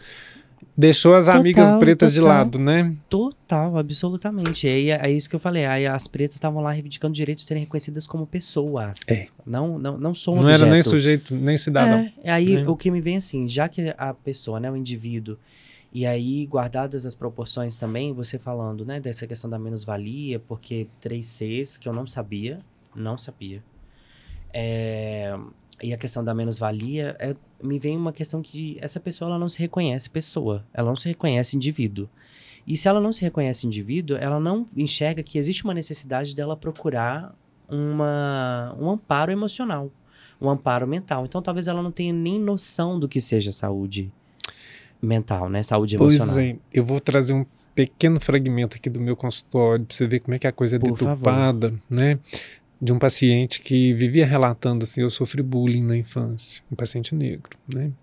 Deixou 0.77 1.15
as 1.15 1.25
total, 1.25 1.41
amigas 1.41 1.71
pretas 1.73 2.13
total, 2.13 2.23
de 2.23 2.27
lado, 2.27 2.59
né? 2.59 2.95
Total, 3.09 3.77
absolutamente. 3.77 4.67
E 4.67 4.91
é, 4.91 5.07
é 5.07 5.11
isso 5.11 5.29
que 5.29 5.35
eu 5.35 5.39
falei. 5.39 5.65
Aí 5.65 5.85
as 5.85 6.07
pretas 6.07 6.35
estavam 6.35 6.61
lá 6.61 6.71
reivindicando 6.71 7.11
o 7.11 7.15
direito 7.15 7.39
de 7.39 7.45
serem 7.45 7.63
reconhecidas 7.63 8.07
como 8.07 8.25
pessoas. 8.25 8.99
É. 9.07 9.27
Não, 9.45 9.77
não, 9.77 9.97
não 9.97 10.13
sou 10.13 10.33
um 10.33 10.37
Não 10.37 10.43
objeto. 10.43 10.63
era 10.63 10.71
nem 10.71 10.81
sujeito, 10.81 11.35
nem 11.35 11.57
cidadão. 11.57 12.09
É, 12.23 12.31
aí 12.31 12.55
é. 12.55 12.69
o 12.69 12.75
que 12.75 12.89
me 12.89 13.01
vem 13.01 13.17
assim, 13.17 13.47
já 13.47 13.67
que 13.67 13.93
a 13.97 14.13
pessoa, 14.13 14.59
né, 14.59 14.69
o 14.71 14.75
indivíduo, 14.75 15.37
e 15.93 16.07
aí, 16.07 16.47
guardadas 16.47 17.05
as 17.05 17.13
proporções 17.13 17.75
também, 17.75 18.13
você 18.13 18.39
falando, 18.39 18.83
né, 18.83 18.99
dessa 18.99 19.27
questão 19.27 19.47
da 19.47 19.59
menos-valia, 19.59 20.39
porque 20.39 20.87
três 20.99 21.27
Cs, 21.27 21.77
que 21.77 21.87
eu 21.87 21.93
não 21.93 22.07
sabia, 22.07 22.59
não 22.95 23.15
sabia. 23.15 23.63
É, 24.51 25.37
e 25.83 25.93
a 25.93 25.97
questão 25.97 26.23
da 26.23 26.33
menos-valia, 26.33 27.15
é, 27.19 27.35
me 27.63 27.79
vem 27.79 27.97
uma 27.97 28.11
questão 28.11 28.41
que 28.41 28.77
essa 28.81 28.99
pessoa 28.99 29.29
ela 29.29 29.39
não 29.39 29.49
se 29.49 29.59
reconhece 29.59 30.09
pessoa, 30.09 30.65
ela 30.73 30.89
não 30.89 30.95
se 30.95 31.07
reconhece 31.07 31.55
indivíduo. 31.55 32.09
E 32.65 32.77
se 32.77 32.87
ela 32.87 32.99
não 33.01 33.11
se 33.11 33.21
reconhece 33.21 33.65
indivíduo, 33.65 34.17
ela 34.17 34.39
não 34.39 34.65
enxerga 34.75 35.23
que 35.23 35.37
existe 35.37 35.63
uma 35.63 35.73
necessidade 35.73 36.35
dela 36.35 36.55
procurar 36.55 37.35
uma, 37.67 38.75
um 38.79 38.89
amparo 38.89 39.31
emocional, 39.31 39.91
um 40.39 40.49
amparo 40.49 40.87
mental. 40.87 41.25
Então 41.25 41.41
talvez 41.41 41.67
ela 41.67 41.81
não 41.81 41.91
tenha 41.91 42.13
nem 42.13 42.39
noção 42.39 42.99
do 42.99 43.07
que 43.07 43.19
seja 43.19 43.51
saúde 43.51 44.11
mental, 45.01 45.49
né? 45.49 45.63
Saúde 45.63 45.95
emocional. 45.95 46.35
Pois 46.35 46.37
é, 46.37 46.55
eu 46.73 46.85
vou 46.85 46.99
trazer 46.99 47.33
um 47.33 47.45
pequeno 47.75 48.19
fragmento 48.19 48.77
aqui 48.77 48.89
do 48.89 48.99
meu 48.99 49.15
consultório 49.15 49.85
para 49.85 49.95
você 49.95 50.07
ver 50.07 50.19
como 50.19 50.35
é 50.35 50.39
que 50.39 50.47
a 50.47 50.51
coisa 50.51 50.75
é 50.75 50.79
Por 50.79 50.91
deturpada, 50.91 51.73
né? 51.89 52.19
De 52.83 52.91
um 52.91 52.99
paciente 52.99 53.61
que 53.61 53.93
vivia 53.93 54.25
relatando 54.25 54.83
assim: 54.83 54.99
eu 54.99 55.09
sofri 55.09 55.41
bullying 55.41 55.83
na 55.83 55.95
infância, 55.95 56.61
um 56.69 56.75
paciente 56.75 57.15
negro, 57.15 57.57
né? 57.73 57.93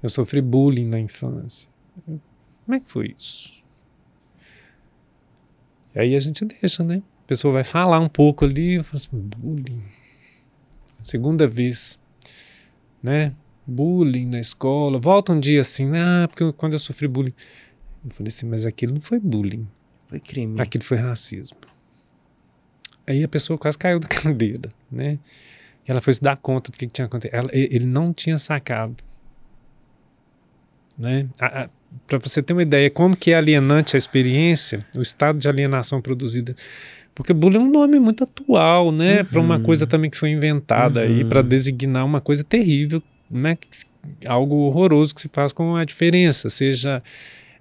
Eu 0.00 0.08
sofri 0.08 0.40
bullying 0.40 0.86
na 0.86 1.00
infância. 1.00 1.68
Como 2.06 2.76
é 2.76 2.78
que 2.78 2.88
foi 2.88 3.12
isso? 3.18 3.60
E 5.94 5.98
aí 5.98 6.14
a 6.14 6.20
gente 6.20 6.44
deixa, 6.44 6.84
né? 6.84 7.02
A 7.24 7.26
pessoa 7.26 7.52
vai 7.52 7.64
falar 7.64 7.98
um 7.98 8.08
pouco 8.08 8.44
ali, 8.44 8.74
eu 8.74 8.84
falo 8.84 8.96
assim, 8.98 9.28
bullying. 9.36 9.82
Segunda 11.00 11.48
vez, 11.48 11.98
né? 13.02 13.34
Bullying 13.66 14.26
na 14.26 14.38
escola. 14.38 14.98
Volta 14.98 15.32
um 15.32 15.40
dia 15.40 15.60
assim, 15.60 15.90
ah, 15.96 16.28
porque 16.28 16.52
quando 16.52 16.74
eu 16.74 16.78
sofri 16.78 17.08
bullying. 17.08 17.34
Eu 18.04 18.10
falei 18.12 18.28
assim, 18.28 18.46
mas 18.46 18.64
aquilo 18.64 18.94
não 18.94 19.00
foi 19.00 19.18
bullying. 19.18 19.66
Foi 20.06 20.20
crime. 20.20 20.60
Aquilo 20.60 20.84
foi 20.84 20.98
racismo. 20.98 21.58
Aí 23.06 23.24
a 23.24 23.28
pessoa 23.28 23.58
quase 23.58 23.76
caiu 23.76 23.98
da 23.98 24.08
cadeira, 24.08 24.72
né? 24.90 25.18
E 25.86 25.90
ela 25.90 26.00
foi 26.00 26.12
se 26.12 26.22
dar 26.22 26.36
conta 26.36 26.70
do 26.70 26.78
que, 26.78 26.86
que 26.86 26.92
tinha 26.92 27.06
acontecido. 27.06 27.34
Ela, 27.34 27.50
ele 27.52 27.86
não 27.86 28.12
tinha 28.12 28.38
sacado. 28.38 28.96
Né? 30.96 31.26
Para 32.06 32.18
você 32.18 32.42
ter 32.42 32.52
uma 32.52 32.62
ideia 32.62 32.88
como 32.88 33.16
que 33.16 33.32
é 33.32 33.34
alienante 33.34 33.96
a 33.96 33.98
experiência, 33.98 34.86
o 34.94 35.02
estado 35.02 35.38
de 35.38 35.48
alienação 35.48 36.00
produzida. 36.00 36.54
Porque 37.14 37.32
bullying 37.32 37.56
é 37.56 37.60
um 37.60 37.70
nome 37.70 37.98
muito 37.98 38.24
atual, 38.24 38.90
né? 38.90 39.20
Uhum. 39.20 39.24
Para 39.24 39.40
uma 39.40 39.60
coisa 39.60 39.86
também 39.86 40.10
que 40.10 40.16
foi 40.16 40.30
inventada 40.30 41.00
uhum. 41.00 41.06
aí 41.06 41.24
para 41.24 41.42
designar 41.42 42.04
uma 42.06 42.20
coisa 42.20 42.42
terrível, 42.42 43.02
né? 43.30 43.58
Algo 44.24 44.54
horroroso 44.56 45.14
que 45.14 45.20
se 45.20 45.28
faz 45.28 45.52
com 45.52 45.76
a 45.76 45.84
diferença, 45.84 46.48
seja 46.48 47.02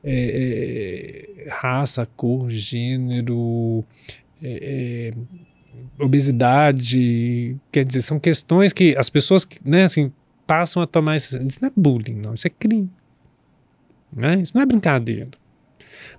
é, 0.03 1.27
é, 1.45 1.49
raça, 1.49 2.07
cor, 2.15 2.49
gênero, 2.49 3.83
é, 4.41 5.13
é, 5.13 6.03
obesidade, 6.03 7.55
quer 7.71 7.85
dizer, 7.85 8.01
são 8.01 8.19
questões 8.19 8.73
que 8.73 8.95
as 8.97 9.09
pessoas, 9.09 9.47
né, 9.63 9.83
assim, 9.83 10.11
passam 10.45 10.81
a 10.81 10.87
tomar 10.87 11.15
isso. 11.15 11.37
Isso 11.43 11.59
não 11.61 11.69
é 11.69 11.71
bullying, 11.75 12.15
não, 12.15 12.33
isso 12.33 12.47
é 12.47 12.49
crime. 12.49 12.89
Né? 14.11 14.41
Isso 14.41 14.51
não 14.53 14.61
é 14.61 14.65
brincadeira. 14.65 15.29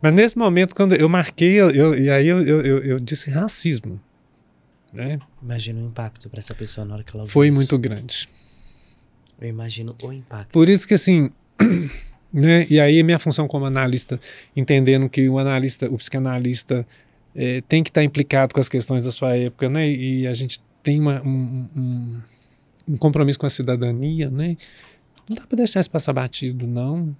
Mas 0.00 0.14
nesse 0.14 0.38
momento, 0.38 0.74
quando 0.74 0.94
eu 0.94 1.08
marquei, 1.08 1.52
eu, 1.52 1.70
eu 1.70 1.94
e 1.94 2.10
aí 2.10 2.26
eu, 2.26 2.40
eu, 2.42 2.78
eu, 2.78 2.98
disse 2.98 3.30
racismo. 3.30 4.00
Né? 4.92 5.18
Imagina 5.42 5.80
o 5.80 5.86
impacto 5.86 6.28
para 6.28 6.38
essa 6.38 6.54
pessoa 6.54 6.84
na 6.84 6.94
hora 6.94 7.04
que 7.04 7.14
ela 7.14 7.26
Foi 7.26 7.48
isso. 7.48 7.56
muito 7.56 7.78
grande. 7.78 8.28
Eu 9.40 9.48
imagino 9.48 9.94
o 10.02 10.12
impacto. 10.12 10.50
Por 10.50 10.68
isso 10.68 10.88
que 10.88 10.94
assim, 10.94 11.30
né? 12.32 12.66
E 12.68 12.80
aí 12.80 13.02
minha 13.02 13.18
função 13.18 13.46
como 13.46 13.66
analista, 13.66 14.18
entendendo 14.56 15.08
que 15.08 15.28
o 15.28 15.38
analista, 15.38 15.88
o 15.88 15.96
psicanalista 15.98 16.86
é, 17.34 17.60
tem 17.62 17.82
que 17.82 17.90
estar 17.90 18.00
tá 18.00 18.04
implicado 18.04 18.54
com 18.54 18.60
as 18.60 18.68
questões 18.68 19.04
da 19.04 19.10
sua 19.10 19.36
época, 19.36 19.68
né? 19.68 19.88
E 19.88 20.26
a 20.26 20.34
gente 20.34 20.60
tem 20.82 21.00
uma, 21.00 21.22
um, 21.22 21.68
um, 21.76 22.20
um 22.88 22.96
compromisso 22.96 23.38
com 23.38 23.46
a 23.46 23.50
cidadania, 23.50 24.30
né? 24.30 24.56
Não 25.28 25.36
dá 25.36 25.46
para 25.46 25.56
deixar 25.56 25.80
isso 25.80 25.90
passar 25.90 26.12
batido, 26.12 26.66
não 26.66 27.14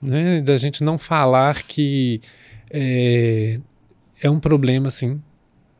né? 0.00 0.40
Da 0.40 0.56
gente 0.56 0.82
não 0.84 0.98
falar 0.98 1.62
que 1.62 2.20
é, 2.70 3.60
é 4.22 4.30
um 4.30 4.40
problema, 4.40 4.90
sim, 4.90 5.20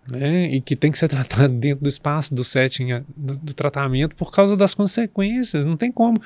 né? 0.09 0.51
E 0.52 0.60
que 0.60 0.77
tem 0.77 0.90
que 0.90 0.98
ser 0.98 1.09
tratado 1.09 1.55
dentro 1.55 1.85
do 1.85 1.89
espaço 1.89 2.35
do 2.35 2.44
setting 2.44 3.02
do, 3.16 3.36
do, 3.36 3.55
tratamento 3.55 4.14
por 4.16 4.31
causa 4.32 4.56
das 4.56 4.74
consequências. 4.74 5.64
Não 5.64 5.77
tem 5.77 5.90
como. 5.93 6.20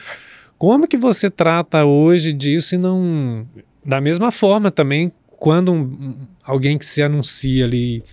Como 0.59 0.87
que 0.87 0.97
você 0.97 1.31
trata 1.31 1.85
hoje 1.85 2.33
disso 2.33 2.75
e 2.75 2.79
não. 2.79 3.47
Da 3.85 3.99
mesma 4.01 4.31
forma 4.31 4.71
também, 4.71 5.11
quando 5.41 5.73
um, 5.73 6.29
alguém 6.45 6.79
que 6.79 6.87
se 6.87 7.03
anuncia 7.03 7.65
ali 7.65 8.05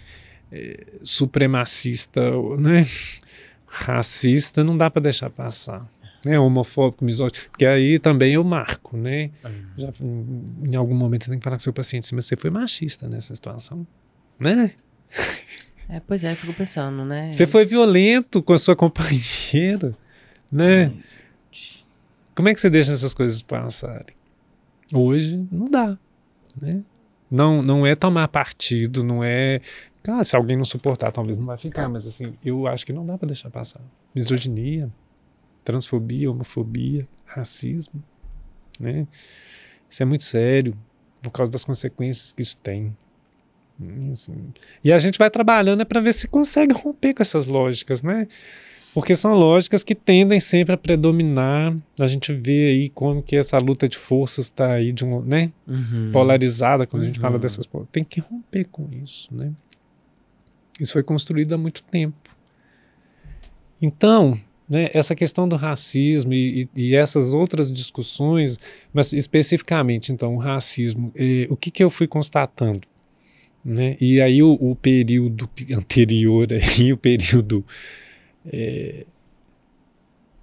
é, 0.52 0.88
supremacista, 1.04 2.22
né? 2.58 2.88
racista, 3.68 4.64
não 4.64 4.76
dá 4.76 4.90
para 4.90 5.04
deixar 5.04 5.30
passar 5.30 5.88
né, 6.26 6.40
homofóbico, 6.40 7.06
misógino, 7.06 7.50
porque 7.52 7.66
aí 7.66 8.00
também 8.00 8.34
eu 8.34 8.44
marco, 8.44 8.98
né? 8.98 9.30
Uhum. 9.44 9.52
Já, 9.78 9.94
em 10.72 10.76
algum 10.76 10.96
momento 10.96 11.26
você 11.26 11.32
tem 11.32 11.40
que 11.40 11.44
falar 11.44 11.58
com 11.58 11.62
o 11.62 11.64
seu 11.64 11.74
paciente, 11.74 12.14
mas 12.16 12.26
você 12.26 12.36
foi 12.36 12.50
machista 12.50 13.08
nessa 13.08 13.36
situação, 13.36 13.86
né? 14.40 14.72
É, 15.90 16.02
pois 16.02 16.22
é, 16.26 16.34
eu 16.34 16.36
fico 16.36 16.52
pensando, 16.52 17.06
né? 17.06 17.32
Você 17.32 17.48
foi 17.48 17.64
violento 17.64 18.44
com 18.44 18.52
a 18.52 18.58
sua 18.58 18.76
companheira, 18.76 19.96
né? 20.52 20.92
Como 22.36 22.50
é 22.50 22.54
que 22.54 22.60
você 22.60 22.70
deixa 22.70 22.92
essas 22.92 23.14
coisas 23.14 23.42
passarem? 23.42 24.14
Hoje 24.94 25.48
não 25.50 25.72
dá, 25.72 25.98
né? 26.62 26.84
Não, 27.30 27.62
não 27.62 27.86
é 27.86 27.96
tomar 27.96 28.28
partido, 28.28 29.04
não 29.04 29.24
é 29.24 29.62
ah, 30.08 30.24
se 30.24 30.36
alguém 30.36 30.56
não 30.56 30.64
suportar, 30.64 31.12
talvez 31.12 31.38
não 31.38 31.46
vai 31.46 31.58
ficar, 31.58 31.90
mas 31.90 32.08
assim, 32.08 32.38
eu 32.44 32.66
acho 32.66 32.86
que 32.86 32.94
não 32.94 33.06
dá 33.06 33.18
para 33.18 33.28
deixar 33.28 33.50
passar. 33.50 33.82
Misoginia, 34.16 34.90
transfobia, 35.66 36.32
homofobia, 36.32 37.06
racismo, 37.26 38.02
né? 38.80 39.06
Isso 39.90 40.02
é 40.02 40.06
muito 40.06 40.24
sério 40.24 40.78
por 41.22 41.32
causa 41.32 41.52
das 41.52 41.64
consequências 41.64 42.32
que 42.32 42.42
isso 42.42 42.56
tem. 42.58 42.96
Assim, 44.12 44.52
e 44.84 44.92
a 44.92 44.98
gente 44.98 45.20
vai 45.20 45.30
trabalhando 45.30 45.82
é 45.82 45.86
para 45.86 46.00
ver 46.00 46.14
se 46.14 46.28
consegue 46.28 46.74
romper 46.74 47.14
com 47.14 47.22
essas 47.22 47.46
lógicas, 47.46 48.02
né? 48.02 48.28
Porque 48.98 49.16
são 49.16 49.36
lógicas 49.36 49.84
que 49.84 49.94
tendem 49.94 50.40
sempre 50.40 50.74
a 50.74 50.78
predominar. 50.78 51.72
A 52.00 52.08
gente 52.08 52.34
vê 52.34 52.70
aí 52.70 52.90
como 52.90 53.22
que 53.22 53.36
essa 53.36 53.56
luta 53.60 53.88
de 53.88 53.96
forças 53.96 54.46
está 54.46 54.72
aí 54.72 54.92
de 54.92 55.06
um, 55.06 55.22
né? 55.22 55.52
Uhum. 55.68 56.10
polarizada 56.12 56.88
quando 56.88 57.04
uhum. 57.04 57.10
a 57.10 57.12
gente 57.12 57.20
fala 57.20 57.36
uhum. 57.36 57.40
dessas 57.40 57.70
tem 57.92 58.04
que 58.04 58.20
romper 58.20 58.66
com 58.72 58.90
isso, 59.04 59.30
né? 59.32 59.54
Isso 60.82 60.94
foi 60.94 61.04
construído 61.04 61.54
há 61.54 61.60
muito 61.60 61.84
tempo. 61.84 62.18
Então, 63.80 64.36
né, 64.68 64.90
essa 64.92 65.14
questão 65.14 65.48
do 65.48 65.56
racismo 65.56 66.34
e, 66.34 66.68
e, 66.76 66.88
e, 66.88 66.96
essas 66.96 67.34
outras 67.34 67.72
discussões, 67.72 68.58
mas 68.92 69.14
especificamente, 69.14 70.12
então, 70.12 70.34
o 70.34 70.40
racismo, 70.40 71.12
eh, 71.16 71.46
o 71.52 71.56
que, 71.56 71.70
que 71.70 71.84
eu 71.84 71.92
fui 71.92 72.08
constatando? 72.08 72.82
Né? 73.64 73.96
E 74.02 74.20
aí 74.20 74.42
o, 74.42 74.54
o 74.54 74.76
período 74.76 75.48
anterior, 75.72 76.48
aí, 76.52 76.90
o 76.92 76.98
período 76.98 77.64
eh, 78.52 79.06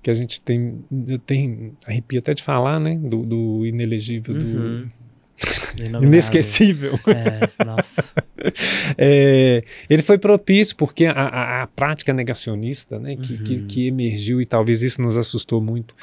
que 0.02 0.10
a 0.10 0.14
gente 0.14 0.40
tem, 0.40 0.84
eu 1.08 1.18
tenho, 1.18 1.74
arrepio 1.86 2.18
até 2.18 2.34
de 2.34 2.42
falar, 2.42 2.78
né, 2.78 2.96
do, 2.98 3.24
do 3.24 3.66
inelegível, 3.66 4.34
uhum. 4.34 4.90
do 6.00 6.04
Inesquecível. 6.04 6.98
É, 7.06 7.64
nossa. 7.64 8.12
é, 8.98 9.64
ele 9.88 10.02
foi 10.02 10.18
propício 10.18 10.76
porque 10.76 11.06
a, 11.06 11.12
a, 11.12 11.62
a 11.62 11.66
prática 11.66 12.12
negacionista, 12.12 12.98
né, 12.98 13.16
que, 13.16 13.32
uhum. 13.32 13.44
que, 13.44 13.62
que, 13.62 13.86
emergiu 13.86 14.42
e 14.42 14.46
talvez 14.46 14.82
isso 14.82 15.00
nos 15.00 15.16
assustou 15.16 15.60
muito, 15.60 15.94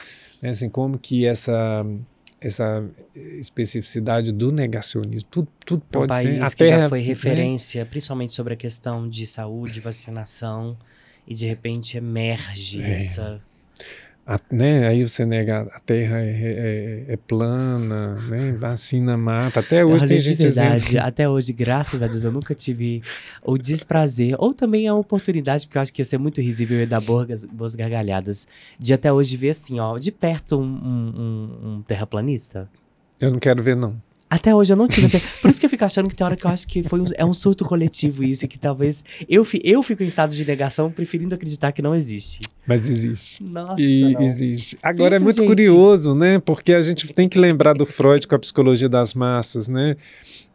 né, 0.42 0.50
assim, 0.50 0.68
como 0.68 0.98
que 0.98 1.26
essa 1.26 1.86
essa 2.42 2.84
especificidade 3.38 4.32
do 4.32 4.52
negacionismo, 4.52 5.30
tudo, 5.30 5.48
tudo 5.64 5.84
pode 5.92 6.06
um 6.06 6.08
país 6.08 6.38
ser. 6.38 6.44
A 6.44 6.50
que 6.50 6.56
terra, 6.56 6.80
já 6.80 6.90
foi 6.90 7.00
né? 7.00 7.06
referência, 7.06 7.84
né? 7.84 7.90
principalmente 7.90 8.34
sobre 8.34 8.56
a 8.56 8.58
questão 8.58 9.08
de 9.08 9.28
saúde, 9.28 9.80
vacinação, 9.80 10.76
e 11.28 11.34
de 11.34 11.48
repente 11.48 11.98
emerge 11.98 12.82
é. 12.82 12.98
essa 12.98 13.42
a, 14.26 14.40
né, 14.52 14.88
aí 14.88 15.06
você 15.08 15.26
nega 15.26 15.68
a 15.74 15.80
terra 15.80 16.20
é, 16.20 16.30
é, 16.30 17.14
é, 17.14 17.18
plana, 17.18 18.16
né, 18.30 18.52
vacina 18.54 19.18
mata. 19.18 19.60
Até 19.60 19.84
hoje 19.84 20.06
tem 20.06 20.20
gente 20.20 20.38
dizendo... 20.38 21.00
Até 21.00 21.28
hoje, 21.28 21.52
graças 21.52 22.04
a 22.04 22.08
Deus, 22.08 22.24
eu 22.24 22.32
nunca 22.32 22.54
tive 22.54 23.02
o 23.44 23.58
desprazer, 23.58 24.36
ou 24.38 24.54
também 24.54 24.88
a 24.88 24.94
oportunidade, 24.94 25.66
porque 25.66 25.78
eu 25.78 25.82
acho 25.82 25.92
que 25.92 26.02
ia 26.02 26.06
ser 26.06 26.20
muito 26.20 26.40
risível 26.40 26.82
e 26.82 26.86
dar 26.86 27.02
boas, 27.02 27.46
boas 27.46 27.74
gargalhadas, 27.74 28.48
de 28.80 28.94
até 28.94 29.12
hoje 29.12 29.36
ver 29.36 29.50
assim, 29.50 29.80
ó, 29.80 29.98
de 29.98 30.12
perto 30.12 30.60
um, 30.60 30.64
um, 30.64 31.68
um 31.68 31.82
terraplanista. 31.82 32.70
Eu 33.20 33.32
não 33.32 33.40
quero 33.40 33.62
ver, 33.62 33.76
não. 33.76 34.00
Até 34.32 34.56
hoje 34.56 34.72
eu 34.72 34.78
não 34.78 34.88
tive. 34.88 35.08
Assim, 35.08 35.20
por 35.42 35.52
isso 35.52 35.60
que 35.60 35.66
eu 35.66 35.70
fico 35.70 35.84
achando 35.84 36.08
que 36.08 36.16
tem 36.16 36.26
hora 36.26 36.38
que 36.38 36.46
eu 36.46 36.50
acho 36.50 36.66
que 36.66 36.82
foi 36.84 37.02
um, 37.02 37.06
é 37.16 37.26
um 37.26 37.34
surto 37.34 37.66
coletivo 37.66 38.24
isso, 38.24 38.46
e 38.46 38.48
que 38.48 38.58
talvez 38.58 39.04
eu, 39.28 39.46
eu 39.62 39.84
fico 39.84 40.02
em 40.04 40.08
estado 40.08 40.34
de 40.34 40.46
negação, 40.46 40.90
preferindo 40.90 41.36
acreditar 41.36 41.74
que 41.74 41.82
não 41.82 41.94
existe. 41.94 42.40
Mas 42.66 42.90
existe. 42.90 43.44
Nossa. 43.44 43.82
E 43.82 44.14
não. 44.14 44.22
existe. 44.22 44.78
Agora 44.82 45.12
Pensa, 45.12 45.22
é 45.22 45.26
muito 45.26 45.36
gente. 45.36 45.48
curioso, 45.48 46.16
né? 46.16 46.40
Porque 46.40 46.72
a 46.72 46.82
gente 46.82 47.12
tem 47.12 47.28
que 47.28 47.38
lembrar 47.38 47.74
do 47.74 47.86
Freud 47.86 48.26
com 48.26 48.34
a 48.34 48.40
psicologia 48.40 48.88
das 48.88 49.14
massas, 49.14 49.68
né? 49.68 49.98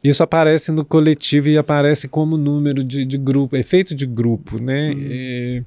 Isso 0.02 0.22
aparece 0.22 0.72
no 0.72 0.82
coletivo 0.82 1.50
e 1.50 1.58
aparece 1.58 2.08
como 2.08 2.38
número 2.38 2.82
de, 2.82 3.04
de 3.04 3.18
grupo, 3.18 3.56
efeito 3.56 3.94
de 3.94 4.06
grupo, 4.06 4.58
né? 4.58 4.94
Hum. 4.94 5.06
É, 5.10 5.62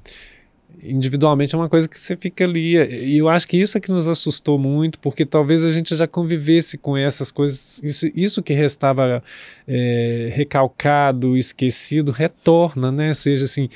individualmente 0.82 1.54
é 1.54 1.58
uma 1.58 1.68
coisa 1.68 1.88
que 1.88 1.98
você 1.98 2.16
fica 2.16 2.44
ali. 2.44 2.76
E 2.76 3.18
eu 3.18 3.28
acho 3.28 3.46
que 3.46 3.56
isso 3.56 3.76
é 3.76 3.80
que 3.80 3.90
nos 3.90 4.08
assustou 4.08 4.58
muito, 4.58 4.98
porque 4.98 5.24
talvez 5.24 5.64
a 5.64 5.70
gente 5.70 5.94
já 5.94 6.06
convivesse 6.06 6.78
com 6.78 6.96
essas 6.96 7.30
coisas. 7.30 7.80
Isso, 7.82 8.10
isso 8.14 8.42
que 8.42 8.52
restava 8.52 9.22
é, 9.66 10.30
recalcado, 10.32 11.36
esquecido, 11.36 12.12
retorna, 12.12 12.90
né? 12.90 13.14
Seja 13.14 13.44
assim. 13.44 13.68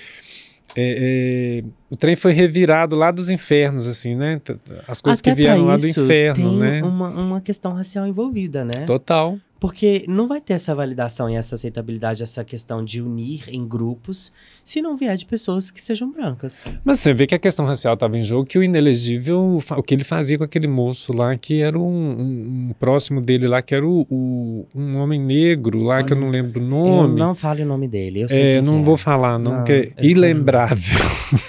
É, 0.76 1.62
é, 1.62 1.64
o 1.88 1.96
trem 1.96 2.16
foi 2.16 2.32
revirado 2.32 2.96
lá 2.96 3.12
dos 3.12 3.30
infernos, 3.30 3.86
assim, 3.86 4.16
né? 4.16 4.40
As 4.88 5.00
coisas 5.00 5.20
Até 5.20 5.30
que 5.30 5.36
vieram 5.36 5.64
lá 5.64 5.76
do 5.76 5.86
inferno, 5.86 6.50
tem 6.50 6.58
né? 6.58 6.82
Uma, 6.82 7.08
uma 7.10 7.40
questão 7.40 7.72
racial 7.72 8.06
envolvida, 8.06 8.64
né? 8.64 8.84
Total. 8.84 9.38
Porque 9.64 10.04
não 10.06 10.28
vai 10.28 10.42
ter 10.42 10.52
essa 10.52 10.74
validação 10.74 11.30
e 11.30 11.36
essa 11.36 11.54
aceitabilidade, 11.54 12.22
essa 12.22 12.44
questão 12.44 12.84
de 12.84 13.00
unir 13.00 13.44
em 13.48 13.66
grupos, 13.66 14.30
se 14.62 14.82
não 14.82 14.94
vier 14.94 15.16
de 15.16 15.24
pessoas 15.24 15.70
que 15.70 15.80
sejam 15.80 16.12
brancas. 16.12 16.66
Mas 16.84 17.00
você 17.00 17.14
vê 17.14 17.26
que 17.26 17.34
a 17.34 17.38
questão 17.38 17.64
racial 17.64 17.94
estava 17.94 18.18
em 18.18 18.22
jogo, 18.22 18.44
que 18.44 18.58
o 18.58 18.62
inelegível, 18.62 19.58
o 19.74 19.82
que 19.82 19.94
ele 19.94 20.04
fazia 20.04 20.36
com 20.36 20.44
aquele 20.44 20.66
moço 20.66 21.16
lá, 21.16 21.34
que 21.34 21.62
era 21.62 21.78
um, 21.78 21.82
um, 21.82 22.68
um 22.68 22.74
próximo 22.78 23.22
dele 23.22 23.46
lá, 23.46 23.62
que 23.62 23.74
era 23.74 23.86
o, 23.86 24.06
o, 24.10 24.66
um 24.74 24.98
homem 24.98 25.18
negro 25.18 25.82
lá, 25.82 25.94
Olha, 25.94 26.04
que 26.04 26.12
eu 26.12 26.16
não 26.18 26.28
lembro 26.28 26.60
o 26.60 26.62
nome. 26.62 27.14
Eu 27.14 27.26
não 27.26 27.34
fale 27.34 27.62
o 27.62 27.66
nome 27.66 27.88
dele, 27.88 28.20
eu 28.20 28.28
sei 28.28 28.56
É, 28.56 28.60
não 28.60 28.80
é. 28.80 28.82
vou 28.82 28.98
falar, 28.98 29.38
não, 29.38 29.64
é 29.66 29.88
ilembrável. 29.98 31.00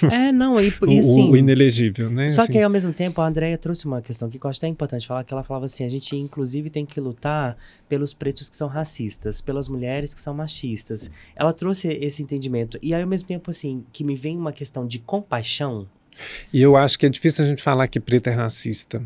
É, 0.09 0.31
não, 0.31 0.57
e, 0.61 0.73
e 0.87 0.99
assim... 0.99 1.27
O, 1.27 1.31
o, 1.31 1.37
inelegível, 1.37 2.09
né? 2.09 2.29
Só 2.29 2.43
assim. 2.43 2.53
que 2.53 2.57
aí, 2.59 2.63
ao 2.63 2.69
mesmo 2.69 2.93
tempo, 2.93 3.19
a 3.19 3.27
Andrea 3.27 3.57
trouxe 3.57 3.85
uma 3.85 4.01
questão 4.01 4.29
que 4.29 4.37
eu 4.41 4.49
acho 4.49 4.59
até 4.59 4.69
importante 4.69 5.05
falar, 5.05 5.25
que 5.25 5.33
ela 5.33 5.43
falava 5.43 5.65
assim, 5.65 5.83
a 5.83 5.89
gente 5.89 6.15
inclusive 6.15 6.69
tem 6.69 6.85
que 6.85 7.01
lutar 7.01 7.57
pelo 7.89 8.04
pelos 8.05 8.13
pretos 8.13 8.49
que 8.49 8.55
são 8.55 8.67
racistas, 8.67 9.41
pelas 9.41 9.67
mulheres 9.67 10.13
que 10.13 10.21
são 10.21 10.33
machistas. 10.33 11.09
Ela 11.35 11.51
trouxe 11.51 11.87
esse 11.87 12.21
entendimento. 12.21 12.77
E 12.81 12.93
aí, 12.93 13.01
ao 13.01 13.07
mesmo 13.07 13.27
tempo, 13.27 13.49
assim, 13.49 13.83
que 13.91 14.03
me 14.03 14.15
vem 14.15 14.37
uma 14.37 14.51
questão 14.51 14.85
de 14.85 14.99
compaixão. 14.99 15.87
E 16.53 16.61
eu 16.61 16.75
acho 16.75 16.99
que 16.99 17.05
é 17.05 17.09
difícil 17.09 17.43
a 17.43 17.47
gente 17.47 17.63
falar 17.63 17.87
que 17.87 17.99
preto 17.99 18.27
é 18.27 18.33
racista. 18.33 19.03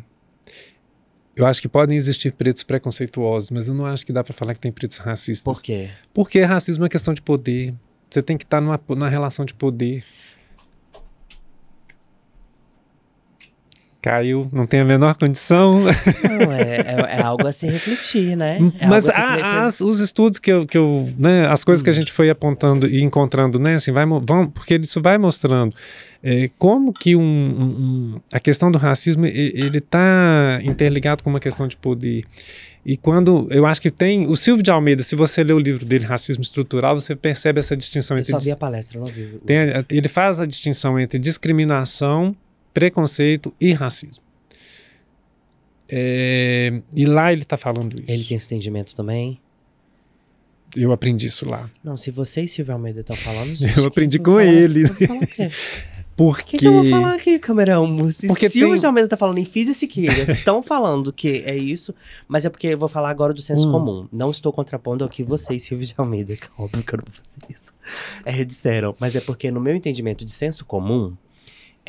Eu 1.36 1.46
acho 1.46 1.62
que 1.62 1.70
podem 1.70 1.96
existir 1.96 2.34
pretos 2.34 2.64
preconceituosos, 2.64 3.50
mas 3.50 3.70
eu 3.70 3.74
não 3.74 3.86
acho 3.86 4.06
que 4.06 4.12
dá 4.12 4.22
para 4.24 4.34
falar 4.34 4.54
que 4.54 4.60
tem 4.60 4.72
pretos 4.72 4.98
racistas. 4.98 5.44
Por 5.44 5.62
quê? 5.64 5.90
Porque 6.14 6.44
racismo 6.44 6.84
é 6.84 6.90
questão 6.90 7.14
de 7.14 7.22
poder. 7.22 7.74
Você 8.10 8.22
tem 8.22 8.38
que 8.38 8.44
estar 8.44 8.60
numa, 8.60 8.80
numa 8.90 9.08
relação 9.08 9.46
de 9.46 9.54
poder. 9.54 10.04
Caiu, 14.02 14.48
não 14.54 14.66
tem 14.66 14.80
a 14.80 14.86
menor 14.86 15.16
condição. 15.18 15.74
Não, 15.82 16.52
é, 16.54 16.78
é, 16.78 17.18
é 17.18 17.22
algo 17.22 17.46
a 17.46 17.52
se 17.52 17.68
refletir, 17.68 18.38
né? 18.38 18.58
É 18.80 18.88
Mas 18.88 19.06
a 19.10 19.66
as- 19.66 19.82
os 19.82 20.00
estudos 20.00 20.40
que 20.40 20.50
eu, 20.52 20.66
que 20.66 20.78
eu 20.78 21.10
né, 21.18 21.48
as 21.48 21.66
coisas 21.66 21.84
que 21.84 21.90
a 21.90 21.92
Hum. 21.92 21.96
gente 21.96 22.12
foi 22.14 22.30
apontando 22.30 22.88
e 22.88 23.02
encontrando, 23.04 23.60
né, 23.60 23.76
assim, 23.76 23.92
vai, 23.92 24.06
vão, 24.06 24.48
porque 24.48 24.76
isso 24.76 25.02
vai 25.02 25.18
mostrando 25.18 25.76
é, 26.24 26.50
como 26.58 26.94
que 26.94 27.16
um, 27.16 27.22
um- 27.22 28.20
a 28.32 28.40
questão 28.40 28.72
do 28.72 28.78
racismo 28.78 29.26
ele 29.26 29.80
está 29.80 30.60
interligado 30.64 31.22
com 31.24 31.30
uma 31.30 31.40
questão 31.40 31.68
de 31.68 31.76
poder. 31.76 32.24
E 32.86 32.96
quando 32.96 33.48
eu 33.52 33.66
acho 33.66 33.82
que 33.82 33.92
tem 33.92 34.26
o 34.28 34.36
Silvio 34.38 34.64
de 34.64 34.72
Almeida, 34.72 35.04
se 35.04 35.14
você 35.16 35.44
ler 35.44 35.54
o 35.54 35.60
livro 35.60 35.86
dele, 35.86 36.06
Racismo 36.06 36.42
Estrutural, 36.42 36.98
você 37.00 37.14
percebe 37.16 37.60
essa 37.60 37.76
distinção 37.76 38.16
Eu 38.18 38.22
entre 38.22 38.32
só 38.32 38.40
vi 38.40 38.52
a 38.52 38.56
palestra, 38.56 38.98
eu 38.98 39.04
não 39.04 39.12
vi. 39.12 39.38
tem 39.46 39.58
ele 39.92 40.08
faz 40.08 40.40
a 40.40 40.46
distinção 40.46 40.98
entre 41.00 41.20
discriminação, 41.20 42.34
preconceito 42.74 43.54
e 43.60 43.74
racismo. 43.74 44.24
É, 45.88 46.82
e 46.94 47.06
lá 47.06 47.32
ele 47.34 47.42
está 47.42 47.58
falando 47.58 47.94
isso. 48.00 48.12
Ele 48.12 48.24
tem 48.24 48.38
esse 48.38 48.46
entendimento 48.48 48.96
também? 48.96 49.40
Eu 50.76 50.92
aprendi 50.92 51.26
isso 51.26 51.50
lá. 51.50 51.68
Não, 51.84 51.98
se 51.98 52.12
você 52.12 52.42
e 52.42 52.48
Silvio 52.48 52.74
Almeida 52.74 53.02
estão 53.02 53.16
falando, 53.16 53.54
gente, 53.56 53.76
Eu 53.76 53.88
aprendi 53.88 54.20
com 54.20 54.34
falar- 54.34 54.46
ele. 54.46 54.88
falar 54.88 55.20
o 55.20 55.20
Porque 56.16 56.44
que, 56.52 56.58
que 56.58 56.68
eu 56.68 56.74
vou 56.74 56.84
falar 56.90 57.16
aqui, 57.16 57.40
camerão? 57.40 58.12
Se 58.12 58.28
Porque 58.28 58.50
Silvio 58.50 58.72
tem- 58.74 58.80
de 58.82 58.86
Almeida 58.86 59.08
tá 59.08 59.16
falando 59.16 59.38
em 59.38 59.46
Fiz 59.46 59.70
e 59.70 59.74
Siqueira, 59.74 60.22
estão 60.22 60.62
falando 60.62 61.14
que 61.14 61.42
é 61.46 61.56
isso, 61.58 61.96
mas 62.28 62.44
é 62.46 62.50
porque 62.50 62.68
eu 62.68 62.78
vou 62.78 62.90
falar 62.90 63.10
agora 63.10 63.34
do 63.34 63.42
senso 63.42 63.68
Hum. 63.70 63.72
comum. 63.72 64.08
Não 64.12 64.30
estou 64.30 64.52
contrapondo 64.52 65.04
ao 65.06 65.10
que 65.10 65.24
vocês, 65.24 65.64
Silvio 65.64 65.88
de 65.88 65.94
Almeida, 65.98 66.36
que 66.36 66.44
é 66.46 66.50
óbvio 66.62 66.84
que 66.84 66.94
eu 66.94 66.98
não 66.98 67.06
vou 67.06 67.14
fazer 67.16 67.54
isso, 67.58 67.72
é, 68.26 68.44
disseram. 68.44 68.94
Mas 69.00 69.16
é 69.16 69.22
porque, 69.22 69.50
no 69.50 69.62
meu 69.62 69.74
entendimento 69.74 70.26
de 70.26 70.32
senso 70.32 70.66
comum, 70.66 71.16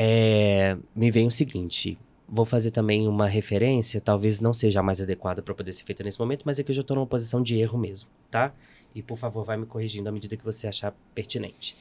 é, 0.02 0.78
me 0.96 1.10
vem 1.10 1.26
o 1.26 1.30
seguinte. 1.30 1.98
Vou 2.26 2.46
fazer 2.46 2.70
também 2.70 3.06
uma 3.06 3.26
referência, 3.26 4.00
talvez 4.00 4.40
não 4.40 4.54
seja 4.54 4.80
a 4.80 4.82
mais 4.82 4.98
adequada 4.98 5.42
para 5.42 5.54
poder 5.54 5.74
ser 5.74 5.84
feita 5.84 6.02
nesse 6.02 6.18
momento, 6.18 6.42
mas 6.46 6.58
é 6.58 6.62
que 6.62 6.70
eu 6.70 6.74
já 6.74 6.80
estou 6.80 6.96
numa 6.96 7.06
posição 7.06 7.42
de 7.42 7.58
erro 7.58 7.78
mesmo, 7.78 8.08
tá? 8.30 8.54
E 8.94 9.02
por 9.02 9.18
favor, 9.18 9.44
vai 9.44 9.58
me 9.58 9.66
corrigindo 9.66 10.08
à 10.08 10.12
medida 10.12 10.38
que 10.38 10.44
você 10.44 10.66
achar 10.66 10.96
pertinente. 11.14 11.76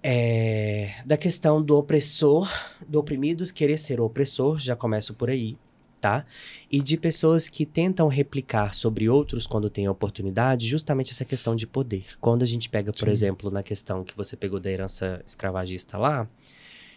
É, 0.00 1.02
da 1.04 1.16
questão 1.16 1.60
do 1.60 1.76
opressor, 1.76 2.48
do 2.86 3.00
oprimido 3.00 3.42
querer 3.52 3.76
ser 3.76 3.98
o 3.98 4.04
opressor, 4.04 4.60
já 4.60 4.76
começo 4.76 5.12
por 5.12 5.30
aí, 5.30 5.58
tá? 6.00 6.24
E 6.70 6.80
de 6.80 6.96
pessoas 6.96 7.48
que 7.48 7.66
tentam 7.66 8.06
replicar 8.06 8.72
sobre 8.72 9.08
outros 9.08 9.48
quando 9.48 9.68
têm 9.68 9.86
a 9.86 9.90
oportunidade, 9.90 10.68
justamente 10.68 11.10
essa 11.10 11.24
questão 11.24 11.56
de 11.56 11.66
poder. 11.66 12.04
Quando 12.20 12.44
a 12.44 12.46
gente 12.46 12.68
pega, 12.68 12.92
por 12.92 13.06
Sim. 13.06 13.10
exemplo, 13.10 13.50
na 13.50 13.64
questão 13.64 14.04
que 14.04 14.16
você 14.16 14.36
pegou 14.36 14.60
da 14.60 14.70
herança 14.70 15.20
escravagista 15.26 15.98
lá, 15.98 16.28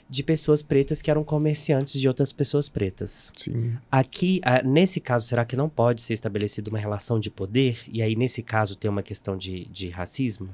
de 0.09 0.23
pessoas 0.23 0.61
pretas 0.61 1.01
que 1.01 1.09
eram 1.09 1.23
comerciantes 1.23 1.99
de 1.99 2.07
outras 2.07 2.31
pessoas 2.31 2.69
pretas. 2.69 3.31
Sim. 3.35 3.73
Aqui, 3.91 4.41
nesse 4.63 4.99
caso, 4.99 5.25
será 5.25 5.43
que 5.45 5.55
não 5.55 5.69
pode 5.69 6.01
ser 6.01 6.13
estabelecida 6.13 6.69
uma 6.69 6.79
relação 6.79 7.19
de 7.19 7.29
poder? 7.29 7.79
E 7.91 8.01
aí, 8.01 8.15
nesse 8.15 8.43
caso, 8.43 8.75
tem 8.75 8.89
uma 8.89 9.03
questão 9.03 9.37
de, 9.37 9.65
de 9.65 9.89
racismo? 9.89 10.49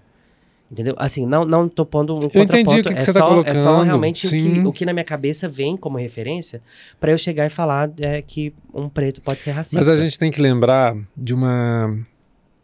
Entendeu? 0.72 0.94
Assim, 0.98 1.26
não, 1.26 1.44
não 1.46 1.68
tô 1.68 1.84
pondo 1.84 2.14
um 2.14 2.18
entendi 2.18 2.38
contraponto. 2.38 2.72
o 2.72 2.84
que 2.84 2.90
que 2.90 3.00
é, 3.00 3.02
você 3.02 3.12
tá 3.12 3.20
só, 3.20 3.42
é 3.42 3.56
só 3.56 3.64
colocando, 3.64 3.86
realmente 3.86 4.28
o 4.28 4.30
que, 4.30 4.60
o 4.68 4.72
que 4.72 4.86
na 4.86 4.94
minha 4.94 5.04
cabeça 5.04 5.50
vem 5.50 5.76
como 5.76 5.98
referência 5.98 6.62
para 7.00 7.12
eu 7.12 7.18
chegar 7.18 7.48
e 7.48 7.50
falar 7.50 7.92
é, 8.00 8.22
que 8.22 8.54
um 8.72 8.88
preto 8.88 9.20
pode 9.20 9.42
ser 9.42 9.52
racista. 9.52 9.80
Mas 9.80 9.90
a 9.90 9.96
gente 9.96 10.18
tem 10.20 10.30
que 10.30 10.40
lembrar 10.40 10.96
de 11.18 11.34
uma 11.34 12.00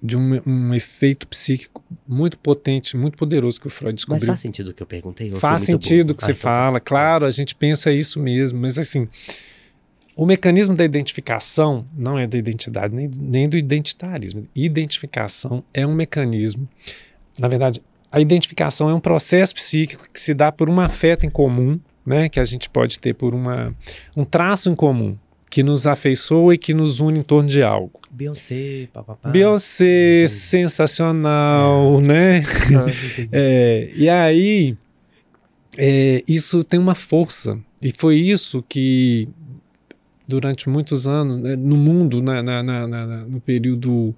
de 0.01 0.15
um, 0.17 0.41
um 0.45 0.73
efeito 0.73 1.27
psíquico 1.27 1.83
muito 2.07 2.37
potente, 2.37 2.95
muito 2.95 3.17
poderoso 3.17 3.59
que 3.59 3.67
o 3.67 3.69
Freud 3.69 3.93
Mas 3.93 3.95
descobriu. 3.95 4.27
faz 4.27 4.39
sentido 4.39 4.69
o 4.69 4.73
que 4.73 4.83
eu 4.83 4.87
perguntei? 4.87 5.31
ou 5.33 5.39
Faz 5.39 5.61
sentido 5.61 6.11
o 6.11 6.15
que 6.15 6.23
Ah, 6.23 6.27
você 6.27 6.31
então 6.33 6.51
tá. 6.51 6.55
fala, 6.55 6.79
claro, 6.79 7.25
a 7.25 7.31
gente 7.31 7.55
pensa 7.55 7.91
isso 7.91 8.19
mesmo, 8.19 8.59
mas 8.59 8.77
assim, 8.77 9.07
o 10.15 10.25
mecanismo 10.25 10.75
da 10.75 10.85
identificação 10.85 11.85
não 11.97 12.17
é 12.19 12.27
da 12.27 12.37
identidade, 12.37 12.93
nem, 12.93 13.07
nem 13.07 13.49
do 13.49 13.57
identitarismo. 13.57 14.47
Identificação 14.55 15.63
é 15.73 15.85
um 15.85 15.93
mecanismo, 15.93 16.67
na 17.39 17.47
verdade, 17.47 17.81
a 18.11 18.19
identificação 18.21 18.89
é 18.89 18.93
um 18.93 18.99
processo 18.99 19.53
psíquico 19.55 20.07
que 20.13 20.21
se 20.21 20.33
dá 20.33 20.51
por 20.51 20.69
um 20.69 20.79
afeto 20.79 21.25
em 21.25 21.29
comum, 21.29 21.79
né, 22.05 22.29
que 22.29 22.39
a 22.39 22.45
gente 22.45 22.69
pode 22.69 22.99
ter 22.99 23.13
por 23.13 23.33
uma, 23.33 23.75
um 24.15 24.23
traço 24.23 24.69
em 24.69 24.75
comum, 24.75 25.17
que 25.49 25.63
nos 25.63 25.87
afeiçoa 25.87 26.55
e 26.55 26.57
que 26.57 26.73
nos 26.73 26.99
une 26.99 27.19
em 27.19 27.23
torno 27.23 27.49
de 27.49 27.61
algo. 27.63 27.99
Beyoncé, 28.11 28.87
papapá. 28.93 29.29
Beyoncé, 29.29 30.25
sensacional, 30.27 31.99
né? 32.01 32.43
Ah. 32.75 32.85
É, 33.31 33.91
e 33.95 34.09
aí, 34.09 34.77
é, 35.77 36.23
isso 36.27 36.63
tem 36.63 36.79
uma 36.79 36.95
força. 36.95 37.59
E 37.81 37.91
foi 37.91 38.17
isso 38.17 38.63
que, 38.67 39.27
durante 40.27 40.67
muitos 40.69 41.07
anos, 41.07 41.37
né, 41.37 41.55
no 41.55 41.75
mundo, 41.75 42.21
na, 42.21 42.41
na- 42.41 42.63
na- 42.63 42.87
na- 42.87 43.05
na- 43.07 43.25
no 43.25 43.39
período 43.39 44.15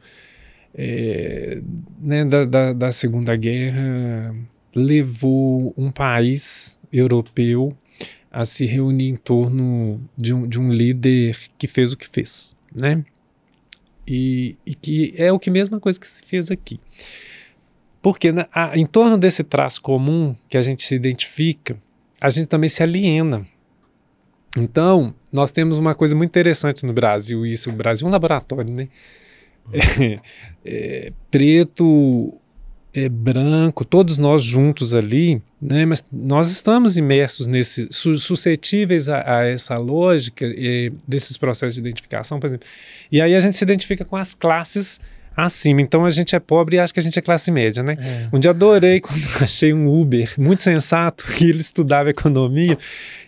é, 0.75 1.61
né, 1.99 2.23
da, 2.25 2.45
da- 2.45 2.73
da 2.73 2.91
Segunda 2.91 3.35
Guerra, 3.35 4.35
levou 4.75 5.73
um 5.75 5.89
país 5.89 6.77
europeu 6.93 7.75
a 8.37 8.45
se 8.45 8.67
reunir 8.67 9.07
em 9.09 9.15
torno 9.15 9.99
de 10.15 10.31
um, 10.31 10.47
de 10.47 10.59
um 10.59 10.71
líder 10.71 11.35
que 11.57 11.65
fez 11.65 11.91
o 11.91 11.97
que 11.97 12.07
fez, 12.07 12.55
né? 12.71 13.03
E, 14.07 14.55
e 14.63 14.75
que 14.75 15.11
é 15.17 15.31
o 15.33 15.39
que 15.39 15.49
mesma 15.49 15.79
coisa 15.79 15.99
que 15.99 16.07
se 16.07 16.21
fez 16.21 16.51
aqui. 16.51 16.79
Porque 17.99 18.31
na- 18.31 18.47
a- 18.53 18.77
em 18.77 18.85
torno 18.85 19.17
desse 19.17 19.43
traço 19.43 19.81
comum 19.81 20.35
que 20.47 20.55
a 20.55 20.61
gente 20.61 20.83
se 20.83 20.93
identifica, 20.93 21.81
a 22.21 22.29
gente 22.29 22.45
também 22.45 22.69
se 22.69 22.83
aliena. 22.83 23.43
Então, 24.55 25.15
nós 25.33 25.51
temos 25.51 25.79
uma 25.79 25.95
coisa 25.95 26.15
muito 26.15 26.29
interessante 26.29 26.85
no 26.85 26.93
Brasil, 26.93 27.43
isso, 27.43 27.71
o 27.71 27.73
Brasil 27.73 28.05
é 28.05 28.09
um 28.09 28.11
laboratório, 28.11 28.71
né? 28.71 28.87
É, 29.73 30.19
é, 30.63 31.13
preto, 31.31 32.39
é, 32.97 33.07
branco, 33.07 33.85
todos 33.85 34.17
nós 34.17 34.41
juntos 34.41 34.95
ali, 34.95 35.39
né? 35.61 35.85
Mas 35.85 36.03
nós 36.11 36.49
estamos 36.49 36.97
imersos 36.97 37.45
nesse, 37.45 37.87
su- 37.91 38.17
suscetíveis 38.17 39.07
a, 39.07 39.37
a 39.37 39.45
essa 39.45 39.75
lógica 39.75 40.43
é, 40.45 40.91
desses 41.07 41.37
processos 41.37 41.75
de 41.75 41.79
identificação, 41.79 42.39
por 42.39 42.47
exemplo. 42.47 42.67
E 43.11 43.21
aí 43.21 43.35
a 43.35 43.39
gente 43.39 43.55
se 43.55 43.63
identifica 43.63 44.03
com 44.03 44.15
as 44.15 44.33
classes 44.33 44.99
acima. 45.35 45.79
Então 45.79 46.05
a 46.05 46.09
gente 46.09 46.35
é 46.35 46.39
pobre 46.39 46.77
e 46.77 46.79
acha 46.79 46.91
que 46.91 46.99
a 46.99 47.03
gente 47.03 47.19
é 47.19 47.21
classe 47.21 47.51
média, 47.51 47.83
né? 47.83 47.95
É. 47.99 48.35
Um 48.35 48.39
dia 48.39 48.49
adorei 48.49 48.99
quando 48.99 49.21
achei 49.39 49.71
um 49.71 49.87
Uber 49.87 50.33
muito 50.35 50.63
sensato 50.63 51.23
que 51.37 51.45
ele 51.47 51.59
estudava 51.61 52.09
economia 52.09 52.75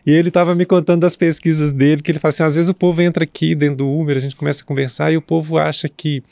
e 0.04 0.12
ele 0.12 0.30
estava 0.30 0.56
me 0.56 0.66
contando 0.66 1.02
das 1.02 1.16
pesquisas 1.16 1.72
dele, 1.72 2.02
que 2.02 2.10
ele 2.12 2.18
fala 2.18 2.30
assim, 2.30 2.42
às 2.42 2.56
vezes 2.56 2.70
o 2.70 2.74
povo 2.74 3.04
entra 3.04 3.24
aqui 3.24 3.54
dentro 3.54 3.78
do 3.78 3.88
Uber, 3.88 4.18
a 4.18 4.20
gente 4.20 4.36
começa 4.36 4.64
a 4.64 4.66
conversar 4.66 5.12
e 5.12 5.18
o 5.18 5.22
povo 5.22 5.60
acha 5.60 5.88
que 5.88 6.24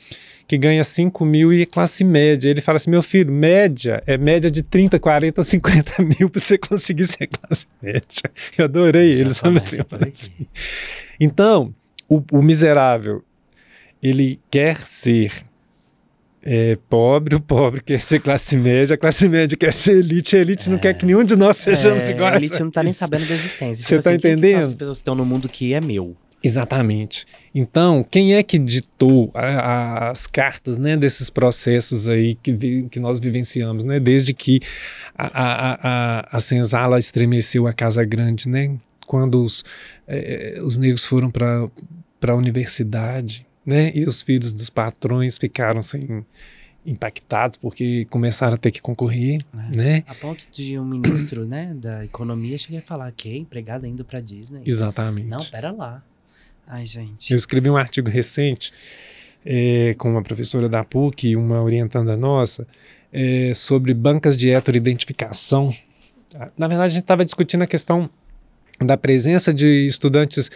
que 0.48 0.58
ganha 0.58 0.84
5 0.84 1.26
mil 1.26 1.52
e 1.52 1.64
é 1.64 1.66
classe 1.66 2.04
média. 2.04 2.50
Ele 2.50 2.62
fala 2.62 2.78
assim, 2.78 2.90
meu 2.90 3.04
filho, 3.04 3.32
média 3.32 4.02
é 4.08 4.18
média 4.18 4.50
de 4.50 4.64
30, 4.64 4.98
40, 4.98 5.44
50 5.44 6.04
mil 6.04 6.30
para 6.30 6.42
você 6.42 6.58
conseguir 6.58 7.06
ser 7.06 7.28
classe 7.28 7.68
média. 7.82 8.32
Eu 8.58 8.66
adorei 8.66 9.16
Já 9.16 9.22
ele, 9.22 9.34
sabe 9.34 9.58
assim, 9.58 9.78
assim. 10.10 10.48
Então, 11.20 11.74
o, 12.08 12.24
o 12.32 12.42
miserável, 12.42 13.22
ele 14.02 14.40
quer 14.50 14.78
ser 14.88 15.32
é, 16.42 16.78
pobre, 16.90 17.36
o 17.36 17.42
pobre 17.42 17.82
quer 17.82 18.00
ser 18.00 18.22
classe 18.22 18.56
média, 18.56 18.94
a 18.94 18.98
classe 18.98 19.28
média 19.28 19.58
quer 19.58 19.74
ser 19.74 19.98
elite, 19.98 20.38
a 20.38 20.40
elite 20.40 20.70
não 20.70 20.78
quer 20.78 20.94
que 20.94 21.06
nenhum 21.06 21.26
de 21.26 21.36
nós 21.36 21.58
sejamos 21.58 22.10
É, 22.10 22.14
iguais. 22.14 22.36
A 22.36 22.38
elite 22.38 22.64
não 22.64 22.72
tá 22.72 22.82
nem 22.84 22.94
sabendo 22.94 23.26
da 23.26 23.34
existência. 23.34 23.84
Você 23.84 23.98
tá 23.98 24.12
quem 24.12 24.18
que 24.18 24.22
são 24.22 24.32
entendendo? 24.32 24.60
essas 24.60 24.76
pessoas 24.76 24.98
que 25.00 25.02
estão 25.02 25.16
no 25.16 25.26
mundo 25.26 25.50
que 25.50 25.74
é 25.74 25.82
meu. 25.82 26.16
Exatamente. 26.48 27.26
Então, 27.54 28.04
quem 28.10 28.34
é 28.36 28.42
que 28.44 28.58
ditou 28.58 29.30
a- 29.34 29.46
a- 29.46 30.10
as 30.12 30.26
cartas 30.28 30.78
né, 30.78 30.96
desses 30.98 31.30
processos 31.30 32.08
aí 32.10 32.36
que, 32.36 32.84
que 32.90 33.00
nós 33.00 33.20
vivenciamos, 33.20 33.84
né? 33.84 34.00
Desde 34.00 34.34
que 34.34 34.60
a, 35.18 35.28
a, 35.28 35.74
a, 36.22 36.38
a 36.38 36.40
senzala 36.40 36.98
estremeceu 37.00 37.68
a 37.68 37.74
Casa 37.74 38.04
Grande, 38.06 38.48
né? 38.48 38.78
Quando 39.06 39.42
os, 39.44 39.64
eh, 40.08 40.60
os 40.64 40.78
negros 40.78 41.06
foram 41.06 41.32
para 41.32 41.70
a 42.28 42.36
universidade, 42.36 43.46
né? 43.66 43.92
E 43.96 44.06
os 44.06 44.22
filhos 44.22 44.52
dos 44.54 44.70
patrões 44.70 45.38
ficaram 45.38 45.80
assim, 45.80 46.24
impactados 46.86 47.58
porque 47.58 48.06
começaram 48.10 48.54
a 48.56 48.58
ter 48.58 48.72
que 48.72 48.82
concorrer, 48.82 49.40
É. 49.72 49.76
né? 49.76 50.04
A 50.08 50.16
ponto 50.16 50.44
de 50.52 50.78
um 50.80 50.86
ministro, 50.86 51.46
né, 51.46 51.74
da 51.76 52.06
economia 52.06 52.58
chegar 52.58 52.80
a 52.80 52.82
falar 52.82 53.12
que 53.12 53.30
é 53.32 53.38
empregado 53.38 53.86
indo 53.86 54.06
pra 54.06 54.20
Disney. 54.22 54.62
Exatamente. 54.66 55.28
Não, 55.28 55.44
pera 55.46 55.72
lá. 55.72 56.02
Ai, 56.68 56.86
gente. 56.86 57.32
Eu 57.32 57.38
escrevi 57.38 57.70
um 57.70 57.78
artigo 57.78 58.10
recente 58.10 58.74
é, 59.46 59.96
com 59.98 60.12
uma 60.12 60.22
professora 60.22 60.68
da 60.68 60.84
PUC, 60.84 61.36
uma 61.36 61.62
orientanda 61.62 62.18
nossa, 62.18 62.68
é, 63.12 63.54
sobre 63.56 63.94
bancas 63.94 64.36
de 64.36 64.50
heteroidentificação. 64.50 65.74
Na 66.58 66.68
verdade, 66.68 66.92
a 66.92 66.94
gente 66.94 67.04
estava 67.04 67.24
discutindo 67.24 67.62
a 67.62 67.68
questão 67.68 68.10
da 68.80 68.96
presença 68.96 69.54
de 69.54 69.88
estudantes, 69.88 70.52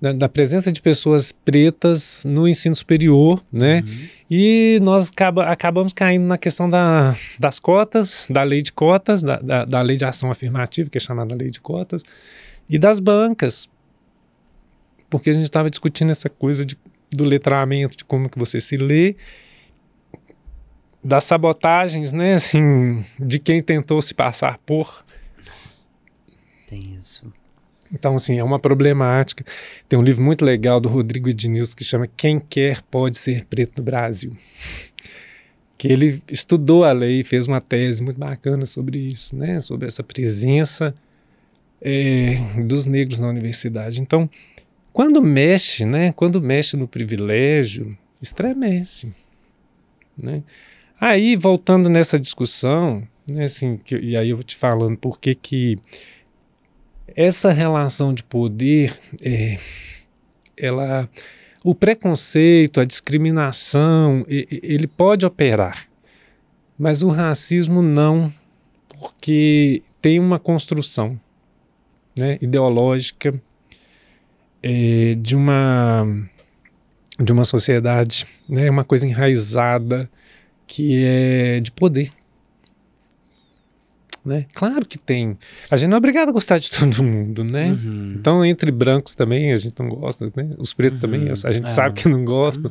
da, 0.00 0.12
da, 0.12 0.28
presença 0.28 0.70
de 0.70 0.80
pessoas 0.80 1.32
pretas 1.32 2.22
no 2.24 2.46
ensino 2.46 2.74
superior, 2.74 3.42
né? 3.52 3.82
Uhum. 3.84 4.06
E 4.30 4.78
nós 4.82 5.10
acaba, 5.10 5.46
acabamos 5.46 5.92
caindo 5.92 6.24
na 6.24 6.38
questão 6.38 6.70
da, 6.70 7.16
das 7.38 7.58
cotas, 7.58 8.26
da 8.30 8.42
lei 8.42 8.62
de 8.62 8.72
cotas, 8.72 9.22
da, 9.22 9.38
da, 9.38 9.64
da, 9.64 9.82
lei 9.82 9.96
de 9.96 10.04
ação 10.04 10.30
afirmativa, 10.30 10.88
que 10.88 10.98
é 10.98 11.00
chamada 11.00 11.34
lei 11.34 11.50
de 11.50 11.60
cotas, 11.60 12.04
e 12.68 12.78
das 12.78 13.00
bancas. 13.00 13.68
Porque 15.14 15.30
a 15.30 15.32
gente 15.32 15.44
estava 15.44 15.70
discutindo 15.70 16.10
essa 16.10 16.28
coisa 16.28 16.66
de, 16.66 16.76
do 17.08 17.22
letramento, 17.22 17.96
de 17.96 18.04
como 18.04 18.28
que 18.28 18.36
você 18.36 18.60
se 18.60 18.76
lê, 18.76 19.14
das 21.04 21.22
sabotagens, 21.22 22.12
né? 22.12 22.34
Assim, 22.34 23.04
de 23.20 23.38
quem 23.38 23.62
tentou 23.62 24.02
se 24.02 24.12
passar 24.12 24.58
por. 24.66 25.06
Tem 26.66 26.96
isso. 26.98 27.32
Então, 27.92 28.16
assim, 28.16 28.40
é 28.40 28.42
uma 28.42 28.58
problemática. 28.58 29.44
Tem 29.88 29.96
um 29.96 30.02
livro 30.02 30.20
muito 30.20 30.44
legal 30.44 30.80
do 30.80 30.88
Rodrigo 30.88 31.28
Ednilson 31.28 31.76
que 31.76 31.84
chama 31.84 32.08
Quem 32.08 32.40
Quer 32.40 32.82
Pode 32.82 33.16
Ser 33.16 33.44
Preto 33.44 33.78
no 33.78 33.84
Brasil. 33.84 34.36
Que 35.78 35.86
ele 35.86 36.24
estudou 36.28 36.82
a 36.82 36.90
lei 36.90 37.20
e 37.20 37.24
fez 37.24 37.46
uma 37.46 37.60
tese 37.60 38.02
muito 38.02 38.18
bacana 38.18 38.66
sobre 38.66 38.98
isso, 38.98 39.36
né? 39.36 39.60
Sobre 39.60 39.86
essa 39.86 40.02
presença 40.02 40.92
é, 41.80 42.36
dos 42.66 42.84
negros 42.84 43.20
na 43.20 43.28
universidade. 43.28 44.02
Então, 44.02 44.28
quando 44.94 45.20
mexe, 45.20 45.84
né? 45.84 46.12
Quando 46.12 46.40
mexe 46.40 46.76
no 46.76 46.86
privilégio, 46.86 47.98
estremece, 48.22 49.12
né? 50.16 50.44
Aí, 51.00 51.34
voltando 51.34 51.88
nessa 51.88 52.16
discussão, 52.16 53.02
né, 53.28 53.44
assim, 53.44 53.76
que, 53.76 53.96
e 53.96 54.16
aí 54.16 54.30
eu 54.30 54.36
vou 54.36 54.44
te 54.44 54.54
falando 54.54 54.96
por 54.96 55.18
que 55.18 55.34
que 55.34 55.78
essa 57.08 57.50
relação 57.50 58.14
de 58.14 58.22
poder, 58.22 58.96
é, 59.20 59.58
ela, 60.56 61.10
o 61.64 61.74
preconceito, 61.74 62.80
a 62.80 62.84
discriminação, 62.84 64.24
ele 64.28 64.86
pode 64.86 65.26
operar, 65.26 65.88
mas 66.78 67.02
o 67.02 67.08
racismo 67.08 67.82
não, 67.82 68.32
porque 68.88 69.82
tem 70.00 70.20
uma 70.20 70.38
construção 70.38 71.20
né, 72.16 72.38
ideológica 72.40 73.42
é, 74.64 75.14
de 75.16 75.36
uma 75.36 76.06
de 77.20 77.30
uma 77.30 77.44
sociedade, 77.44 78.26
né, 78.48 78.68
uma 78.68 78.82
coisa 78.82 79.06
enraizada 79.06 80.10
que 80.66 81.04
é 81.04 81.60
de 81.60 81.70
poder. 81.70 82.10
Né? 84.24 84.46
Claro 84.54 84.86
que 84.86 84.96
tem. 84.96 85.36
A 85.70 85.76
gente 85.76 85.90
não 85.90 85.96
é 85.96 85.98
obrigado 85.98 86.30
a 86.30 86.32
gostar 86.32 86.56
de 86.56 86.70
todo 86.72 87.04
mundo, 87.04 87.44
né? 87.44 87.72
Uhum. 87.72 88.14
Então, 88.18 88.42
entre 88.42 88.70
brancos 88.72 89.14
também 89.14 89.52
a 89.52 89.58
gente 89.58 89.74
não 89.78 89.90
gosta, 89.90 90.32
né? 90.34 90.54
Os 90.56 90.72
pretos 90.72 90.96
uhum. 90.96 91.00
também, 91.00 91.30
a 91.30 91.52
gente 91.52 91.66
é. 91.66 91.68
sabe 91.68 92.00
que 92.00 92.08
não 92.08 92.24
gosta. 92.24 92.70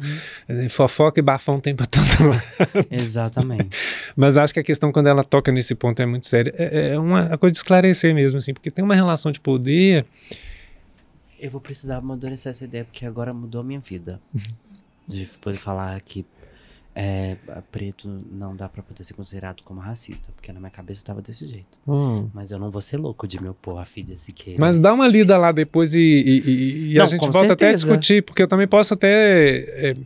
Uhum. 0.49 0.67
Fofoca 0.69 1.19
e 1.19 1.21
bafão 1.21 1.59
tem 1.59 1.75
para 1.75 1.85
todo 1.85 2.27
lado. 2.27 2.87
Exatamente. 2.89 3.69
Mas 4.15 4.35
acho 4.35 4.51
que 4.51 4.59
a 4.59 4.63
questão, 4.63 4.91
quando 4.91 5.07
ela 5.07 5.23
toca 5.23 5.51
nesse 5.51 5.75
ponto, 5.75 6.01
é 6.01 6.07
muito 6.07 6.25
séria. 6.25 6.51
É, 6.57 6.93
é 6.93 6.99
uma 6.99 7.37
coisa 7.37 7.51
de 7.51 7.57
esclarecer 7.59 8.15
mesmo, 8.15 8.39
assim, 8.39 8.51
porque 8.51 8.71
tem 8.71 8.83
uma 8.83 8.95
relação 8.95 9.31
de 9.31 9.39
poder. 9.39 10.07
Eu 11.43 11.51
vou 11.51 11.59
precisar 11.59 11.97
amadurecer 11.97 12.51
essa 12.51 12.63
ideia, 12.63 12.85
porque 12.85 13.05
agora 13.05 13.33
mudou 13.33 13.59
a 13.59 13.63
minha 13.65 13.79
vida. 13.79 14.21
Uhum. 14.33 14.41
De 15.05 15.25
poder 15.41 15.57
falar 15.57 15.99
que 15.99 16.25
é, 16.95 17.35
preto 17.69 18.17
não 18.31 18.55
dá 18.55 18.69
para 18.69 18.81
poder 18.81 19.03
ser 19.03 19.13
considerado 19.13 19.61
como 19.63 19.81
racista, 19.81 20.31
porque 20.33 20.53
na 20.53 20.59
minha 20.59 20.69
cabeça 20.69 21.01
estava 21.01 21.21
desse 21.21 21.45
jeito. 21.45 21.77
Hum. 21.85 22.29
Mas 22.33 22.51
eu 22.51 22.59
não 22.59 22.71
vou 22.71 22.81
ser 22.81 22.95
louco 22.95 23.27
de 23.27 23.41
me 23.41 23.49
opor 23.49 23.79
a 23.79 23.85
Fídia 23.85 24.15
Siqueira. 24.15 24.57
Mas 24.57 24.77
dá 24.77 24.93
uma 24.93 25.05
lida 25.05 25.37
lá 25.37 25.51
depois 25.51 25.93
e, 25.93 25.99
e, 25.99 26.91
e 26.91 26.93
não, 26.95 27.03
a 27.03 27.05
gente 27.07 27.19
volta 27.19 27.39
certeza. 27.39 27.53
até 27.53 27.69
a 27.69 27.73
discutir, 27.73 28.23
porque 28.23 28.41
eu 28.41 28.47
também 28.47 28.67
posso 28.67 28.93
até. 28.93 29.89
É, 29.89 29.97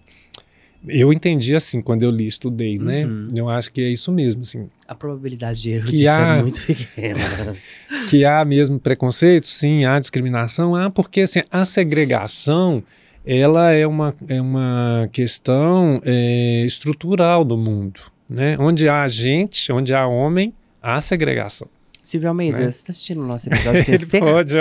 eu 0.88 1.12
entendi 1.14 1.56
assim 1.56 1.82
quando 1.82 2.04
eu 2.04 2.12
li, 2.12 2.28
estudei, 2.28 2.78
né? 2.78 3.06
Uhum. 3.06 3.28
Eu 3.34 3.50
acho 3.50 3.72
que 3.72 3.82
é 3.82 3.90
isso 3.90 4.12
mesmo, 4.12 4.42
assim. 4.42 4.70
A 4.88 4.96
probabilidade 4.96 5.62
de 5.62 5.72
erro 5.72 5.92
disso 5.92 6.04
é 6.06 6.10
há, 6.10 6.38
é 6.38 6.42
muito 6.42 6.66
pequena. 6.66 7.56
que 8.10 8.26
há 8.26 8.44
mesmo 8.46 8.80
preconceito, 8.80 9.48
sim, 9.48 9.86
há 9.86 10.00
discriminação, 10.00 10.76
há 10.76 10.90
porque 10.90 11.22
assim, 11.22 11.42
a 11.52 11.66
segregação 11.66 12.84
ela 13.26 13.72
é 13.72 13.86
uma, 13.86 14.16
é 14.30 14.42
uma 14.42 15.10
questão 15.12 16.02
é, 16.06 16.64
estrutural 16.66 17.44
do 17.44 17.58
mundo. 17.58 18.00
Né? 18.30 18.56
Onde 18.58 18.88
há 18.88 19.06
gente, 19.08 19.72
onde 19.72 19.94
há 19.94 20.08
homem, 20.08 20.54
há 20.82 21.00
segregação. 21.02 21.68
Silvio 22.08 22.30
Almeida, 22.30 22.58
né? 22.58 22.72
você 22.72 22.78
está 22.78 22.92
assistindo 22.92 23.22
o 23.22 23.28
nosso 23.28 23.50
episódio, 23.50 23.84
tenho 23.84 23.98
certeza 23.98 24.20
pode, 24.22 24.56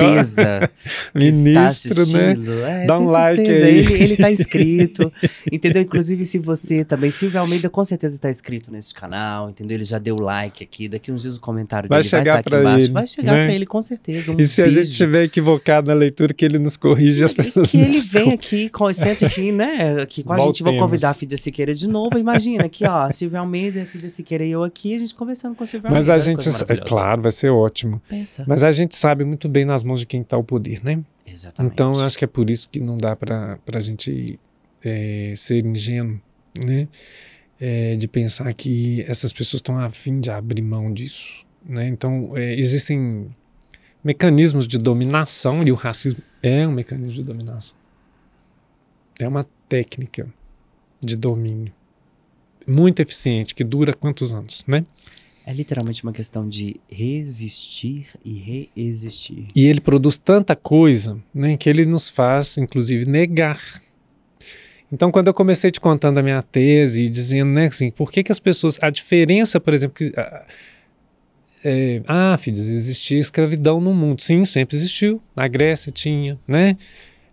Ministro, 1.14 2.06
né? 2.08 2.82
É, 2.82 2.86
Dá 2.86 2.98
um 2.98 3.06
like 3.06 3.40
aí. 3.40 3.78
Ele, 3.78 4.02
ele 4.02 4.16
tá 4.16 4.32
inscrito, 4.32 5.12
entendeu? 5.52 5.82
Inclusive, 5.82 6.24
se 6.24 6.40
você 6.40 6.84
também, 6.84 7.12
Silvio 7.12 7.38
Almeida 7.38 7.70
com 7.70 7.84
certeza 7.84 8.16
está 8.16 8.28
inscrito 8.28 8.72
nesse 8.72 8.92
canal, 8.92 9.48
entendeu? 9.48 9.76
Ele 9.76 9.84
já 9.84 10.00
deu 10.00 10.16
like 10.20 10.64
aqui, 10.64 10.88
daqui 10.88 11.12
uns 11.12 11.22
dias 11.22 11.36
o 11.36 11.40
comentário 11.40 11.88
vai 11.88 12.00
dele 12.00 12.08
chegar 12.08 12.32
vai 12.32 12.40
estar 12.40 12.50
tá 12.50 12.56
aqui 12.56 12.66
embaixo. 12.66 12.86
Ele, 12.86 12.92
vai 12.92 13.06
chegar 13.06 13.32
né? 13.32 13.44
para 13.44 13.54
ele 13.54 13.66
com 13.66 13.80
certeza. 13.80 14.32
Um 14.32 14.40
e 14.40 14.44
se 14.44 14.62
beijo. 14.62 14.80
a 14.80 14.82
gente 14.82 14.90
estiver 14.90 15.22
equivocado 15.22 15.86
na 15.86 15.94
leitura, 15.94 16.34
que 16.34 16.44
ele 16.44 16.58
nos 16.58 16.76
corrige 16.76 17.20
e 17.20 17.24
as 17.24 17.32
pessoas 17.32 17.70
Que 17.70 17.78
ele 17.78 18.00
vem 18.00 18.32
aqui, 18.32 18.68
senta 18.92 19.24
aqui, 19.24 19.52
né? 19.52 20.02
Aqui 20.02 20.24
com 20.24 20.32
a 20.32 20.36
Voltemos. 20.36 20.58
gente, 20.58 20.64
vou 20.64 20.76
convidar 20.76 21.10
a 21.10 21.14
Fídia 21.14 21.38
Siqueira 21.38 21.72
de 21.72 21.88
novo. 21.88 22.18
Imagina 22.18 22.64
aqui, 22.64 22.84
ó, 22.84 23.08
Silvio 23.08 23.38
Almeida, 23.38 23.86
Fídia 23.86 24.10
Siqueira 24.10 24.44
e 24.44 24.50
eu 24.50 24.64
aqui, 24.64 24.96
a 24.96 24.98
gente 24.98 25.14
conversando 25.14 25.54
com 25.54 25.62
o 25.62 25.66
Silvio 25.66 25.88
Mas 25.88 26.08
Almeida. 26.08 26.12
Mas 26.12 26.48
a 26.50 26.52
gente, 26.52 26.72
é 26.72 26.84
claro, 26.84 27.22
vai 27.22 27.35
ser 27.36 27.50
ótimo. 27.50 28.02
Pensa. 28.08 28.44
Mas 28.46 28.64
a 28.64 28.72
gente 28.72 28.96
sabe 28.96 29.24
muito 29.24 29.48
bem 29.48 29.64
nas 29.64 29.82
mãos 29.82 30.00
de 30.00 30.06
quem 30.06 30.22
está 30.22 30.36
o 30.36 30.44
poder, 30.44 30.82
né? 30.84 31.02
Exatamente. 31.26 31.72
Então, 31.72 31.92
eu 31.94 32.00
acho 32.00 32.16
que 32.18 32.24
é 32.24 32.28
por 32.28 32.48
isso 32.50 32.68
que 32.68 32.80
não 32.80 32.96
dá 32.96 33.14
para 33.14 33.58
a 33.72 33.80
gente 33.80 34.38
é, 34.82 35.34
ser 35.36 35.64
ingênuo, 35.64 36.20
né? 36.64 36.88
É, 37.58 37.96
de 37.96 38.06
pensar 38.06 38.52
que 38.52 39.02
essas 39.08 39.32
pessoas 39.32 39.60
estão 39.60 39.78
a 39.78 39.90
fim 39.90 40.20
de 40.20 40.30
abrir 40.30 40.62
mão 40.62 40.92
disso, 40.92 41.44
né? 41.64 41.88
Então, 41.88 42.32
é, 42.36 42.54
existem 42.54 43.28
mecanismos 44.04 44.68
de 44.68 44.78
dominação 44.78 45.62
e 45.62 45.72
o 45.72 45.74
racismo 45.74 46.22
é 46.42 46.66
um 46.66 46.72
mecanismo 46.72 47.12
de 47.12 47.22
dominação. 47.22 47.76
É 49.18 49.26
uma 49.26 49.46
técnica 49.68 50.28
de 51.00 51.16
domínio 51.16 51.72
muito 52.66 53.00
eficiente 53.00 53.54
que 53.54 53.64
dura 53.64 53.94
quantos 53.94 54.32
anos, 54.32 54.64
né? 54.66 54.84
É 55.46 55.52
literalmente 55.52 56.02
uma 56.02 56.12
questão 56.12 56.48
de 56.48 56.80
resistir 56.90 58.08
e 58.24 58.34
reexistir. 58.74 59.46
E 59.54 59.64
ele 59.64 59.80
produz 59.80 60.18
tanta 60.18 60.56
coisa 60.56 61.22
né, 61.32 61.56
que 61.56 61.70
ele 61.70 61.86
nos 61.86 62.08
faz, 62.08 62.58
inclusive, 62.58 63.08
negar. 63.08 63.60
Então, 64.90 65.12
quando 65.12 65.28
eu 65.28 65.34
comecei 65.34 65.70
te 65.70 65.80
contando 65.80 66.18
a 66.18 66.22
minha 66.22 66.42
tese 66.42 67.04
e 67.04 67.08
dizendo, 67.08 67.50
né, 67.50 67.66
assim, 67.66 67.92
por 67.92 68.10
que, 68.10 68.24
que 68.24 68.32
as 68.32 68.40
pessoas. 68.40 68.76
A 68.82 68.90
diferença, 68.90 69.60
por 69.60 69.72
exemplo, 69.72 69.94
que. 69.94 70.12
É, 71.64 72.02
ah, 72.08 72.36
filhos, 72.36 72.68
existia 72.68 73.18
escravidão 73.18 73.80
no 73.80 73.94
mundo. 73.94 74.22
Sim, 74.22 74.44
sempre 74.44 74.76
existiu. 74.76 75.22
Na 75.34 75.46
Grécia 75.46 75.92
tinha, 75.92 76.36
né? 76.46 76.76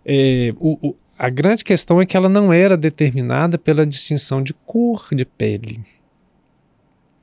É, 0.06 0.52
o, 0.60 0.90
o, 0.90 0.96
a 1.18 1.28
grande 1.30 1.64
questão 1.64 2.00
é 2.00 2.06
que 2.06 2.16
ela 2.16 2.28
não 2.28 2.52
era 2.52 2.76
determinada 2.76 3.58
pela 3.58 3.84
distinção 3.84 4.40
de 4.40 4.54
cor 4.54 5.08
de 5.12 5.24
pele. 5.24 5.80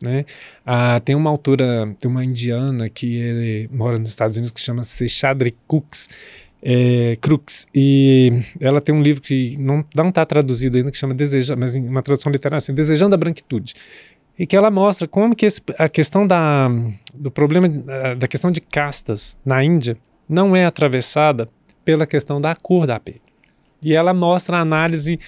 Né? 0.02 0.26
Ah, 0.66 1.00
tem 1.00 1.16
uma 1.16 1.30
autora, 1.30 1.96
tem 2.00 2.10
uma 2.10 2.24
indiana 2.24 2.90
que 2.90 3.22
é, 3.22 3.76
mora 3.76 4.00
nos 4.00 4.10
Estados 4.10 4.36
Unidos 4.36 4.52
que 4.52 4.62
chama 4.62 4.84
Seshadri 4.84 5.56
Cooks, 5.68 6.10
é, 6.64 7.18
Crux, 7.20 7.68
e 7.74 8.32
ela 8.60 8.80
tem 8.80 8.94
um 8.94 9.02
livro 9.02 9.22
que 9.22 9.58
não 9.58 10.10
está 10.10 10.26
traduzido 10.26 10.78
ainda, 10.78 10.92
que 10.92 10.98
chama 10.98 11.14
Deseja, 11.14 11.56
mas 11.56 11.76
em 11.76 11.88
uma 11.88 12.04
tradução 12.04 12.32
literária 12.32 12.58
assim, 12.60 12.74
Desejando 12.74 13.16
a 13.16 13.18
Branquitude, 13.18 13.74
e 14.38 14.46
que 14.46 14.56
ela 14.56 14.70
mostra 14.70 15.08
como 15.08 15.36
que 15.36 15.46
esse, 15.46 15.62
a 15.78 15.90
questão 15.90 16.26
da, 16.26 16.70
do 17.14 17.32
problema, 17.32 17.68
da 18.18 18.28
questão 18.28 18.52
de 18.52 18.62
castas 18.62 19.38
na 19.46 19.64
Índia 19.64 19.98
não 20.30 20.56
é 20.56 20.66
atravessada 20.66 21.50
pela 21.84 22.08
questão 22.08 22.40
da 22.40 22.56
cor 22.56 22.88
da 22.88 23.00
pele. 23.00 23.22
E 23.82 23.94
ela 23.94 24.14
mostra 24.14 24.58
a 24.58 24.62
análise 24.62 25.20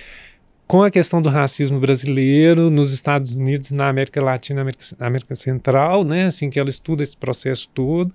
com 0.68 0.84
a 0.84 0.90
questão 0.90 1.22
do 1.22 1.30
racismo 1.30 1.80
brasileiro 1.80 2.70
nos 2.70 2.94
Estados 2.94 3.34
Unidos, 3.34 3.72
na 3.72 3.90
América 3.90 4.24
Latina, 4.24 4.62
América, 4.62 4.84
América 5.00 5.36
Central, 5.36 6.04
né? 6.04 6.26
Assim 6.26 6.50
que 6.50 6.60
ela 6.60 6.70
estuda 6.70 7.04
esse 7.04 7.16
processo 7.16 7.70
todo 7.74 8.14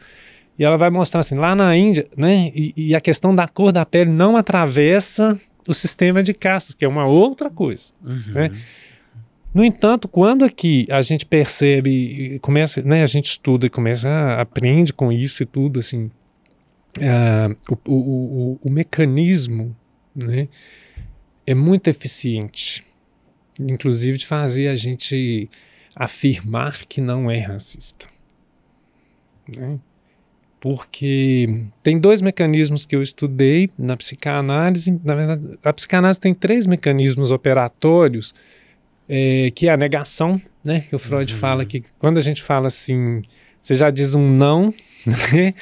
e 0.59 0.65
ela 0.65 0.77
vai 0.77 0.91
mostrar 0.91 1.21
assim 1.21 1.37
lá 1.37 1.55
na 1.55 1.77
Índia, 1.77 2.09
né? 2.17 2.51
E, 2.55 2.73
e 2.77 2.95
a 2.95 3.01
questão 3.01 3.35
da 3.35 3.47
cor 3.47 3.71
da 3.71 3.87
pele 3.87 4.11
não 4.11 4.37
atravessa 4.37 5.41
o 5.67 5.75
sistema 5.75 6.23
de 6.23 6.35
castas, 6.35 6.75
que 6.75 6.85
é 6.85 6.89
uma 6.89 7.07
outra 7.07 7.49
coisa, 7.49 7.93
uhum. 8.03 8.33
né? 8.35 8.51
No 9.55 9.65
entanto, 9.65 10.09
quando 10.09 10.45
aqui 10.45 10.87
a 10.91 11.01
gente 11.01 11.25
percebe, 11.25 12.39
começa, 12.41 12.83
né, 12.83 13.03
a 13.03 13.07
gente 13.07 13.27
estuda 13.27 13.67
e 13.67 13.71
começa, 13.71 14.09
a, 14.09 14.41
aprende 14.43 14.93
com 14.93 15.11
isso 15.11 15.43
e 15.43 15.47
tudo, 15.47 15.79
assim, 15.79 16.11
uh, 16.99 17.57
o, 17.87 17.93
o, 17.93 17.95
o, 17.95 18.61
o 18.65 18.71
mecanismo, 18.71 19.75
né, 20.15 20.49
é 21.51 21.55
muito 21.55 21.89
eficiente 21.89 22.85
inclusive 23.61 24.19
de 24.19 24.27
fazer 24.27 24.69
a 24.69 24.77
gente 24.77 25.49
afirmar 25.95 26.85
que 26.87 27.01
não 27.01 27.31
é 27.31 27.39
racista. 27.39 28.07
Né? 29.57 29.79
Porque 30.61 31.65
tem 31.83 31.99
dois 31.99 32.21
mecanismos 32.21 32.85
que 32.85 32.95
eu 32.95 33.03
estudei 33.03 33.71
na 33.79 33.97
psicanálise. 33.97 34.99
Na 35.05 35.15
verdade, 35.15 35.59
a 35.63 35.73
psicanálise 35.73 36.21
tem 36.21 36.35
três 36.35 36.67
mecanismos 36.67 37.31
operatórios, 37.31 38.35
é, 39.09 39.51
que 39.55 39.69
é 39.69 39.73
a 39.73 39.77
negação, 39.77 40.41
né? 40.65 40.81
Que 40.81 40.97
o 40.97 40.99
Freud 40.99 41.33
uhum. 41.33 41.39
fala 41.39 41.65
que 41.65 41.85
quando 41.99 42.19
a 42.19 42.21
gente 42.21 42.43
fala 42.43 42.67
assim, 42.67 43.23
você 43.63 43.75
já 43.77 43.89
diz 43.89 44.15
um 44.15 44.29
não, 44.29 44.75
né? 45.07 45.55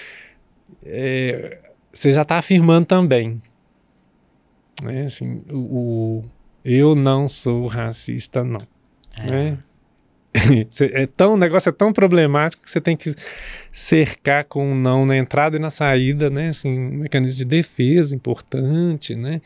É, 0.85 1.59
você 1.93 2.13
já 2.13 2.23
está 2.23 2.39
afirmando 2.39 2.87
também. 2.87 3.41
Né? 4.83 5.07
Assim, 5.07 5.43
o, 5.51 5.57
o, 5.57 6.25
eu 6.65 6.95
não 6.95 7.29
sou 7.29 7.67
racista, 7.67 8.45
não. 8.45 8.61
É. 9.19 9.57
Né? 9.57 9.59
é 10.93 11.07
tão, 11.07 11.33
o 11.33 11.37
negócio 11.37 11.71
é 11.71 11.73
tão 11.73 11.95
problemático 11.95 12.63
que 12.63 12.71
você 12.71 12.79
tem 12.79 12.95
que 12.95 13.15
cercar 13.73 14.45
com 14.45 14.73
um 14.73 14.75
não 14.75 15.07
na 15.07 15.17
entrada 15.17 15.57
e 15.57 15.59
na 15.59 15.71
saída, 15.71 16.29
né? 16.29 16.51
Assim, 16.51 16.79
um 16.79 16.99
mecanismo 16.99 17.39
de 17.39 17.45
defesa 17.47 18.15
importante, 18.15 19.15
né? 19.15 19.41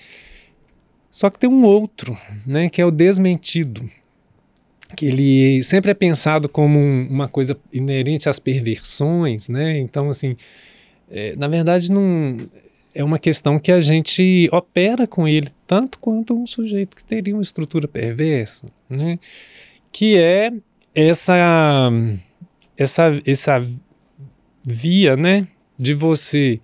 Só 1.11 1.31
que 1.31 1.39
tem 1.39 1.49
um 1.49 1.63
outro, 1.63 2.17
né? 2.47 2.69
Que 2.69 2.83
é 2.83 2.85
o 2.85 2.91
desmentido. 2.91 3.89
Que 4.97 5.07
ele 5.07 5.63
sempre 5.63 5.93
é 5.93 5.95
pensado 5.95 6.49
como 6.49 6.77
um, 6.77 7.07
uma 7.09 7.29
coisa 7.29 7.57
inerente 7.73 8.29
às 8.29 8.41
perversões, 8.41 9.49
né? 9.49 9.79
Então, 9.79 10.11
assim, 10.11 10.37
é, 11.09 11.37
na 11.37 11.47
verdade, 11.47 11.93
não 11.93 12.37
é 12.95 13.05
uma 13.05 13.19
questão 13.19 13.59
que 13.59 13.71
a 13.71 13.81
gente 13.81 14.49
opera 14.53 15.07
com 15.07 15.27
ele 15.27 15.49
tanto 15.67 15.99
quanto 15.99 16.35
um 16.35 16.47
sujeito 16.47 16.97
que 16.97 17.05
teria 17.05 17.35
uma 17.35 17.43
estrutura 17.43 17.87
perversa, 17.87 18.67
né? 18.89 19.19
Que 19.93 20.19
é 20.19 20.53
essa 20.95 21.91
essa 22.77 23.21
essa 23.27 23.61
via, 24.67 25.17
né, 25.17 25.47
de 25.77 25.95
você 25.95 26.61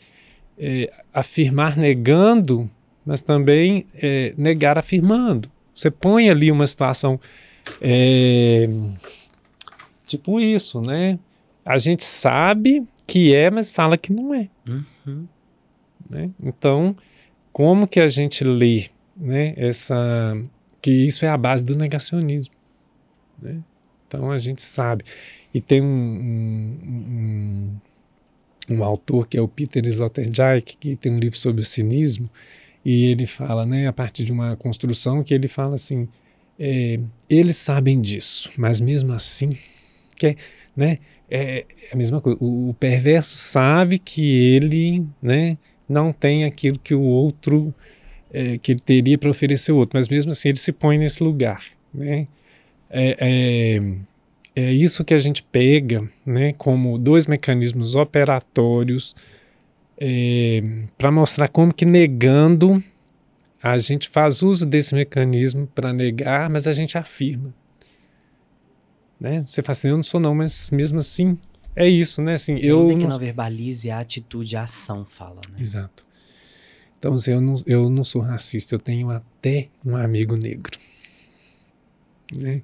é, 0.58 0.92
afirmar 1.12 1.76
negando, 1.76 2.70
mas 3.04 3.22
também 3.22 3.86
é, 4.02 4.34
negar 4.36 4.78
afirmando. 4.78 5.50
Você 5.74 5.90
põe 5.90 6.28
ali 6.30 6.50
uma 6.50 6.66
situação 6.66 7.20
é, 7.80 8.68
tipo 10.06 10.40
isso, 10.40 10.80
né? 10.80 11.18
A 11.64 11.78
gente 11.78 12.04
sabe 12.04 12.86
que 13.06 13.34
é, 13.34 13.50
mas 13.50 13.70
fala 13.70 13.98
que 13.98 14.12
não 14.12 14.34
é. 14.34 14.48
Uhum. 14.66 15.26
Né? 16.08 16.30
Então, 16.42 16.96
como 17.52 17.86
que 17.86 18.00
a 18.00 18.08
gente 18.08 18.44
lê, 18.44 18.86
né? 19.16 19.54
Essa 19.56 20.36
que 20.80 20.90
isso 20.90 21.24
é 21.24 21.28
a 21.28 21.36
base 21.36 21.64
do 21.64 21.76
negacionismo, 21.76 22.54
né? 23.40 23.60
Então 24.06 24.30
a 24.30 24.38
gente 24.38 24.62
sabe. 24.62 25.04
E 25.52 25.60
tem 25.60 25.82
um, 25.82 25.86
um, 25.86 27.78
um, 28.68 28.76
um 28.76 28.84
autor 28.84 29.26
que 29.26 29.36
é 29.36 29.40
o 29.40 29.48
Peter 29.48 29.84
Sloterdijk, 29.86 30.76
que 30.76 30.96
tem 30.96 31.12
um 31.12 31.18
livro 31.18 31.38
sobre 31.38 31.62
o 31.62 31.64
cinismo, 31.64 32.30
e 32.84 33.06
ele 33.06 33.26
fala, 33.26 33.66
né, 33.66 33.88
a 33.88 33.92
partir 33.92 34.24
de 34.24 34.30
uma 34.30 34.54
construção 34.54 35.24
que 35.24 35.34
ele 35.34 35.48
fala 35.48 35.74
assim, 35.74 36.08
é, 36.58 37.00
eles 37.28 37.56
sabem 37.56 38.00
disso, 38.00 38.50
mas 38.56 38.80
mesmo 38.80 39.12
assim, 39.12 39.56
que 40.14 40.28
é, 40.28 40.36
né, 40.76 40.98
é, 41.28 41.66
é 41.90 41.92
a 41.92 41.96
mesma 41.96 42.20
coisa. 42.20 42.38
O, 42.40 42.70
o, 42.70 42.74
perverso 42.74 43.36
sabe 43.36 43.98
que 43.98 44.54
ele, 44.54 45.04
né, 45.20 45.58
não 45.88 46.12
tem 46.12 46.44
aquilo 46.44 46.78
que 46.78 46.94
o 46.94 47.00
outro 47.00 47.74
é, 48.32 48.58
que 48.58 48.72
ele 48.72 48.80
teria 48.80 49.18
para 49.18 49.30
oferecer 49.30 49.72
ao 49.72 49.78
outro, 49.78 49.98
mas 49.98 50.08
mesmo 50.08 50.32
assim 50.32 50.50
ele 50.50 50.58
se 50.58 50.72
põe 50.72 50.98
nesse 50.98 51.22
lugar, 51.22 51.62
né? 51.92 52.26
é, 52.90 53.16
é, 53.20 54.62
é 54.64 54.72
isso 54.72 55.04
que 55.04 55.14
a 55.14 55.18
gente 55.18 55.42
pega 55.42 56.08
né, 56.24 56.52
como 56.54 56.98
dois 56.98 57.26
mecanismos 57.26 57.94
operatórios 57.94 59.14
é, 59.98 60.62
para 60.96 61.10
mostrar 61.10 61.48
como 61.48 61.72
que 61.72 61.84
negando 61.84 62.82
a 63.62 63.78
gente 63.78 64.08
faz 64.08 64.42
uso 64.42 64.64
desse 64.64 64.94
mecanismo 64.94 65.66
para 65.74 65.92
negar, 65.92 66.48
mas 66.48 66.68
a 66.68 66.72
gente 66.72 66.96
afirma. 66.96 67.52
Né? 69.18 69.42
Você 69.44 69.62
fala 69.62 69.72
assim, 69.72 69.88
eu 69.88 69.96
não 69.96 70.04
sou 70.04 70.20
não, 70.20 70.34
mas 70.34 70.70
mesmo 70.70 70.98
assim 70.98 71.36
é 71.76 71.86
isso, 71.86 72.22
né? 72.22 72.34
Assim, 72.34 72.56
eu 72.58 72.80
Ainda 72.80 72.96
que 72.96 73.06
não, 73.06 73.18
verbalize 73.18 73.90
a 73.90 74.00
atitude, 74.00 74.56
a 74.56 74.62
ação 74.62 75.04
fala, 75.08 75.40
né? 75.50 75.58
Exato. 75.60 76.06
Então, 76.98 77.14
assim, 77.14 77.32
eu 77.32 77.40
não, 77.40 77.54
eu 77.66 77.90
não 77.90 78.02
sou 78.02 78.22
racista, 78.22 78.74
eu 78.74 78.80
tenho 78.80 79.10
até 79.10 79.68
um 79.84 79.94
amigo 79.94 80.34
negro. 80.36 80.78
Né? 82.34 82.62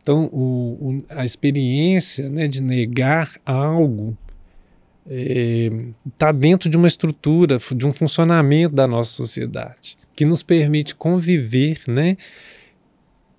Então, 0.00 0.30
o, 0.32 0.78
o, 0.80 1.04
a 1.10 1.24
experiência 1.24 2.30
né, 2.30 2.46
de 2.46 2.62
negar 2.62 3.30
algo 3.44 4.16
está 5.04 6.28
é, 6.28 6.32
dentro 6.32 6.70
de 6.70 6.76
uma 6.76 6.86
estrutura, 6.86 7.58
de 7.58 7.86
um 7.86 7.92
funcionamento 7.92 8.74
da 8.74 8.86
nossa 8.86 9.12
sociedade, 9.12 9.98
que 10.14 10.24
nos 10.24 10.42
permite 10.42 10.94
conviver 10.94 11.80
né, 11.88 12.16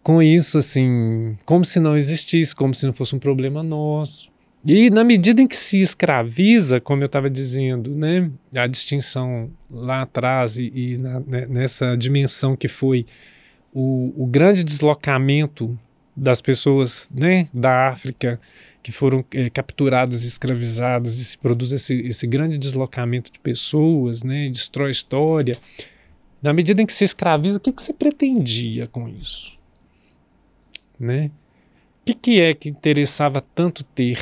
com 0.04 0.22
isso, 0.22 0.58
assim, 0.58 1.38
como 1.46 1.64
se 1.64 1.80
não 1.80 1.96
existisse, 1.96 2.56
como 2.56 2.74
se 2.74 2.86
não 2.86 2.94
fosse 2.94 3.16
um 3.16 3.20
problema 3.20 3.64
nosso. 3.64 4.31
E 4.64 4.92
na 4.92 5.04
medida 5.04 5.42
em 5.42 5.48
que 5.48 5.58
se 5.58 5.82
escraviza, 5.82 6.80
como 6.80 7.02
eu 7.02 7.08
estava 7.08 7.30
dizendo, 7.30 7.90
né, 7.90 8.30
a 8.56 8.68
distinção 8.68 9.50
lá 9.70 10.04
atrás 10.04 10.58
e, 10.58 10.72
e 10.74 10.98
na, 10.98 11.20
né, 11.22 11.48
nessa 11.48 11.98
dimensão 11.98 12.56
que 12.56 12.68
foi 12.68 13.06
o, 13.74 14.14
o 14.16 14.28
grande 14.28 14.64
deslocamento 14.64 15.78
das 16.16 16.42
pessoas 16.42 17.10
né, 17.14 17.48
da 17.52 17.90
África 17.90 18.40
que 18.84 18.92
foram 18.92 19.24
é, 19.34 19.50
capturadas 19.50 20.24
e 20.24 20.28
escravizadas 20.28 21.20
e 21.20 21.26
se 21.26 21.38
produz 21.38 21.72
esse, 21.72 22.00
esse 22.02 22.28
grande 22.28 22.58
deslocamento 22.58 23.32
de 23.32 23.40
pessoas, 23.40 24.24
né, 24.24 24.48
destrói 24.50 24.90
a 24.90 24.92
história. 24.92 25.58
Na 26.42 26.54
medida 26.54 26.82
em 26.82 26.86
que 26.86 26.94
se 26.94 27.04
escraviza, 27.04 27.58
o 27.58 27.60
que, 27.60 27.72
que 27.72 27.82
se 27.82 27.94
pretendia 27.94 28.88
com 28.88 29.08
isso? 29.08 29.58
Né? 31.00 31.32
O 32.02 32.06
que, 32.06 32.14
que 32.14 32.42
é 32.42 32.54
que 32.54 32.70
interessava 32.70 33.42
tanto 33.42 33.84
ter? 33.84 34.18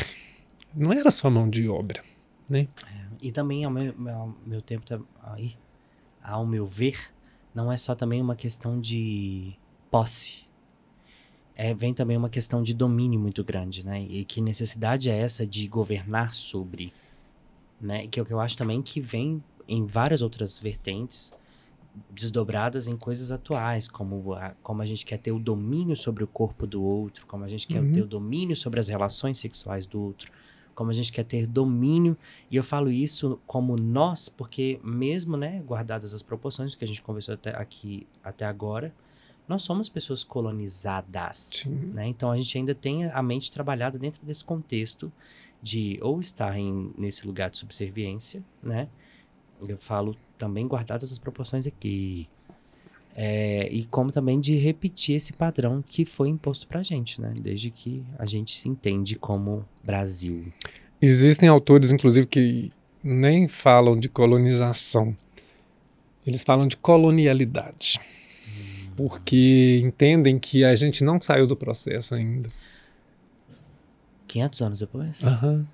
Não 0.79 0.93
era 0.93 1.11
só 1.11 1.29
mão 1.29 1.49
de 1.49 1.67
obra. 1.67 2.01
Né? 2.49 2.67
É, 2.87 3.05
e 3.21 3.31
também, 3.31 3.65
ao 3.65 3.71
meu, 3.71 3.93
ao 4.09 4.35
meu 4.45 4.61
tempo, 4.61 4.85
aí, 5.21 5.55
ao 6.23 6.45
meu 6.45 6.65
ver, 6.65 6.97
não 7.53 7.71
é 7.71 7.75
só 7.75 7.93
também 7.93 8.21
uma 8.21 8.35
questão 8.35 8.79
de 8.79 9.53
posse. 9.91 10.47
É, 11.53 11.73
vem 11.73 11.93
também 11.93 12.15
uma 12.15 12.29
questão 12.29 12.63
de 12.63 12.73
domínio 12.73 13.19
muito 13.19 13.43
grande, 13.43 13.85
né? 13.85 14.01
E 14.01 14.23
que 14.23 14.39
necessidade 14.39 15.09
é 15.09 15.17
essa 15.17 15.45
de 15.45 15.67
governar 15.67 16.33
sobre, 16.33 16.93
né? 17.81 18.07
Que 18.07 18.17
é 18.17 18.23
o 18.23 18.25
que 18.25 18.31
eu 18.31 18.39
acho 18.39 18.55
também 18.55 18.81
que 18.81 19.01
vem 19.01 19.43
em 19.67 19.85
várias 19.85 20.21
outras 20.21 20.57
vertentes 20.57 21.33
desdobradas 22.09 22.87
em 22.87 22.95
coisas 22.95 23.31
atuais, 23.31 23.87
como 23.87 24.33
a, 24.33 24.51
como 24.63 24.81
a 24.81 24.85
gente 24.85 25.05
quer 25.05 25.17
ter 25.17 25.31
o 25.31 25.39
domínio 25.39 25.95
sobre 25.97 26.23
o 26.23 26.27
corpo 26.27 26.65
do 26.65 26.81
outro, 26.81 27.25
como 27.25 27.43
a 27.43 27.47
gente 27.47 27.67
quer 27.67 27.81
uhum. 27.81 27.91
ter 27.91 28.01
o 28.01 28.07
domínio 28.07 28.55
sobre 28.55 28.79
as 28.79 28.87
relações 28.87 29.37
sexuais 29.37 29.85
do 29.85 30.01
outro, 30.01 30.31
como 30.79 30.91
a 30.91 30.93
gente 30.93 31.11
quer 31.11 31.25
ter 31.25 31.45
domínio. 31.45 32.15
E 32.49 32.55
eu 32.55 32.63
falo 32.63 32.89
isso 32.89 33.37
como 33.45 33.75
nós, 33.75 34.29
porque 34.29 34.79
mesmo, 34.81 35.35
né, 35.35 35.61
guardadas 35.67 36.13
as 36.13 36.23
proporções 36.23 36.73
que 36.73 36.85
a 36.85 36.87
gente 36.87 37.01
conversou 37.01 37.33
até 37.33 37.49
aqui 37.49 38.07
até 38.23 38.45
agora, 38.45 38.95
nós 39.45 39.61
somos 39.61 39.89
pessoas 39.89 40.23
colonizadas, 40.23 41.65
né? 41.93 42.07
Então 42.07 42.31
a 42.31 42.37
gente 42.37 42.57
ainda 42.57 42.73
tem 42.73 43.03
a 43.07 43.21
mente 43.21 43.51
trabalhada 43.51 43.99
dentro 43.99 44.25
desse 44.25 44.45
contexto 44.45 45.11
de 45.61 45.99
ou 46.01 46.21
estar 46.21 46.57
em, 46.57 46.93
nesse 46.97 47.27
lugar 47.27 47.49
de 47.49 47.57
subserviência, 47.57 48.41
né? 48.63 48.87
Eu 49.59 49.77
falo 49.77 50.15
também 50.37 50.65
guardadas 50.65 51.11
as 51.11 51.19
proporções 51.19 51.67
aqui. 51.67 52.29
É, 53.15 53.67
e 53.71 53.85
como 53.85 54.11
também 54.11 54.39
de 54.39 54.55
repetir 54.55 55.15
esse 55.15 55.33
padrão 55.33 55.83
que 55.85 56.05
foi 56.05 56.29
imposto 56.29 56.67
pra 56.67 56.81
gente, 56.81 57.19
né? 57.19 57.33
Desde 57.39 57.69
que 57.69 58.03
a 58.17 58.25
gente 58.25 58.55
se 58.55 58.69
entende 58.69 59.15
como 59.15 59.65
Brasil. 59.83 60.53
Existem 61.01 61.49
autores, 61.49 61.91
inclusive, 61.91 62.27
que 62.27 62.71
nem 63.03 63.47
falam 63.47 63.99
de 63.99 64.07
colonização. 64.07 65.15
Eles 66.25 66.43
falam 66.43 66.67
de 66.67 66.77
colonialidade. 66.77 67.99
Hum. 67.99 68.91
Porque 68.95 69.81
entendem 69.83 70.37
que 70.37 70.63
a 70.63 70.75
gente 70.75 71.03
não 71.03 71.19
saiu 71.19 71.47
do 71.47 71.55
processo 71.55 72.15
ainda. 72.15 72.49
500 74.27 74.61
anos 74.61 74.79
depois? 74.79 75.21
Uhum. 75.23 75.65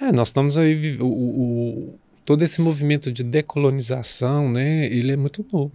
É, 0.00 0.10
nós 0.12 0.28
estamos 0.28 0.58
aí. 0.58 0.96
O, 1.00 1.06
o, 1.06 1.98
todo 2.24 2.42
esse 2.42 2.60
movimento 2.60 3.12
de 3.12 3.22
decolonização, 3.22 4.50
né? 4.50 4.86
Ele 4.86 5.12
é 5.12 5.16
muito 5.16 5.44
novo. 5.52 5.72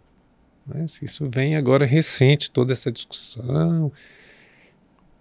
Né? 0.68 0.86
Isso 1.02 1.30
vem 1.30 1.56
agora 1.56 1.86
recente, 1.86 2.50
toda 2.52 2.74
essa 2.74 2.92
discussão. 2.92 3.92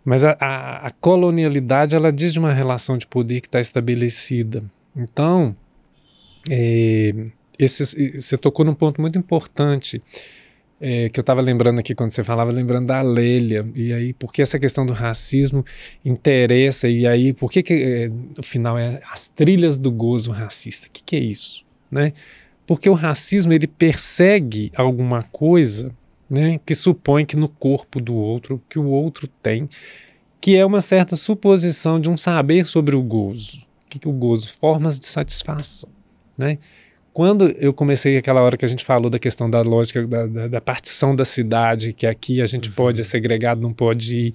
Mas 0.05 0.25
a, 0.25 0.37
a, 0.41 0.87
a 0.87 0.91
colonialidade 0.91 1.97
ela 1.97 2.13
diz 2.13 2.33
de 2.33 2.39
uma 2.39 2.53
relação 2.53 2.99
de 2.99 3.07
poder 3.07 3.41
que 3.41 3.49
está 3.49 3.61
estabelecida. 3.61 4.63
Então, 4.95 5.57
é, 6.51 7.27
você 7.59 8.37
tocou 8.37 8.65
num 8.65 8.75
ponto 8.75 9.01
muito 9.01 9.19
importante. 9.19 10.03
é, 10.81 11.09
que 11.09 11.19
eu 11.19 11.23
estava 11.23 11.41
lembrando 11.41 11.79
aqui 11.79 11.95
quando 11.95 12.11
você 12.11 12.23
falava, 12.23 12.51
lembrando 12.51 12.87
da 12.89 13.01
Lélia, 13.01 13.67
e 13.75 13.93
aí 13.93 14.13
por 14.13 14.33
que 14.33 14.43
essa 14.43 14.59
questão 14.59 14.85
do 14.85 14.93
racismo 14.93 15.65
interessa, 16.05 16.89
e 16.89 17.07
aí 17.07 17.33
por 17.33 17.51
que, 17.51 17.63
que 17.63 17.73
é, 17.73 18.09
no 18.09 18.43
final 18.43 18.79
é 18.79 19.01
as 19.11 19.29
trilhas 19.29 19.79
do 19.79 19.91
gozo 19.91 20.31
racista? 20.31 20.89
O 20.89 20.91
que, 20.91 21.03
que 21.03 21.17
é 21.17 21.21
isso? 21.21 21.65
Né? 21.91 22.13
Porque 22.67 22.89
o 22.89 22.95
racismo 22.95 23.53
ele 23.53 23.67
persegue 23.67 24.73
alguma 24.75 25.23
coisa 25.23 25.95
né, 26.29 26.59
que 26.65 26.75
supõe 26.75 27.27
que 27.27 27.37
no 27.37 27.49
corpo 27.49 28.01
do 28.01 28.15
outro, 28.15 28.63
que 28.69 28.79
o 28.79 28.87
outro 28.87 29.29
tem, 29.43 29.69
que 30.41 30.57
é 30.57 30.65
uma 30.65 30.81
certa 30.81 31.17
suposição 31.17 32.01
de 32.01 32.09
um 32.09 32.17
saber 32.17 32.67
sobre 32.67 32.97
o 32.97 33.03
gozo. 33.03 33.59
O 33.59 33.91
que, 33.91 33.99
que 33.99 34.09
é 34.09 34.11
o 34.11 34.15
gozo? 34.15 34.51
Formas 34.59 34.99
de 34.99 35.07
satisfação. 35.07 35.89
Né? 36.37 36.59
Quando 37.13 37.49
eu 37.61 37.73
comecei 37.73 38.17
aquela 38.17 38.43
hora 38.43 38.57
que 38.57 38.65
a 38.65 38.69
gente 38.69 38.85
falou 38.85 39.09
da 39.09 39.19
questão 39.19 39.49
da 39.49 39.63
lógica 39.63 40.07
da, 40.07 40.27
da, 40.27 40.49
da 40.49 40.61
partição 40.61 41.15
da 41.15 41.25
cidade, 41.25 41.93
que 41.93 42.07
aqui 42.07 42.43
a 42.43 42.47
gente 42.47 42.69
uhum. 42.71 42.75
pode 42.75 43.01
é 43.01 43.05
segregado, 43.05 43.61
não 43.61 43.73
pode 43.73 44.17
ir, 44.17 44.35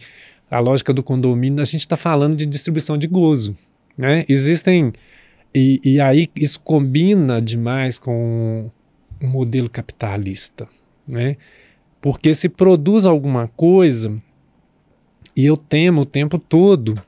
a 0.50 0.60
lógica 0.60 0.94
do 0.94 1.04
condomínio, 1.04 1.62
a 1.62 1.66
gente 1.66 1.82
está 1.82 1.98
falando 1.98 2.36
de 2.36 2.46
distribuição 2.46 2.98
de 2.98 3.06
gozo. 3.06 3.56
Né? 3.98 4.26
Existem. 4.30 4.94
E, 5.54 5.82
e 5.84 6.00
aí 6.00 6.28
isso 6.36 6.60
combina 6.60 7.42
demais 7.42 7.98
com 7.98 8.72
o 9.22 9.26
um 9.26 9.30
modelo 9.30 9.70
capitalista. 9.70 10.68
Né? 11.08 11.38
Porque 12.02 12.34
se 12.34 12.48
produz 12.48 13.06
alguma 13.06 13.48
coisa 13.48 14.22
e 15.36 15.46
eu 15.46 15.58
temo 15.58 16.02
o 16.02 16.06
tempo 16.06 16.38
todo, 16.38 17.02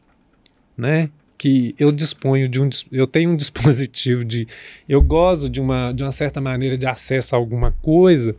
né? 0.78 1.10
que 1.42 1.74
eu 1.80 1.92
disponho 1.92 2.48
de 2.48 2.62
um 2.62 2.70
eu 2.92 3.08
tenho 3.08 3.32
um 3.32 3.36
dispositivo 3.36 4.24
de 4.24 4.48
eu 4.88 5.02
gozo 5.02 5.50
de 5.50 5.60
uma 5.60 5.92
de 5.92 6.04
uma 6.04 6.12
certa 6.12 6.40
maneira 6.40 6.78
de 6.78 6.86
acesso 6.86 7.34
a 7.34 7.38
alguma 7.40 7.72
coisa 7.82 8.36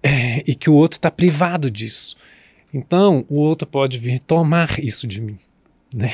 é, 0.00 0.40
e 0.46 0.54
que 0.54 0.70
o 0.70 0.74
outro 0.74 0.98
está 0.98 1.10
privado 1.10 1.68
disso 1.68 2.16
então 2.72 3.26
o 3.28 3.34
outro 3.34 3.66
pode 3.66 3.98
vir 3.98 4.20
tomar 4.20 4.78
isso 4.78 5.04
de 5.04 5.20
mim 5.20 5.36
né? 5.92 6.12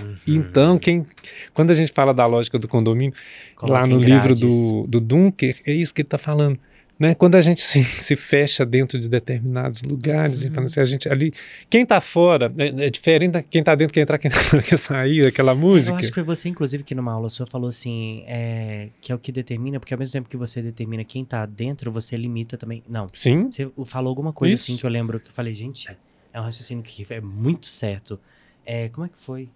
Uhum. 0.00 0.16
Então, 0.26 0.78
quem, 0.78 1.06
quando 1.54 1.70
a 1.70 1.74
gente 1.74 1.92
fala 1.92 2.12
da 2.14 2.26
lógica 2.26 2.58
do 2.58 2.68
condomínio, 2.68 3.12
lá 3.62 3.86
no 3.86 3.98
livro 3.98 4.34
do, 4.34 4.86
do 4.86 5.00
Dunker, 5.00 5.60
é 5.66 5.72
isso 5.72 5.94
que 5.94 6.02
ele 6.02 6.06
está 6.06 6.18
falando. 6.18 6.58
Né? 6.98 7.14
Quando 7.14 7.36
a 7.36 7.40
gente 7.40 7.60
se, 7.60 7.84
se 7.84 8.16
fecha 8.16 8.66
dentro 8.66 8.98
de 8.98 9.08
determinados 9.08 9.82
lugares, 9.82 10.42
uhum. 10.42 10.48
então 10.48 10.64
assim, 10.64 10.80
a 10.80 10.84
gente 10.84 11.08
ali, 11.08 11.32
quem 11.70 11.82
está 11.82 12.00
fora 12.00 12.52
é, 12.58 12.86
é, 12.86 12.90
diferente 12.90 13.32
da 13.32 13.42
quem 13.42 13.60
está 13.60 13.76
dentro, 13.76 13.94
quem 13.94 14.02
entrar, 14.02 14.18
quem 14.18 14.30
quer 14.66 14.76
sair, 14.76 15.24
aquela 15.24 15.54
música. 15.54 15.92
Eu 15.92 15.96
acho 15.96 16.08
que 16.08 16.14
foi 16.14 16.24
você, 16.24 16.48
inclusive, 16.48 16.82
que 16.82 16.96
numa 16.96 17.12
aula 17.12 17.28
sua 17.28 17.46
falou 17.46 17.68
assim, 17.68 18.24
é, 18.26 18.88
que 19.00 19.12
é 19.12 19.14
o 19.14 19.18
que 19.18 19.30
determina, 19.30 19.78
porque 19.78 19.94
ao 19.94 19.98
mesmo 19.98 20.12
tempo 20.12 20.28
que 20.28 20.36
você 20.36 20.60
determina 20.60 21.04
quem 21.04 21.22
está 21.22 21.46
dentro, 21.46 21.92
você 21.92 22.16
limita 22.16 22.56
também. 22.56 22.82
Não. 22.88 23.06
Sim. 23.12 23.48
Você 23.48 23.70
falou 23.86 24.08
alguma 24.08 24.32
coisa 24.32 24.56
Isso. 24.56 24.64
assim 24.64 24.76
que 24.76 24.84
eu 24.84 24.90
lembro 24.90 25.20
que 25.20 25.28
eu 25.28 25.32
falei, 25.32 25.54
gente, 25.54 25.88
é 26.32 26.40
um 26.40 26.42
raciocínio 26.42 26.82
que 26.82 27.06
é 27.10 27.20
muito 27.20 27.68
certo. 27.68 28.18
É, 28.66 28.88
como 28.88 29.06
é 29.06 29.08
que 29.08 29.20
foi? 29.20 29.48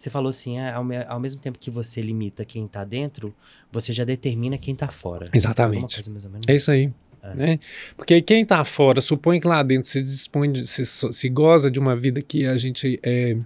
Você 0.00 0.08
falou 0.08 0.30
assim, 0.30 0.58
ah, 0.58 0.76
ao, 0.76 0.86
ao, 1.08 1.20
mesmo 1.20 1.42
tempo 1.42 1.58
que 1.58 1.70
você 1.70 2.00
limita 2.00 2.42
quem 2.42 2.64
está 2.64 2.84
dentro, 2.84 3.34
você 3.70 3.92
já 3.92 4.02
determina 4.02 4.56
quem 4.56 4.72
está 4.72 4.88
fora. 4.88 5.26
Exatamente. 5.30 6.02
é 6.48 6.54
isso 6.54 6.70
aí. 6.70 6.90
É. 7.22 7.34
Né? 7.34 7.58
Porque 7.98 8.22
quem 8.22 8.40
está 8.40 8.64
fora 8.64 9.02
supõe 9.02 9.38
que 9.38 9.46
lá 9.46 9.62
dentro 9.62 9.86
se 9.86 10.00
dispõe, 10.02 10.50
de, 10.50 10.66
se, 10.66 10.86
se 10.86 11.28
goza 11.28 11.70
de 11.70 11.78
uma 11.78 11.94
vida 11.94 12.22
que 12.22 12.46
a 12.46 12.56
gente 12.56 12.98
é, 13.02 13.36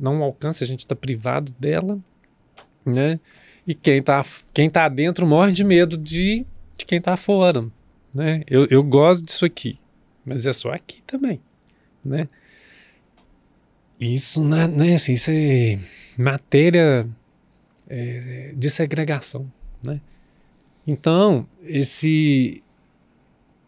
não 0.00 0.20
alcança, 0.24 0.64
a 0.64 0.66
gente 0.66 0.80
está 0.80 0.96
privado 0.96 1.54
dela, 1.60 1.96
né? 2.84 3.20
E 3.64 3.72
quem 3.72 3.98
está 3.98 4.24
quem 4.52 4.68
tá 4.68 4.88
dentro 4.88 5.24
morre 5.24 5.52
de 5.52 5.62
medo 5.62 5.96
de, 5.96 6.44
de 6.76 6.84
quem 6.84 6.98
está 6.98 7.16
fora, 7.16 7.64
né? 8.12 8.42
Eu, 8.48 8.66
eu 8.68 8.82
gosto 8.82 9.24
disso 9.24 9.44
aqui, 9.44 9.78
mas 10.24 10.44
é 10.44 10.52
só 10.52 10.72
aqui 10.72 11.00
também, 11.02 11.40
né? 12.04 12.28
Isso 14.02 14.42
não 14.42 14.56
é, 14.56 14.66
não 14.66 14.84
é 14.84 14.94
assim, 14.94 15.12
isso 15.12 15.30
é 15.30 15.78
matéria 16.18 17.06
é, 17.88 18.52
de 18.56 18.68
segregação, 18.68 19.50
né? 19.84 20.00
Então, 20.84 21.46
esse 21.62 22.60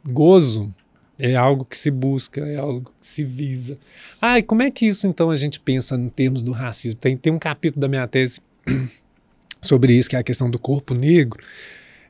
gozo 0.05 0.75
é 1.21 1.37
algo 1.37 1.65
que 1.65 1.79
se 1.79 1.89
busca, 1.89 2.41
é 2.41 2.57
algo 2.57 2.93
que 3.01 3.07
se 3.07 3.23
visa. 3.23 3.79
Ah, 4.21 4.41
e 4.41 4.43
como 4.43 4.63
é 4.63 4.73
que 4.73 4.87
isso 4.87 5.07
então 5.07 5.31
a 5.31 5.37
gente 5.37 5.61
pensa 5.61 5.95
em 5.95 6.09
termos 6.09 6.43
do 6.43 6.51
racismo? 6.51 6.99
Tem, 6.99 7.17
tem 7.17 7.33
um 7.33 7.39
capítulo 7.39 7.81
da 7.81 7.87
minha 7.87 8.09
tese 8.09 8.41
sobre 9.63 9.93
isso, 9.93 10.11
que 10.11 10.17
é 10.17 10.19
a 10.19 10.25
questão 10.25 10.51
do 10.51 10.59
corpo 10.59 10.95
negro, 10.95 11.41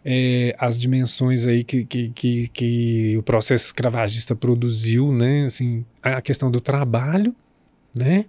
é, 0.03 0.57
as 0.59 0.81
dimensões 0.81 1.47
aí 1.47 1.63
que, 1.63 1.85
que, 1.85 2.09
que, 2.09 2.49
que, 2.49 3.17
o 3.19 3.23
processo 3.23 3.67
escravagista 3.67 4.35
produziu, 4.35 5.13
né? 5.13 5.45
Assim, 5.45 5.85
a 6.03 6.23
questão 6.23 6.51
do 6.51 6.61
trabalho 6.61 7.37
né? 7.95 8.25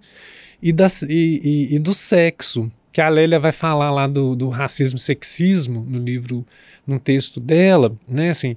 E, 0.62 0.72
das, 0.72 1.02
e, 1.02 1.40
e, 1.42 1.74
e 1.74 1.78
do 1.78 1.92
sexo, 1.92 2.70
que 2.92 3.00
a 3.02 3.08
Lélia 3.10 3.38
vai 3.38 3.52
falar 3.52 3.90
lá 3.90 4.06
do, 4.06 4.34
do 4.34 4.48
racismo 4.48 4.96
e 4.96 5.00
sexismo 5.00 5.84
no 5.86 5.98
livro, 5.98 6.46
num 6.86 6.98
texto 6.98 7.38
dela, 7.38 7.94
né? 8.08 8.30
Assim, 8.30 8.56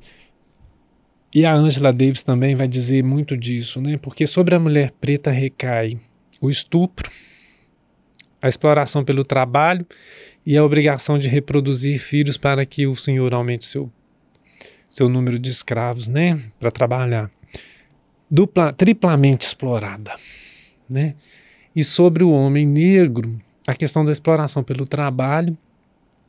e 1.35 1.45
a 1.45 1.53
Angela 1.53 1.91
Davis 1.91 2.23
também 2.23 2.55
vai 2.55 2.67
dizer 2.67 3.03
muito 3.03 3.35
disso, 3.35 3.81
né? 3.81 3.97
Porque 3.97 4.25
sobre 4.25 4.55
a 4.55 4.59
mulher 4.59 4.91
preta 4.91 5.29
recai 5.29 5.99
o 6.39 6.49
estupro, 6.49 7.11
a 8.41 8.47
exploração 8.47 9.03
pelo 9.03 9.25
trabalho 9.25 9.85
e 10.45 10.55
a 10.55 10.63
obrigação 10.63 11.19
de 11.19 11.27
reproduzir 11.27 11.99
filhos 11.99 12.37
para 12.37 12.65
que 12.65 12.87
o 12.87 12.95
senhor 12.95 13.33
aumente 13.33 13.65
seu, 13.65 13.91
seu 14.89 15.09
número 15.09 15.37
de 15.37 15.49
escravos, 15.49 16.07
né? 16.07 16.39
Para 16.57 16.71
trabalhar. 16.71 17.29
Dupla, 18.31 18.71
triplamente 18.71 19.45
explorada 19.45 20.13
né? 20.89 21.15
E 21.75 21.83
sobre 21.83 22.23
o 22.23 22.31
homem 22.31 22.65
negro, 22.65 23.39
a 23.67 23.73
questão 23.73 24.03
da 24.03 24.11
exploração 24.11 24.63
pelo 24.63 24.85
trabalho, 24.85 25.57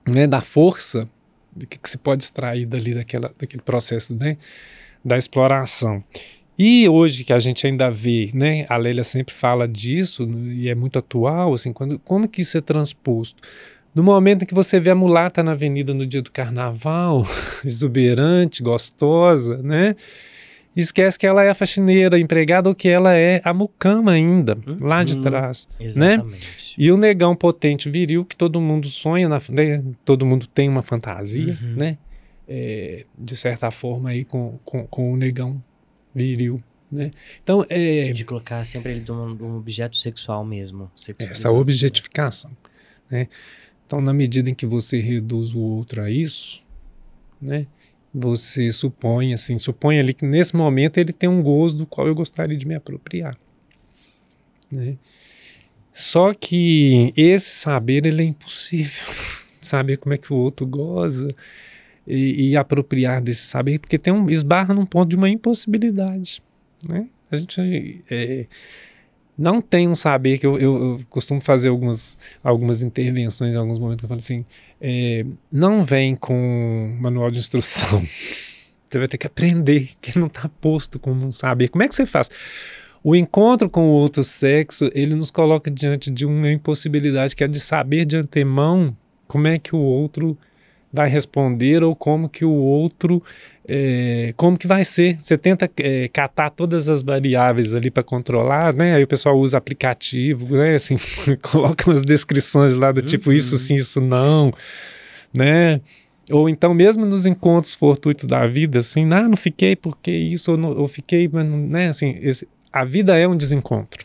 né, 0.07 0.27
da 0.27 0.41
força 0.41 1.09
que, 1.69 1.79
que 1.79 1.91
se 1.91 1.99
pode 1.99 2.23
extrair 2.23 2.67
dali 2.67 2.95
daquela, 2.95 3.33
daquele 3.39 3.63
processo 3.63 4.15
né, 4.15 4.37
da 5.05 5.17
exploração. 5.17 6.03
E 6.59 6.89
hoje 6.89 7.25
que 7.25 7.33
a 7.33 7.39
gente 7.39 7.67
ainda 7.67 7.91
vê, 7.91 8.31
né, 8.35 8.67
a 8.69 8.77
Lélia 8.77 9.05
sempre 9.05 9.35
fala 9.35 9.67
disso 9.67 10.29
e 10.29 10.69
é 10.69 10.75
muito 10.75 10.99
atual, 10.99 11.55
assim, 11.55 11.73
quando, 11.73 11.99
como 12.01 12.29
que 12.29 12.43
isso 12.43 12.59
é 12.59 12.61
transposto? 12.61 13.43
No 13.95 14.03
momento 14.03 14.43
em 14.43 14.47
que 14.47 14.55
você 14.55 14.79
vê 14.79 14.91
a 14.91 14.95
mulata 14.95 15.43
na 15.43 15.53
avenida 15.53 15.93
no 15.95 16.07
dia 16.07 16.23
do 16.23 16.31
carnaval, 16.31 17.27
exuberante, 17.65 18.63
gostosa, 18.63 19.57
né? 19.63 19.97
Esquece 20.81 21.19
que 21.19 21.27
ela 21.27 21.43
é 21.43 21.51
a 21.51 21.55
faxineira, 21.55 22.17
a 22.17 22.21
empregada, 22.21 22.69
ou 22.69 22.75
que 22.75 22.89
ela 22.89 23.15
é 23.15 23.41
a 23.45 23.53
mucama 23.53 24.13
ainda, 24.13 24.59
uhum, 24.67 24.77
lá 24.81 25.05
de 25.05 25.19
trás. 25.21 25.69
Né? 25.79 25.87
Exatamente. 25.87 26.47
Né? 26.47 26.75
E 26.79 26.93
o 26.93 26.97
negão 26.97 27.35
potente 27.37 27.91
viril, 27.91 28.25
que 28.25 28.37
todo 28.37 28.61
mundo 28.61 28.89
sonha, 28.89 29.29
na, 29.29 29.41
né? 29.51 29.83
todo 30.05 30.25
mundo 30.27 30.47
tem 30.47 30.69
uma 30.69 30.83
fantasia, 30.83 31.57
uhum. 31.63 31.77
né? 31.77 31.99
É, 32.49 33.05
de 33.17 33.37
certa 33.37 33.71
forma 33.71 34.11
aí 34.11 34.25
com, 34.25 34.59
com, 34.65 34.85
com 34.87 35.13
o 35.13 35.17
negão 35.17 35.63
viril. 36.13 36.61
Né? 36.91 37.13
Então, 37.41 37.65
é, 37.69 38.13
de 38.13 38.25
colocar 38.25 38.65
sempre 38.65 38.91
ele 38.93 39.01
de 39.01 39.13
um, 39.13 39.37
um 39.41 39.57
objeto 39.57 39.97
sexual 39.97 40.45
mesmo. 40.45 40.91
Essa 41.19 41.51
objetificação. 41.53 42.51
Né? 43.09 43.29
Então, 43.87 44.01
na 44.01 44.13
medida 44.13 44.51
em 44.51 44.55
que 44.55 44.67
você 44.67 45.01
reduz 45.01 45.55
o 45.55 45.61
outro 45.61 46.03
a 46.03 46.11
isso, 46.11 46.63
né? 47.41 47.67
Você 48.13 48.71
supõe, 48.71 49.33
assim, 49.33 49.57
supõe 49.57 49.99
ali 49.99 50.13
que 50.13 50.25
nesse 50.25 50.57
momento 50.57 50.99
ele 50.99 51.13
tem 51.13 51.29
um 51.29 51.43
gozo 51.43 51.77
do 51.77 51.87
qual 51.87 52.07
eu 52.07 52.15
gostaria 52.15 52.57
de 52.57 52.67
me 52.67 52.75
apropriar. 52.75 53.37
Né? 54.71 54.97
Só 55.93 56.35
que 56.35 57.13
esse 57.17 57.51
saber 57.51 58.07
ele 58.07 58.23
é 58.23 58.27
impossível. 58.27 59.15
Saber 59.61 59.99
como 59.99 60.15
é 60.15 60.17
que 60.17 60.33
o 60.33 60.37
outro 60.37 60.67
goza 60.67 61.29
e, 62.07 62.49
e, 62.49 62.57
apropriar 62.57 63.21
desse 63.21 63.43
saber, 63.43 63.79
porque 63.79 63.99
tem 63.99 64.11
um 64.11 64.31
esbarra 64.31 64.73
num 64.73 64.87
ponto 64.87 65.11
de 65.11 65.17
uma 65.17 65.29
impossibilidade. 65.29 66.43
Né? 66.89 67.07
A 67.31 67.37
gente 67.37 68.03
é, 68.11 68.47
não 69.37 69.61
tem 69.61 69.87
um 69.87 69.95
saber 69.95 70.39
que 70.39 70.47
eu, 70.47 70.59
eu, 70.59 70.77
eu, 70.77 71.01
costumo 71.11 71.41
fazer 71.41 71.69
algumas, 71.69 72.19
algumas 72.43 72.83
intervenções 72.83 73.55
em 73.55 73.59
alguns 73.59 73.79
momentos 73.79 74.01
que 74.01 74.05
eu 74.07 74.09
falo 74.09 74.19
assim 74.19 74.45
é, 74.81 75.25
não 75.53 75.85
vem 75.85 76.15
com 76.15 76.97
manual 77.01 77.31
de 77.31 77.39
instrução. 77.39 78.03
Você 78.89 78.99
vai 78.99 79.07
ter 79.07 79.19
que 79.19 79.27
aprender, 79.27 79.91
que 80.01 80.19
não 80.19 80.27
está 80.27 80.49
posto 80.61 80.99
como 80.99 81.31
saber. 81.31 81.69
Como 81.69 81.83
é 81.83 81.87
que 81.87 81.95
você 81.95 82.05
faz? 82.05 82.29
O 83.05 83.15
encontro 83.15 83.71
com 83.71 83.89
o 83.89 83.93
outro 83.93 84.25
sexo, 84.25 84.91
ele 84.93 85.15
nos 85.15 85.31
coloca 85.31 85.71
diante 85.71 86.11
de 86.11 86.27
uma 86.27 86.51
impossibilidade 86.51 87.37
que 87.37 87.45
é 87.45 87.47
de 87.47 87.61
saber 87.61 88.05
de 88.05 88.17
antemão 88.17 88.97
como 89.29 89.47
é 89.47 89.61
que 89.61 89.77
o 89.77 89.79
outro 89.79 90.37
vai 90.93 91.09
responder 91.09 91.85
ou 91.85 91.95
como 91.95 92.29
que 92.29 92.45
o 92.45 92.53
outro 92.53 93.23
é, 93.67 94.33
como 94.37 94.59
que 94.59 94.67
vai 94.67 94.85
ser. 94.85 95.21
Você 95.21 95.37
tenta 95.37 95.71
é, 95.79 96.09
catar 96.09 96.51
todas 96.51 96.89
as 96.89 97.03
variáveis 97.03 97.75
ali 97.75 97.91
para 97.91 98.03
controlar, 98.03 98.75
né? 98.75 98.95
Aí 98.95 99.05
o 99.05 99.09
pessoal 99.09 99.39
usa 99.39 99.59
aplicativo, 99.59 100.57
né? 100.57 100.75
Assim, 100.75 100.97
coloca 101.43 101.89
umas 101.89 102.03
descrições 102.03 102.75
lá 102.75 102.91
do 102.93 103.01
tipo 103.01 103.31
uhum. 103.31 103.37
isso 103.37 103.57
sim, 103.57 103.77
isso 103.77 104.01
não, 104.01 104.53
né? 105.33 105.81
Ou 106.31 106.49
então, 106.49 106.73
mesmo 106.73 107.05
nos 107.05 107.27
encontros 107.27 107.75
fortuitos 107.75 108.25
da 108.25 108.47
vida, 108.47 108.79
assim, 108.79 109.05
ah, 109.13 109.29
não 109.29 109.37
fiquei 109.37 109.75
porque 109.75 110.13
isso, 110.13 110.53
ou, 110.53 110.57
não, 110.57 110.79
ou 110.79 110.87
fiquei, 110.87 111.29
né, 111.29 111.89
assim, 111.89 112.19
esse, 112.23 112.47
a 112.73 112.85
vida 112.85 113.19
é 113.19 113.27
um 113.27 113.37
desencontro. 113.37 114.05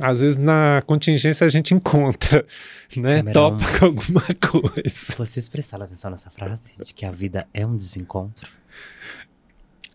Às 0.00 0.20
vezes 0.20 0.38
na 0.38 0.80
contingência 0.86 1.46
a 1.46 1.50
gente 1.50 1.74
encontra, 1.74 2.46
né? 2.96 3.18
Camerão. 3.18 3.58
Topa 3.58 3.78
com 3.78 3.84
alguma 3.84 4.24
coisa. 4.40 5.14
Vocês 5.18 5.50
prestaram 5.50 5.84
atenção 5.84 6.10
nessa 6.10 6.30
frase? 6.30 6.70
De 6.82 6.94
que 6.94 7.04
a 7.04 7.12
vida 7.12 7.46
é 7.52 7.66
um 7.66 7.76
desencontro? 7.76 8.50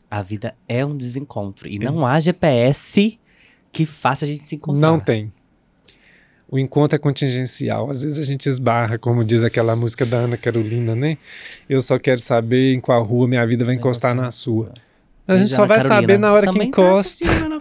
A 0.10 0.22
vida 0.22 0.56
é 0.68 0.86
um 0.86 0.96
desencontro. 0.96 1.68
E 1.68 1.78
não 1.78 2.06
há 2.06 2.20
GPS 2.20 3.20
que 3.72 3.86
faça 3.86 4.26
a 4.26 4.28
gente 4.28 4.48
se 4.48 4.56
encontrar. 4.56 4.80
Não 4.82 5.00
tem. 5.00 5.32
O 6.50 6.58
encontro 6.58 6.96
é 6.96 7.00
contingencial. 7.00 7.92
Às 7.92 8.04
vezes 8.04 8.18
a 8.20 8.24
gente 8.24 8.48
esbarra, 8.48 8.98
como 8.98 9.24
diz 9.24 9.44
aquela 9.44 9.76
música 9.76 10.06
da 10.06 10.18
Ana 10.18 10.38
Carolina, 10.38 10.96
né? 10.96 11.18
Eu 11.68 11.82
só 11.82 12.00
quero 12.00 12.22
saber 12.22 12.74
em 12.74 12.80
qual 12.80 13.04
rua 13.04 13.28
minha 13.28 13.46
vida 13.46 13.66
vai 13.66 13.76
encostar 13.76 14.16
na 14.16 14.32
sua. 14.32 14.72
A 15.28 15.34
gente 15.34 15.50
Beijo, 15.50 15.56
só 15.56 15.64
Ana 15.64 15.68
vai 15.68 15.78
Carolina. 15.82 16.02
saber 16.02 16.18
na 16.18 16.32
hora 16.34 16.48
que 16.48 16.54
Também 16.54 16.72
tá 16.72 16.82
encosta. 16.82 17.26
produção. 17.26 17.60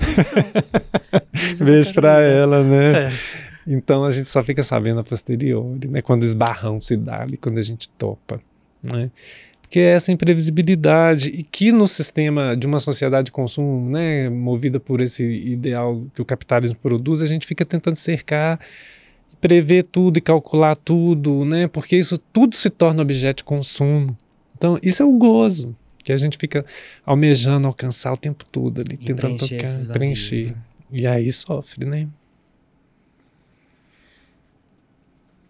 Beijo, 1.66 1.94
pra 1.94 2.20
ela, 2.22 2.62
né? 2.62 3.08
É. 3.08 3.12
Então 3.66 4.04
a 4.04 4.12
gente 4.12 4.28
só 4.28 4.44
fica 4.44 4.62
sabendo 4.62 5.00
a 5.00 5.04
posteriori, 5.04 5.88
né? 5.88 6.00
Quando 6.00 6.22
esbarrão 6.22 6.80
se 6.80 6.96
dá 6.96 7.22
ali, 7.22 7.36
quando 7.36 7.58
a 7.58 7.62
gente 7.62 7.88
topa, 7.88 8.40
né? 8.80 9.10
Porque 9.76 9.84
é 9.84 9.92
essa 9.92 10.10
imprevisibilidade 10.10 11.28
e 11.28 11.42
que 11.42 11.70
no 11.70 11.86
sistema 11.86 12.56
de 12.56 12.66
uma 12.66 12.78
sociedade 12.80 13.26
de 13.26 13.30
consumo, 13.32 13.90
né, 13.90 14.26
movida 14.30 14.80
por 14.80 15.02
esse 15.02 15.22
ideal 15.22 16.02
que 16.14 16.22
o 16.22 16.24
capitalismo 16.24 16.78
produz, 16.78 17.20
a 17.20 17.26
gente 17.26 17.46
fica 17.46 17.62
tentando 17.62 17.94
cercar, 17.96 18.58
prever 19.38 19.82
tudo 19.82 20.16
e 20.16 20.22
calcular 20.22 20.76
tudo, 20.76 21.44
né? 21.44 21.68
Porque 21.68 21.94
isso 21.94 22.16
tudo 22.16 22.56
se 22.56 22.70
torna 22.70 23.02
objeto 23.02 23.38
de 23.38 23.44
consumo. 23.44 24.16
Então 24.56 24.78
isso 24.82 25.02
é 25.02 25.04
o 25.04 25.12
gozo 25.12 25.76
que 26.02 26.10
a 26.10 26.16
gente 26.16 26.38
fica 26.38 26.64
almejando 27.04 27.68
alcançar 27.68 28.14
o 28.14 28.16
tempo 28.16 28.46
todo 28.46 28.80
ali, 28.80 28.94
E 28.94 29.04
tentando 29.04 29.36
preencher 29.36 29.56
tocar, 29.58 29.68
vazios, 29.72 29.86
preencher. 29.88 30.46
né? 30.52 30.56
E 30.90 31.06
aí 31.06 31.30
sofre, 31.30 31.84
né? 31.84 32.08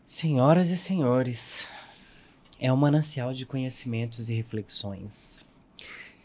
Senhoras 0.04 0.70
e 0.70 0.76
senhores, 0.76 1.64
é 2.58 2.72
um 2.72 2.76
manancial 2.76 3.32
de 3.32 3.46
conhecimentos 3.46 4.28
e 4.28 4.34
reflexões. 4.34 5.46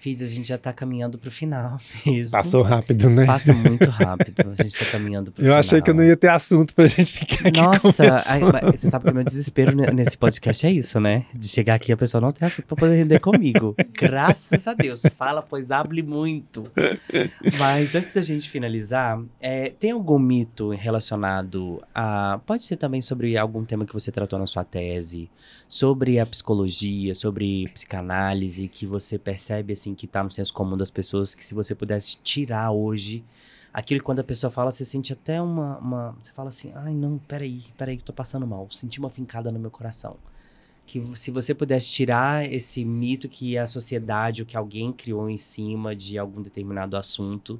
Filhos, 0.01 0.23
a 0.23 0.25
gente 0.25 0.47
já 0.47 0.57
tá 0.57 0.73
caminhando 0.73 1.17
pro 1.19 1.29
final 1.29 1.79
mesmo. 2.05 2.31
Passou 2.31 2.63
rápido, 2.63 3.07
né? 3.07 3.25
Passa 3.25 3.53
muito 3.53 3.87
rápido. 3.89 4.51
A 4.57 4.63
gente 4.63 4.75
tá 4.75 4.85
caminhando 4.91 5.31
pro 5.31 5.41
Eu 5.43 5.45
final. 5.45 5.59
achei 5.59 5.79
que 5.81 5.89
eu 5.91 5.93
não 5.93 6.03
ia 6.03 6.17
ter 6.17 6.29
assunto 6.29 6.73
pra 6.73 6.87
gente 6.87 7.11
ficar 7.13 7.47
aqui 7.47 7.61
Nossa, 7.61 8.03
mas 8.63 8.79
você 8.79 8.89
sabe 8.89 9.05
que 9.05 9.11
o 9.11 9.13
meu 9.13 9.23
desespero 9.23 9.75
ne- 9.75 9.91
nesse 9.91 10.17
podcast 10.17 10.65
é 10.65 10.71
isso, 10.71 10.99
né? 10.99 11.25
De 11.33 11.47
chegar 11.47 11.75
aqui 11.75 11.91
e 11.91 11.93
a 11.93 11.97
pessoa 11.97 12.19
não 12.19 12.31
ter 12.31 12.45
assunto 12.45 12.65
pra 12.65 12.75
poder 12.77 12.95
render 12.95 13.19
comigo. 13.19 13.75
Graças 13.93 14.67
a 14.67 14.73
Deus. 14.73 15.03
Fala, 15.15 15.41
pois 15.43 15.69
hable 15.69 16.01
muito. 16.01 16.63
Mas 17.59 17.93
antes 17.93 18.13
da 18.13 18.21
gente 18.23 18.49
finalizar, 18.49 19.21
é, 19.39 19.69
tem 19.69 19.91
algum 19.91 20.17
mito 20.17 20.69
relacionado 20.69 21.81
a. 21.93 22.39
Pode 22.45 22.63
ser 22.65 22.75
também 22.77 23.01
sobre 23.01 23.37
algum 23.37 23.63
tema 23.63 23.85
que 23.85 23.93
você 23.93 24.11
tratou 24.11 24.39
na 24.39 24.47
sua 24.47 24.63
tese, 24.63 25.29
sobre 25.67 26.19
a 26.19 26.25
psicologia, 26.25 27.13
sobre 27.13 27.67
psicanálise, 27.73 28.67
que 28.67 28.85
você 28.85 29.19
percebe 29.19 29.73
assim 29.73 29.90
que 29.95 30.07
tá 30.07 30.23
no 30.23 30.31
senso 30.31 30.53
comum 30.53 30.76
das 30.77 30.89
pessoas, 30.91 31.34
que 31.35 31.43
se 31.43 31.53
você 31.53 31.73
pudesse 31.76 32.18
tirar 32.23 32.72
hoje 32.72 33.23
aquilo 33.73 33.99
que 34.01 34.05
quando 34.05 34.19
a 34.19 34.23
pessoa 34.23 34.49
fala, 34.51 34.69
você 34.72 34.84
sente 34.84 35.13
até 35.13 35.41
uma, 35.41 35.77
uma- 35.77 36.18
Você 36.22 36.31
fala 36.34 36.49
assim, 36.49 36.72
ai 36.76 36.93
não, 36.93 37.18
peraí, 37.18 37.61
peraí 37.77 37.95
que 37.97 38.01
eu 38.01 38.07
tô 38.07 38.13
passando 38.13 38.45
mal. 38.45 38.68
Senti 38.72 38.99
uma 38.99 39.09
fincada 39.09 39.51
no 39.51 39.59
meu 39.59 39.72
coração. 39.72 40.15
Que 40.85 41.01
se 41.15 41.31
você 41.31 41.53
pudesse 41.53 41.89
tirar 41.91 42.51
esse 42.51 42.84
mito 42.84 43.30
que 43.30 43.57
a 43.57 43.65
sociedade 43.68 44.41
ou 44.41 44.45
que 44.45 44.57
alguém 44.57 44.91
criou 44.91 45.30
em 45.30 45.38
cima 45.38 45.95
de 45.95 46.18
algum 46.18 46.41
determinado 46.41 46.97
assunto, 46.97 47.59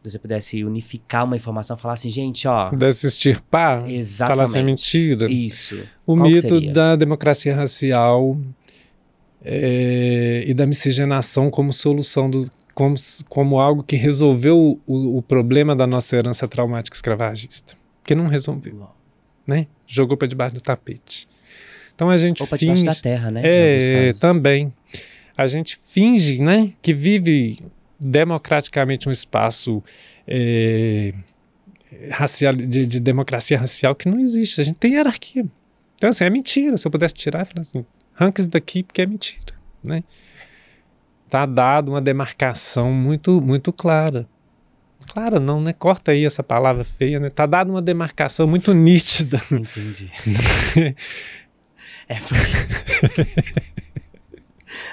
se 0.00 0.10
você 0.10 0.18
pudesse 0.18 0.62
unificar 0.64 1.24
uma 1.24 1.36
informação, 1.36 1.76
falar 1.76 1.94
assim, 1.94 2.10
gente, 2.10 2.46
ó. 2.46 2.70
Pudesse 2.70 3.06
extirpar, 3.06 3.80
falar 3.80 3.90
Exatamente. 3.90 4.50
sem 4.52 4.64
mentira. 4.64 5.30
Isso. 5.30 5.82
O 6.06 6.14
Qual 6.16 6.28
mito 6.28 6.60
da 6.72 6.94
democracia 6.94 7.54
racial 7.56 8.38
é, 9.44 10.44
e 10.46 10.54
da 10.54 10.66
miscigenação 10.66 11.50
como 11.50 11.72
solução 11.72 12.30
do. 12.30 12.50
Como, 12.74 12.96
como 13.28 13.60
algo 13.60 13.84
que 13.84 13.94
resolveu 13.94 14.80
o, 14.84 15.18
o 15.18 15.22
problema 15.22 15.76
da 15.76 15.86
nossa 15.86 16.16
herança 16.16 16.48
traumática 16.48 16.96
escravagista. 16.96 17.76
Que 18.02 18.16
não 18.16 18.26
resolveu, 18.26 18.88
né? 19.46 19.68
Jogou 19.86 20.16
para 20.16 20.26
debaixo 20.26 20.56
do 20.56 20.60
tapete. 20.60 21.28
Então 21.94 22.10
a 22.10 22.16
gente 22.16 22.42
Ou 22.42 22.48
finge, 22.48 22.74
debaixo 22.74 22.84
da 22.84 22.94
terra, 22.96 23.30
né? 23.30 23.42
É, 23.44 24.12
também. 24.14 24.72
A 25.36 25.46
gente 25.46 25.78
finge, 25.84 26.40
né, 26.40 26.72
que 26.82 26.92
vive 26.92 27.60
democraticamente 27.98 29.08
um 29.08 29.12
espaço 29.12 29.82
é, 30.26 31.12
racial, 32.10 32.54
de, 32.54 32.86
de 32.86 33.00
democracia 33.00 33.58
racial 33.58 33.94
que 33.94 34.08
não 34.08 34.18
existe. 34.20 34.60
A 34.60 34.64
gente 34.64 34.78
tem 34.78 34.92
hierarquia. 34.94 35.44
Então, 35.96 36.10
assim, 36.10 36.24
é 36.24 36.30
mentira. 36.30 36.76
Se 36.76 36.86
eu 36.86 36.90
pudesse 36.90 37.14
tirar, 37.14 37.46
eu 37.54 37.60
assim, 37.60 37.84
arranca 38.16 38.40
isso 38.40 38.50
daqui 38.50 38.82
porque 38.82 39.02
é 39.02 39.06
mentira, 39.06 39.54
né? 39.82 40.02
Tá 41.28 41.46
dado 41.46 41.90
uma 41.90 42.00
demarcação 42.00 42.92
muito, 42.92 43.40
muito 43.40 43.72
clara. 43.72 44.26
Clara 45.12 45.38
não, 45.40 45.60
né? 45.60 45.72
Corta 45.72 46.12
aí 46.12 46.24
essa 46.24 46.42
palavra 46.42 46.84
feia, 46.84 47.18
né? 47.18 47.28
Tá 47.28 47.44
dada 47.46 47.70
uma 47.70 47.82
demarcação 47.82 48.46
muito 48.46 48.72
nítida. 48.72 49.42
Entendi. 49.50 50.10
é 52.08 52.14
porque... 52.20 53.74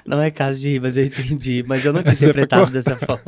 Não 0.05 0.21
é 0.21 0.29
caso 0.29 0.61
de 0.61 0.69
rir, 0.69 0.79
mas 0.79 0.97
eu 0.97 1.05
entendi. 1.05 1.63
Mas 1.67 1.83
eu 1.83 1.91
não 1.91 2.03
tinha 2.03 2.13
interpretado 2.13 2.69
dessa 2.69 2.95
forma. 2.95 3.23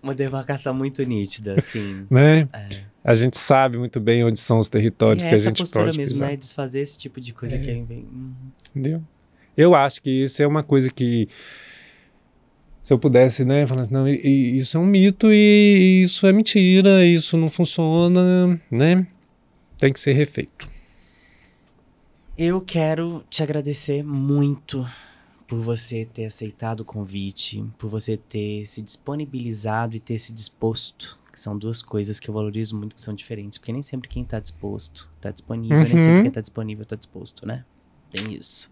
Uma 0.00 0.14
demarcação 0.14 0.72
muito 0.72 1.02
nítida, 1.02 1.56
assim. 1.58 2.06
né? 2.08 2.48
É. 2.52 2.89
A 3.02 3.14
gente 3.14 3.38
sabe 3.38 3.78
muito 3.78 3.98
bem 3.98 4.22
onde 4.24 4.38
são 4.38 4.58
os 4.58 4.68
territórios 4.68 5.24
E 5.24 5.28
que 5.28 5.34
a 5.34 5.38
gente 5.38 5.58
postura 5.58 5.86
pode 5.86 5.96
mesmo, 5.96 6.14
pisar. 6.14 6.30
né? 6.30 6.36
Desfazer 6.36 6.80
esse 6.80 6.98
tipo 6.98 7.20
de 7.20 7.32
coisa 7.32 7.58
que 7.58 7.70
aí 7.70 7.82
vem. 7.82 8.00
Uhum. 8.00 8.32
Entendeu? 8.70 9.02
Eu 9.56 9.74
acho 9.74 10.02
que 10.02 10.10
isso 10.10 10.42
é 10.42 10.46
uma 10.46 10.62
coisa 10.62 10.90
que 10.90 11.28
se 12.82 12.92
eu 12.92 12.98
pudesse, 12.98 13.44
né, 13.44 13.66
falar 13.66 13.82
assim, 13.82 13.92
não, 13.94 14.08
isso 14.08 14.76
é 14.76 14.80
um 14.80 14.86
mito 14.86 15.28
e 15.30 16.02
isso 16.02 16.26
é 16.26 16.32
mentira, 16.32 17.04
isso 17.04 17.36
não 17.36 17.48
funciona, 17.50 18.60
né? 18.70 19.06
Tem 19.78 19.92
que 19.92 20.00
ser 20.00 20.12
refeito. 20.12 20.68
Eu 22.36 22.60
quero 22.60 23.22
te 23.28 23.42
agradecer 23.42 24.02
muito 24.02 24.86
por 25.46 25.60
você 25.60 26.06
ter 26.06 26.24
aceitado 26.24 26.80
o 26.80 26.84
convite, 26.84 27.62
por 27.76 27.90
você 27.90 28.16
ter 28.16 28.64
se 28.66 28.80
disponibilizado 28.80 29.94
e 29.94 30.00
ter 30.00 30.18
se 30.18 30.32
disposto. 30.32 31.19
Que 31.40 31.44
são 31.44 31.56
duas 31.56 31.80
coisas 31.80 32.20
que 32.20 32.28
eu 32.28 32.34
valorizo 32.34 32.76
muito 32.76 32.94
que 32.94 33.00
são 33.00 33.14
diferentes. 33.14 33.56
Porque 33.56 33.72
nem 33.72 33.82
sempre 33.82 34.10
quem 34.10 34.22
tá 34.22 34.38
disposto 34.38 35.10
tá 35.22 35.30
disponível, 35.30 35.78
nem 35.78 35.90
Uhum. 35.96 36.04
sempre 36.04 36.22
quem 36.22 36.30
tá 36.30 36.40
disponível 36.42 36.84
tá 36.84 36.94
disposto, 36.96 37.46
né? 37.46 37.64
Tem 38.10 38.34
isso. 38.34 38.70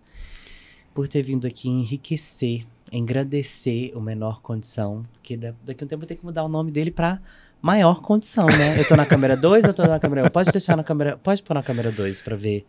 Por 0.93 1.09
ter 1.09 1.23
vindo 1.23 1.47
aqui 1.47 1.67
enriquecer, 1.67 2.67
engrandecer 2.93 3.97
o 3.97 4.03
menor 4.03 4.43
condição. 4.43 5.07
Porque 5.15 5.35
da- 5.35 5.55
daqui 5.65 5.83
a 5.83 5.87
um 5.87 5.89
tempo 5.89 6.03
eu 6.05 6.07
tenho 6.09 6.21
que 6.21 6.27
mudar 6.27 6.45
o 6.45 6.49
nome 6.49 6.71
dele 6.71 6.91
pra 6.91 7.19
maior 7.63 8.03
condição, 8.03 8.45
né? 8.47 8.79
Eu 8.79 8.87
tô 8.87 8.95
na 8.97 9.07
câmera 9.07 9.35
2 9.35 9.65
ou 9.65 9.71
eu 9.71 9.75
tô 9.75 9.85
na 9.87 9.99
câmera 9.99 10.27
1? 10.27 10.31
Pode 10.31 10.53
deixar 10.53 10.77
na 10.77 10.85
câmera. 10.85 11.17
Pode 11.17 11.43
pôr 11.43 11.55
na 11.55 11.63
câmera 11.63 11.91
2 11.91 12.21
pra 12.21 12.37
ver. 12.37 12.67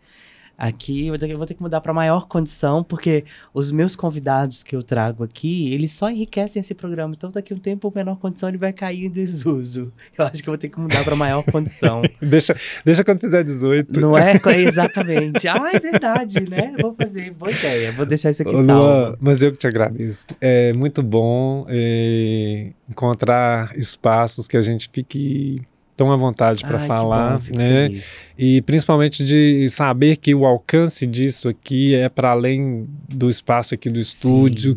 Aqui 0.60 1.06
eu 1.06 1.36
vou 1.38 1.46
ter- 1.46 1.54
que 1.54 1.62
mudar 1.62 1.80
pra 1.80 1.94
maior 1.94 2.26
condição, 2.28 2.84
porque 2.84 3.24
os 3.54 3.72
meus 3.72 3.96
convidados 3.96 4.62
que 4.62 4.76
eu 4.76 4.82
trago 4.82 5.24
aqui, 5.24 5.72
eles 5.72 5.90
só 5.92 6.10
enriquecem 6.10 6.60
esse 6.60 6.74
programa. 6.74 7.14
Então 7.16 7.30
daqui 7.30 7.52
a 7.52 7.56
um 7.56 7.58
tempo 7.58 7.90
menor 7.96 8.16
condição 8.18 8.48
ele 8.48 8.58
vai 8.58 8.72
cair 8.72 9.06
em 9.06 9.10
desuso. 9.10 9.90
Eu 10.18 10.26
acho 10.26 10.42
que 10.42 10.48
eu 10.48 10.52
vou 10.52 10.58
ter 10.58 10.68
que 10.68 10.78
mudar 10.78 11.02
pra 11.02 11.16
maior 11.16 11.42
condição. 11.44 12.02
Deixa, 12.20 12.54
deixa 12.84 13.02
quando 13.02 13.20
fizer 13.20 13.42
18. 13.42 13.98
Não 14.00 14.16
é? 14.18 14.38
Exatamente. 14.58 15.48
Ah, 15.48 15.70
é 15.72 15.78
verdade, 15.78 16.40
né? 16.48 16.74
Vou 16.80 16.94
fazer, 16.94 17.32
boa 17.32 17.50
ideia. 17.50 17.90
Vou 17.92 18.04
deixar 18.04 18.28
isso 18.30 18.42
aqui 18.42 18.54
Ô, 18.54 18.60
Luan, 18.60 18.66
salvo. 18.82 19.16
mas 19.20 19.42
eu 19.42 19.50
que 19.52 19.58
te 19.58 19.66
agradeço. 19.66 20.26
É 20.40 20.72
muito 20.74 21.02
bom 21.02 21.64
é, 21.68 22.70
encontrar 22.88 23.72
espaços 23.76 24.46
que 24.46 24.56
a 24.56 24.60
gente 24.60 24.90
fique 24.92 25.62
tão 26.00 26.10
à 26.10 26.16
vontade 26.16 26.64
para 26.64 26.78
falar, 26.78 27.38
bom, 27.40 27.58
né? 27.58 27.90
feliz. 27.90 28.24
E 28.38 28.62
principalmente 28.62 29.22
de 29.22 29.68
saber 29.68 30.16
que 30.16 30.34
o 30.34 30.46
alcance 30.46 31.06
disso 31.06 31.50
aqui 31.50 31.94
é 31.94 32.08
para 32.08 32.30
além 32.30 32.88
do 33.06 33.28
espaço 33.28 33.74
aqui 33.74 33.90
do 33.90 34.00
estúdio, 34.00 34.74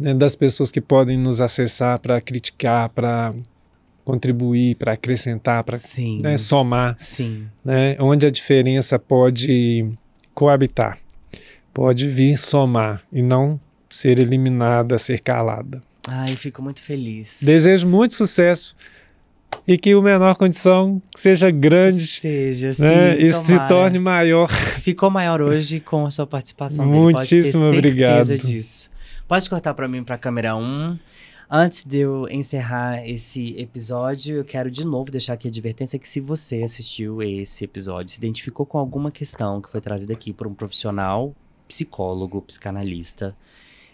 né, 0.00 0.14
das 0.14 0.34
pessoas 0.34 0.70
que 0.70 0.80
podem 0.80 1.18
nos 1.18 1.42
acessar 1.42 1.98
para 1.98 2.18
criticar, 2.22 2.88
para 2.88 3.34
contribuir, 4.02 4.76
para 4.76 4.92
acrescentar, 4.92 5.62
para 5.62 5.78
né, 6.22 6.38
somar, 6.38 6.96
Sim. 6.98 7.44
né, 7.62 7.94
onde 8.00 8.26
a 8.26 8.30
diferença 8.30 8.98
pode 8.98 9.86
coabitar, 10.32 10.98
pode 11.74 12.08
vir 12.08 12.38
somar 12.38 13.02
e 13.12 13.20
não 13.20 13.60
ser 13.90 14.18
eliminada, 14.18 14.96
ser 14.96 15.20
calada. 15.20 15.82
Ai, 16.08 16.28
fico 16.28 16.62
muito 16.62 16.82
feliz. 16.82 17.40
Desejo 17.42 17.86
muito 17.86 18.14
sucesso 18.14 18.74
e 19.66 19.78
que 19.78 19.94
o 19.94 20.02
menor 20.02 20.36
condição 20.36 21.00
seja 21.16 21.50
grande. 21.50 22.06
Seja, 22.06 22.68
né? 22.68 23.16
sim, 23.16 23.24
E 23.24 23.32
se 23.32 23.68
torne 23.68 23.98
maior. 23.98 24.48
Ficou 24.80 25.10
maior 25.10 25.40
hoje 25.40 25.80
com 25.80 26.04
a 26.06 26.10
sua 26.10 26.26
participação. 26.26 26.86
dele, 26.86 26.98
Muitíssimo 26.98 27.64
pode 27.64 27.72
ter 27.72 27.78
obrigado. 27.78 28.24
certeza 28.24 28.48
disso. 28.48 28.90
Pode 29.28 29.48
cortar 29.48 29.74
pra 29.74 29.88
mim 29.88 30.02
pra 30.02 30.18
câmera 30.18 30.56
1. 30.56 30.98
Antes 31.54 31.84
de 31.84 31.98
eu 31.98 32.26
encerrar 32.30 33.06
esse 33.06 33.54
episódio, 33.58 34.36
eu 34.36 34.44
quero 34.44 34.70
de 34.70 34.84
novo 34.86 35.10
deixar 35.10 35.34
aqui 35.34 35.48
a 35.48 35.50
advertência 35.50 35.98
que 35.98 36.08
se 36.08 36.18
você 36.18 36.62
assistiu 36.62 37.22
esse 37.22 37.64
episódio, 37.64 38.10
se 38.10 38.18
identificou 38.18 38.64
com 38.64 38.78
alguma 38.78 39.10
questão 39.10 39.60
que 39.60 39.70
foi 39.70 39.80
trazida 39.80 40.14
aqui 40.14 40.32
por 40.32 40.46
um 40.46 40.54
profissional, 40.54 41.34
psicólogo, 41.68 42.40
psicanalista, 42.40 43.36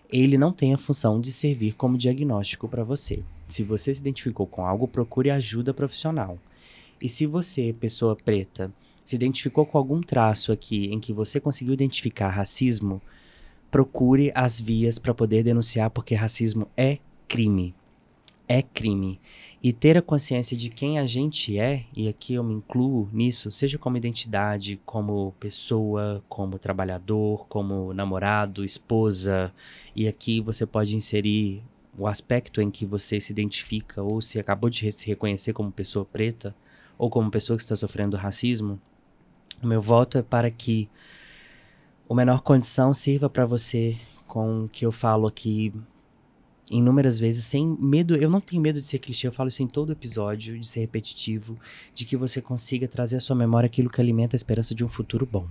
ele 0.09 0.39
não 0.39 0.53
tem 0.53 0.73
a 0.73 0.79
função 0.79 1.21
de 1.21 1.33
servir 1.33 1.73
como 1.75 1.99
diagnóstico 1.99 2.69
para 2.69 2.85
você. 2.85 3.25
Se 3.49 3.63
você 3.63 3.93
se 3.95 4.01
identificou 4.01 4.47
com 4.47 4.65
algo, 4.65 4.87
procure 4.87 5.31
ajuda 5.31 5.73
profissional. 5.73 6.39
E 7.03 7.09
se 7.09 7.27
você, 7.27 7.73
pessoa 7.73 8.15
preta, 8.15 8.73
se 9.05 9.17
identificou 9.17 9.65
com 9.65 9.79
algum 9.79 10.03
traço 10.03 10.53
aqui 10.53 10.93
em 10.93 11.01
que 11.01 11.15
você 11.15 11.41
conseguiu 11.41 11.73
identificar 11.73 12.29
racismo, 12.29 13.01
procure 13.71 14.31
as 14.35 14.61
vias 14.61 14.99
para 14.99 15.15
poder 15.15 15.43
denunciar, 15.43 15.91
porque 15.91 16.15
racismo 16.15 16.69
é 16.77 16.99
crime. 17.27 17.75
É 18.47 18.63
crime. 18.63 19.21
E 19.63 19.73
ter 19.73 19.97
a 19.97 20.03
consciência 20.03 20.57
de 20.57 20.71
quem 20.71 20.99
a 20.99 21.07
gente 21.07 21.59
é, 21.59 21.85
e 21.95 22.09
aqui 22.09 22.35
eu 22.35 22.45
me 22.45 22.55
incluo 22.55 23.09
nisso, 23.13 23.51
seja 23.51 23.79
como 23.79 23.97
identidade, 23.97 24.81
como 24.87 25.35
pessoa, 25.41 26.23
como 26.29 26.59
trabalhador, 26.59 27.47
como 27.47 27.93
namorado, 27.93 28.65
esposa, 28.65 29.53
e 29.95 30.09
aqui 30.09 30.41
você 30.41 30.65
pode 30.65 30.95
inserir 30.97 31.63
o 31.99 32.07
aspecto 32.07 32.63
em 32.63 32.71
que 32.71 32.87
você 32.87 33.21
se 33.21 33.33
identifica 33.33 34.03
ou 34.03 34.21
se 34.21 34.39
acabou 34.39 34.71
de 34.71 34.91
se 34.93 35.07
reconhecer 35.07 35.53
como 35.53 35.73
pessoa 35.73 36.05
preta 36.05 36.55
ou 36.97 37.11
como 37.11 37.31
pessoa 37.31 37.57
que 37.57 37.63
está 37.63 37.75
sofrendo 37.75 38.17
racismo. 38.17 38.81
O 39.63 39.67
meu 39.67 39.83
voto 39.83 40.17
é 40.17 40.23
para 40.23 40.51
que 40.51 40.89
o 42.09 42.15
menor 42.15 42.41
condição 42.43 42.95
sirva 42.95 43.29
para 43.29 43.45
você 43.45 43.97
com 44.27 44.65
o 44.65 44.69
que 44.69 44.87
eu 44.87 44.93
falo 44.93 45.27
aqui 45.27 45.73
inúmeras 46.71 47.19
vezes, 47.19 47.45
sem 47.45 47.67
medo. 47.81 48.15
Eu 48.15 48.31
não 48.31 48.41
tenho 48.41 48.63
medo 48.63 48.81
de 48.81 48.87
ser 48.87 48.99
clichê, 48.99 49.27
eu 49.27 49.33
falo 49.33 49.49
isso 49.49 49.63
em 49.63 49.67
todo 49.67 49.93
episódio, 49.93 50.59
de 50.59 50.67
ser 50.67 50.81
repetitivo, 50.81 51.59
de 51.95 52.05
que 52.05 52.17
você 52.17 52.41
consiga 52.41 52.87
trazer 52.87 53.17
à 53.17 53.21
sua 53.21 53.35
memória 53.35 53.67
aquilo 53.67 53.91
que 53.91 54.01
alimenta 54.01 54.37
a 54.37 54.39
esperança 54.39 54.75
de 54.75 54.85
um 54.85 54.89
futuro 54.89 55.27
bom. 55.27 55.47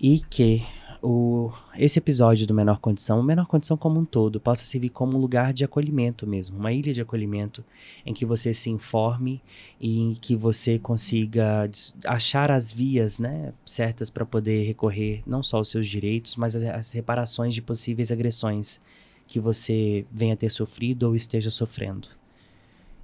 E 0.00 0.20
que 0.20 0.64
o, 1.06 1.52
esse 1.76 1.98
episódio 1.98 2.46
do 2.46 2.54
Menor 2.54 2.78
Condição, 2.78 3.20
o 3.20 3.22
Menor 3.22 3.46
Condição 3.46 3.76
como 3.76 4.00
um 4.00 4.06
todo, 4.06 4.40
possa 4.40 4.64
servir 4.64 4.88
como 4.88 5.18
um 5.18 5.20
lugar 5.20 5.52
de 5.52 5.62
acolhimento 5.62 6.26
mesmo, 6.26 6.58
uma 6.58 6.72
ilha 6.72 6.94
de 6.94 7.02
acolhimento 7.02 7.62
em 8.06 8.14
que 8.14 8.24
você 8.24 8.54
se 8.54 8.70
informe 8.70 9.42
e 9.78 10.00
em 10.00 10.14
que 10.14 10.34
você 10.34 10.78
consiga 10.78 11.70
achar 12.06 12.50
as 12.50 12.72
vias 12.72 13.18
né, 13.18 13.52
certas 13.66 14.08
para 14.08 14.24
poder 14.24 14.64
recorrer 14.66 15.22
não 15.26 15.42
só 15.42 15.58
aos 15.58 15.68
seus 15.68 15.86
direitos, 15.86 16.36
mas 16.36 16.56
as, 16.56 16.64
as 16.64 16.92
reparações 16.92 17.52
de 17.52 17.60
possíveis 17.60 18.10
agressões 18.10 18.80
que 19.26 19.38
você 19.38 20.06
venha 20.10 20.34
ter 20.34 20.50
sofrido 20.50 21.02
ou 21.04 21.14
esteja 21.14 21.50
sofrendo. 21.50 22.08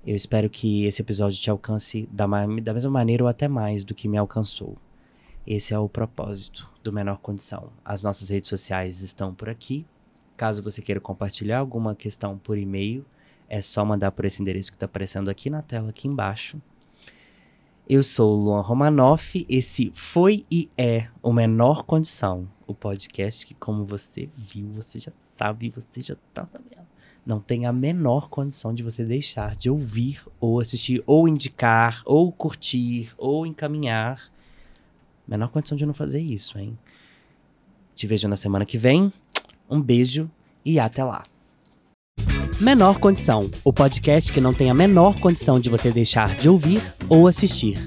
Eu 0.07 0.17
espero 0.17 0.49
que 0.49 0.87
esse 0.87 1.03
episódio 1.03 1.39
te 1.39 1.51
alcance 1.51 2.09
da, 2.11 2.27
da 2.63 2.73
mesma 2.73 2.91
maneira 2.91 3.23
ou 3.23 3.29
até 3.29 3.47
mais 3.47 3.85
do 3.85 3.95
que 3.95 4.09
me 4.09 4.17
alcançou. 4.17 4.79
Esse 5.47 5.73
é 5.73 5.79
o 5.79 5.89
propósito 5.89 6.71
do 6.83 6.93
Menor 6.93 7.19
Condição. 7.19 7.73
As 7.85 8.03
nossas 8.03 8.29
redes 8.29 8.51
sociais 8.51 9.01
estão 9.01 9.35
por 9.35 9.49
aqui. 9.49 9.87
Caso 10.37 10.63
você 10.63 10.83
queira 10.83 11.01
compartilhar 11.01 11.59
alguma 11.59 11.95
questão 11.95 12.39
por 12.39 12.59
e-mail, 12.59 13.05
é 13.49 13.61
só 13.61 13.85
mandar 13.85 14.13
por 14.13 14.25
esse 14.25 14.41
endereço 14.41 14.71
que 14.71 14.77
está 14.77 14.87
aparecendo 14.87 15.29
aqui 15.29 15.51
na 15.51 15.63
tela, 15.63 15.91
aqui 15.91 16.07
embaixo. 16.07 16.61
Eu 17.89 18.03
sou 18.03 18.39
o 18.39 18.45
Luan 18.45 18.61
Romanoff. 18.61 19.45
Esse 19.49 19.91
foi 19.93 20.47
e 20.51 20.71
é 20.79 21.09
o 21.23 21.33
Menor 21.33 21.83
Condição, 21.83 22.49
o 22.67 22.75
podcast 22.75 23.45
que, 23.45 23.55
como 23.55 23.85
você 23.85 24.29
viu, 24.37 24.69
você 24.69 25.01
já 25.01 25.11
sabe, 25.27 25.71
você 25.71 26.01
já 26.01 26.17
tá 26.33 26.45
sabendo. 26.45 26.87
Não 27.27 27.41
tem 27.41 27.67
a 27.67 27.73
menor 27.73 28.29
condição 28.29 28.73
de 28.73 28.83
você 28.83 29.05
deixar 29.05 29.57
de 29.57 29.69
ouvir 29.69 30.23
ou 30.39 30.61
assistir, 30.61 31.03
ou 31.07 31.29
indicar, 31.29 32.03
ou 32.05 32.31
curtir, 32.31 33.13
ou 33.19 33.45
encaminhar. 33.45 34.31
Menor 35.31 35.51
condição 35.51 35.79
de 35.79 35.87
não 35.87 35.95
fazer 35.95 36.19
isso, 36.19 36.59
hein? 36.59 36.77
Te 37.95 38.05
vejo 38.05 38.27
na 38.27 38.35
semana 38.35 38.67
que 38.67 38.77
vem. 38.77 39.13
Um 39.71 39.81
beijo 39.81 40.29
e 40.65 40.81
até 40.81 41.05
lá. 41.05 41.23
Menor 42.61 42.99
Condição, 42.99 43.49
o 43.65 43.73
podcast 43.73 44.33
que 44.33 44.41
não 44.41 44.53
tem 44.53 44.69
a 44.69 44.75
menor 44.75 45.19
condição 45.21 45.61
de 45.61 45.71
você 45.71 45.93
deixar 45.93 46.35
de 46.37 46.49
ouvir 46.49 46.83
ou 47.09 47.29
assistir. 47.29 47.79